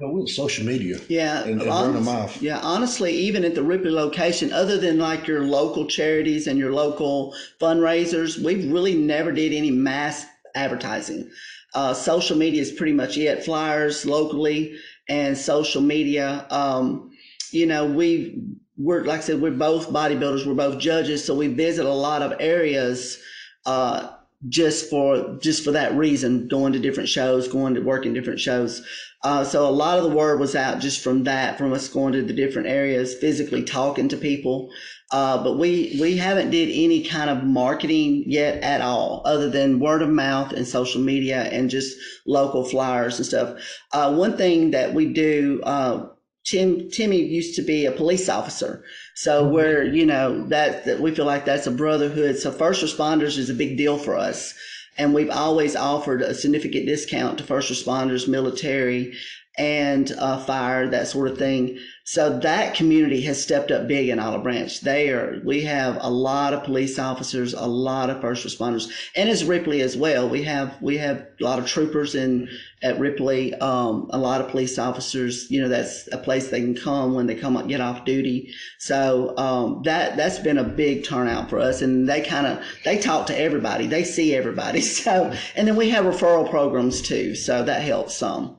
Well, 0.00 0.26
social 0.26 0.66
media. 0.66 0.98
Yeah, 1.08 1.42
and, 1.44 1.60
and 1.60 1.70
honest, 1.70 1.84
burn 1.84 2.04
them 2.04 2.08
off. 2.08 2.42
Yeah, 2.42 2.58
honestly, 2.60 3.12
even 3.12 3.44
at 3.44 3.54
the 3.54 3.62
Ripley 3.62 3.90
location, 3.90 4.52
other 4.52 4.76
than 4.78 4.98
like 4.98 5.26
your 5.26 5.44
local 5.44 5.86
charities 5.86 6.46
and 6.46 6.58
your 6.58 6.72
local 6.72 7.34
fundraisers, 7.60 8.42
we 8.42 8.68
really 8.70 8.94
never 8.94 9.32
did 9.32 9.52
any 9.52 9.70
mass 9.70 10.26
advertising. 10.54 11.30
Uh, 11.74 11.94
social 11.94 12.36
media 12.36 12.60
is 12.60 12.72
pretty 12.72 12.92
much 12.92 13.16
it. 13.16 13.44
Flyers 13.44 14.04
locally 14.04 14.76
and 15.08 15.36
social 15.36 15.82
media. 15.82 16.46
Um, 16.50 17.10
you 17.50 17.66
know, 17.66 17.86
we 17.86 18.42
we're 18.76 19.04
like 19.04 19.20
I 19.20 19.22
said, 19.22 19.40
we're 19.40 19.52
both 19.52 19.90
bodybuilders. 19.90 20.46
We're 20.46 20.54
both 20.54 20.78
judges, 20.78 21.24
so 21.24 21.34
we 21.34 21.48
visit 21.48 21.86
a 21.86 21.92
lot 21.92 22.22
of 22.22 22.34
areas. 22.40 23.20
Uh, 23.66 24.10
just 24.48 24.90
for 24.90 25.38
just 25.40 25.64
for 25.64 25.70
that 25.72 25.94
reason, 25.94 26.48
going 26.48 26.72
to 26.72 26.78
different 26.78 27.08
shows, 27.08 27.48
going 27.48 27.74
to 27.74 27.80
work 27.80 28.04
in 28.04 28.12
different 28.12 28.40
shows. 28.40 28.86
Uh, 29.24 29.42
so 29.42 29.66
a 29.66 29.70
lot 29.70 29.96
of 29.98 30.04
the 30.04 30.16
word 30.16 30.38
was 30.38 30.54
out 30.54 30.80
just 30.80 31.02
from 31.02 31.24
that, 31.24 31.56
from 31.58 31.72
us 31.72 31.88
going 31.88 32.12
to 32.12 32.22
the 32.22 32.32
different 32.34 32.68
areas, 32.68 33.14
physically 33.14 33.64
talking 33.64 34.08
to 34.08 34.16
people. 34.18 34.70
Uh, 35.10 35.42
but 35.42 35.58
we 35.58 35.96
we 36.00 36.16
haven't 36.16 36.50
did 36.50 36.68
any 36.68 37.02
kind 37.04 37.30
of 37.30 37.44
marketing 37.44 38.24
yet 38.26 38.62
at 38.62 38.80
all, 38.82 39.22
other 39.24 39.48
than 39.50 39.80
word 39.80 40.02
of 40.02 40.08
mouth 40.10 40.52
and 40.52 40.66
social 40.66 41.00
media 41.00 41.44
and 41.44 41.70
just 41.70 41.96
local 42.26 42.64
flyers 42.64 43.18
and 43.18 43.26
stuff. 43.26 43.58
Uh, 43.92 44.14
one 44.14 44.36
thing 44.36 44.70
that 44.72 44.94
we 44.94 45.12
do. 45.12 45.60
Uh, 45.64 46.08
Tim 46.46 46.90
Timmy 46.90 47.22
used 47.22 47.56
to 47.56 47.62
be 47.62 47.86
a 47.86 47.92
police 47.92 48.28
officer. 48.28 48.84
So 49.14 49.44
Mm-hmm. 49.44 49.54
we're, 49.54 49.84
you 49.84 50.04
know, 50.04 50.46
that, 50.48 50.84
that 50.84 51.00
we 51.00 51.14
feel 51.14 51.24
like 51.24 51.46
that's 51.46 51.66
a 51.66 51.70
brotherhood. 51.70 52.36
So 52.36 52.52
first 52.52 52.84
responders 52.84 53.38
is 53.38 53.48
a 53.48 53.54
big 53.54 53.78
deal 53.78 53.96
for 53.98 54.16
us. 54.16 54.52
And 54.96 55.14
we've 55.14 55.30
always 55.30 55.74
offered 55.74 56.22
a 56.22 56.34
significant 56.34 56.86
discount 56.86 57.38
to 57.38 57.44
first 57.44 57.70
responders, 57.70 58.28
military, 58.28 59.14
and 59.56 60.10
fire, 60.46 60.88
that 60.88 61.06
sort 61.06 61.28
of 61.28 61.38
thing. 61.38 61.78
So 62.06 62.38
that 62.40 62.74
community 62.74 63.22
has 63.22 63.42
stepped 63.42 63.70
up 63.70 63.88
big 63.88 64.10
in 64.10 64.18
Olive 64.18 64.42
Branch. 64.42 64.80
They 64.80 65.08
are, 65.10 65.40
we 65.42 65.62
have 65.62 65.96
a 66.00 66.10
lot 66.10 66.52
of 66.52 66.64
police 66.64 66.98
officers, 66.98 67.54
a 67.54 67.66
lot 67.66 68.10
of 68.10 68.20
first 68.20 68.46
responders, 68.46 68.90
and 69.16 69.28
as 69.28 69.44
Ripley 69.44 69.80
as 69.80 69.96
well. 69.96 70.28
We 70.28 70.42
have, 70.42 70.76
we 70.82 70.98
have 70.98 71.26
a 71.40 71.44
lot 71.44 71.58
of 71.58 71.66
troopers 71.66 72.14
in, 72.14 72.48
at 72.82 72.98
Ripley, 72.98 73.54
um, 73.54 74.08
a 74.10 74.18
lot 74.18 74.42
of 74.42 74.48
police 74.48 74.78
officers, 74.78 75.50
you 75.50 75.62
know, 75.62 75.68
that's 75.68 76.08
a 76.12 76.18
place 76.18 76.48
they 76.48 76.60
can 76.60 76.74
come 76.74 77.14
when 77.14 77.26
they 77.26 77.34
come 77.34 77.56
up, 77.56 77.68
get 77.68 77.80
off 77.80 78.04
duty. 78.04 78.52
So, 78.78 79.34
um, 79.38 79.82
that, 79.84 80.16
that's 80.16 80.40
been 80.40 80.58
a 80.58 80.64
big 80.64 81.04
turnout 81.04 81.48
for 81.48 81.58
us. 81.58 81.80
And 81.80 82.06
they 82.06 82.20
kind 82.20 82.46
of, 82.46 82.62
they 82.84 82.98
talk 82.98 83.26
to 83.28 83.40
everybody. 83.40 83.86
They 83.86 84.04
see 84.04 84.34
everybody. 84.34 84.82
So, 85.04 85.34
and 85.56 85.66
then 85.68 85.76
we 85.76 85.90
have 85.90 86.04
referral 86.04 86.48
programs 86.48 87.02
too. 87.02 87.34
So 87.34 87.62
that 87.64 87.82
helps 87.82 88.16
some. 88.16 88.58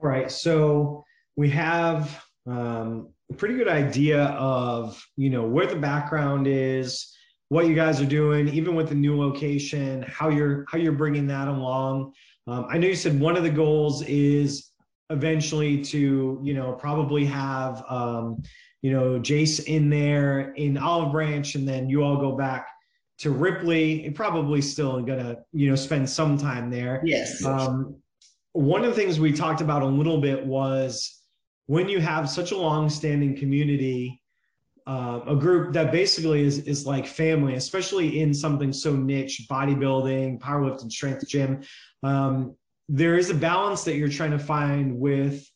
Right. 0.00 0.30
So 0.30 1.04
we 1.36 1.50
have 1.50 2.22
um, 2.46 3.08
a 3.30 3.34
pretty 3.34 3.54
good 3.54 3.68
idea 3.68 4.24
of 4.24 5.02
you 5.16 5.30
know 5.30 5.44
where 5.44 5.66
the 5.66 5.76
background 5.76 6.46
is, 6.46 7.14
what 7.48 7.66
you 7.66 7.74
guys 7.74 8.00
are 8.00 8.06
doing, 8.06 8.48
even 8.48 8.74
with 8.74 8.88
the 8.88 8.94
new 8.94 9.18
location, 9.18 10.04
how 10.08 10.28
you're 10.28 10.64
how 10.68 10.78
you're 10.78 10.92
bringing 10.92 11.26
that 11.28 11.48
along. 11.48 12.12
Um, 12.46 12.66
I 12.68 12.78
know 12.78 12.88
you 12.88 12.96
said 12.96 13.18
one 13.20 13.36
of 13.36 13.42
the 13.42 13.50
goals 13.50 14.02
is 14.02 14.70
eventually 15.10 15.82
to 15.82 16.40
you 16.42 16.54
know 16.54 16.72
probably 16.72 17.24
have 17.26 17.84
um, 17.88 18.42
you 18.82 18.92
know 18.92 19.20
Jace 19.20 19.64
in 19.64 19.90
there 19.90 20.52
in 20.54 20.78
Olive 20.78 21.12
Branch, 21.12 21.54
and 21.54 21.68
then 21.68 21.88
you 21.88 22.02
all 22.02 22.16
go 22.16 22.36
back 22.36 22.68
to 23.18 23.30
Ripley. 23.30 24.10
Probably 24.14 24.62
still 24.62 25.02
gonna 25.02 25.36
you 25.52 25.68
know 25.68 25.76
spend 25.76 26.08
some 26.08 26.38
time 26.38 26.70
there. 26.70 27.02
Yes. 27.04 27.44
Um, 27.44 27.96
one 28.52 28.84
of 28.84 28.94
the 28.94 29.00
things 29.00 29.20
we 29.20 29.32
talked 29.32 29.60
about 29.60 29.82
a 29.82 29.86
little 29.86 30.20
bit 30.20 30.44
was 30.44 31.20
when 31.66 31.88
you 31.88 32.00
have 32.00 32.28
such 32.28 32.50
a 32.50 32.56
long-standing 32.56 33.36
community, 33.36 34.20
uh, 34.86 35.20
a 35.26 35.36
group 35.36 35.72
that 35.72 35.92
basically 35.92 36.42
is 36.42 36.58
is 36.60 36.84
like 36.84 37.06
family, 37.06 37.54
especially 37.54 38.20
in 38.20 38.34
something 38.34 38.72
so 38.72 38.96
niche, 38.96 39.46
bodybuilding, 39.48 40.40
powerlifting, 40.40 40.90
strength 40.90 41.28
gym. 41.28 41.62
Um, 42.02 42.56
there 42.88 43.16
is 43.16 43.30
a 43.30 43.34
balance 43.34 43.84
that 43.84 43.94
you're 43.94 44.08
trying 44.08 44.32
to 44.32 44.38
find 44.38 44.98
with. 44.98 45.48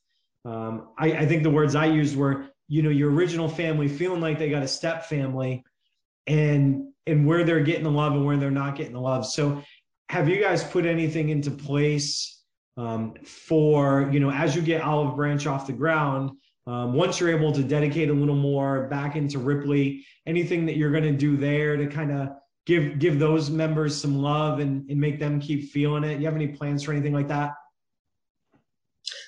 Um, 0.44 0.90
I, 0.98 1.12
I 1.12 1.26
think 1.26 1.42
the 1.42 1.50
words 1.50 1.74
I 1.74 1.86
used 1.86 2.16
were, 2.16 2.46
you 2.68 2.82
know, 2.82 2.90
your 2.90 3.10
original 3.10 3.48
family 3.48 3.88
feeling 3.88 4.20
like 4.20 4.38
they 4.38 4.50
got 4.50 4.62
a 4.62 4.68
step 4.68 5.06
family, 5.06 5.64
and 6.28 6.92
and 7.06 7.26
where 7.26 7.42
they're 7.42 7.64
getting 7.64 7.82
the 7.82 7.90
love 7.90 8.12
and 8.12 8.24
where 8.24 8.36
they're 8.36 8.52
not 8.52 8.76
getting 8.76 8.92
the 8.92 9.00
love. 9.00 9.26
So, 9.26 9.62
have 10.10 10.28
you 10.28 10.40
guys 10.40 10.62
put 10.62 10.86
anything 10.86 11.30
into 11.30 11.50
place? 11.50 12.43
Um, 12.76 13.14
for 13.24 14.10
you 14.12 14.20
know 14.20 14.30
as 14.30 14.54
you 14.56 14.62
get 14.62 14.82
olive 14.82 15.16
branch 15.16 15.46
off 15.46 15.66
the 15.66 15.72
ground 15.72 16.30
um, 16.66 16.94
once 16.94 17.20
you're 17.20 17.30
able 17.30 17.52
to 17.52 17.62
dedicate 17.62 18.08
a 18.08 18.12
little 18.12 18.34
more 18.34 18.88
back 18.88 19.16
into 19.16 19.38
ripley 19.38 20.04
anything 20.26 20.66
that 20.66 20.76
you're 20.76 20.90
going 20.90 21.04
to 21.04 21.12
do 21.12 21.36
there 21.36 21.76
to 21.76 21.86
kind 21.86 22.10
of 22.10 22.30
give 22.66 22.98
give 22.98 23.18
those 23.18 23.50
members 23.50 24.00
some 24.00 24.16
love 24.16 24.58
and, 24.58 24.88
and 24.90 25.00
make 25.00 25.18
them 25.18 25.40
keep 25.40 25.70
feeling 25.70 26.04
it. 26.04 26.18
You 26.18 26.26
have 26.26 26.34
any 26.34 26.48
plans 26.48 26.82
for 26.82 26.92
anything 26.92 27.12
like 27.12 27.28
that? 27.28 27.52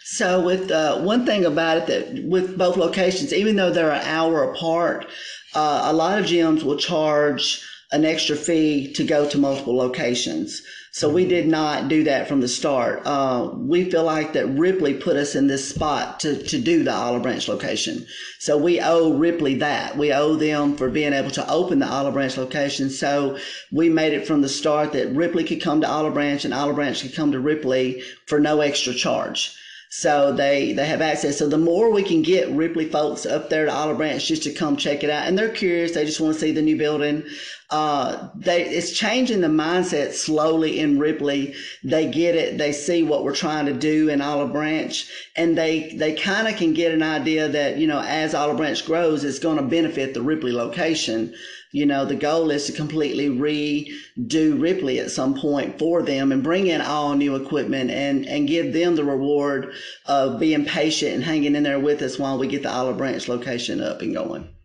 So 0.04 0.44
with 0.44 0.70
uh, 0.70 1.00
one 1.00 1.26
thing 1.26 1.44
about 1.44 1.78
it 1.78 1.86
that 1.86 2.24
with 2.24 2.56
both 2.56 2.76
locations, 2.76 3.32
even 3.32 3.56
though 3.56 3.70
they're 3.70 3.92
an 3.92 4.06
hour 4.06 4.44
apart, 4.52 5.06
uh, 5.54 5.82
a 5.86 5.92
lot 5.92 6.18
of 6.18 6.24
gyms 6.24 6.62
will 6.62 6.76
charge 6.76 7.62
an 7.92 8.04
extra 8.04 8.36
fee 8.36 8.92
to 8.94 9.04
go 9.04 9.28
to 9.28 9.38
multiple 9.38 9.76
locations. 9.76 10.62
So 10.90 11.10
we 11.10 11.26
did 11.26 11.46
not 11.46 11.88
do 11.88 12.04
that 12.04 12.26
from 12.26 12.40
the 12.40 12.48
start. 12.48 13.02
Uh, 13.04 13.50
we 13.54 13.90
feel 13.90 14.02
like 14.02 14.32
that 14.32 14.46
Ripley 14.46 14.94
put 14.94 15.16
us 15.16 15.34
in 15.34 15.46
this 15.46 15.68
spot 15.68 16.20
to, 16.20 16.42
to 16.44 16.58
do 16.58 16.82
the 16.82 16.92
Olive 16.92 17.22
Branch 17.22 17.46
location. 17.48 18.06
So 18.38 18.56
we 18.56 18.80
owe 18.80 19.12
Ripley 19.12 19.56
that. 19.56 19.96
We 19.98 20.12
owe 20.12 20.36
them 20.36 20.74
for 20.74 20.88
being 20.88 21.12
able 21.12 21.30
to 21.32 21.50
open 21.50 21.80
the 21.80 21.88
Olive 21.88 22.14
Branch 22.14 22.36
location. 22.38 22.88
So 22.88 23.36
we 23.70 23.90
made 23.90 24.14
it 24.14 24.26
from 24.26 24.40
the 24.40 24.48
start 24.48 24.92
that 24.92 25.14
Ripley 25.14 25.44
could 25.44 25.60
come 25.60 25.82
to 25.82 25.88
Olive 25.88 26.14
Branch 26.14 26.44
and 26.44 26.54
Olive 26.54 26.76
Branch 26.76 27.00
could 27.00 27.14
come 27.14 27.30
to 27.32 27.40
Ripley 27.40 28.02
for 28.26 28.40
no 28.40 28.62
extra 28.62 28.94
charge. 28.94 29.54
So 29.88 30.32
they, 30.32 30.72
they 30.72 30.86
have 30.86 31.00
access. 31.00 31.38
So 31.38 31.48
the 31.48 31.58
more 31.58 31.90
we 31.90 32.02
can 32.02 32.22
get 32.22 32.50
Ripley 32.50 32.86
folks 32.86 33.24
up 33.24 33.48
there 33.48 33.66
to 33.66 33.72
Olive 33.72 33.96
Branch 33.96 34.24
just 34.24 34.42
to 34.42 34.52
come 34.52 34.76
check 34.76 35.04
it 35.04 35.10
out, 35.10 35.26
and 35.26 35.38
they're 35.38 35.48
curious, 35.48 35.92
they 35.92 36.04
just 36.04 36.20
want 36.20 36.34
to 36.34 36.40
see 36.40 36.52
the 36.52 36.62
new 36.62 36.76
building. 36.76 37.24
Uh, 37.68 38.28
they 38.36 38.64
it's 38.64 38.92
changing 38.92 39.40
the 39.40 39.48
mindset 39.48 40.12
slowly 40.12 40.78
in 40.78 41.00
Ripley. 41.00 41.54
They 41.82 42.08
get 42.08 42.36
it. 42.36 42.58
They 42.58 42.70
see 42.70 43.02
what 43.02 43.24
we're 43.24 43.34
trying 43.34 43.66
to 43.66 43.72
do 43.72 44.08
in 44.08 44.20
Olive 44.20 44.52
Branch, 44.52 45.10
and 45.34 45.58
they 45.58 45.92
they 45.96 46.14
kind 46.14 46.46
of 46.46 46.56
can 46.56 46.74
get 46.74 46.92
an 46.92 47.02
idea 47.02 47.48
that 47.48 47.78
you 47.78 47.88
know 47.88 48.00
as 48.00 48.34
Olive 48.34 48.58
Branch 48.58 48.84
grows, 48.86 49.24
it's 49.24 49.40
going 49.40 49.56
to 49.56 49.64
benefit 49.64 50.14
the 50.14 50.22
Ripley 50.22 50.52
location. 50.52 51.34
You 51.76 51.84
know, 51.84 52.06
the 52.06 52.14
goal 52.14 52.50
is 52.50 52.64
to 52.64 52.72
completely 52.72 53.28
redo 53.28 54.58
Ripley 54.58 54.98
at 54.98 55.10
some 55.10 55.34
point 55.34 55.78
for 55.78 56.00
them 56.00 56.32
and 56.32 56.42
bring 56.42 56.68
in 56.68 56.80
all 56.80 57.14
new 57.14 57.36
equipment 57.36 57.90
and, 57.90 58.26
and 58.26 58.48
give 58.48 58.72
them 58.72 58.96
the 58.96 59.04
reward 59.04 59.74
of 60.06 60.40
being 60.40 60.64
patient 60.64 61.12
and 61.12 61.22
hanging 61.22 61.54
in 61.54 61.64
there 61.64 61.78
with 61.78 62.00
us 62.00 62.18
while 62.18 62.38
we 62.38 62.46
get 62.46 62.62
the 62.62 62.72
Olive 62.72 62.96
Branch 62.96 63.28
location 63.28 63.82
up 63.82 64.00
and 64.00 64.14
going. 64.14 64.55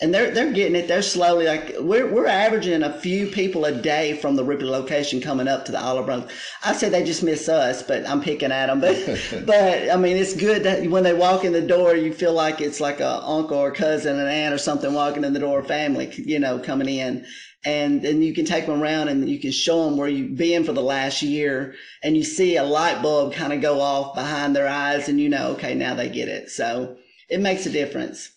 And 0.00 0.14
they're 0.14 0.30
they're 0.30 0.52
getting 0.52 0.76
it. 0.76 0.86
They're 0.86 1.02
slowly 1.02 1.46
like 1.46 1.74
we're 1.80 2.06
we're 2.06 2.28
averaging 2.28 2.84
a 2.84 3.00
few 3.00 3.26
people 3.26 3.64
a 3.64 3.72
day 3.72 4.16
from 4.16 4.36
the 4.36 4.44
Ripley 4.44 4.68
location 4.68 5.20
coming 5.20 5.48
up 5.48 5.64
to 5.64 5.72
the 5.72 5.82
Olive 5.82 6.06
Branch. 6.06 6.30
I 6.64 6.72
say 6.72 6.88
they 6.88 7.02
just 7.02 7.24
miss 7.24 7.48
us, 7.48 7.82
but 7.82 8.08
I'm 8.08 8.20
picking 8.20 8.52
at 8.52 8.66
them. 8.66 8.80
But 8.80 9.46
but 9.46 9.90
I 9.90 9.96
mean, 9.96 10.16
it's 10.16 10.34
good 10.34 10.62
that 10.62 10.88
when 10.88 11.02
they 11.02 11.14
walk 11.14 11.44
in 11.44 11.52
the 11.52 11.60
door, 11.60 11.96
you 11.96 12.12
feel 12.12 12.32
like 12.32 12.60
it's 12.60 12.80
like 12.80 13.00
a 13.00 13.20
uncle 13.24 13.58
or 13.58 13.72
cousin, 13.72 14.20
an 14.20 14.28
aunt 14.28 14.54
or 14.54 14.58
something 14.58 14.94
walking 14.94 15.24
in 15.24 15.32
the 15.32 15.40
door, 15.40 15.64
family, 15.64 16.12
you 16.16 16.38
know, 16.38 16.60
coming 16.60 16.88
in. 16.88 17.26
And 17.64 18.00
then 18.00 18.22
you 18.22 18.32
can 18.32 18.44
take 18.44 18.66
them 18.66 18.80
around 18.80 19.08
and 19.08 19.28
you 19.28 19.40
can 19.40 19.50
show 19.50 19.84
them 19.84 19.96
where 19.96 20.08
you've 20.08 20.36
been 20.36 20.62
for 20.62 20.72
the 20.72 20.80
last 20.80 21.22
year, 21.22 21.74
and 22.04 22.16
you 22.16 22.22
see 22.22 22.56
a 22.56 22.62
light 22.62 23.02
bulb 23.02 23.34
kind 23.34 23.52
of 23.52 23.60
go 23.60 23.80
off 23.80 24.14
behind 24.14 24.54
their 24.54 24.68
eyes, 24.68 25.08
and 25.08 25.20
you 25.20 25.28
know, 25.28 25.48
okay, 25.54 25.74
now 25.74 25.94
they 25.94 26.08
get 26.08 26.28
it. 26.28 26.50
So 26.50 26.96
it 27.28 27.40
makes 27.40 27.66
a 27.66 27.70
difference. 27.70 28.30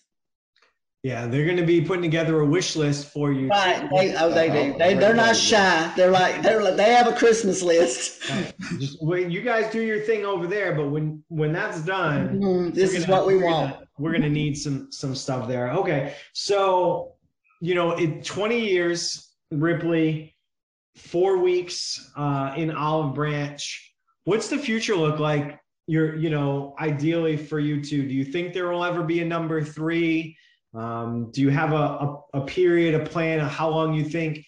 Yeah, 1.02 1.26
they're 1.26 1.44
going 1.44 1.56
to 1.56 1.66
be 1.66 1.80
putting 1.80 2.02
together 2.02 2.38
a 2.40 2.46
wish 2.46 2.76
list 2.76 3.08
for 3.08 3.32
you. 3.32 3.48
Right. 3.48 3.88
They, 3.90 4.14
oh, 4.14 4.32
they 4.32 4.48
do. 4.48 4.78
They, 4.78 4.94
they're 4.94 5.14
not 5.16 5.34
shy. 5.34 5.92
They're 5.96 6.12
like, 6.12 6.42
they're 6.42 6.62
like, 6.62 6.76
they 6.76 6.92
have 6.94 7.08
a 7.08 7.12
Christmas 7.16 7.60
list. 7.60 8.22
Just 8.78 9.02
when 9.02 9.28
you 9.28 9.42
guys 9.42 9.72
do 9.72 9.80
your 9.82 9.98
thing 9.98 10.24
over 10.24 10.46
there, 10.46 10.74
but 10.76 10.90
when 10.90 11.24
when 11.28 11.52
that's 11.52 11.80
done, 11.80 12.38
Mhm, 12.40 12.74
This 12.74 12.94
is 12.94 13.04
gonna- 13.04 13.18
what 13.18 13.26
we 13.26 13.36
we're 13.36 13.44
want. 13.46 13.72
gonna- 13.72 13.86
we're 13.98 14.12
gonna 14.12 14.28
need 14.28 14.56
some 14.56 14.92
some 14.92 15.14
stuff 15.16 15.48
there. 15.48 15.72
Okay, 15.72 16.14
so 16.34 17.14
you 17.60 17.74
know, 17.74 17.92
in 17.96 18.22
20 18.22 18.60
years, 18.60 19.32
Ripley, 19.50 20.36
four 20.96 21.38
weeks 21.38 22.10
uh, 22.16 22.54
in 22.56 22.70
Olive 22.70 23.14
Branch. 23.14 23.94
What's 24.24 24.48
the 24.48 24.58
future 24.58 24.94
look 24.94 25.18
like? 25.18 25.58
You're, 25.88 26.14
you 26.16 26.30
know, 26.30 26.74
ideally 26.80 27.36
for 27.36 27.58
you 27.58 27.82
two. 27.82 28.06
Do 28.06 28.14
you 28.14 28.24
think 28.24 28.52
there 28.54 28.68
will 28.70 28.84
ever 28.84 29.02
be 29.02 29.20
a 29.20 29.24
number 29.24 29.62
three? 29.62 30.36
Um, 30.74 31.30
do 31.32 31.40
you 31.40 31.50
have 31.50 31.72
a, 31.72 31.76
a, 31.76 32.20
a 32.34 32.40
period, 32.42 32.94
a 32.94 33.04
plan 33.04 33.40
of 33.40 33.48
how 33.48 33.68
long 33.68 33.94
you 33.94 34.04
think 34.04 34.44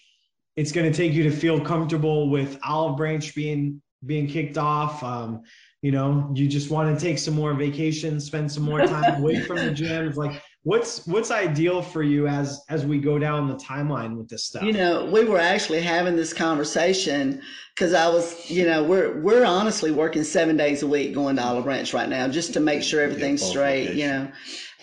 it's 0.57 0.73
going 0.73 0.91
to 0.91 0.97
take 0.97 1.13
you 1.13 1.23
to 1.25 1.31
feel 1.31 1.61
comfortable 1.61 2.31
with 2.31 2.59
Olive 2.65 2.97
Branch 2.97 3.35
being 3.35 3.83
being 4.07 4.27
kicked 4.27 4.59
off? 4.59 5.03
Um, 5.03 5.43
you 5.83 5.93
know, 5.93 6.33
you 6.35 6.49
just 6.49 6.71
want 6.71 6.99
to 6.99 7.05
take 7.05 7.19
some 7.19 7.35
more 7.35 7.53
vacation, 7.53 8.19
spend 8.19 8.51
some 8.51 8.63
more 8.63 8.87
time 8.87 9.15
away 9.21 9.41
from 9.41 9.57
the 9.57 9.71
gyms. 9.71 10.17
Like, 10.17 10.43
what's 10.63 11.07
what's 11.07 11.31
ideal 11.31 11.83
for 11.83 12.03
you 12.03 12.27
as 12.27 12.63
as 12.71 12.87
we 12.87 12.99
go 12.99 13.19
down 13.19 13.49
the 13.49 13.57
timeline 13.57 14.17
with 14.17 14.27
this 14.29 14.47
stuff? 14.47 14.63
You 14.63 14.73
know, 14.73 15.05
we 15.05 15.27
were 15.27 15.39
actually 15.39 15.83
having 15.83 16.17
this 16.17 16.33
conversation 16.33 17.43
because 17.75 17.93
I 17.93 18.09
was, 18.09 18.51
you 18.51 18.65
know, 18.65 18.83
we're 18.83 19.21
we're 19.21 19.45
honestly 19.45 19.91
working 19.91 20.25
seven 20.25 20.57
days 20.57 20.83
a 20.83 20.87
week 20.87 21.13
going 21.13 21.37
to 21.37 21.45
Olive 21.45 21.65
Branch 21.65 21.93
right 21.93 22.09
now 22.09 22.29
just 22.29 22.55
to 22.55 22.61
make 22.61 22.83
sure 22.83 23.03
everything's 23.03 23.43
straight, 23.43 23.93
you 23.93 24.07
know, 24.07 24.33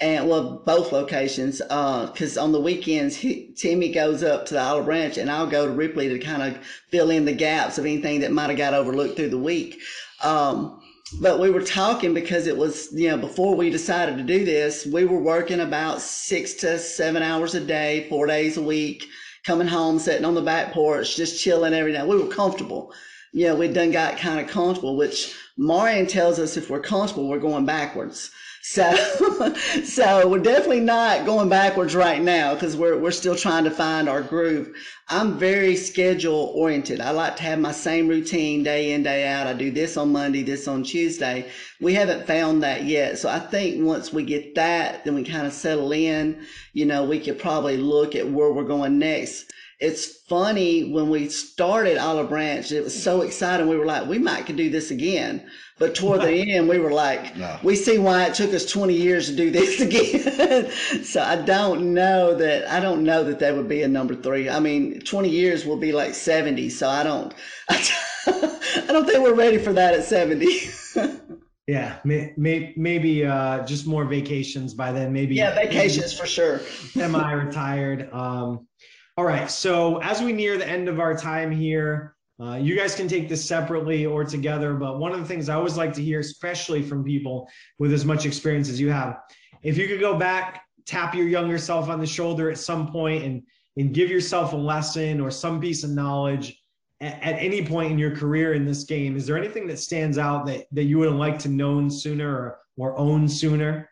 and 0.01 0.27
well, 0.27 0.63
both 0.65 0.91
locations. 0.91 1.59
Because 1.59 2.37
on 2.37 2.51
the 2.51 2.59
weekends, 2.59 3.15
he, 3.15 3.53
Timmy 3.55 3.91
goes 3.91 4.23
up 4.23 4.47
to 4.47 4.55
the 4.55 4.61
Olive 4.61 4.85
Branch, 4.85 5.15
and 5.17 5.29
I'll 5.29 5.47
go 5.47 5.67
to 5.67 5.71
Ripley 5.71 6.09
to 6.09 6.19
kind 6.19 6.41
of 6.41 6.61
fill 6.89 7.11
in 7.11 7.25
the 7.25 7.33
gaps 7.33 7.77
of 7.77 7.85
anything 7.85 8.19
that 8.21 8.31
might 8.31 8.49
have 8.49 8.57
got 8.57 8.73
overlooked 8.73 9.15
through 9.15 9.29
the 9.29 9.37
week. 9.37 9.79
Um, 10.23 10.81
but 11.19 11.39
we 11.39 11.51
were 11.51 11.61
talking 11.61 12.13
because 12.13 12.47
it 12.47 12.57
was, 12.57 12.89
you 12.93 13.09
know, 13.09 13.17
before 13.17 13.55
we 13.55 13.69
decided 13.69 14.17
to 14.17 14.23
do 14.23 14.43
this, 14.43 14.85
we 14.85 15.05
were 15.05 15.19
working 15.19 15.59
about 15.59 16.01
six 16.01 16.53
to 16.55 16.79
seven 16.79 17.21
hours 17.21 17.53
a 17.53 17.59
day, 17.59 18.07
four 18.09 18.25
days 18.25 18.57
a 18.57 18.61
week, 18.61 19.05
coming 19.45 19.67
home, 19.67 19.99
sitting 19.99 20.25
on 20.25 20.35
the 20.35 20.41
back 20.41 20.73
porch, 20.73 21.15
just 21.15 21.43
chilling 21.43 21.73
every 21.73 21.91
night. 21.91 22.07
We 22.07 22.17
were 22.17 22.33
comfortable. 22.33 22.93
You 23.33 23.47
know, 23.47 23.55
we 23.55 23.67
done 23.67 23.91
got 23.91 24.17
kind 24.17 24.39
of 24.39 24.47
comfortable, 24.47 24.97
which 24.97 25.35
Marion 25.57 26.07
tells 26.07 26.39
us 26.39 26.57
if 26.57 26.69
we're 26.69 26.81
comfortable, 26.81 27.29
we're 27.29 27.39
going 27.39 27.65
backwards. 27.65 28.31
So, 28.63 28.93
so 29.83 30.27
we're 30.27 30.39
definitely 30.39 30.81
not 30.81 31.25
going 31.25 31.49
backwards 31.49 31.95
right 31.95 32.21
now 32.21 32.53
because 32.53 32.77
we're, 32.77 32.97
we're 32.97 33.11
still 33.11 33.35
trying 33.35 33.63
to 33.63 33.71
find 33.71 34.07
our 34.07 34.21
groove. 34.21 34.75
I'm 35.09 35.37
very 35.37 35.75
schedule 35.75 36.53
oriented. 36.55 37.01
I 37.01 37.09
like 37.09 37.35
to 37.37 37.43
have 37.43 37.59
my 37.59 37.71
same 37.71 38.07
routine 38.07 38.63
day 38.63 38.93
in, 38.93 39.03
day 39.03 39.27
out. 39.27 39.47
I 39.47 39.53
do 39.53 39.71
this 39.71 39.97
on 39.97 40.11
Monday, 40.11 40.43
this 40.43 40.67
on 40.67 40.83
Tuesday. 40.83 41.49
We 41.81 41.95
haven't 41.95 42.27
found 42.27 42.61
that 42.61 42.83
yet. 42.85 43.17
So 43.17 43.29
I 43.29 43.39
think 43.39 43.83
once 43.83 44.13
we 44.13 44.23
get 44.23 44.53
that, 44.55 45.03
then 45.03 45.15
we 45.15 45.23
kind 45.23 45.47
of 45.47 45.53
settle 45.53 45.91
in, 45.91 46.45
you 46.73 46.85
know, 46.85 47.03
we 47.03 47.19
could 47.19 47.39
probably 47.39 47.77
look 47.77 48.15
at 48.15 48.29
where 48.29 48.51
we're 48.53 48.63
going 48.63 48.99
next. 48.99 49.51
It's 49.79 50.21
funny 50.29 50.91
when 50.91 51.09
we 51.09 51.27
started 51.27 51.97
Olive 51.97 52.29
Branch, 52.29 52.71
it 52.71 52.83
was 52.83 53.03
so 53.03 53.21
exciting. 53.21 53.67
We 53.67 53.77
were 53.77 53.87
like, 53.87 54.07
we 54.07 54.19
might 54.19 54.45
could 54.45 54.55
do 54.55 54.69
this 54.69 54.91
again. 54.91 55.49
But 55.79 55.95
toward 55.95 56.21
the 56.21 56.51
end, 56.53 56.69
we 56.69 56.77
were 56.79 56.91
like, 56.91 57.35
No. 57.35 57.57
we 57.63 57.75
see 57.75 57.97
why 57.97 58.25
it 58.25 58.33
took 58.35 58.53
us 58.53 58.65
20 58.65 58.93
years 58.93 59.27
to 59.27 59.35
do 59.35 59.49
this 59.49 59.81
again. 59.87 60.71
so 61.03 61.21
I 61.21 61.37
don't 61.37 61.93
know 61.93 62.35
that, 62.35 62.69
I 62.69 62.79
don't 62.79 63.03
know 63.03 63.23
that 63.23 63.39
that 63.39 63.55
would 63.55 63.67
be 63.67 63.81
a 63.81 63.87
number 63.87 64.13
three. 64.15 64.49
I 64.49 64.59
mean, 64.59 64.99
20 65.01 65.29
years 65.29 65.65
will 65.65 65.77
be 65.77 65.91
like 65.91 66.13
70. 66.13 66.69
So 66.69 66.87
I 66.87 67.03
don't, 67.03 67.33
I 67.69 68.85
don't 68.87 69.05
think 69.05 69.23
we're 69.23 69.33
ready 69.33 69.57
for 69.57 69.73
that 69.73 69.93
at 69.93 70.03
70. 70.03 70.47
Yeah, 71.67 71.99
may, 72.03 72.33
may, 72.35 72.73
maybe 72.75 73.23
uh, 73.25 73.63
just 73.65 73.87
more 73.87 74.03
vacations 74.03 74.73
by 74.73 74.91
then. 74.91 75.13
Maybe 75.13 75.35
yeah, 75.35 75.55
vacations 75.55 76.11
for 76.11 76.25
sure. 76.25 76.59
semi-retired. 76.59 78.11
Um, 78.11 78.67
all 79.15 79.23
right. 79.23 79.49
So 79.49 79.99
as 80.01 80.21
we 80.21 80.33
near 80.33 80.57
the 80.57 80.67
end 80.67 80.89
of 80.89 80.99
our 80.99 81.15
time 81.15 81.49
here, 81.51 82.15
uh, 82.41 82.55
you 82.55 82.75
guys 82.75 82.95
can 82.95 83.07
take 83.07 83.29
this 83.29 83.45
separately 83.45 84.05
or 84.05 84.23
together. 84.23 84.73
But 84.73 84.99
one 84.99 85.11
of 85.11 85.19
the 85.19 85.25
things 85.25 85.47
I 85.47 85.55
always 85.55 85.77
like 85.77 85.93
to 85.93 86.03
hear, 86.03 86.19
especially 86.19 86.81
from 86.81 87.03
people 87.03 87.47
with 87.77 87.93
as 87.93 88.03
much 88.05 88.25
experience 88.25 88.67
as 88.69 88.79
you 88.79 88.89
have, 88.89 89.19
if 89.61 89.77
you 89.77 89.87
could 89.87 89.99
go 89.99 90.17
back, 90.17 90.63
tap 90.85 91.13
your 91.13 91.27
younger 91.27 91.57
self 91.57 91.87
on 91.89 91.99
the 91.99 92.07
shoulder 92.07 92.49
at 92.49 92.57
some 92.57 92.91
point, 92.91 93.23
and 93.23 93.43
and 93.77 93.93
give 93.93 94.09
yourself 94.09 94.53
a 94.53 94.57
lesson 94.57 95.21
or 95.21 95.31
some 95.31 95.61
piece 95.61 95.83
of 95.83 95.91
knowledge 95.91 96.61
at, 96.99 97.21
at 97.21 97.35
any 97.35 97.65
point 97.65 97.91
in 97.91 97.97
your 97.97 98.15
career 98.15 98.53
in 98.53 98.65
this 98.65 98.83
game, 98.83 99.15
is 99.15 99.25
there 99.25 99.37
anything 99.37 99.67
that 99.67 99.79
stands 99.79 100.17
out 100.17 100.45
that 100.45 100.65
that 100.71 100.83
you 100.83 100.97
would 100.97 101.09
have 101.09 101.17
liked 101.17 101.41
to 101.41 101.49
known 101.49 101.89
sooner 101.89 102.29
or, 102.29 102.59
or 102.77 102.97
own 102.97 103.27
sooner? 103.27 103.89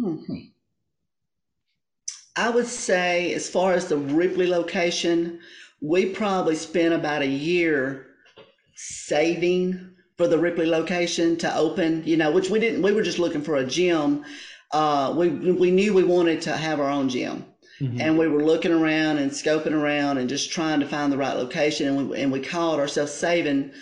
Mhm. 0.00 0.50
I 2.36 2.50
would 2.50 2.66
say, 2.66 3.32
as 3.34 3.48
far 3.48 3.74
as 3.74 3.86
the 3.86 3.96
Ripley 3.96 4.48
location, 4.48 5.38
we 5.84 6.06
probably 6.06 6.54
spent 6.54 6.94
about 6.94 7.20
a 7.20 7.26
year 7.26 8.06
saving 8.74 9.94
for 10.16 10.26
the 10.26 10.38
Ripley 10.38 10.64
location 10.64 11.36
to 11.38 11.54
open, 11.56 12.02
you 12.06 12.16
know, 12.16 12.32
which 12.32 12.48
we 12.48 12.58
didn't, 12.58 12.80
we 12.80 12.92
were 12.92 13.02
just 13.02 13.18
looking 13.18 13.42
for 13.42 13.56
a 13.56 13.66
gym. 13.66 14.24
Uh, 14.72 15.12
we, 15.14 15.28
we 15.28 15.70
knew 15.70 15.92
we 15.92 16.02
wanted 16.02 16.40
to 16.42 16.56
have 16.56 16.80
our 16.80 16.88
own 16.88 17.08
gym. 17.10 17.44
Mhm. 17.80 18.00
And 18.00 18.18
we 18.18 18.28
were 18.28 18.42
looking 18.42 18.72
around 18.72 19.18
and 19.18 19.30
scoping 19.30 19.72
around 19.72 20.18
and 20.18 20.28
just 20.28 20.50
trying 20.50 20.80
to 20.80 20.86
find 20.86 21.12
the 21.12 21.18
right 21.18 21.36
location. 21.36 21.88
And 21.88 22.08
we, 22.08 22.20
and 22.20 22.32
we 22.32 22.40
called 22.40 22.80
ourselves 22.80 23.12
saving, 23.12 23.72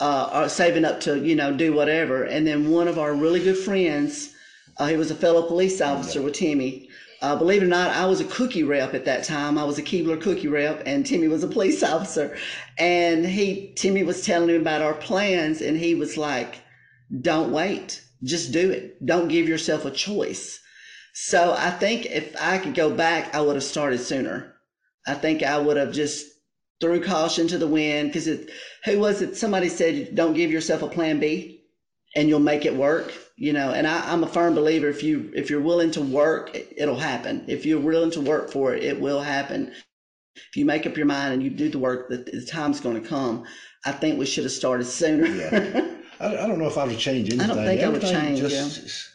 uh, 0.00 0.30
or 0.32 0.48
saving 0.48 0.84
up 0.84 0.98
to, 1.00 1.24
you 1.24 1.36
know, 1.36 1.52
do 1.52 1.72
whatever. 1.72 2.24
And 2.24 2.46
then 2.46 2.70
one 2.70 2.88
of 2.88 2.98
our 2.98 3.14
really 3.14 3.44
good 3.44 3.58
friends, 3.58 4.34
uh, 4.78 4.86
he 4.86 4.96
was 4.96 5.10
a 5.12 5.14
fellow 5.14 5.46
police 5.46 5.80
officer 5.80 6.20
with 6.20 6.34
Timmy. 6.34 6.88
Uh, 7.24 7.34
believe 7.34 7.62
it 7.62 7.64
or 7.64 7.68
not, 7.68 7.90
I 7.96 8.04
was 8.04 8.20
a 8.20 8.26
cookie 8.26 8.64
rep 8.64 8.92
at 8.92 9.06
that 9.06 9.24
time. 9.24 9.56
I 9.56 9.64
was 9.64 9.78
a 9.78 9.82
Keebler 9.82 10.20
cookie 10.20 10.46
rep, 10.46 10.82
and 10.84 11.06
Timmy 11.06 11.26
was 11.26 11.42
a 11.42 11.48
police 11.48 11.82
officer. 11.94 12.36
And 12.76 13.24
he, 13.24 13.72
Timmy 13.76 14.02
was 14.02 14.26
telling 14.26 14.50
him 14.50 14.60
about 14.60 14.82
our 14.82 14.92
plans, 14.92 15.62
and 15.62 15.74
he 15.74 15.94
was 15.94 16.18
like, 16.18 16.56
"Don't 17.22 17.50
wait, 17.50 18.02
just 18.24 18.52
do 18.52 18.70
it. 18.70 19.06
Don't 19.06 19.28
give 19.28 19.48
yourself 19.48 19.86
a 19.86 19.90
choice." 19.90 20.60
So 21.14 21.54
I 21.58 21.70
think 21.70 22.04
if 22.04 22.36
I 22.38 22.58
could 22.58 22.74
go 22.74 22.90
back, 22.90 23.34
I 23.34 23.40
would 23.40 23.54
have 23.54 23.64
started 23.64 24.00
sooner. 24.00 24.52
I 25.06 25.14
think 25.14 25.42
I 25.42 25.56
would 25.56 25.78
have 25.78 25.92
just 25.92 26.26
threw 26.78 27.02
caution 27.02 27.48
to 27.48 27.56
the 27.56 27.66
wind 27.66 28.10
because 28.10 28.26
it. 28.26 28.50
Who 28.84 28.98
was 28.98 29.22
it? 29.22 29.34
Somebody 29.34 29.70
said, 29.70 30.14
"Don't 30.14 30.34
give 30.34 30.50
yourself 30.50 30.82
a 30.82 30.88
plan 30.88 31.20
B." 31.20 31.62
and 32.16 32.28
you'll 32.28 32.38
make 32.40 32.64
it 32.64 32.76
work 32.76 33.12
you 33.36 33.52
know 33.52 33.70
and 33.72 33.86
I, 33.86 34.12
i'm 34.12 34.22
a 34.22 34.28
firm 34.28 34.54
believer 34.54 34.88
if 34.88 35.02
you 35.02 35.30
if 35.34 35.50
you're 35.50 35.60
willing 35.60 35.90
to 35.92 36.00
work 36.00 36.54
it, 36.54 36.72
it'll 36.76 36.98
happen 36.98 37.44
if 37.48 37.66
you're 37.66 37.80
willing 37.80 38.10
to 38.12 38.20
work 38.20 38.50
for 38.50 38.74
it 38.74 38.84
it 38.84 39.00
will 39.00 39.20
happen 39.20 39.72
if 40.36 40.56
you 40.56 40.64
make 40.64 40.86
up 40.86 40.96
your 40.96 41.06
mind 41.06 41.34
and 41.34 41.42
you 41.42 41.50
do 41.50 41.68
the 41.68 41.78
work 41.78 42.08
the, 42.08 42.18
the 42.18 42.46
time's 42.46 42.80
going 42.80 43.00
to 43.00 43.08
come 43.08 43.44
i 43.84 43.92
think 43.92 44.18
we 44.18 44.26
should 44.26 44.44
have 44.44 44.52
started 44.52 44.84
sooner 44.84 45.26
Yeah. 45.26 45.90
I, 46.20 46.26
I 46.28 46.46
don't 46.46 46.60
know 46.60 46.68
if 46.68 46.78
I 46.78 46.84
would 46.84 46.96
change 46.96 47.28
anything. 47.28 47.40
I 47.50 47.54
don't 47.54 47.64
think 47.64 47.82
I 47.82 47.88
would 47.88 48.00
change, 48.00 48.38
Just, 48.38 48.54
yeah. 48.54 48.82
just, 48.82 49.10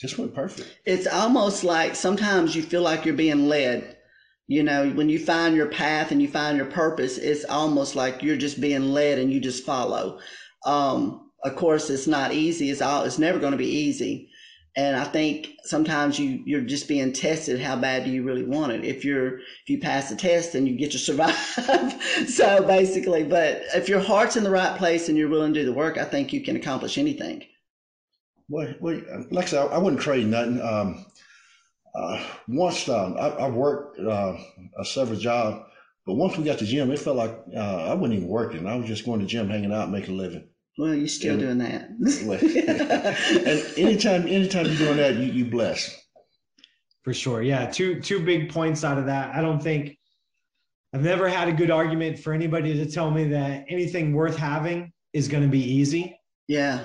just 0.00 0.18
went 0.18 0.32
perfect. 0.32 0.78
it's 0.86 1.06
almost 1.08 1.64
like 1.64 1.96
sometimes 1.96 2.54
you 2.54 2.62
feel 2.62 2.82
like 2.82 3.04
you're 3.04 3.14
being 3.14 3.48
led 3.48 3.96
you 4.46 4.62
know 4.62 4.88
when 4.90 5.08
you 5.08 5.18
find 5.18 5.56
your 5.56 5.66
path 5.66 6.12
and 6.12 6.22
you 6.22 6.28
find 6.28 6.56
your 6.56 6.66
purpose 6.66 7.18
it's 7.18 7.44
almost 7.44 7.96
like 7.96 8.22
you're 8.22 8.36
just 8.36 8.60
being 8.60 8.92
led 8.92 9.18
and 9.18 9.32
you 9.32 9.40
just 9.40 9.64
follow 9.66 10.20
um 10.64 11.29
of 11.44 11.56
course 11.56 11.90
it's 11.90 12.06
not 12.06 12.32
easy 12.32 12.70
it's 12.70 12.82
all 12.82 13.04
it's 13.04 13.18
never 13.18 13.38
going 13.38 13.52
to 13.52 13.58
be 13.58 13.66
easy 13.66 14.28
and 14.76 14.96
i 14.96 15.04
think 15.04 15.50
sometimes 15.64 16.18
you 16.18 16.42
you're 16.46 16.60
just 16.60 16.88
being 16.88 17.12
tested 17.12 17.60
how 17.60 17.76
bad 17.76 18.04
do 18.04 18.10
you 18.10 18.22
really 18.22 18.44
want 18.44 18.72
it 18.72 18.84
if 18.84 19.04
you're 19.04 19.38
if 19.38 19.68
you 19.68 19.80
pass 19.80 20.10
the 20.10 20.16
test 20.16 20.52
then 20.52 20.66
you 20.66 20.76
get 20.76 20.92
to 20.92 20.98
survive 20.98 21.34
so 22.28 22.62
basically 22.66 23.24
but 23.24 23.62
if 23.74 23.88
your 23.88 24.00
heart's 24.00 24.36
in 24.36 24.44
the 24.44 24.50
right 24.50 24.78
place 24.78 25.08
and 25.08 25.18
you're 25.18 25.28
willing 25.28 25.54
to 25.54 25.60
do 25.60 25.66
the 25.66 25.72
work 25.72 25.98
i 25.98 26.04
think 26.04 26.32
you 26.32 26.42
can 26.42 26.56
accomplish 26.56 26.98
anything 26.98 27.42
Well, 28.48 28.74
well, 28.80 29.00
like 29.30 29.46
I 29.46 29.48
said, 29.48 29.68
I, 29.70 29.78
wouldn't 29.78 30.02
trade 30.02 30.26
nothing. 30.26 30.60
Um, 30.60 31.06
uh, 31.94 32.24
once 32.48 32.88
um, 32.88 33.16
I, 33.18 33.28
I 33.30 33.48
worked 33.50 33.98
uh, 34.00 34.36
a 34.78 34.84
several 34.84 35.18
jobs, 35.18 35.64
but 36.06 36.14
once 36.14 36.36
we 36.36 36.44
got 36.44 36.58
to 36.60 36.66
gym, 36.66 36.90
it 36.90 36.98
felt 37.00 37.16
like 37.16 37.36
uh, 37.56 37.86
I 37.86 37.94
wasn't 37.94 38.18
even 38.18 38.28
working. 38.28 38.66
I 38.66 38.76
was 38.76 38.86
just 38.88 39.06
going 39.06 39.20
to 39.20 39.26
gym, 39.26 39.50
hanging 39.50 39.72
out, 39.72 39.90
making 39.90 40.14
a 40.14 40.18
living. 40.18 40.49
Well 40.80 40.94
you're 40.94 41.08
still 41.08 41.34
Yeah. 41.34 41.40
doing 41.46 41.58
that 41.58 41.90
and 43.48 43.78
anytime, 43.78 44.26
anytime 44.26 44.66
you're 44.66 44.76
doing 44.76 44.96
that, 44.96 45.16
you 45.16 45.30
you 45.32 45.44
bless. 45.44 45.96
For 47.04 47.14
sure. 47.14 47.42
Yeah. 47.42 47.66
Two 47.66 48.00
two 48.00 48.20
big 48.24 48.50
points 48.52 48.84
out 48.84 48.98
of 48.98 49.06
that. 49.06 49.34
I 49.34 49.40
don't 49.40 49.62
think 49.62 49.96
I've 50.92 51.02
never 51.02 51.28
had 51.28 51.48
a 51.48 51.52
good 51.52 51.70
argument 51.70 52.18
for 52.18 52.32
anybody 52.32 52.74
to 52.74 52.90
tell 52.90 53.10
me 53.10 53.24
that 53.28 53.64
anything 53.68 54.12
worth 54.12 54.36
having 54.36 54.92
is 55.12 55.28
going 55.28 55.42
to 55.42 55.48
be 55.48 55.62
easy. 55.62 56.18
yeah 56.48 56.76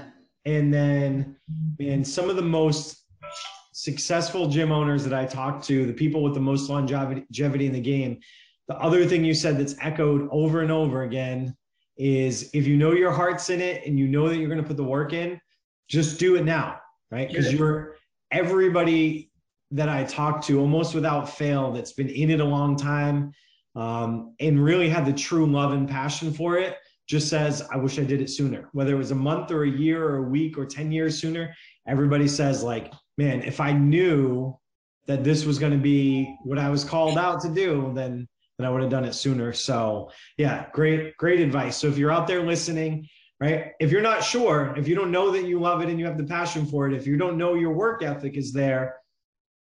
And 0.46 0.74
then, 0.74 1.38
man, 1.80 2.04
some 2.06 2.30
of 2.30 2.36
the 2.36 2.42
most 2.60 3.04
successful 3.74 4.48
gym 4.48 4.72
owners 4.72 5.04
that 5.06 5.14
I 5.14 5.26
talk 5.26 5.62
to, 5.64 5.86
the 5.86 5.94
people 5.94 6.22
with 6.24 6.34
the 6.34 6.40
most 6.52 6.70
longevity 6.70 7.66
in 7.66 7.74
the 7.74 7.82
game, 7.82 8.20
the 8.68 8.78
other 8.78 9.06
thing 9.06 9.26
you 9.26 9.34
said 9.34 9.58
that's 9.60 9.76
echoed 9.82 10.28
over 10.32 10.62
and 10.62 10.72
over 10.72 11.04
again 11.04 11.56
is 11.98 12.50
if 12.54 12.68
you 12.68 12.76
know 12.78 12.92
your 12.92 13.12
heart's 13.12 13.50
in 13.50 13.62
it 13.62 13.86
and 13.86 13.98
you 13.98 14.08
know 14.08 14.28
that 14.28 14.38
you're 14.38 14.50
going 14.50 14.62
to 14.62 14.68
put 14.68 14.78
the 14.78 14.84
work 14.84 15.14
in, 15.14 15.40
just 15.88 16.20
do 16.20 16.36
it 16.36 16.44
now, 16.44 16.80
right? 17.12 17.30
Because 17.30 17.54
you're 17.54 17.96
everybody 18.32 19.32
that 19.72 19.90
I 19.90 20.04
talk 20.04 20.44
to 20.46 20.60
almost 20.60 20.94
without 20.94 21.30
fail 21.30 21.72
that's 21.72 21.94
been 21.94 22.10
in 22.10 22.30
it 22.30 22.40
a 22.40 22.46
long 22.46 22.76
time 22.76 23.32
um, 23.76 24.36
and 24.40 24.64
really 24.64 24.90
had 24.90 25.06
the 25.06 25.14
true 25.14 25.46
love 25.46 25.74
and 25.74 25.88
passion 25.88 26.34
for 26.34 26.58
it 26.58 26.78
just 27.08 27.30
says, 27.30 27.62
I 27.72 27.78
wish 27.78 28.00
I 28.00 28.04
did 28.04 28.22
it 28.22 28.30
sooner. 28.30 28.70
Whether 28.72 28.94
it 28.94 28.98
was 28.98 29.12
a 29.12 29.16
month 29.16 29.52
or 29.52 29.64
a 29.64 29.70
year 29.70 30.04
or 30.04 30.18
a 30.18 30.30
week 30.30 30.58
or 30.58 30.66
10 30.66 30.92
years 30.92 31.20
sooner, 31.20 31.54
everybody 31.88 32.28
says, 32.28 32.64
like, 32.64 32.92
man, 33.18 33.44
if 33.44 33.60
I 33.60 33.74
knew 33.74 34.58
that 35.06 35.24
this 35.24 35.46
was 35.46 35.60
going 35.60 35.72
to 35.72 35.78
be 35.78 36.36
what 36.44 36.58
I 36.58 36.70
was 36.70 36.84
called 36.84 37.18
out 37.18 37.42
to 37.42 37.50
do, 37.50 37.92
then 37.94 38.28
then 38.58 38.68
I 38.68 38.70
would 38.70 38.82
have 38.82 38.92
done 38.92 39.06
it 39.06 39.14
sooner. 39.14 39.54
So 39.54 40.12
yeah, 40.38 40.68
great, 40.72 41.18
great 41.18 41.40
advice. 41.40 41.78
So 41.78 41.88
if 41.88 41.98
you're 41.98 42.12
out 42.12 42.28
there 42.28 42.44
listening, 42.44 43.08
right? 43.40 43.72
If 43.80 43.92
you're 43.92 44.02
not 44.02 44.24
sure, 44.24 44.74
if 44.78 44.88
you 44.88 44.96
don't 44.96 45.12
know 45.12 45.32
that 45.32 45.46
you 45.46 45.60
love 45.60 45.82
it 45.82 45.90
and 45.90 46.00
you 46.00 46.06
have 46.06 46.18
the 46.18 46.24
passion 46.24 46.66
for 46.66 46.88
it, 46.88 46.94
if 46.94 47.06
you 47.06 47.18
don't 47.18 47.38
know 47.38 47.56
your 47.56 47.74
work 47.74 48.04
ethic 48.04 48.38
is 48.38 48.54
there, 48.54 48.98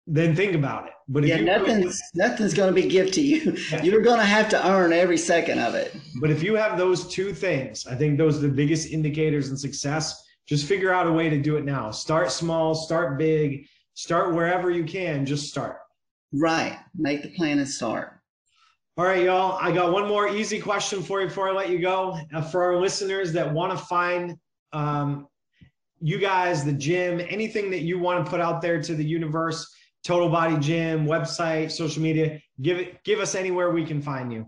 then 0.06 0.34
think 0.34 0.54
about 0.54 0.86
it. 0.88 0.92
But 1.08 1.24
yeah, 1.24 1.40
nothing's 1.40 2.00
nothing's 2.14 2.54
going 2.54 2.74
to 2.74 2.80
be 2.82 2.88
given 2.88 3.12
to 3.12 3.20
you. 3.20 3.56
Yeah. 3.70 3.82
You're 3.82 4.00
going 4.00 4.18
to 4.18 4.26
have 4.26 4.48
to 4.50 4.68
earn 4.68 4.92
every 4.92 5.18
second 5.18 5.60
of 5.60 5.74
it. 5.74 5.94
But 6.20 6.30
if 6.30 6.42
you 6.42 6.54
have 6.54 6.76
those 6.76 7.06
two 7.06 7.32
things, 7.32 7.86
I 7.86 7.94
think 7.94 8.18
those 8.18 8.38
are 8.38 8.40
the 8.40 8.48
biggest 8.48 8.90
indicators 8.90 9.50
in 9.50 9.56
success. 9.56 10.24
Just 10.48 10.66
figure 10.66 10.92
out 10.92 11.06
a 11.06 11.12
way 11.12 11.28
to 11.28 11.38
do 11.38 11.56
it 11.56 11.64
now. 11.64 11.92
Start 11.92 12.32
small, 12.32 12.74
start 12.74 13.18
big, 13.18 13.66
start 13.94 14.34
wherever 14.34 14.70
you 14.70 14.82
can. 14.84 15.24
Just 15.24 15.48
start. 15.48 15.78
Right. 16.32 16.78
Make 16.96 17.22
the 17.22 17.30
plan 17.30 17.58
and 17.58 17.68
start. 17.68 18.19
All 19.00 19.06
right, 19.06 19.22
y'all. 19.22 19.56
I 19.58 19.72
got 19.72 19.92
one 19.92 20.06
more 20.06 20.28
easy 20.28 20.60
question 20.60 21.02
for 21.02 21.22
you 21.22 21.28
before 21.28 21.48
I 21.48 21.52
let 21.52 21.70
you 21.70 21.78
go. 21.78 22.18
Uh, 22.34 22.42
for 22.42 22.62
our 22.62 22.76
listeners 22.76 23.32
that 23.32 23.50
want 23.50 23.72
to 23.72 23.78
find 23.86 24.36
um, 24.74 25.26
you 26.02 26.18
guys, 26.18 26.66
the 26.66 26.74
gym, 26.74 27.18
anything 27.18 27.70
that 27.70 27.80
you 27.80 27.98
want 27.98 28.22
to 28.22 28.30
put 28.30 28.42
out 28.42 28.60
there 28.60 28.82
to 28.82 28.94
the 28.94 29.02
universe, 29.02 29.74
Total 30.04 30.28
Body 30.28 30.58
Gym, 30.58 31.06
website, 31.06 31.70
social 31.70 32.02
media, 32.02 32.42
give 32.60 32.76
it, 32.76 33.02
give 33.02 33.20
us 33.20 33.34
anywhere 33.34 33.70
we 33.70 33.86
can 33.86 34.02
find 34.02 34.30
you. 34.30 34.46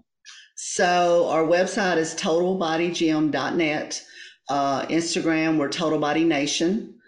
So 0.54 1.30
our 1.30 1.44
website 1.44 1.96
is 1.96 2.14
totalbodygym.net. 2.14 4.04
Uh, 4.50 4.82
Instagram, 4.88 5.56
we're 5.56 5.70
Total 5.70 5.98
Body 5.98 6.24
Nation, 6.24 6.98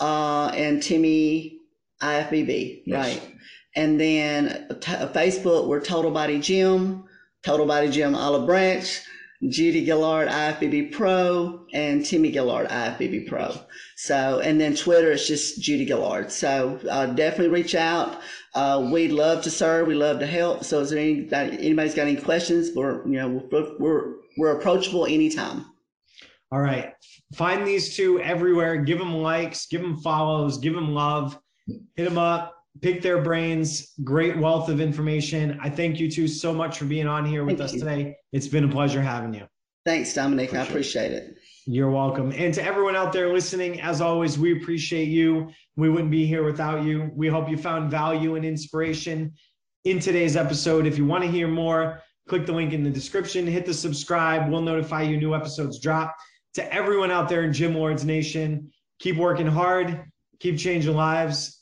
uh, 0.00 0.52
and 0.54 0.80
Timmy 0.80 1.58
IFBB, 2.00 2.82
yes. 2.86 3.18
right? 3.18 3.31
And 3.74 3.98
then 3.98 4.66
t- 4.80 4.92
Facebook, 4.92 5.66
we're 5.66 5.80
Total 5.80 6.10
Body 6.10 6.38
Gym, 6.38 7.04
Total 7.42 7.66
Body 7.66 7.90
Gym 7.90 8.14
Olive 8.14 8.46
Branch, 8.46 9.00
Judy 9.48 9.84
Gaillard 9.84 10.28
IFBB 10.28 10.92
Pro, 10.92 11.66
and 11.72 12.04
Timmy 12.04 12.30
Gaillard 12.30 12.68
IFBB 12.68 13.26
Pro. 13.26 13.52
So, 13.96 14.40
and 14.40 14.60
then 14.60 14.76
Twitter, 14.76 15.12
it's 15.12 15.26
just 15.26 15.60
Judy 15.60 15.84
Gaillard. 15.84 16.30
So 16.30 16.78
uh, 16.88 17.06
definitely 17.06 17.48
reach 17.48 17.74
out. 17.74 18.20
Uh, 18.54 18.88
we'd 18.92 19.10
love 19.10 19.42
to 19.44 19.50
serve. 19.50 19.88
We 19.88 19.94
love 19.94 20.20
to 20.20 20.26
help. 20.26 20.64
So, 20.64 20.80
is 20.80 20.90
there 20.90 20.98
any, 20.98 21.28
anybody's 21.32 21.94
got 21.94 22.06
any 22.06 22.16
questions? 22.16 22.70
We're 22.76 23.04
you 23.06 23.14
know 23.14 23.42
we're 23.50 23.78
we're, 23.78 24.14
we're 24.36 24.56
approachable 24.58 25.06
anytime. 25.06 25.64
All 26.52 26.60
right, 26.60 26.92
find 27.34 27.66
these 27.66 27.96
two 27.96 28.20
everywhere. 28.20 28.76
Give 28.76 28.98
them 28.98 29.14
likes, 29.14 29.66
give 29.66 29.80
them 29.80 29.96
follows, 30.02 30.58
give 30.58 30.74
them 30.74 30.92
love. 30.94 31.38
Hit 31.96 32.04
them 32.04 32.18
up 32.18 32.61
pick 32.80 33.02
their 33.02 33.20
brains. 33.20 33.92
Great 34.02 34.38
wealth 34.38 34.68
of 34.68 34.80
information. 34.80 35.58
I 35.62 35.68
thank 35.68 36.00
you 36.00 36.10
two 36.10 36.26
so 36.26 36.54
much 36.54 36.78
for 36.78 36.84
being 36.84 37.06
on 37.06 37.24
here 37.24 37.44
with 37.44 37.58
thank 37.58 37.68
us 37.68 37.74
you. 37.74 37.80
today. 37.80 38.16
It's 38.32 38.48
been 38.48 38.64
a 38.64 38.68
pleasure 38.68 39.02
having 39.02 39.34
you. 39.34 39.46
Thanks, 39.84 40.14
Dominic. 40.14 40.50
Appreciate 40.50 40.62
I 40.62 40.70
appreciate 40.70 41.12
it. 41.12 41.36
You're 41.66 41.90
welcome. 41.90 42.32
And 42.32 42.52
to 42.54 42.62
everyone 42.62 42.96
out 42.96 43.12
there 43.12 43.32
listening, 43.32 43.80
as 43.80 44.00
always, 44.00 44.38
we 44.38 44.60
appreciate 44.60 45.08
you. 45.08 45.50
We 45.76 45.88
wouldn't 45.90 46.10
be 46.10 46.26
here 46.26 46.44
without 46.44 46.84
you. 46.84 47.10
We 47.14 47.28
hope 47.28 47.48
you 47.48 47.56
found 47.56 47.90
value 47.90 48.34
and 48.34 48.44
inspiration 48.44 49.32
in 49.84 50.00
today's 50.00 50.36
episode. 50.36 50.86
If 50.86 50.98
you 50.98 51.06
want 51.06 51.24
to 51.24 51.30
hear 51.30 51.48
more, 51.48 52.00
click 52.28 52.46
the 52.46 52.52
link 52.52 52.72
in 52.72 52.82
the 52.82 52.90
description, 52.90 53.46
hit 53.46 53.66
the 53.66 53.74
subscribe. 53.74 54.50
We'll 54.50 54.60
notify 54.60 55.02
you 55.02 55.16
new 55.16 55.34
episodes 55.34 55.80
drop. 55.80 56.16
To 56.54 56.74
everyone 56.74 57.10
out 57.10 57.28
there 57.28 57.44
in 57.44 57.52
Gym 57.52 57.74
Lords 57.74 58.04
Nation, 58.04 58.70
keep 58.98 59.16
working 59.16 59.46
hard, 59.46 60.04
keep 60.38 60.58
changing 60.58 60.94
lives, 60.94 61.61